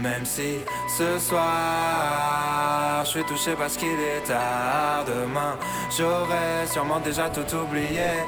Même 0.00 0.24
si 0.24 0.58
ce 0.88 1.18
soir 1.18 3.02
je 3.04 3.10
suis 3.10 3.24
touché 3.24 3.54
parce 3.56 3.76
qu'il 3.76 3.88
est 3.88 4.26
tard, 4.26 5.04
demain 5.06 5.56
j'aurais 5.96 6.66
sûrement 6.70 7.00
déjà 7.00 7.30
tout 7.30 7.56
oublié. 7.56 8.24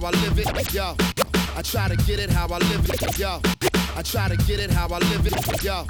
How 0.00 0.06
I 0.06 0.10
live 0.10 0.38
it. 0.38 0.74
Yo, 0.74 0.94
I 1.56 1.62
try 1.62 1.88
to 1.88 1.96
get 1.96 2.18
it 2.18 2.30
how 2.30 2.46
I 2.46 2.58
live 2.58 2.88
it. 2.88 3.18
Yo, 3.18 3.40
I 3.96 4.02
try 4.02 4.28
to 4.28 4.36
get 4.36 4.60
it 4.60 4.70
how 4.70 4.88
I 4.88 4.98
live 4.98 5.26
it. 5.26 5.62
Yo. 5.62 5.84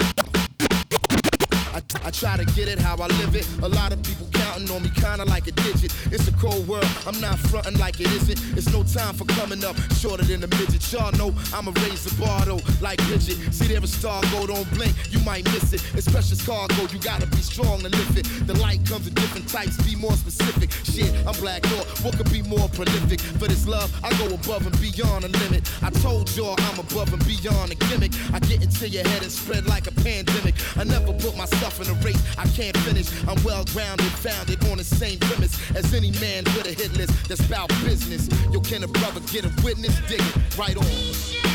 I, 1.73 1.81
I 2.03 2.11
try 2.11 2.37
to 2.37 2.45
get 2.45 2.67
it 2.67 2.79
how 2.79 2.95
I 2.95 3.07
live 3.07 3.35
it. 3.35 3.47
A 3.61 3.67
lot 3.67 3.93
of 3.93 4.03
people 4.03 4.30
counting 4.51 4.75
on 4.75 4.83
me, 4.83 4.89
kinda 4.89 5.23
like 5.25 5.47
a 5.47 5.51
digit. 5.51 5.93
It's 6.11 6.27
a 6.27 6.31
cold 6.33 6.67
world, 6.67 6.87
I'm 7.07 7.19
not 7.21 7.39
fronting 7.39 7.77
like 7.77 7.99
it 7.99 8.07
isn't. 8.07 8.57
It's 8.57 8.69
no 8.71 8.83
time 8.83 9.13
for 9.15 9.25
coming 9.25 9.63
up 9.63 9.75
shorter 9.93 10.23
than 10.23 10.43
a 10.43 10.47
midget. 10.47 10.81
Y'all 10.91 11.11
know 11.13 11.33
I'ma 11.53 11.71
raise 11.83 12.03
the 12.03 12.13
bar 12.21 12.45
though, 12.45 12.59
like 12.81 12.97
Bridget. 13.07 13.37
See 13.53 13.67
there 13.67 13.79
a 13.79 13.87
star 13.87 14.21
go, 14.31 14.47
don't 14.47 14.69
blink, 14.71 14.93
you 15.09 15.19
might 15.19 15.45
miss 15.45 15.73
it. 15.73 15.81
It's 15.93 16.09
precious 16.09 16.45
cargo, 16.45 16.81
you 16.91 16.99
gotta 16.99 17.27
be 17.27 17.41
strong 17.41 17.79
to 17.79 17.89
lift 17.89 18.17
it. 18.17 18.25
The 18.47 18.53
light 18.55 18.85
comes 18.85 19.07
in 19.07 19.13
different 19.13 19.47
types, 19.47 19.77
be 19.83 19.95
more 19.95 20.13
specific. 20.13 20.71
Shit, 20.83 21.11
I'm 21.25 21.35
black 21.39 21.63
thought, 21.63 21.87
what 22.03 22.17
could 22.17 22.31
be 22.31 22.41
more 22.41 22.67
prolific? 22.69 23.21
For 23.39 23.47
this 23.47 23.67
love, 23.67 23.89
I 24.03 24.09
go 24.17 24.33
above 24.33 24.65
and 24.67 24.75
beyond 24.81 25.23
the 25.23 25.29
limit. 25.43 25.63
I 25.81 25.89
told 25.89 26.35
y'all 26.35 26.55
I'm 26.59 26.79
above 26.79 27.13
and 27.13 27.23
beyond 27.25 27.71
the 27.71 27.75
gimmick. 27.87 28.11
I 28.33 28.39
get 28.39 28.61
into 28.63 28.89
your 28.89 29.07
head 29.07 29.21
and 29.23 29.31
spread 29.31 29.65
like 29.65 29.87
a 29.87 29.93
pandemic. 30.03 30.55
I 30.75 30.83
never 30.83 31.13
put 31.13 31.37
myself 31.37 31.79
in 31.81 31.87
a 31.87 31.97
race 32.03 32.21
I 32.37 32.47
can't 32.47 32.75
finish. 32.77 33.07
I'm 33.27 33.41
well 33.43 33.63
grounded, 33.65 34.11
founded 34.41 34.69
on 34.71 34.77
the 34.77 34.83
same 34.83 35.19
premise 35.19 35.57
as 35.75 35.93
any 35.93 36.11
man 36.19 36.43
with 36.55 36.65
a 36.65 36.73
hit 36.73 36.91
list 36.93 37.13
that's 37.27 37.45
about 37.45 37.69
business. 37.83 38.27
Yo, 38.51 38.59
can 38.59 38.83
a 38.83 38.87
brother 38.87 39.19
get 39.31 39.45
a 39.45 39.51
witness? 39.63 39.99
Dig 40.07 40.19
it 40.19 40.57
right 40.57 40.77
on. 40.77 41.50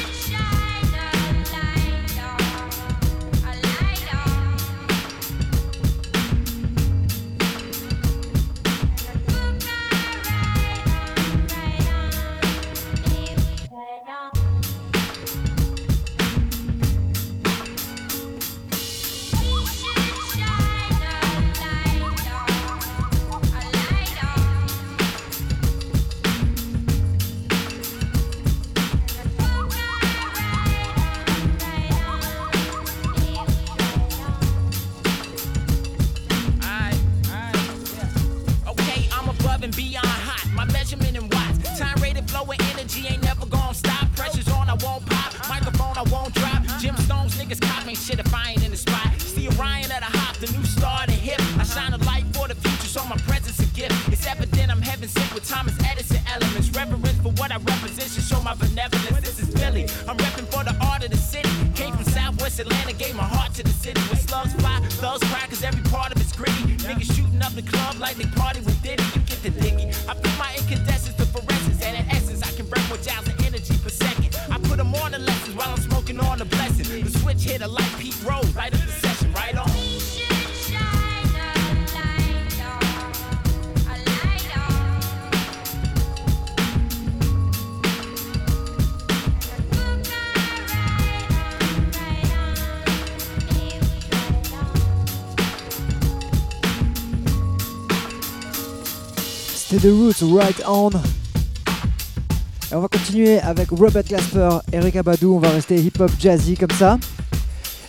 C'était 99.77 99.89
The 99.89 99.93
Roots, 99.93 100.39
Right 100.39 100.63
On. 100.67 100.89
Et 100.89 102.75
on 102.75 102.81
va 102.81 102.89
continuer 102.89 103.39
avec 103.41 103.69
Robert 103.71 104.05
Glasper, 104.05 104.49
Eric 104.73 104.97
Abadou. 104.97 105.35
On 105.35 105.39
va 105.39 105.51
rester 105.51 105.77
hip-hop 105.77 106.11
jazzy 106.19 106.57
comme 106.57 106.71
ça. 106.71 106.99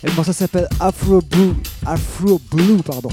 Et 0.02 0.08
le 0.08 0.12
morceau 0.12 0.34
s'appelle 0.34 0.68
Afro 0.80 1.22
Blue. 1.22 1.54
Afro 1.86 2.40
Blue, 2.50 2.82
pardon. 2.82 3.08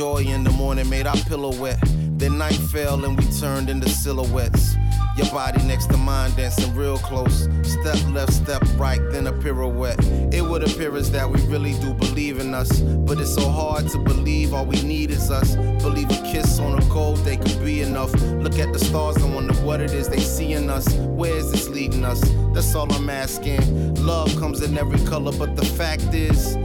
Joy 0.00 0.24
in 0.24 0.42
the 0.42 0.50
morning 0.52 0.88
made 0.88 1.06
our 1.06 1.16
pillow 1.28 1.54
wet. 1.60 1.78
Then 2.16 2.38
night 2.38 2.54
fell 2.72 3.04
and 3.04 3.18
we 3.18 3.24
turned 3.38 3.68
into 3.68 3.90
silhouettes. 3.90 4.74
Your 5.14 5.26
body 5.26 5.62
next 5.64 5.90
to 5.90 5.98
mine 5.98 6.30
dancing 6.36 6.74
real 6.74 6.96
close. 6.96 7.48
Step 7.62 7.98
left, 8.08 8.32
step 8.32 8.62
right, 8.76 9.02
then 9.10 9.26
a 9.26 9.32
pirouette. 9.32 10.02
It 10.32 10.40
would 10.40 10.62
appear 10.62 10.96
as 10.96 11.10
that 11.10 11.28
we 11.28 11.38
really 11.48 11.74
do 11.80 11.92
believe 11.92 12.40
in 12.40 12.54
us. 12.54 12.80
But 12.80 13.20
it's 13.20 13.34
so 13.34 13.46
hard 13.50 13.90
to 13.90 13.98
believe 13.98 14.54
all 14.54 14.64
we 14.64 14.80
need 14.80 15.10
is 15.10 15.30
us. 15.30 15.54
Believe 15.82 16.10
a 16.10 16.32
kiss 16.32 16.58
on 16.58 16.78
a 16.78 16.82
cold 16.88 17.22
day 17.22 17.36
could 17.36 17.62
be 17.62 17.82
enough. 17.82 18.10
Look 18.14 18.58
at 18.58 18.72
the 18.72 18.78
stars 18.78 19.16
and 19.16 19.34
wonder 19.34 19.52
what 19.66 19.82
it 19.82 19.92
is 19.92 20.08
they 20.08 20.20
see 20.20 20.54
in 20.54 20.70
us. 20.70 20.90
Where 20.94 21.36
is 21.36 21.52
this 21.52 21.68
leading 21.68 22.06
us? 22.06 22.22
That's 22.54 22.74
all 22.74 22.90
I'm 22.90 23.10
asking. 23.10 23.96
Love 23.96 24.34
comes 24.38 24.62
in 24.62 24.78
every 24.78 25.04
color, 25.06 25.32
but 25.32 25.56
the 25.56 25.66
fact 25.66 26.14
is, 26.14 26.56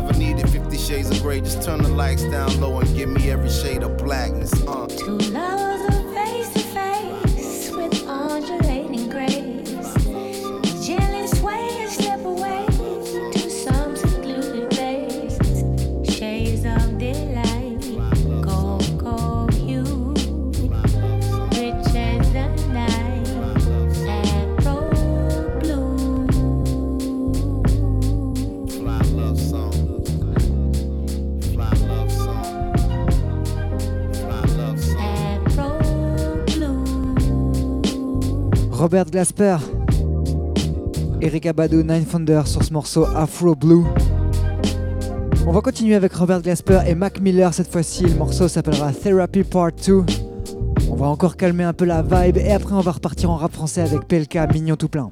never 0.00 0.16
needed 0.16 0.48
50 0.48 0.76
shades 0.76 1.10
of 1.10 1.20
gray. 1.22 1.40
Just 1.40 1.62
turn 1.62 1.82
the 1.82 1.88
lights 1.88 2.22
down 2.24 2.60
low 2.60 2.78
and 2.78 2.96
give 2.96 3.08
me 3.08 3.30
every 3.30 3.50
shade 3.50 3.82
of 3.82 3.96
blackness. 3.96 4.52
Uh. 4.66 5.47
Robert 38.88 39.10
Glasper, 39.10 39.58
Eric 41.20 41.44
Abadou, 41.44 41.82
Nine 41.82 42.06
Thunder 42.06 42.40
sur 42.46 42.64
ce 42.64 42.72
morceau 42.72 43.04
Afro 43.04 43.54
Blue. 43.54 43.84
On 45.46 45.52
va 45.52 45.60
continuer 45.60 45.94
avec 45.94 46.14
Robert 46.14 46.40
Glasper 46.40 46.80
et 46.86 46.94
Mac 46.94 47.20
Miller 47.20 47.52
cette 47.52 47.70
fois-ci. 47.70 48.04
Le 48.04 48.14
morceau 48.14 48.48
s'appellera 48.48 48.90
Therapy 48.92 49.44
Part 49.44 49.72
2. 49.86 50.06
On 50.90 50.94
va 50.94 51.04
encore 51.08 51.36
calmer 51.36 51.64
un 51.64 51.74
peu 51.74 51.84
la 51.84 52.00
vibe 52.00 52.38
et 52.38 52.50
après 52.50 52.72
on 52.72 52.80
va 52.80 52.92
repartir 52.92 53.30
en 53.30 53.36
rap 53.36 53.52
français 53.52 53.82
avec 53.82 54.08
PLK 54.08 54.54
Mignon 54.54 54.76
tout 54.76 54.88
plein. 54.88 55.10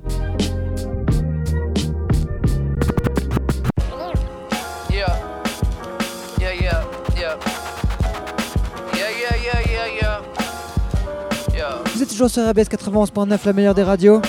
Toujours 12.16 12.30
sur 12.30 12.48
RBS 12.48 12.70
91.9, 12.70 13.38
la 13.44 13.52
meilleure 13.52 13.74
des 13.74 13.82
radios. 13.82 14.22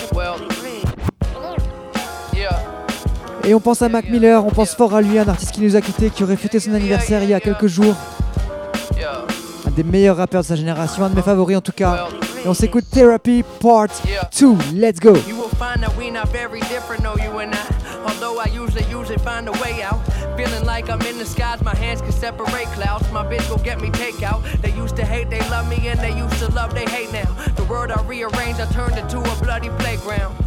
Et 3.45 3.53
on 3.53 3.61
pense 3.61 3.81
à 3.81 3.87
Mac 3.87 4.09
Miller, 4.09 4.45
on 4.45 4.49
pense 4.49 4.75
fort 4.75 4.93
à 4.93 5.01
lui, 5.01 5.17
un 5.17 5.27
artiste 5.29 5.51
qui 5.51 5.61
nous 5.61 5.77
a 5.77 5.79
quitté, 5.79 6.09
qui 6.09 6.21
aurait 6.25 6.35
fêté 6.35 6.59
son 6.59 6.73
anniversaire 6.73 7.23
il 7.23 7.29
y 7.29 7.33
a 7.33 7.39
quelques 7.39 7.67
jours. 7.67 7.95
Un 9.65 9.71
des 9.71 9.85
meilleurs 9.85 10.17
rappeurs 10.17 10.41
de 10.41 10.47
sa 10.47 10.55
génération, 10.55 11.05
un 11.05 11.09
de 11.09 11.15
mes 11.15 11.21
favoris 11.21 11.55
en 11.55 11.61
tout 11.61 11.71
cas. 11.71 12.09
Et 12.43 12.47
on 12.49 12.53
s'écoute 12.53 12.83
Therapy 12.91 13.45
Part 13.61 13.87
2. 14.37 14.47
Let's 14.75 14.99
go. 14.99 15.13
Feeling 20.37 20.65
like 20.65 20.87
I'm 20.87 21.01
in 21.01 21.17
the 21.17 21.25
skies, 21.25 21.63
my 21.63 21.75
hands 21.75 21.99
can 21.99 22.11
separate 22.11 22.67
clouds. 22.67 23.11
My 23.11 23.23
bitch 23.23 23.49
go 23.49 23.57
get 23.57 23.81
me 23.81 23.89
takeout. 23.89 24.43
They 24.61 24.71
used 24.71 24.95
to 24.97 25.03
hate, 25.03 25.31
they 25.31 25.39
love 25.49 25.67
me, 25.67 25.87
and 25.87 25.99
they 25.99 26.15
used 26.15 26.37
to 26.37 26.47
love, 26.51 26.75
they 26.75 26.85
hate 26.85 27.11
now. 27.11 27.25
The 27.55 27.63
world 27.63 27.89
I 27.89 28.03
rearranged, 28.03 28.61
I 28.61 28.71
turned 28.71 28.99
into 28.99 29.17
a 29.17 29.35
bloody 29.41 29.69
playground. 29.79 30.37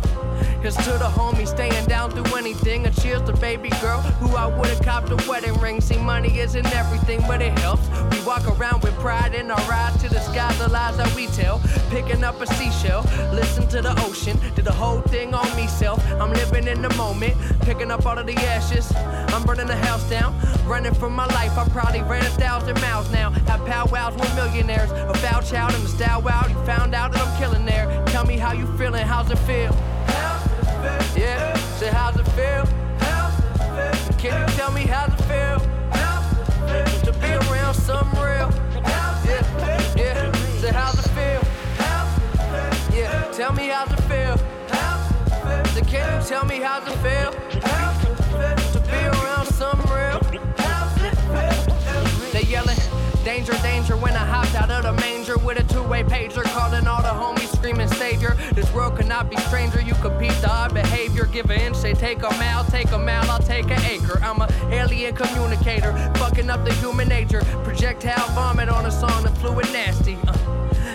Here's 0.60 0.76
to 0.76 0.92
the 0.98 1.08
homies 1.08 1.48
staying 1.48 1.86
down 1.86 2.10
through 2.10 2.36
anything. 2.36 2.86
And 2.86 2.94
cheers 3.00 3.22
to 3.22 3.32
baby 3.34 3.70
girl 3.80 4.00
who 4.20 4.36
I 4.36 4.46
would've 4.46 4.82
copped 4.82 5.10
a 5.10 5.16
wedding 5.28 5.58
ring. 5.60 5.80
See, 5.80 5.98
money 5.98 6.38
isn't 6.38 6.66
everything, 6.74 7.20
but 7.26 7.40
it 7.40 7.58
helps. 7.58 7.88
We 8.10 8.22
walk 8.24 8.46
around 8.46 8.82
with 8.82 8.94
pride 8.94 9.34
in 9.34 9.50
our 9.50 9.72
eyes 9.72 10.00
to 10.02 10.08
the 10.08 10.20
skies, 10.20 10.58
the 10.58 10.68
lies 10.68 10.96
that 10.98 11.14
we 11.14 11.26
tell. 11.28 11.60
Picking 11.90 12.22
up 12.22 12.40
a 12.40 12.46
seashell, 12.46 13.02
listen 13.32 13.66
to 13.68 13.80
the 13.80 13.94
ocean. 14.04 14.38
Did 14.54 14.66
the 14.66 14.72
whole 14.72 15.00
thing 15.00 15.34
on 15.34 15.54
me 15.56 15.66
self. 15.66 16.04
I'm 16.20 16.32
living 16.32 16.66
in 16.68 16.82
the 16.82 16.94
moment, 16.94 17.34
picking 17.62 17.90
up 17.90 18.04
all 18.06 18.18
of 18.18 18.26
the 18.26 18.36
ashes. 18.36 18.92
I'm 19.32 19.44
burning 19.44 19.66
the 19.66 19.76
house 19.76 20.08
down, 20.10 20.38
running 20.66 20.94
for 20.94 21.08
my 21.08 21.26
life. 21.26 21.56
I 21.56 21.68
probably 21.68 22.02
ran 22.02 22.24
a 22.26 22.30
thousand 22.30 22.80
miles 22.80 23.10
now. 23.10 23.30
Have 23.30 23.64
powwows 23.64 24.14
with 24.14 24.34
millionaires. 24.34 24.90
A 24.90 25.14
foul 25.14 25.42
child 25.42 25.74
in 25.74 25.82
the 25.82 25.88
style 25.88 26.20
wow. 26.20 26.46
You 26.48 26.54
found 26.66 26.94
out 26.94 27.12
that 27.12 27.26
I'm 27.26 27.38
killing 27.38 27.64
there. 27.64 28.04
Tell 28.06 28.26
me 28.26 28.36
how 28.36 28.52
you 28.52 28.66
feeling, 28.76 29.06
how's 29.06 29.30
it 29.30 29.38
feel? 29.40 29.74
Yeah, 31.16 31.54
say 31.78 31.88
how's 31.88 32.16
it 32.16 32.26
feel? 32.32 32.66
Can 34.18 34.40
you 34.40 34.56
tell 34.56 34.72
me 34.72 34.82
how's 34.82 35.12
it 35.12 35.22
feel? 35.24 35.58
To 37.04 37.12
be 37.20 37.28
around 37.28 37.74
something 37.74 38.20
real. 38.20 38.50
Yeah, 39.24 39.94
yeah, 39.96 40.32
say 40.60 40.72
how's 40.72 40.98
it 40.98 41.10
feel? 41.10 41.42
Yeah, 42.96 43.30
tell 43.32 43.52
me 43.52 43.68
how's 43.68 43.92
it 43.92 44.02
feel? 44.04 44.36
So 45.74 45.80
can 45.84 46.20
you 46.20 46.28
tell 46.28 46.44
me 46.44 46.60
how's 46.60 46.86
it 46.86 46.96
feel? 46.98 47.89
Danger, 53.24 53.52
danger 53.62 53.96
when 53.96 54.14
I 54.14 54.24
hopped 54.24 54.54
out 54.54 54.70
of 54.70 54.82
the 54.82 54.92
manger 54.94 55.36
with 55.36 55.58
a 55.58 55.74
two-way 55.74 56.02
pager, 56.02 56.42
calling 56.42 56.86
all 56.86 57.02
the 57.02 57.08
homies 57.08 57.54
screaming 57.54 57.88
savior. 57.88 58.34
This 58.54 58.72
world 58.72 58.96
cannot 58.96 59.28
be 59.28 59.36
stranger. 59.36 59.82
You 59.82 59.92
compete 59.94 60.32
the 60.40 60.50
odd 60.50 60.72
behavior. 60.72 61.26
Give 61.26 61.50
an 61.50 61.60
inch, 61.60 61.76
say 61.76 61.92
take 61.92 62.22
a 62.22 62.30
mile, 62.38 62.64
take 62.64 62.90
a 62.92 62.98
mile, 62.98 63.30
I'll 63.30 63.38
take 63.38 63.70
an 63.70 63.80
acre. 63.82 64.18
I'm 64.22 64.40
a 64.40 64.48
alien 64.72 65.14
communicator, 65.14 65.92
fucking 66.14 66.48
up 66.48 66.64
the 66.64 66.72
human 66.74 67.08
nature. 67.08 67.42
Projectile 67.62 68.26
vomit 68.34 68.70
on 68.70 68.86
a 68.86 68.90
song 68.90 69.22
the 69.22 69.30
fluid 69.32 69.70
nasty. 69.70 70.16
Uh, 70.26 70.36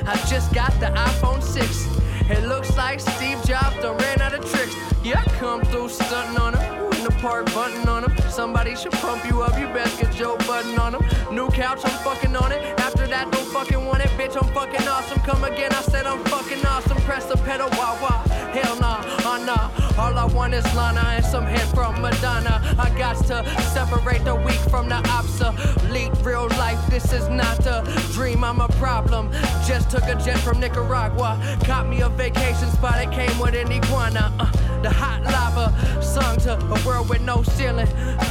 I 0.07 0.15
just 0.27 0.51
got 0.51 0.71
the 0.79 0.87
iPhone 0.87 1.43
6. 1.43 1.87
It 2.31 2.47
looks 2.47 2.75
like 2.75 2.99
Steve 3.01 3.43
Jobs 3.45 3.75
done 3.83 3.97
ran 3.97 4.19
out 4.21 4.33
of 4.33 4.49
tricks. 4.51 4.75
Yeah, 5.03 5.21
I 5.23 5.29
come 5.37 5.61
through 5.65 5.89
stunting 5.89 6.41
on 6.41 6.57
him. 6.57 6.94
The 7.05 7.11
park, 7.21 7.45
button 7.53 7.87
on 7.87 8.03
him. 8.03 8.17
Somebody 8.31 8.75
should 8.75 8.93
pump 8.93 9.23
you 9.25 9.43
up. 9.43 9.59
You 9.59 9.67
best 9.67 10.01
get 10.01 10.11
Joe 10.11 10.37
Button 10.47 10.79
on 10.79 10.95
him. 10.95 11.03
New 11.35 11.49
couch, 11.49 11.81
I'm 11.83 11.99
fucking 12.03 12.35
on 12.35 12.51
it. 12.51 12.63
After 12.79 13.05
that, 13.05 13.31
don't 13.31 13.45
fucking 13.49 13.85
want 13.85 14.03
it. 14.03 14.09
Bitch, 14.17 14.35
I'm 14.35 14.51
fucking 14.55 14.87
awesome. 14.87 15.19
Come 15.19 15.43
again, 15.43 15.71
I 15.71 15.83
said 15.83 16.07
I'm 16.07 16.23
fucking 16.23 16.65
awesome. 16.65 16.97
Press 17.03 17.25
the 17.25 17.37
pedal, 17.37 17.69
wah 17.73 17.95
wah. 18.01 18.23
Hell 18.57 18.79
nah, 18.79 19.03
uh 19.23 19.37
nah. 19.45 19.69
All 19.99 20.17
I 20.17 20.25
want 20.25 20.55
is 20.55 20.65
Lana 20.75 21.01
and 21.01 21.23
some 21.23 21.45
head 21.45 21.67
from 21.75 22.01
Madonna. 22.01 22.59
I 22.79 22.89
got 22.97 23.17
to 23.27 23.45
separate 23.73 24.25
the 24.25 24.35
weak 24.35 24.59
from 24.71 24.89
the 24.89 24.97
obsolete. 25.11 26.11
Real 26.23 26.47
life, 26.57 26.79
this 26.89 27.13
is 27.13 27.29
not 27.29 27.59
a 27.67 27.83
dream, 28.13 28.43
I'm 28.43 28.61
a 28.61 28.67
problem. 28.79 29.31
Just 29.67 29.91
took 29.91 30.05
a 30.05 30.15
jet 30.15 30.39
from 30.39 30.59
Nicaragua. 30.59 31.39
Caught 31.65 31.87
me 31.87 32.01
a 32.01 32.09
vacation 32.09 32.69
spot, 32.71 32.99
it 32.99 33.11
came 33.11 33.37
with 33.37 33.53
an 33.53 33.71
iguana. 33.71 34.33
Uh, 34.39 34.51
the 34.81 34.89
hot 34.89 35.23
lava, 35.23 35.73
sung 36.01 36.37
to 36.37 36.53
a 36.53 36.85
world 36.85 36.94
with 37.03 37.21
no 37.21 37.43
ceiling. 37.43 37.87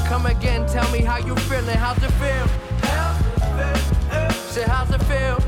Come 0.07 0.27
again, 0.27 0.67
tell 0.67 0.91
me 0.91 1.01
how 1.01 1.19
you 1.19 1.35
feeling. 1.37 1.77
How's 1.77 1.99
it 1.99 2.11
feel? 2.23 2.47
Say, 4.53 4.63
how's 4.63 4.91
it 4.91 5.03
feel? 5.05 5.41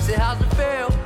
Say, 0.00 0.14
how's 0.14 0.40
it 0.40 0.54
feel? 0.54 1.01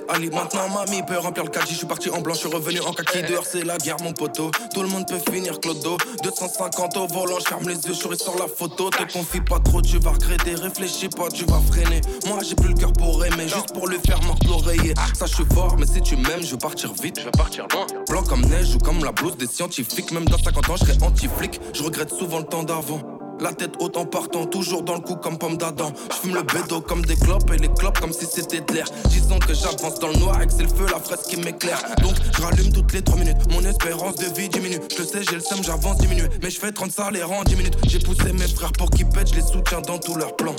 Dele 0.00 0.06
Ali. 0.08 0.30
Maintenant, 0.30 0.68
mamie 0.68 1.02
peut 1.02 1.18
remplir 1.18 1.44
le 1.44 1.50
caddie. 1.50 1.72
Je 1.72 1.78
suis 1.78 1.86
parti 1.86 2.10
en 2.10 2.20
blanc, 2.20 2.34
je 2.34 2.40
suis 2.40 2.48
revenu 2.48 2.80
en 2.80 2.92
kaki. 2.92 3.22
Dehors, 3.22 3.44
c'est 3.44 3.64
la 3.64 3.78
guerre, 3.78 3.96
mon 4.02 4.12
poteau. 4.12 4.50
Tout 4.74 4.82
le 4.82 4.88
monde 4.88 5.06
peut 5.06 5.20
finir 5.32 5.58
clodo. 5.60 5.96
250 6.22 6.96
au 6.96 7.06
volant, 7.06 7.38
je 7.38 7.44
ferme 7.44 7.68
les 7.68 7.74
yeux, 7.74 7.94
je 7.94 8.14
sur 8.16 8.36
la 8.38 8.46
photo. 8.46 8.90
Te 8.90 9.12
confie 9.12 9.40
pas 9.40 9.58
trop, 9.60 9.82
tu 9.82 9.98
vas 9.98 10.10
regretter. 10.10 10.54
Réfléchis 10.54 11.08
pas, 11.08 11.28
tu 11.28 11.44
vas 11.46 11.60
freiner. 11.70 12.00
Moi, 12.26 12.38
j'ai 12.42 12.54
plus 12.54 12.68
le 12.68 12.74
cœur 12.74 12.92
pour 12.92 13.24
aimer, 13.24 13.48
juste 13.48 13.72
pour 13.72 13.88
lui 13.88 13.98
faire 14.06 14.20
mordre 14.22 14.46
l'oreiller. 14.48 14.94
Ça, 15.14 15.26
je 15.26 15.34
suis 15.34 15.46
fort, 15.54 15.76
mais 15.78 15.86
si 15.86 16.00
tu 16.00 16.16
m'aimes, 16.16 16.42
je 16.42 16.52
veux 16.52 16.58
partir 16.58 16.92
vite. 17.02 17.18
Je 17.18 17.24
veux 17.24 17.30
partir 17.32 17.66
loin. 17.72 17.86
Blanc 18.08 18.22
comme 18.22 18.42
neige 18.42 18.74
ou 18.74 18.78
comme 18.78 19.04
la 19.04 19.12
blouse 19.12 19.36
des 19.36 19.46
scientifiques. 19.46 20.12
Même 20.12 20.26
dans 20.26 20.38
50 20.38 20.70
ans, 20.70 20.76
je 20.76 20.84
serai 20.84 21.04
anti-flic. 21.04 21.60
Je 21.74 21.82
regrette 21.82 22.10
souvent 22.10 22.38
le 22.38 22.46
temps 22.46 22.62
d'avant. 22.62 23.19
La 23.40 23.52
tête 23.52 23.72
haute 23.80 23.96
en 23.96 24.04
partant, 24.04 24.44
toujours 24.44 24.82
dans 24.82 24.94
le 24.94 25.00
coup 25.00 25.16
comme 25.16 25.38
pomme 25.38 25.56
d'Adam. 25.56 25.92
Je 26.10 26.16
fume 26.16 26.34
le 26.34 26.42
bédo 26.42 26.82
comme 26.82 27.02
des 27.04 27.16
clopes 27.16 27.50
et 27.50 27.56
les 27.56 27.72
clopes 27.72 27.98
comme 27.98 28.12
si 28.12 28.26
c'était 28.26 28.60
de 28.60 28.74
l'air. 28.74 28.84
Disons 29.06 29.38
que 29.38 29.54
j'avance 29.54 29.98
dans 29.98 30.08
le 30.08 30.16
noir 30.16 30.42
et 30.42 30.46
que 30.46 30.52
c'est 30.52 30.64
le 30.64 30.68
feu, 30.68 30.86
la 30.92 31.00
fraise 31.00 31.22
qui 31.22 31.38
m'éclaire. 31.38 31.82
Donc 32.02 32.14
je 32.36 32.42
rallume 32.42 32.70
toutes 32.72 32.92
les 32.92 33.02
3 33.02 33.18
minutes, 33.18 33.36
mon 33.50 33.64
espérance 33.64 34.16
de 34.16 34.26
vie 34.38 34.48
diminue. 34.50 34.80
Je 34.96 35.02
sais, 35.02 35.22
j'ai 35.22 35.36
le 35.36 35.40
seum, 35.40 35.62
j'avance 35.62 35.96
diminuer. 35.98 36.28
Mais 36.42 36.50
je 36.50 36.60
fais 36.60 36.70
30 36.70 36.92
salaires 36.92 37.32
en 37.32 37.42
10 37.42 37.56
minutes. 37.56 37.78
J'ai 37.88 37.98
poussé 37.98 38.32
mes 38.32 38.48
frères 38.48 38.72
pour 38.72 38.90
qu'ils 38.90 39.08
pètent, 39.08 39.30
je 39.30 39.36
les 39.36 39.46
soutiens 39.46 39.80
dans 39.80 39.98
tous 39.98 40.16
leurs 40.16 40.36
plans. 40.36 40.56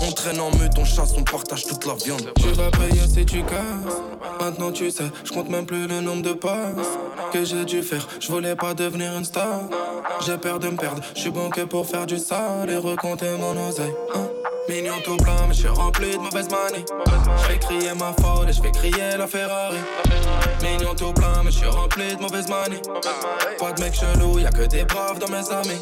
On 0.00 0.12
traîne 0.12 0.40
en 0.40 0.50
meute, 0.56 0.72
on 0.78 0.84
chasse, 0.84 1.12
on 1.16 1.22
partage 1.24 1.64
toute 1.66 1.84
la 1.86 1.94
viande. 1.94 2.32
Tu 2.38 2.48
vas 2.52 2.70
payer 2.70 3.02
si 3.06 3.24
tu 3.26 3.42
casses. 3.42 3.96
Maintenant 4.40 4.70
tu 4.70 4.90
sais, 4.90 5.04
je 5.24 5.32
compte 5.32 5.48
même 5.48 5.66
plus 5.66 5.86
le 5.86 6.00
nombre 6.00 6.22
de 6.22 6.32
passes 6.32 6.98
que 7.32 7.44
j'ai 7.44 7.64
dû 7.64 7.82
faire. 7.82 8.06
Je 8.20 8.28
voulais 8.28 8.54
pas 8.56 8.74
devenir 8.74 9.12
une 9.16 9.24
star. 9.24 9.60
J'ai 10.24 10.38
peur 10.38 10.58
de 10.58 10.68
me 10.68 10.76
perdre. 10.76 11.02
Je 11.14 11.20
suis 11.20 11.30
bon 11.30 11.50
que 11.50 11.62
pour 11.62 11.86
faire 11.86 12.06
du 12.06 12.18
sale 12.18 12.70
et 12.70 12.76
recompter 12.76 13.30
mon 13.38 13.68
oseille. 13.68 13.92
hein? 14.14 14.28
Mignon 14.68 14.94
tout 15.02 15.16
plein, 15.16 15.46
mais 15.48 15.54
je 15.54 15.60
suis 15.60 15.68
rempli 15.68 16.10
de 16.12 16.18
mauvaise 16.18 16.48
manie. 16.50 16.84
Je 17.38 17.44
fais 17.44 17.58
crier 17.58 17.94
ma 17.98 18.12
Ford 18.20 18.44
et 18.46 18.52
je 18.52 18.60
fais 18.60 18.70
crier 18.70 19.16
la 19.16 19.26
Ferrari. 19.26 19.78
Mignon 20.62 20.94
tout 20.94 21.12
plein, 21.14 21.42
mais 21.42 21.50
je 21.50 21.56
suis 21.58 21.66
rempli 21.66 22.14
de 22.14 22.20
mauvaise 22.20 22.48
manie. 22.48 22.80
Pas 23.58 23.72
de 23.72 23.82
mec 23.82 23.94
chelou, 23.94 24.38
y'a 24.38 24.50
que 24.50 24.66
des 24.66 24.84
braves 24.84 25.18
dans 25.20 25.28
mes 25.28 25.50
amis. 25.50 25.80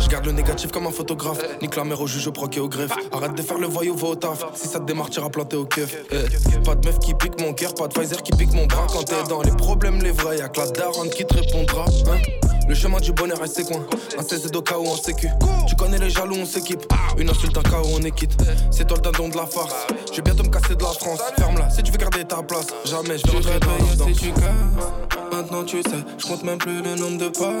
Je 0.00 0.08
garde 0.08 0.26
le 0.26 0.32
négatif 0.32 0.70
comme 0.70 0.86
un 0.86 0.90
photographe. 0.90 1.38
Nique 1.62 1.76
la 1.76 1.84
mère 1.84 1.98
au 2.00 2.06
juge, 2.06 2.26
au 2.26 2.32
proc 2.32 2.54
et 2.56 2.60
au 2.60 2.68
greffe. 2.68 2.92
Arrête 3.24 3.38
de 3.38 3.42
faire 3.42 3.56
le 3.56 3.66
voyou, 3.68 3.96
va 3.96 4.08
au 4.08 4.14
taf. 4.16 4.44
Si 4.54 4.68
ça 4.68 4.78
te 4.80 4.84
démarre, 4.84 5.08
t'iras 5.08 5.30
planter 5.30 5.56
au 5.56 5.64
keuf. 5.64 5.96
Eh, 6.12 6.58
Pas 6.62 6.74
de 6.74 6.86
meuf 6.86 6.98
qui 6.98 7.14
pique 7.14 7.40
mon 7.40 7.54
cœur, 7.54 7.72
pas 7.72 7.88
de 7.88 7.94
Pfizer 7.94 8.22
qui 8.22 8.32
pique 8.32 8.52
mon 8.52 8.66
bras. 8.66 8.86
Quand 8.92 9.02
t'es 9.02 9.14
dans 9.30 9.40
les 9.40 9.50
problèmes, 9.52 10.02
les 10.02 10.10
vrais, 10.10 10.36
y'a 10.36 10.50
que 10.50 10.60
la 10.60 10.66
daronne 10.66 11.08
qui 11.08 11.24
te 11.24 11.32
répondra. 11.32 11.86
hein. 12.08 12.18
Le 12.66 12.74
chemin 12.74 12.98
du 12.98 13.12
bonheur 13.12 13.42
est 13.44 13.48
ses 13.48 13.64
coins. 13.64 13.84
Un 14.18 14.22
CZ 14.22 14.50
au 14.54 14.62
cas 14.62 14.78
où 14.78 14.86
en 14.86 14.96
sécu. 14.96 15.28
Tu 15.66 15.74
connais 15.76 15.98
les 15.98 16.10
jaloux, 16.10 16.36
on 16.38 16.46
s'équipe. 16.46 16.82
Une 17.18 17.28
insulte, 17.28 17.56
un 17.58 17.62
cas 17.62 17.80
où 17.82 17.88
on 17.94 18.00
est 18.00 18.10
quitte. 18.10 18.36
C'est 18.70 18.86
toi 18.86 18.96
le 18.96 19.02
dindon 19.02 19.28
de 19.28 19.36
la 19.36 19.46
farce. 19.46 19.86
Je 20.10 20.16
vais 20.16 20.22
bientôt 20.22 20.44
me 20.44 20.48
casser 20.48 20.74
de 20.74 20.82
la 20.82 20.90
France. 20.90 21.20
Ferme-la 21.36 21.68
si 21.70 21.82
tu 21.82 21.92
veux 21.92 21.98
garder 21.98 22.24
ta 22.24 22.42
place. 22.42 22.66
Jamais 22.86 23.18
je 23.18 23.26
vais 23.26 23.58
payer 23.58 24.14
si 24.14 24.20
tu 24.20 24.32
casses. 24.32 25.24
Maintenant 25.30 25.64
tu 25.64 25.82
sais, 25.82 25.90
je 26.16 26.26
compte 26.26 26.44
même 26.44 26.58
plus 26.58 26.80
le 26.80 26.94
nombre 26.94 27.18
de 27.18 27.28
pas 27.28 27.52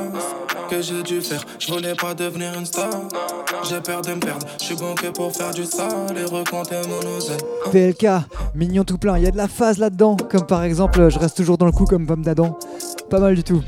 que 0.70 0.80
j'ai 0.80 1.02
dû 1.02 1.20
faire. 1.20 1.44
Je 1.58 1.72
voulais 1.72 1.94
pas 1.94 2.14
devenir 2.14 2.54
une 2.58 2.66
star. 2.66 2.90
J'ai 3.68 3.80
peur 3.80 4.00
de 4.02 4.14
me 4.14 4.20
perdre. 4.20 4.46
Je 4.60 4.64
suis 4.64 4.76
bon 4.76 4.94
que 4.94 5.08
pour 5.08 5.32
faire 5.32 5.52
du 5.52 5.64
sale 5.64 6.16
et 6.16 6.24
recompter 6.24 6.76
mon 6.88 7.16
oseille. 7.16 7.36
PLK, 7.72 8.06
mignon 8.54 8.84
tout 8.84 8.98
plein. 8.98 9.18
Il 9.18 9.24
y 9.24 9.26
a 9.26 9.30
de 9.30 9.36
la 9.36 9.48
phase 9.48 9.78
là-dedans, 9.78 10.16
comme 10.16 10.46
par 10.46 10.62
exemple, 10.62 11.08
je 11.08 11.18
reste 11.18 11.36
toujours 11.36 11.58
dans 11.58 11.66
le 11.66 11.72
coup 11.72 11.84
comme 11.84 12.06
pomme 12.06 12.22
d'Adam. 12.22 12.58
Pas 13.10 13.18
mal 13.18 13.34
du 13.34 13.42
tout. 13.42 13.62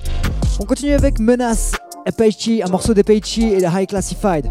On 0.59 0.65
continue 0.65 0.95
avec 0.95 1.19
Menace, 1.19 1.73
Apache, 2.07 2.49
un 2.65 2.71
morceau 2.71 2.95
d'Apache 2.95 3.37
et 3.37 3.61
de 3.61 3.67
High 3.67 3.87
Classified. 3.87 4.51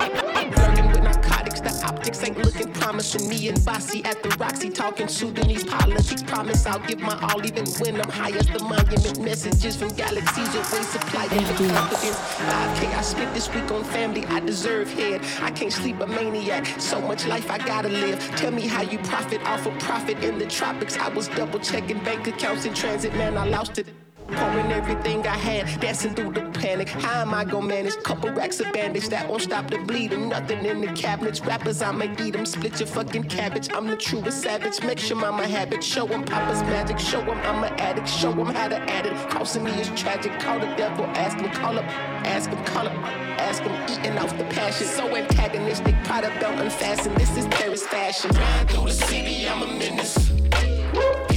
Flirting 0.00 0.88
with 0.88 1.02
narcotics, 1.04 1.60
the 1.60 1.86
optics 1.86 2.24
ain't 2.24 2.36
looking 2.44 2.72
promising 2.72 3.28
me 3.28 3.48
and 3.48 3.64
Bossy 3.64 4.04
at 4.04 4.20
the 4.24 4.30
Roxy 4.40 4.70
talking 4.70 5.06
Sudanese 5.06 5.62
politics. 5.62 6.24
Promise 6.24 6.66
I'll 6.66 6.80
give 6.80 6.98
my 6.98 7.16
all 7.22 7.46
even 7.46 7.64
when 7.78 8.00
I'm 8.00 8.10
high 8.10 8.36
as 8.36 8.48
the 8.48 8.58
monument. 8.58 9.22
Messages 9.22 9.76
from 9.76 9.90
galaxies 9.90 10.52
away 10.52 10.82
supply 10.82 11.28
and 11.30 11.46
the 11.46 11.72
confidence. 11.72 12.16
5K 12.16 12.98
I 12.98 13.02
spent 13.02 13.34
this 13.34 13.48
week 13.54 13.70
on 13.70 13.84
family. 13.84 14.26
I 14.26 14.40
deserve 14.40 14.92
head. 14.92 15.20
I 15.42 15.52
can't 15.52 15.72
sleep 15.72 16.00
a 16.00 16.08
maniac. 16.08 16.66
So 16.80 17.00
much 17.00 17.24
life 17.28 17.48
I 17.48 17.58
gotta 17.58 17.88
live. 17.88 18.18
Tell 18.34 18.50
me 18.50 18.66
how 18.66 18.82
you 18.82 18.98
profit 18.98 19.40
off 19.44 19.64
of 19.64 19.78
profit 19.78 20.24
in 20.24 20.38
the 20.38 20.46
tropics. 20.46 20.98
I 20.98 21.08
was 21.10 21.28
double 21.28 21.60
checking 21.60 22.02
bank 22.02 22.26
accounts 22.26 22.64
in 22.64 22.74
transit. 22.74 23.12
Man, 23.14 23.38
I 23.38 23.46
lost 23.46 23.78
it. 23.78 23.86
Pouring 24.30 24.72
everything 24.72 25.26
I 25.26 25.36
had, 25.36 25.80
dancing 25.80 26.14
through 26.14 26.32
the 26.32 26.42
panic. 26.60 26.88
How 26.88 27.22
am 27.22 27.34
I 27.34 27.44
gonna 27.44 27.66
manage? 27.66 27.96
Couple 28.02 28.30
racks 28.30 28.60
of 28.60 28.72
bandage 28.72 29.08
that 29.08 29.28
won't 29.28 29.42
stop 29.42 29.70
the 29.70 29.78
bleeding. 29.78 30.28
Nothing 30.28 30.64
in 30.64 30.80
the 30.80 30.92
cabinets. 30.92 31.40
Rappers, 31.40 31.82
I'ma 31.82 32.04
eat 32.20 32.32
them. 32.32 32.46
Split 32.46 32.78
your 32.78 32.88
fucking 32.88 33.24
cabbage. 33.24 33.68
I'm 33.74 33.86
the 33.86 33.96
truest 33.96 34.42
savage. 34.42 34.82
Make 34.82 34.98
sure 34.98 35.16
mama 35.16 35.46
habit. 35.46 35.82
Show 35.82 36.06
'em 36.06 36.24
Papa's 36.24 36.62
magic. 36.62 36.98
Show 36.98 37.18
Show 37.18 37.32
'em 37.32 37.38
I'm 37.48 37.64
an 37.64 37.72
addict. 37.80 38.08
Show 38.08 38.32
Show 38.32 38.40
'em 38.40 38.54
how 38.54 38.68
to 38.68 38.78
add 38.90 39.06
it. 39.06 39.30
Costing 39.30 39.64
me 39.64 39.70
is 39.80 39.88
tragic. 40.00 40.38
Call 40.38 40.58
the 40.60 40.66
devil. 40.76 41.06
Ask 41.14 41.38
him. 41.38 41.50
Call 41.50 41.78
up. 41.78 41.86
Ask 42.24 42.50
him. 42.50 42.62
Call 42.64 42.86
up. 42.86 42.94
Ask 43.38 43.62
him. 43.62 43.72
Eating 43.88 44.18
off 44.18 44.36
the 44.36 44.44
passion. 44.44 44.86
So 44.86 45.16
antagonistic. 45.16 45.94
Prada 46.04 46.30
belt 46.38 46.60
unfastened. 46.60 47.16
This 47.16 47.36
is 47.36 47.46
Paris 47.46 47.82
fashion. 47.86 48.30
Ride 48.32 48.68
through 48.68 48.88
the 48.88 48.92
city. 48.92 49.48
I'm 49.48 49.62
a 49.62 49.66
menace. 49.66 50.16
Keeping 50.52 51.27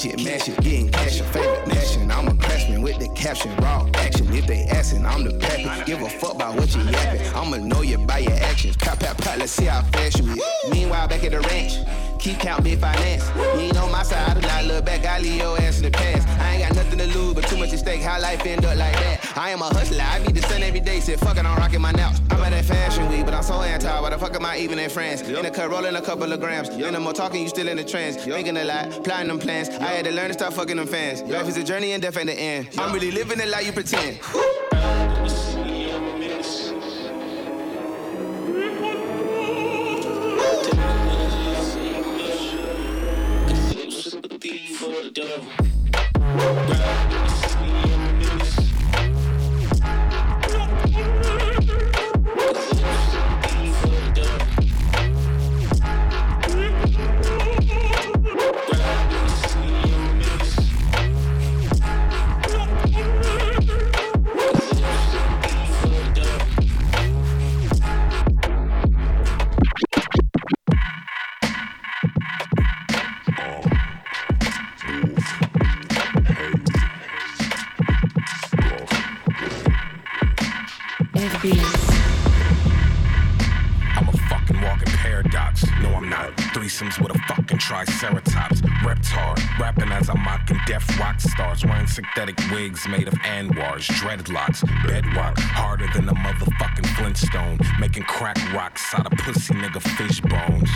punch 0.00 0.14
it, 0.14 0.24
mash 0.24 0.48
it, 0.48 0.56
getting 0.60 0.90
cash, 0.90 1.18
your 1.18 1.26
favorite 1.28 1.66
nation. 1.68 2.10
I'm 2.10 2.28
a 2.28 2.34
craftsman 2.34 2.82
with 2.82 2.98
the 2.98 3.08
caption, 3.08 3.54
raw 3.56 3.88
action. 3.94 4.32
If 4.32 4.46
they 4.46 4.64
asking, 4.64 5.04
I'm 5.04 5.24
the 5.24 5.38
pappy. 5.38 5.84
Give 5.84 6.02
a 6.02 6.08
fuck 6.08 6.34
about 6.34 6.56
what 6.56 6.74
you 6.74 6.82
yapping. 6.82 7.26
I'ma 7.34 7.56
know 7.58 7.82
you 7.82 7.98
by 7.98 8.18
your 8.18 8.32
actions. 8.32 8.76
Pop, 8.76 9.00
pop, 9.00 9.18
pop, 9.18 9.38
let's 9.38 9.52
see 9.52 9.66
how 9.66 9.82
fast 9.82 10.18
you 10.18 10.32
is. 10.32 10.42
Meanwhile, 10.70 11.08
back 11.08 11.24
at 11.24 11.32
the 11.32 11.40
ranch, 11.40 11.78
keep 12.20 12.38
count 12.38 12.62
big 12.62 12.78
finance. 12.78 13.24
You 13.36 13.60
ain't 13.60 13.76
on 13.78 13.90
my 13.90 14.02
side, 14.02 14.36
I 14.36 14.40
do 14.40 14.46
not 14.46 14.64
look 14.66 14.84
back. 14.84 15.04
I 15.06 15.18
leave 15.18 15.36
your 15.36 15.58
ass 15.60 15.78
in 15.78 15.84
the 15.84 15.90
past. 15.90 16.28
I 16.40 16.54
ain't 16.54 16.68
got 16.68 16.76
nothing 16.76 16.98
to 16.98 17.06
lose, 17.18 17.34
but 17.34 17.44
too 17.44 17.56
much 17.56 17.72
at 17.72 17.78
stake. 17.78 18.02
How 18.02 18.20
life 18.20 18.44
end 18.44 18.64
up 18.64 18.76
like 18.76 18.92
that? 18.92 19.36
I 19.36 19.50
am 19.50 19.62
a 19.62 19.64
hustler, 19.64 20.02
I 20.02 20.18
beat 20.20 20.34
the 20.34 20.42
sun 20.42 20.62
every 20.62 20.80
day. 20.80 21.00
Said, 21.00 21.18
fuck 21.18 21.36
it, 21.38 21.44
I'm 21.44 21.56
rocking 21.56 21.80
my 21.80 21.92
nails. 21.92 22.20
I'm 22.30 22.40
at 22.40 22.50
that 22.50 22.64
fashion 22.64 23.08
week, 23.08 23.24
but 23.24 23.34
I'm 23.34 23.42
so 23.42 23.62
anti. 23.62 24.00
Why 24.00 24.10
the 24.10 24.18
fuck 24.18 24.34
am 24.34 24.44
I 24.44 24.58
even 24.58 24.78
in 24.78 24.90
France? 24.90 25.22
In 25.22 25.42
the 25.42 25.50
cut, 25.50 25.70
rolling 25.70 25.96
a 25.96 26.02
couple 26.02 26.30
of 26.32 26.40
grams. 26.40 26.68
Then 26.68 26.92
no 26.92 27.00
more 27.00 27.12
talking, 27.12 27.42
you 27.42 27.48
still 27.48 27.68
in 27.68 27.78
the 27.78 27.84
trance. 27.84 28.16
Thinking 28.16 28.56
a 28.56 28.64
lot, 28.64 29.02
plotting 29.02 29.28
them 29.28 29.38
plans. 29.38 29.70
I 29.70 29.86
had 29.86 30.04
to 30.04 30.12
learn 30.12 30.28
to 30.28 30.34
stop 30.34 30.52
fucking 30.52 30.76
them 30.76 30.86
fans. 30.86 31.22
Life 31.22 31.48
is 31.48 31.56
a 31.56 31.64
journey 31.64 31.92
and 31.92 32.02
death 32.02 32.16
ain't 32.16 32.26
the 32.26 32.34
end. 32.34 32.68
I'm 32.78 32.92
really 32.92 33.10
living 33.10 33.38
the 33.38 33.46
life 33.46 33.66
you 33.66 33.72
pretend. 33.72 34.20
deliver. 45.12 45.50
Synthetic 91.90 92.38
wigs 92.52 92.86
made 92.88 93.08
of 93.08 93.14
anwars, 93.14 93.86
dreadlocks, 94.00 94.62
bedrock. 94.86 95.38
Harder 95.38 95.88
than 95.92 96.08
a 96.08 96.14
motherfucking 96.14 96.86
Flintstone. 96.96 97.58
Making 97.80 98.04
crack 98.04 98.36
rocks 98.52 98.94
out 98.94 99.10
of 99.10 99.18
pussy 99.18 99.54
nigga 99.54 99.82
fish 99.98 100.20
bones. 100.20 100.70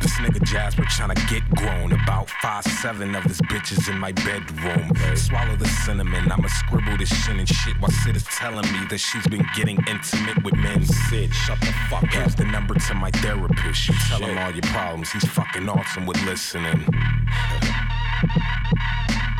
this 0.00 0.12
nigga 0.18 0.42
Jasper 0.42 0.82
tryna 0.82 1.16
get 1.28 1.48
grown. 1.56 1.92
About 1.92 2.28
five 2.42 2.64
seven 2.64 3.14
of 3.14 3.24
his 3.24 3.40
bitches 3.42 3.90
in 3.90 3.98
my 3.98 4.12
bedroom. 4.12 4.92
Swallow 5.16 5.56
the 5.56 5.68
cinnamon. 5.84 6.30
I'ma 6.30 6.48
scribble 6.48 6.96
this 6.98 7.08
shit 7.08 7.36
and 7.36 7.48
shit 7.48 7.80
while 7.80 7.90
Sid 7.90 8.16
is 8.16 8.24
telling 8.24 8.70
me 8.72 8.80
that 8.90 8.98
she's 8.98 9.26
been 9.28 9.46
getting 9.56 9.78
intimate 9.88 10.42
with 10.44 10.54
men. 10.54 10.84
Sid, 10.84 11.32
shut 11.32 11.60
the 11.60 11.72
fuck 11.88 12.14
up. 12.16 12.36
The 12.36 12.44
number 12.44 12.74
to 12.74 12.94
my 12.94 13.10
therapist. 13.10 13.88
You 13.88 13.94
tell 14.08 14.20
him 14.20 14.36
all 14.36 14.50
your 14.50 14.62
problems. 14.62 15.10
He's 15.12 15.24
fucking 15.24 15.68
awesome 15.68 16.06
with 16.06 16.22
listening. 16.24 16.86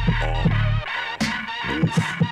Jesus 0.06 0.69
Thank 1.70 2.20
you. 2.22 2.29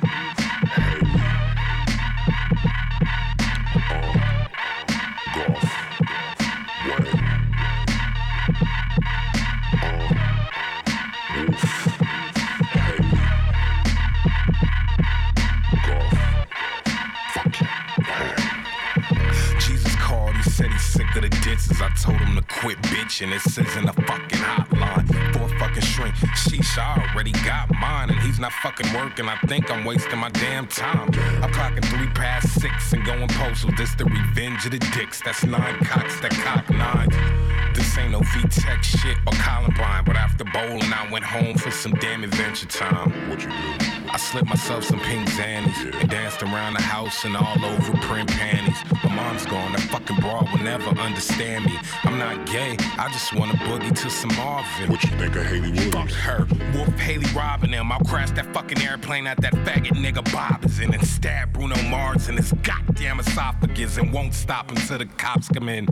Told 22.03 22.19
him 22.19 22.37
to 22.37 22.43
quit 22.43 22.79
bitching. 22.83 23.35
It 23.35 23.41
says 23.41 23.77
in 23.77 23.87
the 23.87 23.93
fucking 23.93 24.39
hotline 24.39 25.35
Four 25.35 25.49
fucking 25.59 25.83
shrink. 25.83 26.15
Sheesh, 26.15 26.79
I 26.79 27.11
already 27.11 27.33
got 27.33 27.71
mine, 27.75 28.11
and 28.11 28.19
he's 28.21 28.39
not 28.39 28.53
fucking 28.53 28.93
working. 28.95 29.29
I 29.29 29.37
think 29.47 29.71
I'm 29.71 29.85
wasting 29.85 30.19
my 30.19 30.31
damn 30.31 30.67
time. 30.67 31.09
I'm 31.43 31.53
clocking 31.53 31.85
three 31.87 32.09
past 32.09 32.61
six 32.61 32.93
and 32.93 33.05
going 33.05 33.29
postal. 33.29 33.71
This 33.77 33.95
the 33.95 34.05
revenge 34.05 34.65
of 34.67 34.73
the 34.73 34.79
dicks. 34.79 35.21
That's 35.23 35.45
nine 35.45 35.79
cocks 35.85 36.21
that 36.21 36.33
cock 36.33 36.69
nine. 36.71 37.58
This 37.79 37.97
ain't 37.97 38.11
no 38.11 38.19
V-Tech 38.19 38.83
shit 38.83 39.17
or 39.25 39.33
Columbine, 39.35 40.03
but 40.05 40.17
after 40.17 40.43
bowling, 40.43 40.93
I 40.93 41.09
went 41.13 41.25
home 41.25 41.57
for 41.57 41.71
some 41.71 41.93
damn 41.93 42.25
adventure 42.25 42.67
time. 42.67 43.13
What 43.31 43.41
you 43.41 43.49
do? 43.49 43.87
I 44.11 44.17
slipped 44.17 44.49
myself 44.49 44.83
some 44.83 44.99
pink 44.99 45.29
zannies 45.29 45.95
and 46.01 46.11
danced 46.11 46.43
around 46.43 46.75
the 46.75 46.83
house 46.83 47.25
and 47.25 47.37
all 47.37 47.65
over 47.65 47.93
print 47.99 48.29
panties. 48.31 48.83
My 49.05 49.15
mom's 49.15 49.47
gone, 49.47 49.71
that 49.73 49.83
fucking 49.83 50.17
broad 50.17 50.51
will 50.51 50.65
never 50.65 50.91
understand 50.99 51.67
me. 51.67 51.79
I'm 52.03 52.19
not 52.19 52.47
gay, 52.47 52.77
I 52.99 53.09
just 53.13 53.33
wanna 53.33 53.53
boogie 53.53 53.97
to 54.03 54.11
some 54.11 54.35
Marvin. 54.35 54.91
What 54.91 55.05
you 55.05 55.11
think 55.11 55.37
of 55.37 55.47
Haley 55.47 55.71
Williams? 55.71 55.95
Fuck 55.95 56.11
her. 56.11 56.49
Wolf 56.75 56.99
Haley 56.99 57.27
robbing 57.33 57.71
him. 57.71 57.93
I'll 57.93 58.01
crash 58.01 58.33
that 58.33 58.53
fucking 58.53 58.83
airplane 58.83 59.29
at 59.29 59.41
that 59.41 59.53
faggot 59.53 59.93
nigga 59.93 60.25
Bob 60.33 60.65
is 60.65 60.81
in 60.81 60.93
and 60.93 61.07
stab 61.07 61.53
Bruno 61.53 61.81
Mars 61.83 62.29
in 62.29 62.39
his 62.39 62.53
goddamn 62.65 63.21
esophagus 63.21 63.99
and 63.99 64.13
won't 64.13 64.35
stop 64.35 64.69
until 64.73 64.99
the 64.99 65.07
cops 65.07 65.49
come 65.49 65.69
in. 65.69 65.87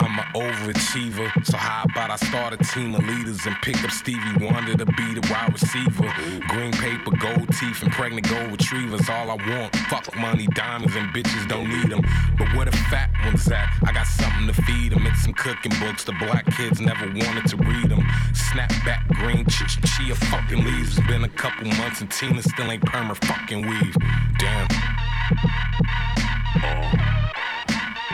I'm 0.00 0.18
an 0.18 0.24
overachiever, 0.34 1.30
so 1.44 1.56
how 1.56 1.84
about 1.84 2.10
I 2.10 2.16
start 2.16 2.54
a 2.54 2.56
team 2.56 2.94
of 2.94 3.04
leaders 3.04 3.44
and 3.46 3.56
pick 3.62 3.82
up 3.82 3.90
Stevie 3.90 4.44
Wonder 4.44 4.76
to 4.76 4.86
be 4.86 5.14
the 5.14 5.26
wide 5.30 5.52
receiver? 5.52 6.12
Green 6.48 6.72
paper, 6.72 7.10
gold 7.16 7.48
teeth, 7.58 7.82
and 7.82 7.90
pregnant 7.92 8.28
gold 8.28 8.52
retrievers, 8.52 9.08
all 9.08 9.30
I 9.30 9.34
want. 9.34 9.74
Fuck 9.90 10.14
money, 10.16 10.46
diamonds, 10.48 10.94
and 10.94 11.08
bitches 11.14 11.48
don't 11.48 11.68
need 11.68 11.90
them. 11.90 12.02
But 12.38 12.48
where 12.54 12.66
the 12.66 12.76
fat 12.90 13.10
ones 13.24 13.48
at? 13.50 13.68
I 13.84 13.92
got 13.92 14.06
something 14.06 14.46
to 14.46 14.62
feed 14.62 14.92
them. 14.92 15.06
It's 15.06 15.22
some 15.22 15.34
cooking 15.34 15.72
books, 15.80 16.04
the 16.04 16.12
black 16.12 16.46
kids 16.56 16.80
never 16.80 17.06
wanted 17.06 17.46
to 17.48 17.56
read 17.56 17.88
them. 17.90 18.00
Snapback, 18.32 19.06
green 19.08 19.46
ch- 19.46 19.66
ch- 19.66 19.96
chia 19.96 20.14
fucking 20.14 20.64
leaves. 20.64 20.98
It's 20.98 21.06
been 21.06 21.24
a 21.24 21.28
couple 21.28 21.66
months 21.66 22.00
and 22.00 22.10
Tina 22.10 22.42
still 22.42 22.70
ain't 22.70 22.84
perma 22.84 23.16
fucking 23.24 23.66
weave. 23.66 23.96
Damn. 24.38 24.68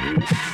Oh. 0.07 0.51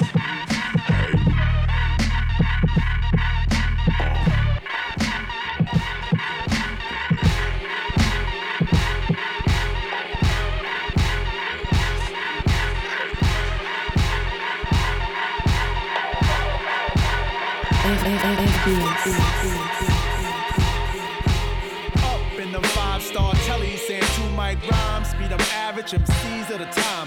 Up 17.91 18.07
in 22.39 22.53
them 22.53 22.63
five 22.63 23.03
star 23.03 23.35
tellies, 23.47 23.79
saying 23.79 24.03
two 24.15 24.31
mic 24.31 24.59
rhymes, 24.71 25.09
speed 25.09 25.33
up 25.33 25.41
average 25.55 25.91
MCs 25.91 26.51
of 26.51 26.59
the 26.61 26.67
times. 26.67 27.00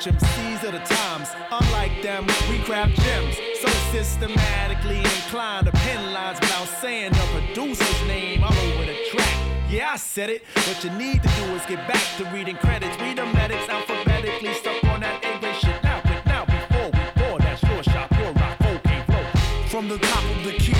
Up 0.00 0.14
average 0.14 0.22
MCs 0.22 0.64
of 0.64 0.72
the 0.72 0.94
times. 0.94 1.28
Unlike 1.50 2.02
them, 2.02 2.26
we 2.48 2.58
craft 2.60 2.96
gems, 3.02 3.36
so 3.60 3.68
systematically 3.92 4.98
inclined 4.98 5.66
to 5.66 5.72
pen 5.72 6.12
lines 6.12 6.40
without 6.40 6.66
saying 6.80 7.12
the 7.12 7.26
producer's 7.32 8.06
name 8.06 8.42
all 8.42 8.52
over 8.52 8.84
the 8.84 8.96
track. 9.10 9.36
Yeah, 9.68 9.90
I 9.92 9.96
said 9.96 10.30
it. 10.30 10.42
What 10.54 10.82
you 10.84 10.90
need 10.90 11.22
to 11.22 11.28
do 11.28 11.44
is 11.54 11.64
get 11.66 11.86
back 11.86 12.02
to 12.18 12.24
reading 12.34 12.56
credits. 12.56 12.98
Read 13.00 13.18
the 13.18 13.26
medics 13.26 13.68
alphabetically, 13.68 14.54
stuck 14.54 14.82
on 14.84 15.00
that 15.00 15.24
English 15.24 15.60
shit. 15.60 15.82
Now, 15.82 16.00
quick 16.00 16.26
now, 16.26 16.44
before 16.44 16.86
we 16.86 17.22
board 17.22 17.42
that 17.42 17.58
short 17.58 17.84
shot, 17.84 18.10
pure 18.10 18.32
rock, 18.32 18.60
okay, 18.60 19.02
flow. 19.06 19.24
From 19.68 19.88
the 19.88 19.98
top 19.98 20.24
of 20.24 20.44
the 20.44 20.52
key 20.52 20.79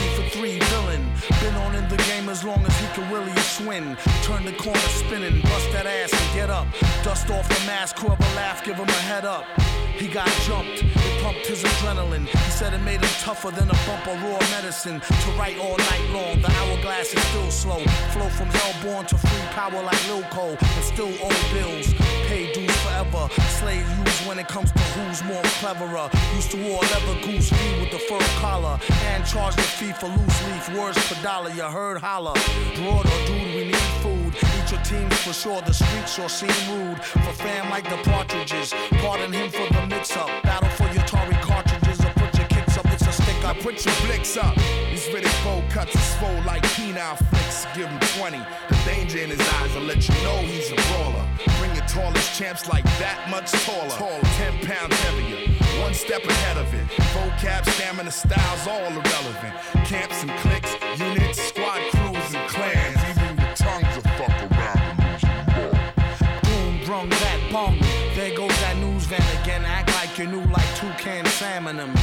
as 2.31 2.45
long 2.45 2.65
as 2.65 2.81
he 2.81 2.87
can 2.95 3.13
really 3.13 3.35
swing. 3.41 3.97
Turn 4.23 4.45
the 4.45 4.53
corner 4.53 4.79
spinning, 5.03 5.41
bust 5.43 5.73
that 5.73 5.87
ass 5.87 6.13
and 6.13 6.35
get 6.35 6.49
up. 6.49 6.67
Dust 7.03 7.29
off 7.31 7.49
the 7.49 7.67
mask, 7.67 7.99
whoever 7.99 8.23
laugh, 8.37 8.65
give 8.65 8.77
him 8.77 8.89
a 8.89 9.03
head 9.11 9.25
up. 9.25 9.45
He 9.99 10.07
got 10.07 10.29
jumped, 10.47 10.83
it 10.85 11.23
pumped 11.23 11.47
his 11.47 11.63
adrenaline. 11.65 12.27
He 12.27 12.51
said 12.51 12.73
it 12.73 12.83
made 12.83 13.01
him 13.01 13.15
tougher 13.21 13.51
than 13.51 13.69
a 13.69 13.79
bump 13.87 14.07
of 14.07 14.23
raw 14.23 14.39
medicine. 14.57 15.01
To 15.01 15.31
write 15.33 15.59
all 15.59 15.77
night 15.77 16.07
long, 16.13 16.41
the 16.41 16.51
hourglass 16.51 17.13
is 17.13 17.23
still 17.31 17.51
slow. 17.51 17.81
Flow 18.15 18.29
from 18.29 18.47
hellborn 18.47 19.07
to 19.07 19.19
free 19.19 19.47
power 19.51 19.83
like 19.83 20.01
Lil 20.09 20.23
Cole. 20.31 20.57
And 20.61 20.85
still 20.85 21.13
owe 21.21 21.53
bills, 21.53 21.93
pay 22.29 22.53
dues 22.53 22.70
forever. 23.05 23.29
Slave 23.59 23.87
used 23.99 24.27
when 24.27 24.39
it 24.39 24.49
comes 24.49 24.73
to 24.73 24.79
who's 24.79 25.23
more 25.25 25.43
cleverer. 25.61 26.09
Used 26.35 26.51
to 26.53 26.57
wore 26.63 26.81
leather 26.81 27.21
goose 27.23 27.51
fee 27.51 27.81
with 27.81 27.91
the 27.91 27.99
fur 27.99 28.19
collar. 28.41 28.79
And 29.07 29.25
charge 29.27 29.57
the 29.57 29.63
fee 29.63 29.93
for 29.93 30.07
loose 30.07 30.47
leaf, 30.47 30.79
words 30.79 30.99
per 31.09 31.23
dollar. 31.23 31.51
You 31.51 31.65
heard 31.65 31.99
holler. 31.99 32.35
Broad 32.77 33.07
or 33.07 33.27
dude, 33.27 33.55
we 33.55 33.65
need 33.67 33.77
food. 34.03 34.35
Eat 34.35 34.71
your 34.71 34.83
teams 34.83 35.17
for 35.21 35.33
sure, 35.33 35.61
the 35.63 35.73
streets 35.73 36.15
sure 36.15 36.29
seem 36.29 36.49
rude. 36.71 37.03
For 37.03 37.33
fam 37.33 37.71
like 37.71 37.89
the 37.89 37.97
partridges, 38.11 38.73
pardon 39.03 39.33
him 39.33 39.51
for 39.51 39.73
the 39.73 39.87
mix 39.87 40.17
up. 40.17 40.31
Battle 40.43 40.70
up. 43.51 43.59
Put 43.59 43.85
your 43.85 43.95
blicks 44.07 44.37
up. 44.37 44.55
These 44.91 45.07
Riddick 45.09 45.45
bowl 45.45 45.63
cuts 45.71 45.95
is 45.95 46.07
swole 46.17 46.43
like 46.45 46.63
penile 46.75 47.17
flicks. 47.29 47.67
Give 47.75 47.89
him 47.89 48.01
20. 48.19 48.39
The 48.69 48.79
danger 48.85 49.19
in 49.19 49.31
his 49.31 49.41
eyes 49.55 49.75
will 49.75 49.83
let 49.83 50.09
you 50.09 50.15
know 50.23 50.37
he's 50.39 50.71
a 50.71 50.77
brawler. 50.89 51.27
Bring 51.59 51.75
your 51.75 51.87
tallest 51.87 52.39
champs 52.39 52.69
like 52.69 52.85
that 52.99 53.19
much 53.29 53.51
taller. 53.67 53.91
Tall, 53.91 54.21
10 54.39 54.67
pounds 54.67 54.95
heavier. 55.03 55.83
One 55.83 55.95
step 55.95 56.23
ahead 56.25 56.59
of 56.59 56.73
it. 56.75 56.87
Vocab, 57.15 57.69
stamina, 57.75 58.11
styles, 58.11 58.67
all 58.67 58.93
irrelevant. 58.93 59.55
Camps 59.85 60.23
and 60.23 60.31
cliques, 60.43 60.73
units, 60.99 61.41
squad 61.41 61.81
crews, 61.91 62.35
and 62.35 62.49
clans. 62.49 62.99
Even 63.11 63.39
your 63.39 63.55
tongues 63.55 63.95
will 63.97 64.11
fuck 64.19 64.37
around. 64.47 64.81
Boom, 66.45 66.85
brung 66.87 67.09
that 67.09 67.41
bong. 67.51 67.79
There 68.15 68.37
goes 68.37 68.57
that 68.61 68.77
news 68.77 69.05
van 69.07 69.23
again. 69.43 69.65
Act 69.65 69.89
like 69.95 70.19
you're 70.19 70.29
new 70.29 70.45
like 70.53 70.71
toucan 70.77 71.25
salmon 71.27 71.77
them. 71.79 71.95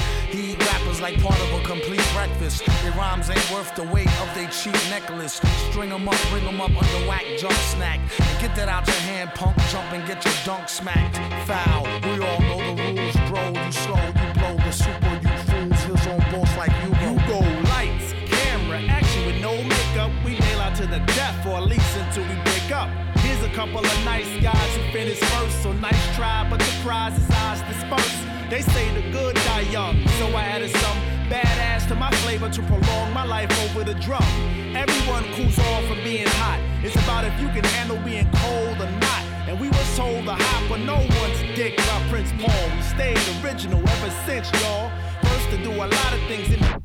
Like 1.02 1.22
part 1.22 1.40
of 1.40 1.54
a 1.54 1.64
complete 1.64 2.04
breakfast. 2.14 2.66
Their 2.82 2.92
rhymes 2.94 3.30
ain't 3.30 3.52
worth 3.52 3.74
the 3.76 3.84
weight 3.84 4.12
of 4.20 4.34
their 4.36 4.50
cheap 4.50 4.74
necklace. 4.90 5.40
String 5.70 5.92
'em 5.92 6.10
up, 6.10 6.18
bring 6.30 6.46
'em 6.46 6.60
up 6.60 6.72
under 6.72 7.08
whack 7.08 7.24
junk 7.40 7.54
snack. 7.74 8.00
Get 8.42 8.56
that 8.56 8.68
out 8.68 8.86
your 8.88 9.02
hand, 9.08 9.30
punk. 9.36 9.56
Jump 9.72 9.92
and 9.94 10.06
get 10.08 10.26
your 10.26 10.34
dunk 10.44 10.68
smacked. 10.68 11.18
Foul. 11.46 11.84
We 12.04 12.20
all 12.26 12.42
know 12.42 12.76
the 12.76 12.84
rules, 12.84 13.16
bro. 13.30 13.44
You 13.54 13.72
slow, 13.72 14.06
you 14.20 14.28
blow 14.34 14.56
the 14.58 14.72
super, 14.72 15.14
you 15.24 15.38
fools. 15.48 15.80
Heels 15.86 16.08
on 16.08 16.20
boss 16.32 16.58
like 16.58 16.74
you 16.84 16.92
go. 17.28 17.40
Lights, 17.70 18.14
camera, 18.26 18.82
action 18.90 19.26
with 19.28 19.40
no 19.40 19.54
makeup. 19.64 20.12
We 20.26 20.40
nail 20.40 20.62
out 20.62 20.76
to 20.76 20.88
the 20.88 21.00
death, 21.16 21.46
or 21.46 21.58
at 21.58 21.68
least 21.68 21.96
until 21.96 22.24
we 22.24 22.36
break 22.44 22.72
up. 22.72 22.90
Here's 23.24 23.44
a 23.44 23.50
couple 23.50 23.80
of 23.80 24.06
nice 24.06 24.32
guys 24.42 24.76
who 24.76 24.84
finished 24.92 25.24
first, 25.26 25.62
so 25.62 25.72
nice 25.74 26.16
try, 26.16 26.48
but 26.50 26.60
the 26.60 26.74
prize 26.84 27.16
is 27.18 27.30
ours 27.30 27.62
dispersed. 27.70 28.37
They 28.50 28.62
say 28.62 28.90
the 28.96 29.02
good 29.12 29.36
die 29.36 29.68
young, 29.72 30.08
so 30.20 30.28
I 30.28 30.44
added 30.44 30.72
some 30.72 30.98
badass 31.28 31.86
to 31.90 31.96
my 31.96 32.10
flavor 32.24 32.50
to 32.50 32.62
prolong 32.62 33.12
my 33.12 33.26
life 33.26 33.52
over 33.66 33.84
the 33.84 33.94
drum. 33.96 34.24
Everyone 34.74 35.26
cools 35.34 35.60
off 35.60 35.84
from 35.86 35.98
being 35.98 36.28
hot. 36.40 36.62
It's 36.82 36.96
about 36.96 37.26
if 37.26 37.38
you 37.42 37.50
can 37.50 37.66
handle 37.76 37.98
being 38.06 38.30
cold 38.36 38.80
or 38.80 38.90
not. 39.02 39.22
And 39.48 39.60
we 39.60 39.68
were 39.68 39.88
told 39.98 40.24
to 40.24 40.36
hop 40.36 40.72
on 40.72 40.86
no 40.86 40.96
one's 40.96 41.42
dick 41.58 41.76
by 41.76 42.08
Prince 42.10 42.32
Paul. 42.40 42.70
We 42.74 42.82
stayed 42.84 43.20
original 43.44 43.80
ever 43.80 44.12
since, 44.26 44.50
y'all. 44.62 44.92
First 45.24 45.50
to 45.50 45.58
do 45.62 45.72
a 45.72 45.88
lot 45.88 46.14
of 46.14 46.22
things 46.32 46.48
in 46.48 46.62
the 46.62 46.82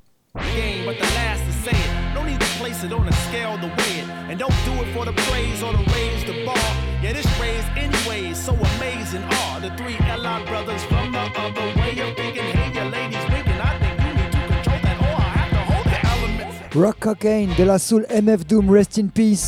game, 0.59 0.85
but 0.85 0.99
the 0.99 1.07
last 1.15 1.45
to 1.45 1.53
say 1.63 1.79
it. 1.79 2.15
No 2.15 2.25
need 2.25 2.41
to 2.41 2.52
place 2.61 2.85
it 2.85 2.93
on 2.93 3.07
a 3.09 3.13
scale 3.29 3.57
to 3.59 3.67
weigh 3.67 4.01
it. 4.03 4.09
And 4.29 4.39
don't 4.39 4.59
do 4.65 4.73
it 4.83 4.89
for 4.95 5.05
the 5.05 5.13
praise 5.13 5.63
or 5.63 5.73
to 5.73 5.83
raise 5.95 6.25
the 6.25 6.45
bar. 6.45 6.57
Yeah, 7.03 7.13
this 7.13 7.27
raise 7.41 7.65
anyways, 7.77 8.37
so 8.39 8.53
amazing 8.77 9.23
are 9.23 9.61
the 9.61 9.71
three 9.77 9.97
LI 10.07 10.45
brothers 10.47 10.83
from 10.85 11.13
the 11.13 11.19
other 11.19 11.69
way 11.81 11.99
of 12.01 12.17
thinking. 12.17 12.45
Hey, 12.45 12.73
your 12.75 12.89
ladies 12.91 13.25
winking. 13.31 13.61
I 13.61 13.79
think 13.81 13.97
you 14.05 14.13
need 14.19 14.33
to 14.33 14.41
control 14.53 14.79
that 14.83 14.99
or 15.01 15.17
I 15.17 15.29
have 15.39 15.51
to 15.51 15.73
hold 15.73 15.87
that 15.87 16.05
element. 16.05 16.75
Rock 16.75 17.01
Cocaine 17.01 17.55
de 17.57 17.65
la 17.65 17.79
Soul 17.79 18.07
MF 18.09 18.47
Doom, 18.47 18.71
rest 18.71 18.99
in 18.99 19.09
peace. 19.09 19.47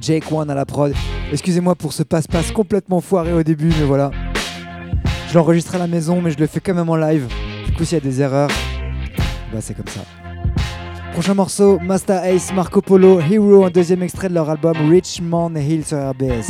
Jake 0.00 0.30
One 0.30 0.50
à 0.50 0.54
la 0.54 0.64
prod. 0.64 0.94
Excusez-moi 1.32 1.74
pour 1.74 1.92
ce 1.92 2.02
passe-passe 2.02 2.52
complètement 2.52 3.00
foiré 3.00 3.32
au 3.32 3.42
début, 3.42 3.72
mais 3.78 3.84
voilà. 3.84 4.10
Je 5.28 5.34
l'enregistre 5.34 5.74
à 5.74 5.78
la 5.78 5.86
maison, 5.86 6.22
mais 6.22 6.30
je 6.30 6.38
le 6.38 6.46
fais 6.46 6.60
quand 6.60 6.74
même 6.74 6.88
en 6.88 6.96
live. 6.96 7.26
Du 7.66 7.72
coup, 7.72 7.84
s'il 7.84 7.98
y 7.98 8.00
a 8.00 8.04
des 8.04 8.22
erreurs, 8.22 8.50
bah 9.52 9.58
c'est 9.60 9.74
comme 9.74 9.88
ça. 9.88 10.00
Prochain 11.18 11.34
morceau, 11.34 11.80
Master 11.80 12.22
Ace, 12.22 12.52
Marco 12.54 12.80
Polo, 12.80 13.18
Hero, 13.18 13.64
un 13.64 13.70
deuxième 13.70 14.04
extrait 14.04 14.28
de 14.28 14.34
leur 14.34 14.48
album 14.48 14.76
Richmond 14.88 15.52
Hill 15.56 15.84
sur 15.84 15.98
RBS. 15.98 16.46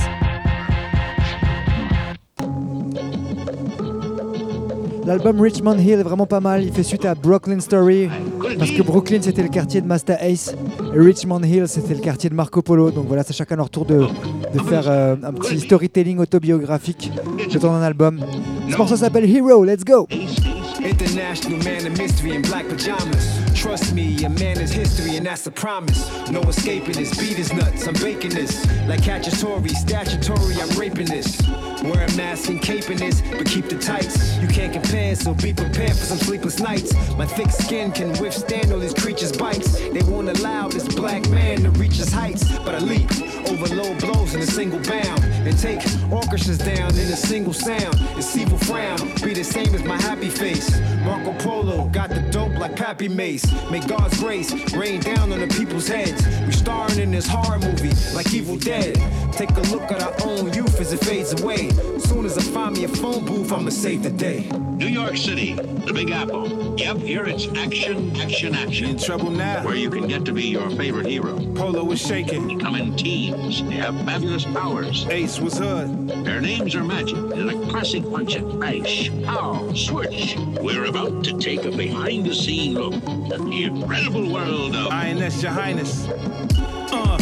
L'album 5.07 5.41
Richmond 5.41 5.79
Hill 5.79 5.93
est 5.93 6.03
vraiment 6.03 6.27
pas 6.27 6.41
mal, 6.41 6.65
il 6.65 6.71
fait 6.71 6.83
suite 6.83 7.07
à 7.07 7.15
Brooklyn 7.15 7.61
Story, 7.61 8.11
parce 8.59 8.71
que 8.71 8.83
Brooklyn 8.83 9.23
c'était 9.23 9.43
le 9.43 9.49
quartier 9.49 9.81
de 9.81 9.87
Master 9.87 10.19
Ace, 10.21 10.55
et 10.95 10.99
Richmond 10.99 11.45
Hill 11.45 11.67
c'était 11.67 11.95
le 11.95 12.01
quartier 12.01 12.29
de 12.29 12.35
Marco 12.35 12.61
Polo, 12.61 12.91
donc 12.91 13.07
voilà, 13.07 13.23
c'est 13.23 13.33
chacun 13.33 13.57
leur 13.57 13.71
tour 13.71 13.87
de, 13.87 14.01
de 14.53 14.59
faire 14.69 14.85
euh, 14.87 15.17
un 15.23 15.33
petit 15.33 15.61
storytelling 15.61 16.19
autobiographique 16.19 17.11
le 17.51 17.59
temps 17.59 17.73
d'un 17.73 17.81
album. 17.81 18.21
Ce 18.71 18.77
morceau 18.77 18.97
s'appelle 18.97 19.35
Hero, 19.35 19.65
let's 19.65 19.83
go! 19.83 20.07
International 20.81 21.59
man 21.65 21.87
of 21.87 21.99
mystery 21.99 22.33
in 22.33 22.43
black 22.43 22.67
pajamas. 22.69 23.39
Trust 23.55 23.93
me, 23.93 24.25
a 24.25 24.29
man 24.29 24.61
is 24.61 24.71
history, 24.71 25.17
and 25.17 25.27
that's 25.27 25.47
a 25.47 25.51
promise. 25.51 26.09
No 26.31 26.41
escaping 26.43 26.95
this. 26.95 27.17
Beat 27.19 27.39
is 27.39 27.53
nuts, 27.53 27.87
I'm 27.87 27.95
baking 27.95 28.31
this. 28.31 28.65
Like 28.87 29.01
Cacciatore, 29.01 29.69
statutory, 29.71 30.55
I'm 30.61 30.71
raping 30.79 31.07
this. 31.07 31.41
Wear 31.83 32.05
a 32.05 32.17
mask 32.17 32.49
and 32.49 32.61
caping 32.61 32.99
this, 32.99 33.21
but 33.21 33.47
keep 33.47 33.69
the 33.69 33.79
tights. 33.79 34.37
You 34.39 34.49
can't 34.49 34.73
compare, 34.73 35.17
so 35.17 35.35
be 35.35 35.53
prepared 35.53 35.97
for 35.97 36.05
some 36.05 36.19
sleepless 36.19 36.61
nights. 36.61 36.95
My 37.17 37.27
thick 37.27 37.51
skin 37.51 37.91
can 37.93 38.11
withstand 38.21 38.73
all 38.73 38.79
these 38.79 38.95
creatures' 38.95 39.37
bites. 39.37 39.79
They 39.79 40.03
won't 40.03 40.29
allow 40.29 40.69
this 40.69 40.87
black 40.95 41.29
man 41.31 41.63
to 41.65 41.71
reach 41.71 41.97
his 41.97 42.13
heights, 42.13 42.45
but 42.59 42.75
I 42.75 42.79
leap 42.79 43.11
over 43.49 43.75
low 43.75 43.95
blows 43.99 44.35
in 44.35 44.41
a 44.41 44.47
single 44.47 44.81
bound 44.81 45.25
and 45.25 45.59
take 45.59 45.81
orchestras 46.13 46.59
down 46.59 46.91
in 46.93 47.09
a 47.13 47.17
single 47.17 47.53
sound. 47.53 47.95
This 48.15 48.37
evil 48.37 48.59
frown 48.59 48.99
be 49.25 49.35
the 49.35 49.45
same 49.45 49.75
as 49.75 49.83
my 49.85 50.01
happy 50.01 50.29
face. 50.29 50.68
Marco 51.05 51.33
Polo 51.39 51.87
got 51.89 52.11
the 52.11 52.21
dope 52.31 52.57
like 52.59 52.77
Pappy 52.77 53.09
Mace. 53.09 53.45
May 53.71 53.81
God's 53.81 54.19
grace 54.21 54.53
rain 54.75 55.01
down 55.01 55.33
on 55.33 55.41
the 55.41 55.47
people's 55.47 55.89
heads. 55.89 56.23
We 56.47 56.53
starring 56.53 56.99
in 56.99 57.11
this 57.11 57.27
horror 57.27 57.59
movie 57.59 57.93
like 58.15 58.33
Evil 58.35 58.57
Dead. 58.57 58.95
Take 59.33 59.51
a 59.51 59.61
look 59.73 59.91
at 59.91 60.03
our 60.03 60.15
own 60.25 60.53
youth 60.53 60.81
as 60.81 60.93
it 60.93 61.01
fades 61.01 61.41
away. 61.41 61.71
Soon 61.99 62.27
as 62.27 62.37
I 62.37 62.43
find 62.43 62.77
me 62.77 62.85
a 62.85 62.89
phone 62.89 63.25
booth, 63.25 63.53
I'ma 63.53 63.71
save 63.71 64.03
the 64.03 64.11
day. 64.11 64.49
New 64.79 64.87
York 64.87 65.17
City, 65.17 65.55
the 65.55 65.93
Big 65.93 66.11
Apple. 66.11 66.79
Yep, 66.79 66.99
here 66.99 67.25
it's 67.25 67.49
action, 67.57 68.15
action, 68.17 68.55
action. 68.55 68.91
In 68.91 68.99
trouble 68.99 69.31
now. 69.31 69.65
Where 69.65 69.75
you 69.75 69.91
can 69.91 70.07
get 70.07 70.25
to 70.27 70.33
be 70.33 70.45
your 70.45 70.71
favorite 70.71 71.07
hero. 71.07 71.37
Polo 71.55 71.91
is 71.91 72.01
shaking. 72.01 72.47
They 72.49 72.57
come 72.57 72.77
in 72.77 72.97
teams. 72.97 73.63
They 73.65 73.75
have 73.77 73.95
fabulous 74.05 74.45
powers. 74.45 75.07
Ace 75.09 75.41
was 75.41 75.59
hood. 75.59 76.09
Their 76.25 76.41
names 76.41 76.75
are 76.75 76.85
magic 76.85 77.17
and 77.17 77.51
a 77.51 77.71
classic 77.71 78.05
it. 78.05 78.61
Bash, 78.61 79.11
pow, 79.25 79.73
switch. 79.75 80.37
We're 80.61 80.87
about 80.87 81.25
to 81.25 81.39
take 81.39 81.65
a 81.65 81.71
behind-the-scene 81.71 82.75
look 82.75 82.95
at 82.95 83.41
the 83.45 83.65
incredible 83.65 84.33
world 84.33 84.75
of 84.75 84.89
INS, 84.89 85.43
Your 85.43 85.53
Highness. 85.53 86.09
Uh, 86.09 87.17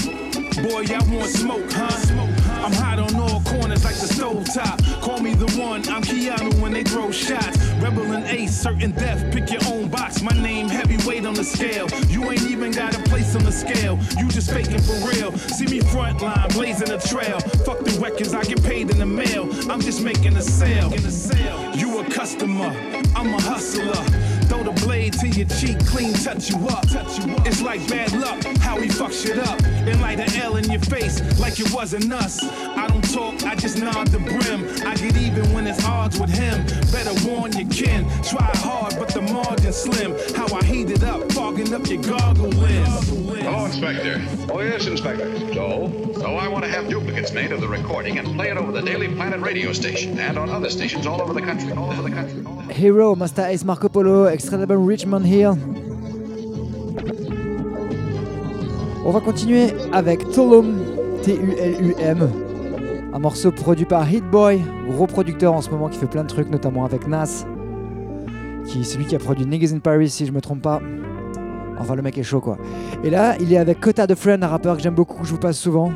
boy, 0.62 0.80
y'all 0.82 1.14
want 1.14 1.30
smoke, 1.30 1.70
huh? 1.70 2.35
I'm 2.64 2.72
hot 2.72 2.98
on 2.98 3.14
all 3.16 3.40
corners 3.42 3.84
like 3.84 3.94
the 3.94 4.08
stove 4.08 4.44
top. 4.52 4.82
Call 5.00 5.20
me 5.20 5.34
the 5.34 5.46
one, 5.60 5.88
I'm 5.88 6.02
Keanu 6.02 6.60
when 6.60 6.72
they 6.72 6.82
throw 6.82 7.10
shots. 7.10 7.58
Rebel 7.80 8.12
and 8.12 8.24
ace, 8.26 8.54
certain 8.54 8.90
death, 8.92 9.32
pick 9.32 9.50
your 9.50 9.64
own 9.72 9.88
box. 9.88 10.22
My 10.22 10.32
name 10.42 10.68
heavyweight 10.68 11.26
on 11.26 11.34
the 11.34 11.44
scale. 11.44 11.86
You 12.08 12.30
ain't 12.30 12.42
even 12.42 12.72
got 12.72 12.96
a 12.96 13.02
place 13.04 13.34
on 13.36 13.44
the 13.44 13.52
scale. 13.52 13.98
You 14.18 14.28
just 14.28 14.50
faking 14.50 14.80
for 14.80 14.94
real. 15.08 15.36
See 15.38 15.66
me 15.66 15.80
front 15.80 16.22
line, 16.22 16.48
blazing 16.50 16.90
a 16.90 16.98
trail. 16.98 17.38
Fuck 17.64 17.80
the 17.80 17.98
records, 18.02 18.34
I 18.34 18.42
get 18.44 18.62
paid 18.62 18.90
in 18.90 18.98
the 18.98 19.06
mail. 19.06 19.48
I'm 19.70 19.80
just 19.80 20.02
making 20.02 20.36
a 20.36 20.42
sale. 20.42 20.92
You 21.76 21.98
a 22.00 22.04
customer, 22.10 22.74
I'm 23.14 23.34
a 23.34 23.40
hustler. 23.40 24.25
Throw 25.16 25.30
to 25.30 25.38
your 25.38 25.48
cheek, 25.48 25.78
clean, 25.86 26.12
touch 26.14 26.50
you 26.50 26.56
up. 26.68 26.86
Touch 26.88 27.24
you 27.24 27.32
up. 27.34 27.46
It's 27.46 27.62
like 27.62 27.86
bad 27.88 28.12
luck, 28.12 28.44
how 28.58 28.80
he 28.80 28.88
fuck 28.88 29.12
shit 29.12 29.38
up. 29.38 29.62
And 29.64 30.00
light 30.00 30.20
an 30.20 30.42
L 30.42 30.56
in 30.56 30.70
your 30.70 30.80
face 30.80 31.20
like 31.38 31.58
it 31.58 31.72
wasn't 31.72 32.12
us. 32.12 32.42
I 32.42 32.86
don't 32.86 33.02
talk, 33.12 33.42
I 33.44 33.54
just 33.54 33.78
nod 33.78 34.08
the 34.08 34.18
brim. 34.18 34.66
I 34.86 34.94
get 34.96 35.16
even 35.16 35.52
when 35.52 35.66
it's 35.66 35.84
odds 35.84 36.18
with 36.18 36.30
him. 36.30 36.64
Better 36.92 37.14
warn 37.28 37.52
your 37.52 37.68
kin. 37.70 38.04
Try 38.22 38.50
hard, 38.56 38.94
but 38.98 39.08
the 39.08 39.22
margin 39.22 39.72
slim. 39.72 40.14
How 40.34 40.54
I 40.54 40.64
heat 40.64 40.90
it 40.90 41.02
up, 41.02 41.30
fogging 41.32 41.72
up 41.72 41.86
your 41.86 42.02
gargle 42.02 42.50
lens. 42.50 43.10
Oh, 43.48 43.66
Inspector. 43.66 44.22
Oh, 44.52 44.60
yes, 44.60 44.86
Inspector. 44.86 45.54
So? 45.54 46.12
So 46.14 46.36
I 46.36 46.48
want 46.48 46.64
to 46.64 46.70
have 46.70 46.88
duplicates 46.88 47.32
made 47.32 47.52
of 47.52 47.60
the 47.60 47.68
recording 47.68 48.18
and 48.18 48.34
play 48.34 48.50
it 48.50 48.56
over 48.56 48.72
the 48.72 48.82
Daily 48.82 49.14
Planet 49.14 49.40
radio 49.40 49.72
station 49.72 50.18
and 50.18 50.36
on 50.38 50.50
other 50.50 50.68
stations 50.68 51.06
all 51.06 51.22
over 51.22 51.32
the 51.32 51.42
country. 51.42 51.72
All 51.72 51.90
over 51.90 52.02
the 52.02 52.10
country. 52.10 52.44
Hero, 52.70 53.14
Master 53.14 53.46
Ace 53.46 53.64
Marco 53.64 53.88
Polo, 53.88 54.26
extrait 54.28 54.56
de 54.56 54.62
l'album 54.62 54.86
Richmond 54.86 55.22
Hill. 55.24 55.52
On 59.04 59.10
va 59.10 59.20
continuer 59.20 59.68
avec 59.92 60.28
Tulum, 60.30 60.78
T-U-L-U-M. 61.22 62.28
Un 63.12 63.18
morceau 63.18 63.50
produit 63.50 63.84
par 63.84 64.10
Hit 64.12 64.24
Boy, 64.30 64.60
gros 64.88 65.06
producteur 65.06 65.54
en 65.54 65.62
ce 65.62 65.70
moment 65.70 65.88
qui 65.88 65.98
fait 65.98 66.06
plein 66.06 66.22
de 66.22 66.28
trucs, 66.28 66.50
notamment 66.50 66.84
avec 66.84 67.06
Nas, 67.06 67.46
qui 68.66 68.80
est 68.80 68.84
celui 68.84 69.06
qui 69.06 69.14
a 69.14 69.18
produit 69.18 69.46
Niggas 69.46 69.72
in 69.74 69.78
Paris 69.78 70.10
si 70.10 70.26
je 70.26 70.32
me 70.32 70.40
trompe 70.40 70.62
pas. 70.62 70.80
Enfin, 71.78 71.94
le 71.94 72.02
mec 72.02 72.18
est 72.18 72.22
chaud 72.22 72.40
quoi. 72.40 72.58
Et 73.04 73.10
là, 73.10 73.36
il 73.40 73.52
est 73.52 73.58
avec 73.58 73.80
Kota 73.80 74.06
the 74.06 74.14
Friend, 74.14 74.42
un 74.42 74.48
rappeur 74.48 74.76
que 74.76 74.82
j'aime 74.82 74.94
beaucoup, 74.94 75.20
que 75.20 75.26
je 75.26 75.32
vous 75.32 75.38
passe 75.38 75.58
souvent. 75.58 75.92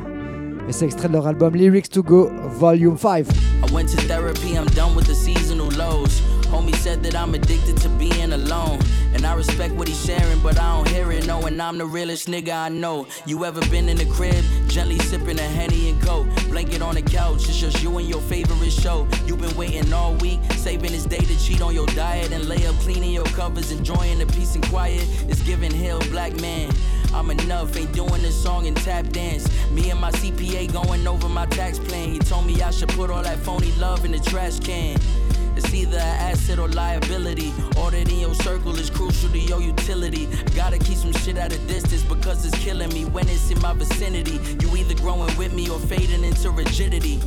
Et 0.67 0.71
c'est 0.71 0.85
extrait 0.85 1.07
de 1.07 1.13
leur 1.13 1.27
album 1.27 1.55
Lyrics 1.55 1.89
to 1.89 2.03
Go, 2.03 2.29
Volume 2.59 2.97
5. 2.97 3.25
Went 3.71 3.87
to 3.89 3.97
therapy, 4.01 4.57
I'm 4.57 4.67
done 4.67 4.95
with 4.95 5.07
the 5.07 5.15
seasonal 5.15 5.69
lows. 5.69 6.19
Homie 6.51 6.75
said 6.75 7.01
that 7.03 7.15
I'm 7.15 7.33
addicted 7.33 7.77
to 7.77 7.89
being 7.89 8.33
alone. 8.33 8.79
And 9.13 9.25
I 9.25 9.33
respect 9.33 9.73
what 9.75 9.87
he's 9.87 10.05
sharing, 10.05 10.39
but 10.39 10.59
I 10.59 10.75
don't 10.75 10.89
hear 10.89 11.09
it, 11.13 11.25
knowing 11.25 11.59
I'm 11.59 11.77
the 11.77 11.85
realest 11.85 12.27
nigga 12.27 12.53
I 12.53 12.67
know. 12.67 13.07
You 13.25 13.45
ever 13.45 13.61
been 13.69 13.87
in 13.87 13.95
the 13.95 14.05
crib, 14.05 14.43
gently 14.67 14.99
sipping 14.99 15.39
a 15.39 15.43
Henny 15.43 15.89
and 15.89 16.01
Coke? 16.01 16.27
Blanket 16.49 16.81
on 16.81 16.95
the 16.95 17.01
couch, 17.01 17.47
it's 17.47 17.59
just 17.59 17.81
you 17.81 17.97
and 17.97 18.09
your 18.09 18.21
favorite 18.21 18.71
show. 18.71 19.07
You've 19.25 19.39
been 19.39 19.55
waiting 19.55 19.93
all 19.93 20.15
week, 20.15 20.41
saving 20.57 20.91
this 20.91 21.05
day 21.05 21.19
to 21.19 21.39
cheat 21.39 21.61
on 21.61 21.73
your 21.73 21.87
diet 21.87 22.33
and 22.33 22.49
lay 22.49 22.67
up 22.67 22.75
cleaning 22.75 23.11
your 23.11 23.25
covers, 23.25 23.71
enjoying 23.71 24.19
the 24.19 24.25
peace 24.25 24.53
and 24.55 24.67
quiet. 24.67 25.07
It's 25.29 25.41
giving 25.43 25.71
hell, 25.71 26.01
black 26.09 26.33
man. 26.41 26.73
I'm 27.13 27.29
enough, 27.29 27.75
ain't 27.75 27.91
doing 27.93 28.21
this 28.21 28.41
song 28.41 28.67
and 28.67 28.77
tap 28.77 29.07
dance. 29.09 29.47
Me 29.71 29.89
and 29.89 29.99
my 29.99 30.11
CPA 30.11 30.71
going 30.71 31.05
over 31.07 31.27
my 31.29 31.45
tax 31.47 31.79
plan. 31.79 32.09
He 32.09 32.19
told 32.19 32.45
me 32.45 32.61
I 32.61 32.71
should 32.71 32.89
put 32.89 33.09
all 33.09 33.21
that 33.23 33.37
phony 33.39 33.71
love 33.73 34.05
in 34.05 34.11
the 34.11 34.19
trash 34.19 34.59
can. 34.59 34.97
It's 35.55 35.73
either 35.73 35.97
an 35.97 36.31
asset 36.31 36.59
or 36.59 36.69
liability. 36.69 37.51
That 37.91 38.09
in 38.09 38.19
your 38.19 38.33
circle 38.35 38.79
is 38.79 38.89
crucial 38.89 39.29
to 39.29 39.37
your 39.37 39.61
utility. 39.61 40.29
Gotta 40.55 40.79
keep 40.79 40.95
some 40.95 41.11
shit 41.11 41.35
at 41.35 41.51
a 41.51 41.57
distance 41.67 42.03
because 42.03 42.45
it's 42.45 42.57
killing 42.63 42.87
me 42.93 43.03
when 43.03 43.27
it's 43.27 43.51
in 43.51 43.59
my 43.61 43.73
vicinity. 43.73 44.39
You 44.61 44.73
either 44.77 44.95
growing 44.95 45.35
with 45.37 45.53
me 45.53 45.69
or 45.69 45.77
fading 45.77 46.23
into 46.23 46.51
rigidity. 46.51 47.19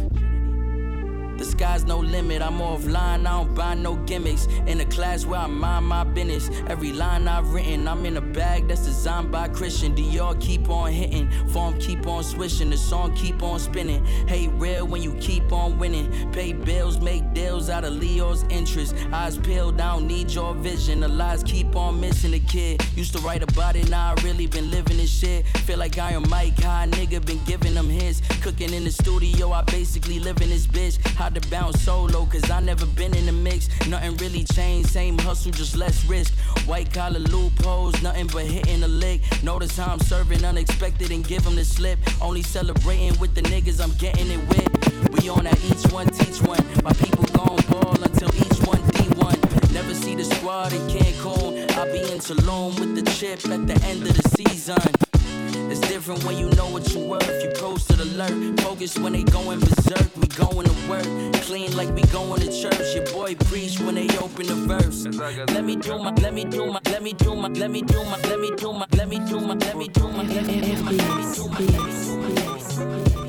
The 1.37 1.45
sky's 1.45 1.85
no 1.85 1.99
limit, 1.99 2.41
I'm 2.41 2.61
offline, 2.61 3.27
I 3.27 3.33
don't 3.33 3.55
buy 3.55 3.75
no 3.75 3.97
gimmicks. 4.07 4.47
In 4.67 4.81
a 4.81 4.87
class 4.87 5.27
where 5.27 5.41
I 5.41 5.47
mind 5.47 5.85
my 5.85 6.05
business. 6.05 6.49
Every 6.69 6.93
line 6.93 7.29
I've 7.29 7.53
written, 7.53 7.87
I'm 7.87 8.07
in 8.07 8.17
a 8.17 8.23
bag 8.35 8.69
that's 8.69 8.85
designed 8.85 9.31
by 9.31 9.49
Christian. 9.49 9.95
Dior 9.95 10.39
keep 10.41 10.69
on 10.69 10.93
hitting, 10.93 11.31
form 11.49 11.79
keep 11.79 12.07
on 12.07 12.25
swishing, 12.25 12.71
the 12.71 12.77
song 12.77 13.15
keep 13.15 13.43
on 13.43 13.59
spinning. 13.59 14.05
Hey, 14.27 14.49
real 14.49 14.87
when 14.87 15.03
you 15.03 15.15
keep 15.15 15.53
on 15.53 15.79
winning. 15.79 16.33
Pay 16.33 16.53
bills, 16.53 17.01
make 17.01 17.33
deals 17.33 17.71
out 17.71 17.85
of 17.85 17.95
Leo's 17.95 18.43
interest. 18.51 18.95
Eyes 19.13 19.39
peeled, 19.39 19.81
I 19.81 19.95
don't 19.95 20.07
need 20.07 20.31
your 20.33 20.55
vision. 20.55 21.01
The 21.01 21.09
lies 21.09 21.43
keep 21.45 21.77
on 21.77 22.01
missing 22.01 22.33
the 22.33 22.41
kid. 22.41 22.85
Used 22.97 23.15
to 23.15 23.21
write 23.21 23.43
about 23.43 23.77
it, 23.77 23.89
now 23.89 24.15
I 24.15 24.23
really 24.23 24.47
been 24.47 24.71
living 24.71 24.97
this 24.97 25.11
shit. 25.11 25.47
Feel 25.67 25.79
like 25.79 25.99
I 25.99 26.13
am 26.13 26.29
Mike 26.29 26.61
High, 26.61 26.89
nigga 26.91 27.25
been 27.25 27.43
giving 27.45 27.75
them 27.75 27.89
his. 27.89 28.21
Cooking 28.43 28.73
in 28.73 28.85
the 28.85 28.91
studio, 28.91 29.53
I 29.53 29.63
basically 29.63 30.19
live 30.19 30.41
in 30.43 30.51
this 30.51 30.67
bitch. 30.67 30.99
How 31.15 31.29
to 31.29 31.41
bounce 31.49 31.81
solo, 31.83 32.27
cause 32.27 32.51
I 32.51 32.61
never 32.61 32.87
been 32.87 33.15
in 33.15 33.27
the 33.27 33.33
mix. 33.33 33.69
Nothing 33.89 34.17
really 34.17 34.45
changed, 34.45 34.91
same 34.91 35.19
hustle, 35.19 35.53
just 35.53 35.77
less 35.77 36.05
risk. 36.07 36.35
White 36.67 36.93
collar 36.93 37.21
loopholes, 37.21 38.03
nothing 38.03 38.24
but 38.29 38.45
hitting 38.45 38.83
a 38.83 38.89
lick. 38.89 39.21
Notice 39.43 39.77
how 39.77 39.93
I'm 39.93 40.01
serving 40.01 40.45
unexpected 40.45 41.11
and 41.11 41.27
give 41.27 41.45
them 41.45 41.57
the 41.57 41.65
slip. 41.65 41.99
Only 42.21 42.43
celebrating 42.43 43.19
with 43.19 43.35
the 43.35 43.43
niggas 43.43 43.83
I'm 43.83 43.93
getting 43.99 44.31
it 44.31 44.41
with. 44.49 45.23
We 45.23 45.29
on 45.29 45.45
that 45.45 45.59
each 45.65 45.93
one, 45.93 46.09
teach 46.09 46.41
one. 46.43 46.65
My 46.83 46.93
people 46.95 47.25
gon' 47.33 47.61
ball 47.71 47.97
until 48.03 48.35
each 48.35 48.61
one 48.67 48.81
D1. 48.93 49.73
Never 49.73 49.95
see 49.95 50.15
the 50.15 50.25
squad 50.25 50.73
in 50.73 50.81
Cancun. 50.89 51.71
I 51.77 51.85
be 51.93 52.01
in 52.13 52.19
Tulum 52.19 52.79
with 52.79 52.95
the 52.95 53.03
chip 53.13 53.45
at 53.51 53.67
the 53.67 53.75
end 53.87 54.03
of 54.03 54.15
the 54.17 54.29
season. 54.29 55.04
It's 55.77 55.89
different 55.89 56.23
when 56.23 56.39
you 56.39 56.49
know 56.51 56.69
what 56.69 56.95
you're 56.95 57.05
worth. 57.05 57.43
You 57.43 57.51
posted 57.57 57.99
alert, 57.99 58.61
focus 58.61 58.97
when 58.97 59.13
they 59.13 59.25
going 59.25 59.59
berserk. 59.59 60.07
We 60.17 60.29
going 60.29 60.69
to 60.69 60.89
work, 60.89 61.03
clean 61.43 61.77
like 61.77 61.93
we 61.97 62.03
going 62.13 62.43
to 62.43 62.47
church. 62.47 62.95
Your 62.95 63.05
boy 63.07 63.35
preach 63.35 63.81
when 63.81 63.97
they 63.97 64.07
open 64.19 64.47
the 64.47 64.55
verse. 64.55 65.05
Let 65.53 65.65
me 65.65 65.75
do 65.75 65.99
my, 65.99 66.13
let 66.23 66.33
me 66.33 66.45
do 66.45 66.67
my, 66.67 66.81
let 66.85 67.03
me 67.03 67.13
do 67.13 67.35
my, 67.35 67.49
let 67.49 67.73
me 67.73 67.83
do 67.83 68.05
my, 68.05 68.19
let 68.19 68.41
me 68.41 68.53
do 68.53 68.73
my, 68.73 68.87
let 68.93 69.09
me 69.09 69.19
do 69.19 69.19
my, 69.19 69.19
let 69.19 69.19
me 69.19 69.19
do 69.19 69.41
my, 69.41 69.57
let 69.57 69.77
me 69.77 69.89
do 69.89 70.09
my, 70.11 70.23
let 70.23 70.47
me 70.47 70.61
do 70.61 70.85
my, 73.17 73.24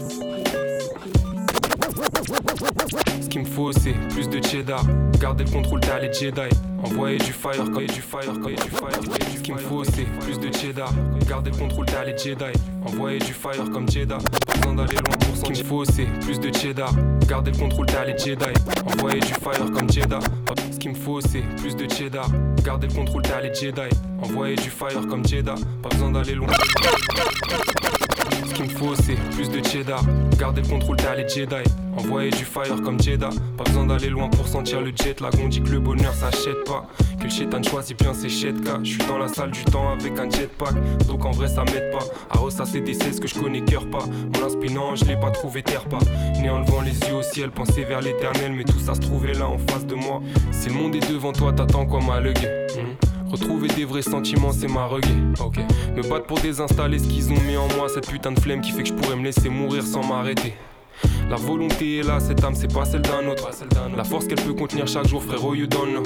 Ce 3.22 3.28
qu'il 3.28 3.41
me 3.41 3.45
faut 3.45 3.72
c'est 3.72 3.94
plus 4.10 4.30
de 4.30 4.45
cheddar 4.45 4.84
Garder 5.20 5.44
le 5.45 5.52
contrôle 5.52 5.80
t'as 5.80 5.99
les 5.99 6.12
Jedi. 6.12 6.41
Envoyer 6.84 7.18
du 7.18 7.32
fire 7.32 7.66
quand 7.74 7.80
y 7.80 7.86
a 7.86 7.88
du 7.88 8.02
fire 8.02 8.34
quand 8.41 8.49
y 8.49 8.53
a 8.53 8.64
du 8.64 8.70
fire. 8.70 8.90
Ce 9.36 9.41
qu'il 9.41 9.53
me 9.53 9.60
faut 9.60 9.84
c'est 9.84 10.03
plus 10.22 10.40
de 10.40 10.56
cheddar 10.56 10.91
Garder 11.28 11.52
le 11.52 11.57
contrôle 11.57 11.86
t'as 11.86 12.03
les 12.03 12.18
Jedi. 12.18 12.44
Envoyer 12.86 13.20
du 13.20 13.34
fire 13.34 13.70
comme 13.72 13.90
Jeddah 13.90 14.18
Pas 14.45 14.53
besoin 14.57 14.76
d'aller 14.76 14.95
loin 14.95 15.18
pour 15.20 15.38
Ce 15.38 15.41
qu'il 15.44 15.64
me 15.64 15.70
faut 15.70 15.86
c'est 15.86 16.06
plus 16.22 16.40
de 16.40 16.56
cheddar 16.56 16.91
Garder 17.28 17.52
le 17.52 17.57
contrôle 17.57 17.86
t'as 17.88 18.06
les 18.06 18.18
Jedi. 18.18 18.45
Envoyer 18.86 19.20
du 19.20 19.34
fire 19.34 19.72
comme 19.74 19.90
Jeddah 19.90 20.20
Ce 20.72 20.78
qu'il 20.78 20.91
me 20.91 20.95
faut 20.95 21.22
c'est 21.22 21.44
plus 21.57 21.76
de 21.76 21.90
cheddar 21.90 22.28
Garder 22.64 22.88
le 22.88 22.94
contrôle 22.94 23.22
t'as 23.24 23.41
les 23.41 23.53
Jedi. 23.53 23.82
Envoyer 24.22 24.56
du 24.56 24.70
fire 24.70 25.07
comme 25.07 25.26
Jeddah 25.26 25.56
Pas 25.82 25.90
besoin 25.90 26.12
d'aller 26.12 26.36
loin 26.36 26.48
qu'il 28.56 28.65
me 28.65 28.69
faut 28.69 28.95
c'est 28.95 29.15
plus 29.32 29.49
de 29.49 29.61
cheddar 29.68 30.02
Garder 30.40 30.61
le 30.61 30.68
contrôle 30.68 30.98
t'as 30.98 31.15
les 31.15 31.27
Jedi. 31.27 31.56
Envoyer 31.98 32.30
du 32.30 32.44
fire 32.44 32.82
comme 32.84 32.99
Jeddah. 32.99 33.30
Pas 33.57 33.64
besoin 33.64 33.86
d'aller 33.86 34.10
loin 34.10 34.30
pour 34.30 34.48
sentir 34.48 34.82
le 34.82 34.91
jet 34.95 35.22
lag. 35.22 35.34
On 35.41 35.48
dit 35.48 35.61
que 35.61 35.69
le 35.69 35.80
bonheur 35.80 36.14
s'achète 36.14 36.64
pas. 36.65 36.88
Que 37.18 37.23
le 37.23 37.30
shaitan 37.30 37.64
choisit 37.64 37.98
bien 37.98 38.14
ses 38.14 38.27
chetka 38.27 38.80
Je 38.84 38.90
suis 38.91 39.06
dans 39.07 39.18
la 39.18 39.27
salle 39.27 39.52
du 39.52 39.64
temps 39.65 39.90
avec 39.91 40.19
un 40.19 40.30
jetpack. 40.30 40.73
Donc 41.07 41.26
en 41.26 41.32
vrai 41.32 41.48
ça 41.48 41.64
m'aide 41.64 41.91
pas. 41.91 42.06
À 42.30 42.38
ressasser 42.38 42.82
des 42.82 42.94
cesses 42.94 43.19
que 43.19 43.27
je 43.27 43.36
connais 43.36 43.61
cœur 43.61 43.90
pas. 43.90 44.06
Mon 44.34 44.45
inspirant 44.45 44.95
je 44.95 45.06
l'ai 45.06 45.18
pas 45.18 45.32
trouvé 45.32 45.64
terre 45.64 45.86
pas. 45.86 45.99
Né 46.41 46.49
en 46.49 46.60
levant 46.60 46.82
les 46.82 46.98
yeux 47.07 47.15
au 47.15 47.23
ciel 47.23 47.52
Penser 47.52 47.84
vers 47.84 48.02
l'éternel. 48.02 48.53
Mais 48.53 48.64
tout 48.64 48.80
ça 48.80 48.94
se 48.94 48.99
trouvait 48.99 49.34
là 49.34 49.48
en 49.48 49.57
face 49.57 49.86
de 49.86 49.95
moi. 49.95 50.22
Si 50.52 50.69
le 50.69 50.76
monde 50.76 50.95
est 50.95 51.11
devant 51.11 51.32
toi 51.32 51.53
t'attends 51.53 51.86
quoi 51.86 52.02
ma 52.02 52.19
Retrouver 53.31 53.68
des 53.69 53.85
vrais 53.85 54.02
sentiments, 54.02 54.52
c'est 54.52 54.68
ma 54.68 54.85
reggae. 54.85 55.07
Ok. 55.39 55.57
Me 55.95 56.02
battre 56.07 56.26
pour 56.26 56.39
désinstaller 56.39 56.99
ce 56.99 57.07
qu'ils 57.07 57.31
ont 57.31 57.41
mis 57.41 57.57
en 57.57 57.68
moi, 57.76 57.88
cette 57.89 58.10
putain 58.10 58.31
de 58.31 58.39
flemme 58.39 58.61
qui 58.61 58.72
fait 58.72 58.84
que 58.84 58.89
je 58.89 58.93
pourrais 58.93 59.15
me 59.15 59.23
laisser 59.23 59.49
mourir 59.49 59.84
sans 59.84 60.06
m'arrêter. 60.06 60.53
La 61.30 61.35
volonté 61.35 61.97
est 61.97 62.03
là, 62.03 62.19
cette 62.19 62.43
âme 62.43 62.56
c'est 62.56 62.72
pas 62.72 62.85
celle 62.85 63.02
d'un 63.02 63.27
autre. 63.27 63.49
La 63.97 64.03
force 64.03 64.27
qu'elle 64.27 64.41
peut 64.41 64.53
contenir 64.53 64.88
chaque 64.88 65.07
jour, 65.07 65.23
frérot, 65.23 65.56
you 65.56 65.68
don't 65.68 65.89
know. 65.89 66.03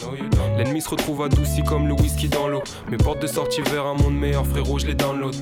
L'ennemi 0.57 0.81
se 0.81 0.89
retrouve 0.89 1.23
adouci 1.23 1.61
comme 1.63 1.87
le 1.87 1.93
whisky 1.93 2.29
dans 2.29 2.47
l'eau. 2.47 2.63
Mes 2.89 2.97
portes 2.97 3.21
de 3.21 3.27
sortie 3.27 3.61
vers 3.61 3.85
un 3.85 3.95
monde 3.95 4.17
meilleur, 4.17 4.45
frérot, 4.47 4.79
je 4.79 4.87
les 4.87 4.95
download. 4.95 5.35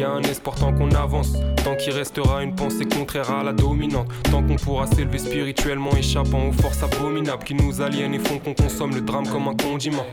Y 0.00 0.02
un 0.02 0.22
espoir 0.22 0.56
tant 0.56 0.72
qu'on 0.72 0.90
avance, 0.92 1.34
tant 1.62 1.76
qu'il 1.76 1.92
restera 1.92 2.42
une 2.42 2.54
pensée 2.54 2.86
contraire 2.86 3.30
à 3.30 3.44
la 3.44 3.52
dominante, 3.52 4.08
tant 4.30 4.42
qu'on 4.42 4.56
pourra 4.56 4.86
s'élever 4.86 5.18
spirituellement, 5.18 5.94
échappant 5.94 6.48
aux 6.48 6.52
forces 6.52 6.82
abominables 6.82 7.44
qui 7.44 7.52
nous 7.52 7.82
aliènent 7.82 8.14
et 8.14 8.18
font 8.18 8.38
qu'on 8.38 8.54
consomme 8.54 8.94
le 8.94 9.02
drame 9.02 9.28
comme 9.28 9.46
un 9.48 9.54
condiment. 9.54 10.06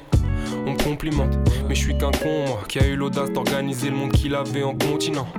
On 0.65 0.73
me 0.73 0.77
complimente, 0.77 1.37
mais 1.69 1.75
je 1.75 1.83
suis 1.83 1.97
qu'un 1.97 2.11
con, 2.11 2.47
moi, 2.47 2.59
qui 2.67 2.79
a 2.79 2.85
eu 2.85 2.97
l'audace 2.97 3.31
d'organiser 3.31 3.89
le 3.89 3.95
monde 3.95 4.11
qu'il 4.11 4.35
avait 4.35 4.63
en 4.63 4.75
continent. 4.75 5.29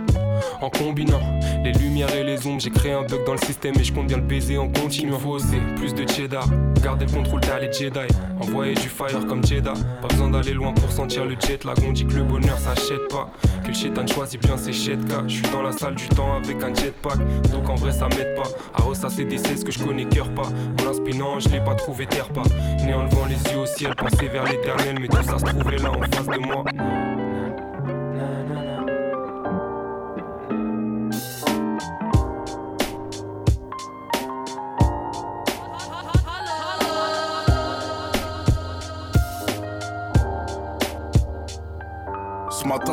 En 0.60 0.70
combinant 0.70 1.20
les 1.64 1.72
lumières 1.72 2.14
et 2.14 2.24
les 2.24 2.46
ombres, 2.46 2.60
j'ai 2.60 2.70
créé 2.70 2.92
un 2.92 3.02
bug 3.02 3.24
dans 3.26 3.32
le 3.32 3.38
système 3.38 3.74
et 3.78 3.84
je 3.84 3.92
compte 3.92 4.06
bien 4.06 4.18
le 4.18 4.22
baiser 4.22 4.58
en 4.58 4.68
continuant. 4.68 5.18
Faut 5.18 5.38
plus 5.76 5.94
de 5.94 6.08
cheddar, 6.08 6.46
garder 6.82 7.06
le 7.06 7.12
contrôle, 7.12 7.40
t'as 7.40 7.58
les 7.58 7.72
Jedi. 7.72 8.00
Envoyer 8.40 8.74
du 8.74 8.88
fire 8.88 9.26
comme 9.26 9.44
Jedi, 9.44 9.68
pas 10.00 10.08
besoin 10.08 10.30
d'aller 10.30 10.54
loin 10.54 10.72
pour 10.72 10.90
sentir 10.90 11.24
le 11.24 11.36
jet 11.40 11.64
lag. 11.64 11.76
On 11.86 11.92
dit 11.92 12.06
que 12.06 12.14
le 12.14 12.22
bonheur 12.22 12.58
s'achète 12.58 13.08
pas, 13.08 13.30
que 13.62 13.68
le 13.68 13.74
shaitan 13.74 14.06
choisit 14.06 14.40
bien 14.40 14.56
ses 14.56 14.72
chetka. 14.72 15.24
Je 15.26 15.34
suis 15.34 15.48
dans 15.52 15.62
la 15.62 15.72
salle 15.72 15.94
du 15.94 16.08
temps 16.08 16.34
avec 16.36 16.62
un 16.62 16.74
jetpack, 16.74 17.18
donc 17.50 17.68
en 17.68 17.74
vrai 17.74 17.92
ça 17.92 18.08
m'aide 18.08 18.34
pas. 18.34 18.48
À 18.74 18.82
ressasser 18.82 19.24
des 19.24 19.38
ce 19.38 19.64
que 19.64 19.72
je 19.72 19.78
connais 19.78 20.04
cœur 20.04 20.32
pas. 20.34 20.48
Mon 20.78 20.90
inspirant, 20.90 21.40
je 21.40 21.48
l'ai 21.48 21.60
pas 21.60 21.74
trouvé 21.74 22.06
terre 22.06 22.28
pas. 22.28 22.42
Né 22.84 22.94
en 22.94 23.04
levant 23.04 23.26
les 23.26 23.52
yeux 23.52 23.58
au 23.58 23.66
ciel, 23.66 23.94
penser 23.94 24.28
vers 24.28 24.44
l'éternel, 24.44 24.98
mais 25.00 25.08
tout 25.08 25.22
ça 25.22 25.38
se 25.38 25.44
trouvait 25.44 25.78
là 25.78 25.90
en 25.90 26.00
face 26.02 26.26
de 26.26 26.38
moi. 26.38 26.64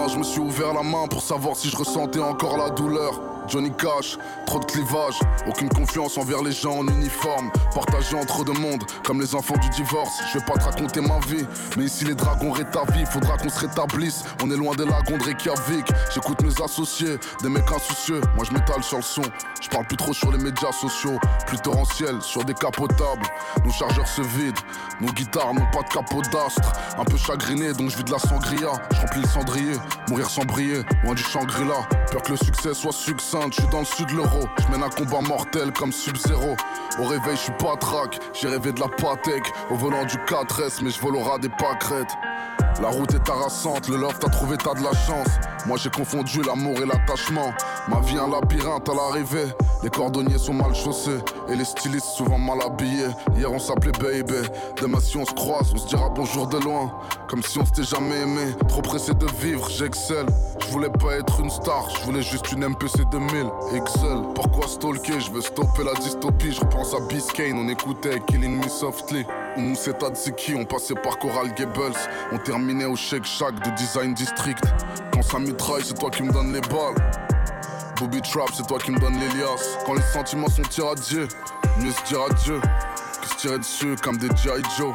Je 0.07 0.17
me 0.17 0.23
suis 0.23 0.39
ouvert 0.39 0.73
la 0.73 0.83
main 0.83 1.07
pour 1.07 1.21
savoir 1.21 1.55
si 1.55 1.69
je 1.69 1.77
ressentais 1.77 2.19
encore 2.19 2.57
la 2.57 2.69
douleur. 2.69 3.34
Johnny 3.47 3.71
Cash, 3.71 4.17
trop 4.45 4.59
de 4.59 4.65
clivage, 4.65 5.19
aucune 5.47 5.69
confiance 5.69 6.17
envers 6.17 6.41
les 6.41 6.51
gens 6.51 6.79
en 6.79 6.87
uniforme, 6.87 7.51
partagé 7.73 8.15
entre 8.15 8.43
deux 8.43 8.53
mondes, 8.53 8.83
comme 9.03 9.21
les 9.21 9.35
enfants 9.35 9.57
du 9.57 9.69
divorce. 9.69 10.21
Je 10.31 10.39
vais 10.39 10.45
pas 10.45 10.53
te 10.53 10.65
raconter 10.65 11.01
ma 11.01 11.19
vie, 11.27 11.45
mais 11.77 11.85
ici 11.85 12.05
les 12.05 12.15
dragons 12.15 12.51
rétablis, 12.51 13.05
faudra 13.05 13.37
qu'on 13.37 13.49
se 13.49 13.59
rétablisse. 13.59 14.23
On 14.43 14.51
est 14.51 14.57
loin 14.57 14.75
des 14.75 14.85
lagons 14.85 15.17
de 15.17 15.23
Reykjavik. 15.23 15.87
J'écoute 16.13 16.41
mes 16.43 16.63
associés, 16.63 17.17
des 17.41 17.49
mecs 17.49 17.71
insoucieux. 17.71 18.21
Moi 18.35 18.45
je 18.47 18.53
m'étale 18.53 18.83
sur 18.83 18.97
le 18.97 19.03
son, 19.03 19.23
je 19.61 19.69
parle 19.69 19.85
plus 19.85 19.97
trop 19.97 20.13
sur 20.13 20.31
les 20.31 20.37
médias 20.37 20.71
sociaux, 20.71 21.19
plus 21.47 21.57
torrentiel 21.59 22.21
sur 22.21 22.43
des 22.43 22.53
capotables. 22.53 23.25
Nos 23.63 23.71
chargeurs 23.71 24.07
se 24.07 24.21
vident, 24.21 24.61
nos 25.01 25.11
guitares 25.11 25.53
n'ont 25.53 25.69
pas 25.71 25.81
de 25.81 25.93
capot 25.93 26.21
d'astre. 26.31 26.73
Un 26.97 27.03
peu 27.03 27.17
chagriné, 27.17 27.73
donc 27.73 27.89
je 27.89 27.97
vis 27.97 28.03
de 28.03 28.11
la 28.11 28.19
sangria. 28.19 28.71
Je 28.91 29.01
remplis 29.01 29.21
le 29.21 29.27
cendrier, 29.27 29.73
mourir 30.09 30.29
sans 30.29 30.45
briller, 30.45 30.81
loin 31.03 31.13
du 31.13 31.23
Shangri-La. 31.23 31.87
Peur 32.11 32.21
que 32.21 32.31
le 32.31 32.37
succès 32.37 32.73
soit 32.73 32.91
je 33.49 33.61
suis 33.61 33.69
dans 33.69 33.79
le 33.79 33.85
sud 33.85 34.07
de 34.07 34.13
l'euro. 34.13 34.47
Je 34.57 34.71
mène 34.71 34.83
un 34.83 34.89
combat 34.89 35.21
mortel 35.21 35.71
comme 35.71 35.91
Sub-Zero. 35.91 36.55
Au 36.99 37.03
réveil, 37.03 37.35
je 37.35 37.41
suis 37.41 37.51
pas 37.53 37.75
trac. 37.75 38.19
J'ai 38.33 38.47
rêvé 38.47 38.71
de 38.71 38.79
la 38.79 38.87
Patek. 38.87 39.43
Au 39.69 39.75
volant 39.75 40.05
du 40.05 40.15
4S, 40.15 40.79
mais 40.81 40.89
je 40.89 40.99
volera 41.01 41.37
des 41.37 41.49
pâquerettes. 41.49 42.15
La 42.81 42.89
route 42.89 43.13
est 43.13 43.29
harassante, 43.29 43.87
le 43.87 43.97
love 43.97 44.17
t'as 44.19 44.29
trouvé, 44.29 44.57
t'as 44.57 44.73
de 44.73 44.83
la 44.83 44.91
chance. 44.91 45.27
Moi 45.65 45.77
j'ai 45.81 45.89
confondu 45.89 46.41
l'amour 46.43 46.77
et 46.81 46.85
l'attachement. 46.85 47.53
Ma 47.87 48.01
vie 48.01 48.17
un 48.17 48.29
labyrinthe 48.29 48.89
à 48.89 48.93
l'arrivée. 48.93 49.47
Les 49.81 49.89
cordonniers 49.89 50.37
sont 50.37 50.53
mal 50.53 50.75
chaussés 50.75 51.19
et 51.47 51.55
les 51.55 51.63
stylistes 51.63 52.05
souvent 52.05 52.37
mal 52.37 52.59
habillés. 52.61 53.07
Hier 53.37 53.51
on 53.51 53.59
s'appelait 53.59 53.91
baby. 53.93 54.47
Demain 54.81 54.99
si 54.99 55.15
on 55.15 55.25
se 55.25 55.33
croise, 55.33 55.71
on 55.73 55.77
se 55.77 55.87
dira 55.87 56.09
bonjour 56.09 56.47
de 56.47 56.57
loin. 56.59 56.91
Comme 57.29 57.41
si 57.43 57.57
on 57.59 57.65
s'était 57.65 57.83
jamais 57.83 58.19
aimé. 58.21 58.53
Trop 58.67 58.81
pressé 58.81 59.13
de 59.13 59.27
vivre, 59.41 59.69
j'excelle. 59.69 60.27
Je 60.59 60.67
voulais 60.67 60.89
pas 60.89 61.13
être 61.13 61.39
une 61.39 61.49
star, 61.49 61.89
je 61.89 62.01
voulais 62.05 62.21
juste 62.21 62.51
une 62.51 62.67
MPC 62.67 63.05
2000. 63.09 63.47
Excel. 63.73 64.17
Pourquoi 64.35 64.67
stalker? 64.67 65.19
Je 65.19 65.31
veux 65.31 65.41
stopper 65.41 65.83
la 65.83 65.93
dystopie. 65.93 66.51
Je 66.51 66.59
repense 66.59 66.93
à 66.93 66.99
Biscayne, 67.07 67.57
on 67.57 67.69
écoutait 67.69 68.19
Killing 68.27 68.57
Me 68.57 68.67
Softly. 68.67 69.25
On 69.57 69.73
c'est 69.73 69.97
Tadziki, 69.97 70.53
on 70.53 70.65
passait 70.65 70.95
par 70.95 71.17
Coral 71.17 71.53
Gables. 71.53 71.93
On 72.33 72.37
terminait 72.37 72.85
au 72.85 72.95
Shake 72.95 73.25
Shack 73.25 73.55
de 73.63 73.69
Design 73.75 74.13
District. 74.13 74.63
Quand 75.13 75.21
ça 75.21 75.39
mitraille, 75.39 75.83
c'est 75.83 75.97
toi 75.97 76.09
qui 76.09 76.23
me 76.23 76.31
donne 76.31 76.51
les 76.51 76.61
balles. 76.61 76.95
Booby 77.97 78.21
Trap, 78.21 78.49
c'est 78.53 78.67
toi 78.67 78.77
qui 78.79 78.91
me 78.91 78.99
donne 78.99 79.17
les 79.17 79.27
liasses. 79.39 79.77
Quand 79.85 79.93
les 79.93 80.01
sentiments 80.01 80.49
sont 80.49 80.63
irradiés, 80.77 81.27
mieux 81.79 81.91
se 81.91 82.03
dire 82.03 82.21
adieu 82.29 82.59
que 83.21 83.29
se 83.29 83.35
tirer 83.37 83.57
dessus 83.57 83.95
comme 84.03 84.17
des 84.17 84.27
G.I. 84.27 84.61
Joe? 84.77 84.93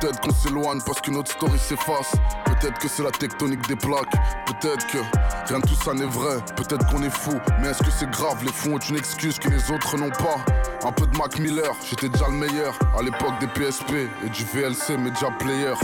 Peut-être 0.00 0.20
qu'on 0.20 0.32
s'éloigne 0.32 0.80
parce 0.84 1.00
qu'une 1.00 1.16
autre 1.16 1.30
story 1.30 1.58
s'efface. 1.58 2.12
Peut-être 2.44 2.78
que 2.78 2.88
c'est 2.88 3.02
la 3.02 3.10
tectonique 3.10 3.66
des 3.68 3.76
plaques. 3.76 4.12
Peut-être 4.46 4.86
que 4.86 4.98
rien 5.48 5.58
de 5.60 5.66
tout 5.66 5.74
ça 5.74 5.94
n'est 5.94 6.04
vrai. 6.04 6.36
Peut-être 6.56 6.86
qu'on 6.90 7.02
est 7.02 7.10
fou. 7.10 7.38
Mais 7.60 7.68
est-ce 7.68 7.82
que 7.82 7.90
c'est 7.90 8.10
grave? 8.10 8.42
Les 8.44 8.52
fonds 8.52 8.74
ont 8.74 8.78
une 8.78 8.96
excuse 8.96 9.38
que 9.38 9.48
les 9.48 9.70
autres 9.70 9.96
n'ont 9.96 10.10
pas. 10.10 10.36
Un 10.86 10.92
peu 10.92 11.06
de 11.06 11.16
Mac 11.16 11.38
Miller, 11.38 11.74
j'étais 11.88 12.08
déjà 12.08 12.26
le 12.28 12.34
meilleur. 12.34 12.78
À 12.98 13.02
l'époque 13.02 13.38
des 13.40 13.46
PSP 13.46 14.08
et 14.24 14.28
du 14.28 14.44
VLC 14.44 14.96
Media 14.96 15.30
Player. 15.38 15.74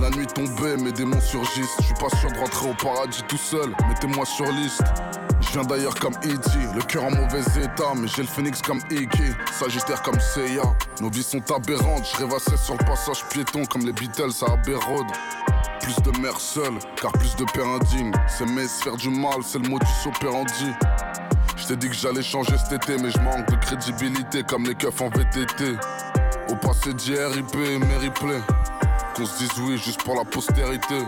La 0.00 0.10
nuit 0.10 0.26
tombée, 0.26 0.76
mes 0.76 0.92
démons 0.92 1.20
surgissent. 1.20 1.74
Je 1.80 1.86
suis 1.86 1.94
pas 1.94 2.08
sûr 2.18 2.30
de 2.30 2.38
rentrer 2.38 2.70
au 2.70 2.74
paradis 2.74 3.22
tout 3.26 3.36
seul. 3.36 3.74
Mettez-moi 3.88 4.24
sur 4.24 4.46
liste. 4.46 4.82
Je 5.40 5.48
viens 5.52 5.64
d'ailleurs 5.64 5.94
comme 5.96 6.14
E.T., 6.24 6.50
le 6.74 6.82
cœur 6.82 7.04
en 7.04 7.10
mauvais 7.10 7.40
état, 7.40 7.94
mais 7.96 8.06
j'ai 8.08 8.22
le 8.22 8.28
phénix 8.28 8.60
comme 8.62 8.80
Iggy, 8.90 9.32
Sagittaire 9.58 10.02
comme 10.02 10.18
Seiya. 10.20 10.62
Nos 11.00 11.10
vies 11.10 11.22
sont 11.22 11.42
aberrantes, 11.50 12.06
je 12.12 12.18
rêvassais 12.18 12.56
sur 12.56 12.74
le 12.74 12.84
passage 12.84 13.24
piéton 13.30 13.64
comme 13.64 13.86
les 13.86 13.92
Beatles 13.92 14.30
à 14.42 14.52
Abbey. 14.52 14.76
Plus 15.80 15.96
de 16.02 16.20
mères 16.20 16.40
seules, 16.40 16.78
car 17.00 17.12
plus 17.12 17.34
de 17.36 17.44
pères 17.52 17.66
indignes. 17.66 18.12
C'est 18.26 18.46
mes 18.46 18.68
faire 18.68 18.96
du 18.96 19.10
mal, 19.10 19.42
c'est 19.42 19.58
le 19.58 19.68
mot 19.68 19.78
du 19.78 20.08
opérandi. 20.08 20.72
Je 21.56 21.66
t'ai 21.66 21.76
dit 21.76 21.88
que 21.88 21.96
j'allais 21.96 22.22
changer 22.22 22.56
cet 22.58 22.72
été, 22.72 23.02
mais 23.02 23.10
je 23.10 23.18
manque 23.18 23.46
de 23.48 23.56
crédibilité 23.56 24.42
comme 24.42 24.64
les 24.64 24.74
keufs 24.74 25.00
en 25.00 25.08
VTT. 25.08 25.76
Au 26.50 26.56
passé 26.56 26.94
d'hier, 26.94 27.30
et 27.36 27.78
mes 27.78 27.96
replays. 27.96 28.42
Qu'on 29.18 29.26
se 29.26 29.38
dise 29.38 29.50
oui 29.62 29.76
juste 29.78 30.04
pour 30.04 30.14
la 30.14 30.24
postérité. 30.24 31.02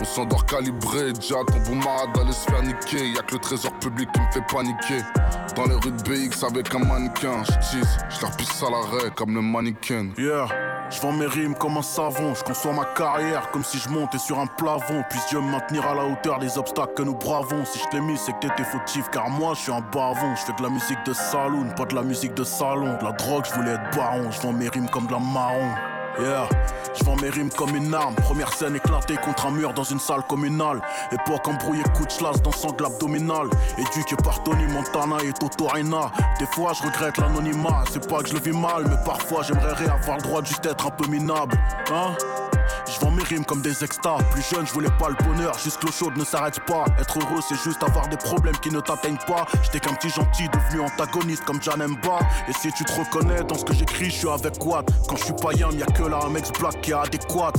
On 0.00 0.04
s'endort 0.04 0.46
calibré, 0.46 1.12
déjà 1.12 1.34
ton 1.48 1.58
bon 1.68 1.76
marade 1.82 2.12
d'aller 2.14 2.30
se 2.30 2.48
faire 2.48 2.62
niquer. 2.62 3.08
Y'a 3.08 3.22
que 3.22 3.34
le 3.34 3.40
trésor 3.40 3.72
public 3.80 4.08
qui 4.12 4.20
me 4.20 4.30
fait 4.30 4.54
paniquer. 4.54 5.04
Dans 5.56 5.64
les 5.64 5.74
rues 5.74 5.90
de 5.90 6.02
BX 6.02 6.44
avec 6.46 6.72
un 6.76 6.78
mannequin, 6.78 7.42
j'tisse, 7.42 7.98
j'leur 8.08 8.36
pisse 8.36 8.62
à 8.62 8.70
l'arrêt 8.70 9.10
comme 9.16 9.34
le 9.34 9.42
mannequin. 9.42 10.10
Yeah. 10.16 10.46
Je 10.90 11.00
vends 11.00 11.12
mes 11.12 11.26
rimes 11.26 11.56
comme 11.56 11.76
un 11.76 11.82
savon, 11.82 12.34
je 12.34 12.44
conçois 12.44 12.72
ma 12.72 12.84
carrière 12.84 13.50
comme 13.50 13.64
si 13.64 13.78
je 13.78 13.88
montais 13.88 14.18
sur 14.18 14.38
un 14.38 14.46
plafond. 14.46 15.02
Puisse 15.10 15.26
Dieu 15.26 15.40
me 15.40 15.50
maintenir 15.50 15.84
à 15.88 15.96
la 15.96 16.04
hauteur 16.04 16.38
des 16.38 16.56
obstacles 16.56 16.94
que 16.94 17.02
nous 17.02 17.16
bravons. 17.16 17.64
Si 17.64 17.80
je 17.80 17.88
t'ai 17.88 18.00
mis, 18.00 18.16
c'est 18.16 18.32
que 18.34 18.46
t'étais 18.46 18.62
fautif, 18.62 19.10
car 19.10 19.28
moi 19.28 19.54
je 19.54 19.62
suis 19.62 19.72
un 19.72 19.80
bavon. 19.92 20.36
Je 20.36 20.42
fais 20.42 20.52
de 20.56 20.62
la 20.62 20.70
musique 20.70 21.04
de 21.04 21.12
saloon, 21.12 21.70
pas 21.76 21.86
de 21.86 21.96
la 21.96 22.02
musique 22.02 22.34
de 22.34 22.44
salon. 22.44 22.96
De 22.98 23.04
la 23.04 23.12
drogue, 23.12 23.44
je 23.44 23.54
voulais 23.54 23.72
être 23.72 23.96
baron, 23.96 24.30
je 24.30 24.40
vends 24.40 24.52
mes 24.52 24.68
rimes 24.68 24.88
comme 24.88 25.08
de 25.08 25.12
la 25.12 25.18
marron. 25.18 25.74
Yeah, 26.20 26.46
je 26.98 27.02
vends 27.04 27.16
mes 27.16 27.30
rimes 27.30 27.48
comme 27.48 27.74
une 27.74 27.94
arme. 27.94 28.14
Première 28.16 28.52
scène 28.52 28.76
éclatée 28.76 29.16
contre 29.16 29.46
un 29.46 29.52
mur 29.52 29.72
dans 29.72 29.84
une 29.84 29.98
salle 29.98 30.22
communale. 30.28 30.82
Époque 31.12 31.48
embrouillée, 31.48 31.82
coup 31.96 32.04
de 32.04 32.12
chlasse 32.12 32.42
dans 32.42 32.52
sangle 32.52 32.84
abdominal. 32.84 33.48
Éduqué 33.78 34.16
par 34.22 34.42
Tony 34.42 34.66
Montana 34.66 35.16
et 35.24 35.32
Toto 35.32 35.66
Reina. 35.66 36.10
Des 36.38 36.46
fois, 36.46 36.72
je 36.74 36.82
regrette 36.82 37.16
l'anonymat. 37.16 37.84
C'est 37.90 38.06
pas 38.06 38.22
que 38.22 38.28
je 38.28 38.34
le 38.34 38.40
vis 38.40 38.52
mal, 38.52 38.84
mais 38.86 38.96
parfois 39.04 39.42
j'aimerais 39.42 39.88
avoir 39.88 40.18
le 40.18 40.22
droit 40.22 40.42
de 40.42 40.46
juste 40.46 40.66
être 40.66 40.86
un 40.86 40.90
peu 40.90 41.08
minable. 41.08 41.56
Hein? 41.90 42.14
Je 42.86 43.00
vends 43.00 43.10
mes 43.10 43.22
rimes 43.22 43.44
comme 43.44 43.62
des 43.62 43.84
extas. 43.84 44.18
Plus 44.32 44.42
jeune, 44.42 44.66
je 44.66 44.72
voulais 44.72 44.90
pas 44.98 45.08
le 45.08 45.24
bonheur, 45.24 45.58
juste 45.58 45.82
l'eau 45.82 45.92
chaude 45.92 46.16
ne 46.16 46.24
s'arrête 46.24 46.60
pas. 46.66 46.84
Être 46.98 47.18
heureux, 47.18 47.40
c'est 47.46 47.58
juste 47.62 47.82
avoir 47.82 48.08
des 48.08 48.16
problèmes 48.16 48.56
qui 48.58 48.70
ne 48.70 48.80
t'atteignent 48.80 49.18
pas. 49.26 49.46
J'étais 49.62 49.80
qu'un 49.80 49.94
petit 49.94 50.10
gentil 50.10 50.48
devenu 50.48 50.80
antagoniste 50.80 51.44
comme 51.44 51.62
Janemba. 51.62 52.18
Et 52.48 52.52
si 52.52 52.72
tu 52.72 52.84
te 52.84 52.92
reconnais 52.92 53.42
dans 53.44 53.56
ce 53.56 53.64
que 53.64 53.74
j'écris, 53.74 54.10
je 54.10 54.18
suis 54.18 54.28
avec 54.28 54.58
quoi 54.58 54.82
Quand 55.08 55.16
je 55.16 55.24
suis 55.24 55.34
pas 55.34 55.52
yam, 55.52 55.76
y'a 55.78 55.86
que 55.86 56.02
là 56.02 56.20
un 56.24 56.30
black 56.30 56.80
qui 56.80 56.90
est 56.90 56.94
adéquat. 56.94 57.52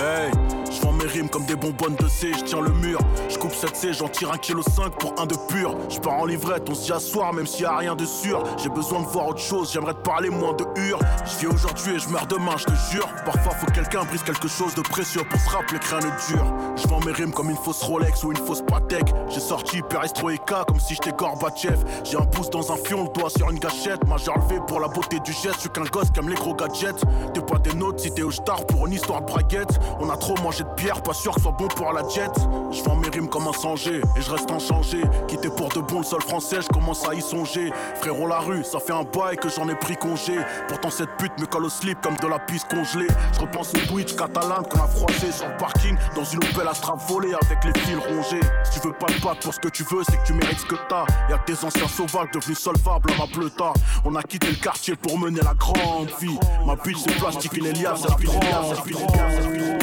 Hey, 0.00 0.30
je 0.70 0.80
vends 0.80 0.92
mes 0.92 1.06
rimes 1.06 1.28
comme 1.28 1.44
des 1.46 1.56
bonbonnes 1.56 1.96
de 1.96 2.06
C, 2.06 2.30
je 2.32 2.44
tiens 2.44 2.60
le 2.60 2.70
mur. 2.70 3.00
Je 3.28 3.36
coupe 3.36 3.52
7 3.52 3.74
C, 3.74 3.92
j'en 3.92 4.08
tire 4.08 4.30
1 4.30 4.38
kg 4.38 4.62
5 4.62 4.90
pour 4.96 5.12
un 5.20 5.26
de 5.26 5.34
pur. 5.48 5.76
Je 5.88 5.98
pars 5.98 6.14
en 6.14 6.24
livrette, 6.24 6.68
on 6.68 6.94
à 6.94 7.00
soir, 7.00 7.32
même 7.32 7.48
s'il 7.48 7.62
y 7.62 7.64
a 7.64 7.76
rien 7.76 7.96
de 7.96 8.04
sûr. 8.04 8.44
J'ai 8.62 8.68
besoin 8.68 9.00
de 9.00 9.06
voir 9.06 9.26
autre 9.26 9.40
chose, 9.40 9.72
j'aimerais 9.72 9.94
te 9.94 10.00
parler 10.00 10.30
moins 10.30 10.52
de 10.52 10.64
hur. 10.76 11.00
Je 11.24 11.38
vis 11.40 11.46
aujourd'hui 11.48 11.94
et 11.94 11.98
je 11.98 12.08
meurs 12.10 12.28
demain, 12.28 12.56
je 12.56 12.66
te 12.66 12.74
jure. 12.92 13.08
Parfois 13.24 13.52
faut 13.54 13.66
que 13.66 13.72
quelqu'un 13.72 14.04
brise 14.04 14.22
quelque 14.22 14.46
chose 14.46 14.72
de 14.76 14.82
précieux 14.82 15.22
pour 15.28 15.40
se 15.40 15.50
rappeler 15.50 15.80
que 15.80 15.88
rien 15.88 15.98
ne 15.98 16.32
dure. 16.32 16.54
Je 16.76 16.86
vends 16.86 17.00
mes 17.04 17.12
rimes 17.12 17.32
comme 17.32 17.50
une 17.50 17.56
fausse 17.56 17.82
Rolex 17.82 18.22
ou 18.22 18.30
une 18.30 18.38
fausse 18.38 18.62
Patek. 18.62 19.12
J'ai 19.30 19.40
sorti 19.40 19.82
perestroïka 19.82 20.62
comme 20.68 20.78
si 20.78 20.94
j'étais 20.94 21.10
Gorbatchev. 21.10 21.78
J'ai 22.04 22.18
un 22.18 22.24
pouce 22.24 22.50
dans 22.50 22.70
un 22.70 22.76
fion, 22.76 23.02
le 23.02 23.08
doigt 23.18 23.30
sur 23.30 23.50
une 23.50 23.58
gâchette. 23.58 24.06
Majeur 24.06 24.38
levé 24.38 24.60
pour 24.68 24.78
la 24.78 24.86
beauté 24.86 25.18
du 25.20 25.32
geste, 25.32 25.56
je 25.56 25.60
suis 25.62 25.70
qu'un 25.70 25.82
gosse 25.82 26.10
qui 26.12 26.20
aime 26.20 26.28
les 26.28 26.36
gros 26.36 26.54
gadgets. 26.54 27.02
T'es 27.34 27.40
pas 27.40 27.58
des 27.58 27.74
notes 27.74 27.98
si 27.98 28.12
t'es 28.12 28.22
au 28.22 28.30
star 28.30 28.64
pour 28.66 28.86
une 28.86 28.92
histoire 28.92 29.22
de 29.22 29.26
braguette. 29.26 29.80
On 30.00 30.10
a 30.10 30.16
trop 30.16 30.34
mangé 30.42 30.64
de 30.64 30.68
pierre, 30.76 31.02
pas 31.02 31.12
sûr 31.12 31.34
que 31.34 31.40
soit 31.40 31.52
bon 31.52 31.68
pour 31.68 31.92
la 31.92 32.06
jet. 32.08 32.30
Je 32.70 32.82
vends 32.82 32.96
mes 32.96 33.08
rimes 33.08 33.28
comme 33.28 33.48
un 33.48 33.52
sanger 33.52 34.00
et 34.16 34.20
je 34.20 34.30
reste 34.30 34.50
inchangé. 34.50 35.02
Quitté 35.26 35.48
pour 35.48 35.68
de 35.70 35.80
bon 35.80 35.98
le 35.98 36.04
sol 36.04 36.22
français, 36.22 36.58
je 36.62 36.68
commence 36.68 37.06
à 37.08 37.14
y 37.14 37.20
songer. 37.20 37.72
Frérot, 37.96 38.28
la 38.28 38.38
rue, 38.38 38.64
ça 38.64 38.78
fait 38.78 38.92
un 38.92 39.04
bail 39.04 39.36
que 39.36 39.48
j'en 39.48 39.68
ai 39.68 39.74
pris 39.74 39.96
congé. 39.96 40.38
Pourtant, 40.68 40.90
cette 40.90 41.10
pute 41.18 41.38
me 41.40 41.46
colle 41.46 41.64
au 41.64 41.68
slip 41.68 42.00
comme 42.00 42.16
de 42.16 42.26
la 42.26 42.38
piste 42.38 42.68
congelée. 42.68 43.08
Je 43.34 43.40
repense 43.40 43.72
au 43.74 43.78
Twitch 43.86 44.14
catalan 44.14 44.62
qu'on 44.62 44.82
a 44.82 44.86
froissé 44.86 45.32
sur 45.32 45.48
le 45.48 45.56
parking 45.56 45.96
dans 46.14 46.24
une 46.24 46.38
Opel 46.38 46.68
Astra 46.68 46.96
volée 47.08 47.34
avec 47.34 47.64
les 47.64 47.80
fils 47.80 47.98
rongés. 47.98 48.40
Si 48.64 48.80
tu 48.80 48.88
veux 48.88 48.94
pas 48.94 49.06
te 49.06 49.20
battre 49.22 49.40
pour 49.40 49.54
ce 49.54 49.60
que 49.60 49.68
tu 49.68 49.84
veux, 49.84 50.02
c'est 50.04 50.16
que 50.16 50.26
tu 50.26 50.32
mérites 50.32 50.60
ce 50.60 50.66
que 50.66 50.76
t'as. 50.88 51.06
Y'a 51.28 51.38
tes 51.38 51.54
anciens 51.64 51.88
sauvages 51.88 52.30
devenus 52.32 52.58
solvables 52.58 53.10
à 53.12 53.16
ma. 53.16 53.72
On 54.04 54.14
a 54.16 54.22
quitté 54.22 54.48
le 54.48 54.56
quartier 54.56 54.94
pour 54.96 55.18
mener 55.18 55.40
la 55.40 55.54
grande 55.54 56.10
vie. 56.20 56.38
Ma 56.66 56.76
bitch, 56.76 56.98
c'est 56.98 57.16
plastique, 57.16 57.56
une 57.56 57.66
Elias, 57.66 57.96
c'est 57.96 58.08
J'ai 58.20 58.26
mal 58.26 59.77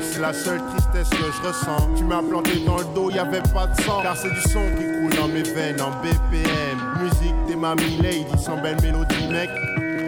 c'est 0.00 0.20
la 0.20 0.32
seule 0.32 0.60
tristesse 0.70 1.10
que 1.10 1.16
je 1.16 1.48
ressens. 1.48 1.88
Tu 1.96 2.04
m'as 2.04 2.22
planté 2.22 2.60
dans 2.64 2.78
le 2.78 2.84
dos, 2.94 3.10
y 3.10 3.18
avait 3.18 3.42
pas 3.54 3.66
de 3.66 3.80
sang. 3.82 4.00
Car 4.02 4.16
c'est 4.16 4.30
du 4.30 4.40
son 4.40 4.64
qui 4.76 4.84
coule 4.84 5.14
dans 5.20 5.28
mes 5.28 5.42
veines 5.42 5.80
en 5.80 5.90
BPM. 6.02 6.78
Musique 7.02 7.34
des 7.46 7.56
mamies 7.56 7.98
lady, 8.02 8.42
sans 8.42 8.56
belle 8.56 8.80
mélodie, 8.80 9.28
mec. 9.30 9.50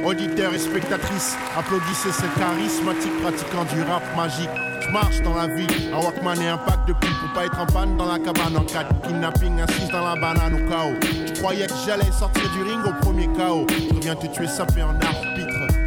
Auditeurs 0.05 0.53
et 0.53 0.59
spectatrices, 0.59 1.35
applaudissez 1.57 2.13
ce 2.13 2.39
charismatique 2.39 3.23
pratiquant 3.23 3.65
du 3.65 3.81
rap 3.83 4.03
magique. 4.17 4.51
Je 4.83 4.91
marche 4.91 5.23
dans 5.23 5.35
la 5.35 5.47
ville, 5.47 5.67
un 5.95 5.99
Walkman 5.99 6.43
et 6.43 6.49
un 6.49 6.59
pack 6.59 6.87
de 6.87 6.93
pipes 6.93 7.19
pour 7.21 7.33
pas 7.33 7.47
être 7.47 7.59
en 7.59 7.65
panne 7.65 7.97
dans 7.97 8.05
la 8.05 8.19
cabane 8.19 8.55
en 8.55 8.65
4 8.65 9.01
Kidnapping, 9.01 9.61
assise 9.63 9.89
dans 9.89 10.05
la 10.05 10.15
banane 10.15 10.55
au 10.55 10.69
chaos. 10.69 10.93
Tu 11.27 11.33
croyais 11.41 11.67
que 11.67 11.73
j'allais 11.87 12.13
sortir 12.13 12.43
du 12.53 12.63
ring 12.63 12.81
au 12.85 12.93
premier 13.03 13.29
chaos. 13.33 13.67
Je 13.71 13.95
reviens 13.95 14.15
te 14.15 14.27
tuer 14.27 14.47
sapé 14.47 14.83
en 14.83 14.91
arbitre. 14.91 15.34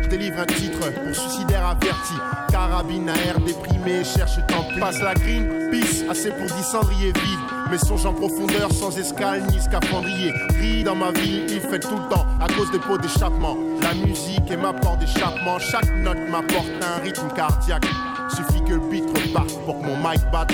Délivre 0.09 0.39
un 0.39 0.45
titre 0.45 0.89
pour 0.91 1.15
suicidaire 1.15 1.65
averti. 1.65 2.13
Carabine 2.49 3.09
à 3.09 3.15
air 3.25 3.39
déprimé, 3.41 4.05
cherche 4.05 4.37
tant 4.47 4.65
Passe 4.79 5.01
la 5.01 5.13
green, 5.13 5.69
peace, 5.69 6.05
assez 6.09 6.31
pour 6.31 6.45
10 6.45 6.63
cendriers 6.63 7.11
vides. 7.11 7.69
Mes 7.69 7.77
songes 7.77 8.05
en 8.05 8.13
profondeur, 8.13 8.71
sans 8.71 8.97
escale 8.97 9.43
ni 9.51 9.59
scaphandrier. 9.59 10.31
Gris 10.49 10.83
dans 10.83 10.95
ma 10.95 11.11
vie, 11.11 11.41
il 11.49 11.59
fait 11.59 11.79
tout 11.79 11.97
le 11.97 12.09
temps 12.09 12.25
à 12.39 12.47
cause 12.47 12.71
des 12.71 12.79
pots 12.79 12.97
d'échappement. 12.97 13.57
La 13.81 13.93
musique 13.95 14.49
est 14.49 14.57
ma 14.57 14.71
porte 14.71 14.99
d'échappement. 14.99 15.59
Chaque 15.59 15.93
note 15.97 16.29
m'apporte 16.29 16.71
un 16.81 17.03
rythme 17.03 17.27
cardiaque. 17.35 17.85
Suffit 18.29 18.63
que 18.63 18.73
le 18.73 18.89
beat 18.89 19.05
reparte 19.05 19.53
pour 19.65 19.81
que 19.81 19.85
mon 19.85 19.97
mic 19.97 20.21
batte. 20.31 20.53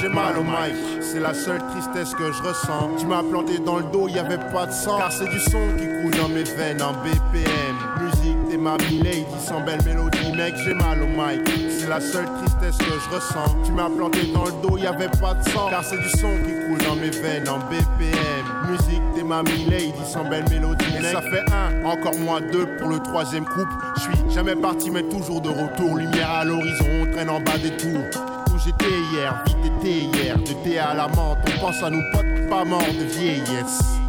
J'ai 0.00 0.08
mal 0.08 0.38
au 0.38 0.42
mic, 0.42 0.74
c'est 1.00 1.20
la 1.20 1.34
seule 1.34 1.60
tristesse 1.70 2.14
que 2.14 2.32
je 2.32 2.42
ressens. 2.42 2.96
Tu 2.98 3.06
m'as 3.06 3.22
planté 3.22 3.58
dans 3.58 3.76
le 3.76 3.84
dos, 3.84 4.08
y 4.08 4.18
avait 4.18 4.38
pas 4.52 4.66
de 4.66 4.72
sang. 4.72 4.98
Car 4.98 5.12
c'est 5.12 5.28
du 5.28 5.38
son 5.38 5.60
qui 5.76 5.86
coule 5.86 6.20
dans 6.20 6.28
mes 6.28 6.42
veines 6.42 6.82
en 6.82 6.92
BPM. 6.92 7.73
Musique 8.54 8.58
des 8.58 8.58
mamies 8.58 9.02
lady, 9.02 9.26
sans 9.40 9.60
belle 9.60 9.82
mélodie, 9.84 10.32
mec, 10.36 10.54
j'ai 10.64 10.74
mal 10.74 11.02
au 11.02 11.06
mic. 11.06 11.42
C'est 11.70 11.88
la 11.88 12.00
seule 12.00 12.26
tristesse 12.38 12.76
que 12.78 12.84
je 12.84 13.14
ressens. 13.14 13.56
Tu 13.64 13.72
m'as 13.72 13.88
planté 13.88 14.26
dans 14.32 14.44
le 14.44 14.52
dos, 14.62 14.78
y 14.78 14.86
avait 14.86 15.08
pas 15.08 15.34
de 15.34 15.42
sang. 15.48 15.68
Car 15.70 15.82
c'est 15.84 15.98
du 15.98 16.08
son 16.08 16.30
qui 16.44 16.52
coule 16.66 16.78
dans 16.86 16.96
mes 16.96 17.10
veines 17.10 17.48
en 17.48 17.58
BPM. 17.58 18.70
Musique 18.70 19.02
des 19.14 19.24
mamies 19.24 19.64
lady, 19.68 19.92
sans 20.06 20.24
belle 20.24 20.44
mélodie, 20.48 20.84
mec. 20.92 21.12
ça 21.12 21.22
fait 21.22 21.44
un, 21.52 21.84
encore 21.84 22.16
moins 22.18 22.40
deux 22.40 22.66
pour 22.78 22.88
le 22.88 23.00
troisième 23.00 23.44
couple. 23.44 23.72
Je 23.96 24.00
suis 24.02 24.30
jamais 24.30 24.54
parti, 24.54 24.90
mais 24.90 25.02
toujours 25.02 25.40
de 25.40 25.48
retour. 25.48 25.96
Lumière 25.96 26.30
à 26.30 26.44
l'horizon, 26.44 26.84
on 27.02 27.12
traîne 27.12 27.30
en 27.30 27.40
bas 27.40 27.58
des 27.58 27.76
tours 27.76 28.22
où 28.54 28.58
j'étais 28.58 28.86
hier, 29.12 29.42
vite 29.46 29.72
été 29.80 30.04
hier, 30.16 30.38
de 30.38 30.52
thé 30.62 30.78
à 30.78 30.94
la 30.94 31.08
menthe, 31.08 31.38
on 31.44 31.60
pense 31.60 31.82
à 31.82 31.90
nos 31.90 32.02
potes 32.12 32.48
pas 32.48 32.64
morts 32.64 32.82
de 32.82 33.04
vieillesse. 33.04 34.03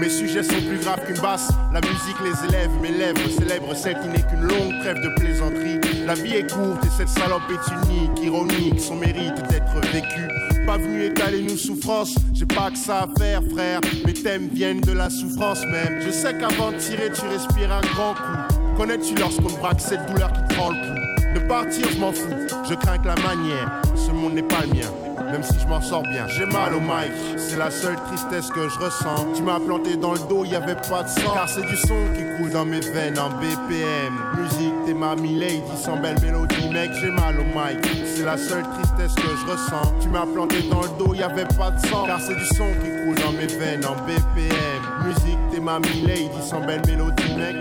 Mes 0.00 0.08
sujets 0.08 0.42
sont 0.42 0.62
plus 0.66 0.78
graves 0.78 1.04
qu'une 1.04 1.20
basse, 1.20 1.50
la 1.74 1.80
musique 1.82 2.16
les 2.24 2.48
élève, 2.48 2.70
mes 2.80 2.90
lèvres 2.90 3.28
célèbrent 3.38 3.76
celle 3.76 4.00
qui 4.00 4.08
n'est 4.08 4.22
qu'une 4.22 4.40
longue 4.40 4.80
trêve 4.80 4.98
de 5.02 5.08
plaisanterie. 5.20 5.78
La 6.06 6.14
vie 6.14 6.36
est 6.36 6.50
courte 6.50 6.82
et 6.86 6.88
cette 6.96 7.10
salope 7.10 7.42
est 7.50 7.86
unique, 7.86 8.24
ironique, 8.24 8.80
son 8.80 8.96
mérite 8.96 9.36
d'être 9.50 9.78
vécu. 9.92 10.26
Pas 10.64 10.78
venu 10.78 11.04
étaler 11.04 11.42
nos 11.42 11.56
souffrances, 11.56 12.14
j'ai 12.32 12.46
pas 12.46 12.70
que 12.70 12.78
ça 12.78 13.00
à 13.00 13.20
faire 13.20 13.42
frère, 13.52 13.80
mes 14.06 14.14
thèmes 14.14 14.48
viennent 14.50 14.80
de 14.80 14.92
la 14.92 15.10
souffrance 15.10 15.66
même. 15.66 16.00
Je 16.00 16.10
sais 16.10 16.32
qu'avant 16.32 16.72
de 16.72 16.78
tirer 16.78 17.10
tu 17.12 17.26
respires 17.26 17.70
un 17.70 17.82
grand 17.92 18.14
coup. 18.14 18.56
Connais-tu 18.78 19.14
lorsqu'on 19.16 19.52
braque 19.58 19.82
cette 19.82 20.06
douleur 20.06 20.32
qui 20.32 20.40
te 20.48 20.54
prend 20.54 20.70
le 20.70 20.76
pouls 20.76 21.34
De 21.34 21.46
partir, 21.46 21.86
je 21.92 21.98
m'en 21.98 22.12
fous, 22.12 22.48
je 22.66 22.74
crains 22.74 22.96
que 22.96 23.06
la 23.06 23.16
manière. 23.16 23.82
Ce 23.94 24.10
monde 24.12 24.32
n'est 24.32 24.42
pas 24.42 24.62
le 24.62 24.78
mien, 24.78 24.88
même 25.30 25.42
si 25.42 25.58
je 25.58 25.66
m'en 25.66 25.80
sors 25.80 26.02
bien. 26.02 26.26
J'ai 26.28 26.46
mal 26.46 26.74
au 26.74 26.80
mic, 26.80 27.12
c'est 27.36 27.56
la 27.56 27.70
seule 27.70 27.96
tristesse 28.06 28.48
que 28.50 28.68
je 28.68 28.78
ressens. 28.78 29.32
Tu 29.34 29.42
m'as 29.42 29.60
planté 29.60 29.96
dans 29.96 30.12
le 30.12 30.18
dos, 30.28 30.44
y 30.44 30.54
avait 30.54 30.74
pas 30.74 31.02
de 31.02 31.08
sang. 31.08 31.34
Car 31.34 31.48
c'est 31.48 31.66
du 31.66 31.76
son 31.76 31.96
qui 32.14 32.22
coule 32.36 32.50
dans 32.50 32.64
mes 32.64 32.80
veines 32.80 33.18
en 33.18 33.30
BPM. 33.30 34.14
Musique 34.36 34.74
des 34.86 34.94
mamies 34.94 35.36
lady, 35.36 35.62
sans 35.76 35.96
belle 35.96 36.20
mélodie, 36.20 36.68
mec, 36.70 36.90
j'ai 37.00 37.10
mal 37.10 37.38
au 37.38 37.44
mic. 37.44 37.78
C'est 38.14 38.24
la 38.24 38.36
seule 38.36 38.64
tristesse 38.74 39.14
que 39.14 39.28
je 39.28 39.52
ressens. 39.52 39.92
Tu 40.00 40.08
m'as 40.08 40.26
planté 40.26 40.62
dans 40.70 40.82
le 40.82 40.88
dos, 40.98 41.14
y 41.14 41.22
avait 41.22 41.46
pas 41.56 41.70
de 41.70 41.86
sang. 41.86 42.04
Car 42.06 42.20
c'est 42.20 42.36
du 42.36 42.46
son 42.46 42.66
qui 42.82 43.04
coule 43.04 43.24
dans 43.24 43.32
mes 43.32 43.46
veines 43.46 43.84
en 43.84 43.94
BPM. 44.06 45.06
Musique 45.06 45.38
des 45.52 45.60
mamies 45.60 46.02
lady, 46.06 46.28
sans 46.42 46.60
belle 46.60 46.82
mélodie, 46.86 47.34
mec. 47.36 47.56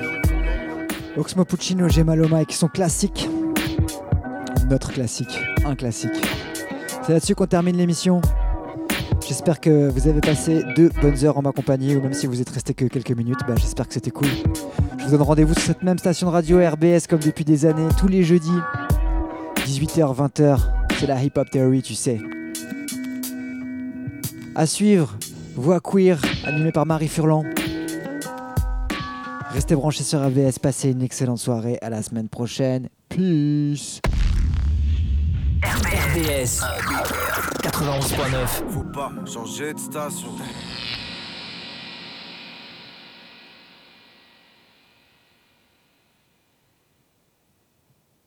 Oxmo 1.18 1.44
Puccino, 1.44 1.90
J'ai 1.90 2.04
mal 2.04 2.22
au 2.22 2.30
mic, 2.30 2.54
son 2.54 2.68
classique. 2.68 3.30
Notre 4.70 4.92
classique, 4.92 5.40
un 5.66 5.76
classique. 5.76 6.22
C'est 7.10 7.14
là-dessus 7.14 7.34
qu'on 7.34 7.48
termine 7.48 7.76
l'émission. 7.76 8.22
J'espère 9.28 9.60
que 9.60 9.90
vous 9.90 10.08
avez 10.08 10.22
passé 10.22 10.62
deux 10.76 10.92
bonnes 11.02 11.26
heures 11.26 11.40
en 11.40 11.42
ma 11.42 11.52
compagnie, 11.52 11.96
ou 11.96 12.02
même 12.04 12.14
si 12.14 12.28
vous 12.28 12.40
êtes 12.40 12.52
resté 12.52 12.76
que 12.76 12.86
quelques 12.86 13.14
minutes, 13.14 13.40
bah, 13.48 13.56
j'espère 13.58 13.88
que 13.88 13.96
c'était 13.96 14.12
cool. 14.12 14.28
Je 15.00 15.06
vous 15.06 15.10
donne 15.10 15.24
rendez-vous 15.24 15.56
sur 15.56 15.64
cette 15.64 15.82
même 15.82 15.98
station 15.98 16.28
de 16.28 16.34
radio 16.34 16.60
RBS 16.60 17.08
comme 17.10 17.20
depuis 17.20 17.44
des 17.44 17.66
années, 17.66 17.88
tous 17.98 18.08
les 18.08 18.22
jeudis, 18.22 18.60
18h, 19.66 20.16
20h. 20.16 20.60
C'est 21.00 21.08
la 21.08 21.24
Hip 21.24 21.32
Hop 21.36 21.50
Theory, 21.50 21.82
tu 21.82 21.96
sais. 21.96 22.20
À 24.54 24.68
suivre, 24.68 25.18
Voix 25.56 25.80
Queer, 25.80 26.22
animée 26.46 26.72
par 26.72 26.86
Marie 26.86 27.08
Furlan. 27.08 27.44
Restez 29.52 29.74
branchés 29.74 30.04
sur 30.04 30.24
RBS, 30.24 30.60
passez 30.62 30.92
une 30.92 31.02
excellente 31.02 31.40
soirée, 31.40 31.80
à 31.82 31.90
la 31.90 32.04
semaine 32.04 32.30
prochaine. 32.30 32.88
Peace. 33.10 34.00
RBS 35.64 36.62
91.9 37.64 38.72
Faut 38.72 38.84
pas 38.84 39.12
changer 39.26 39.74
de 39.74 39.80
station. 39.80 40.30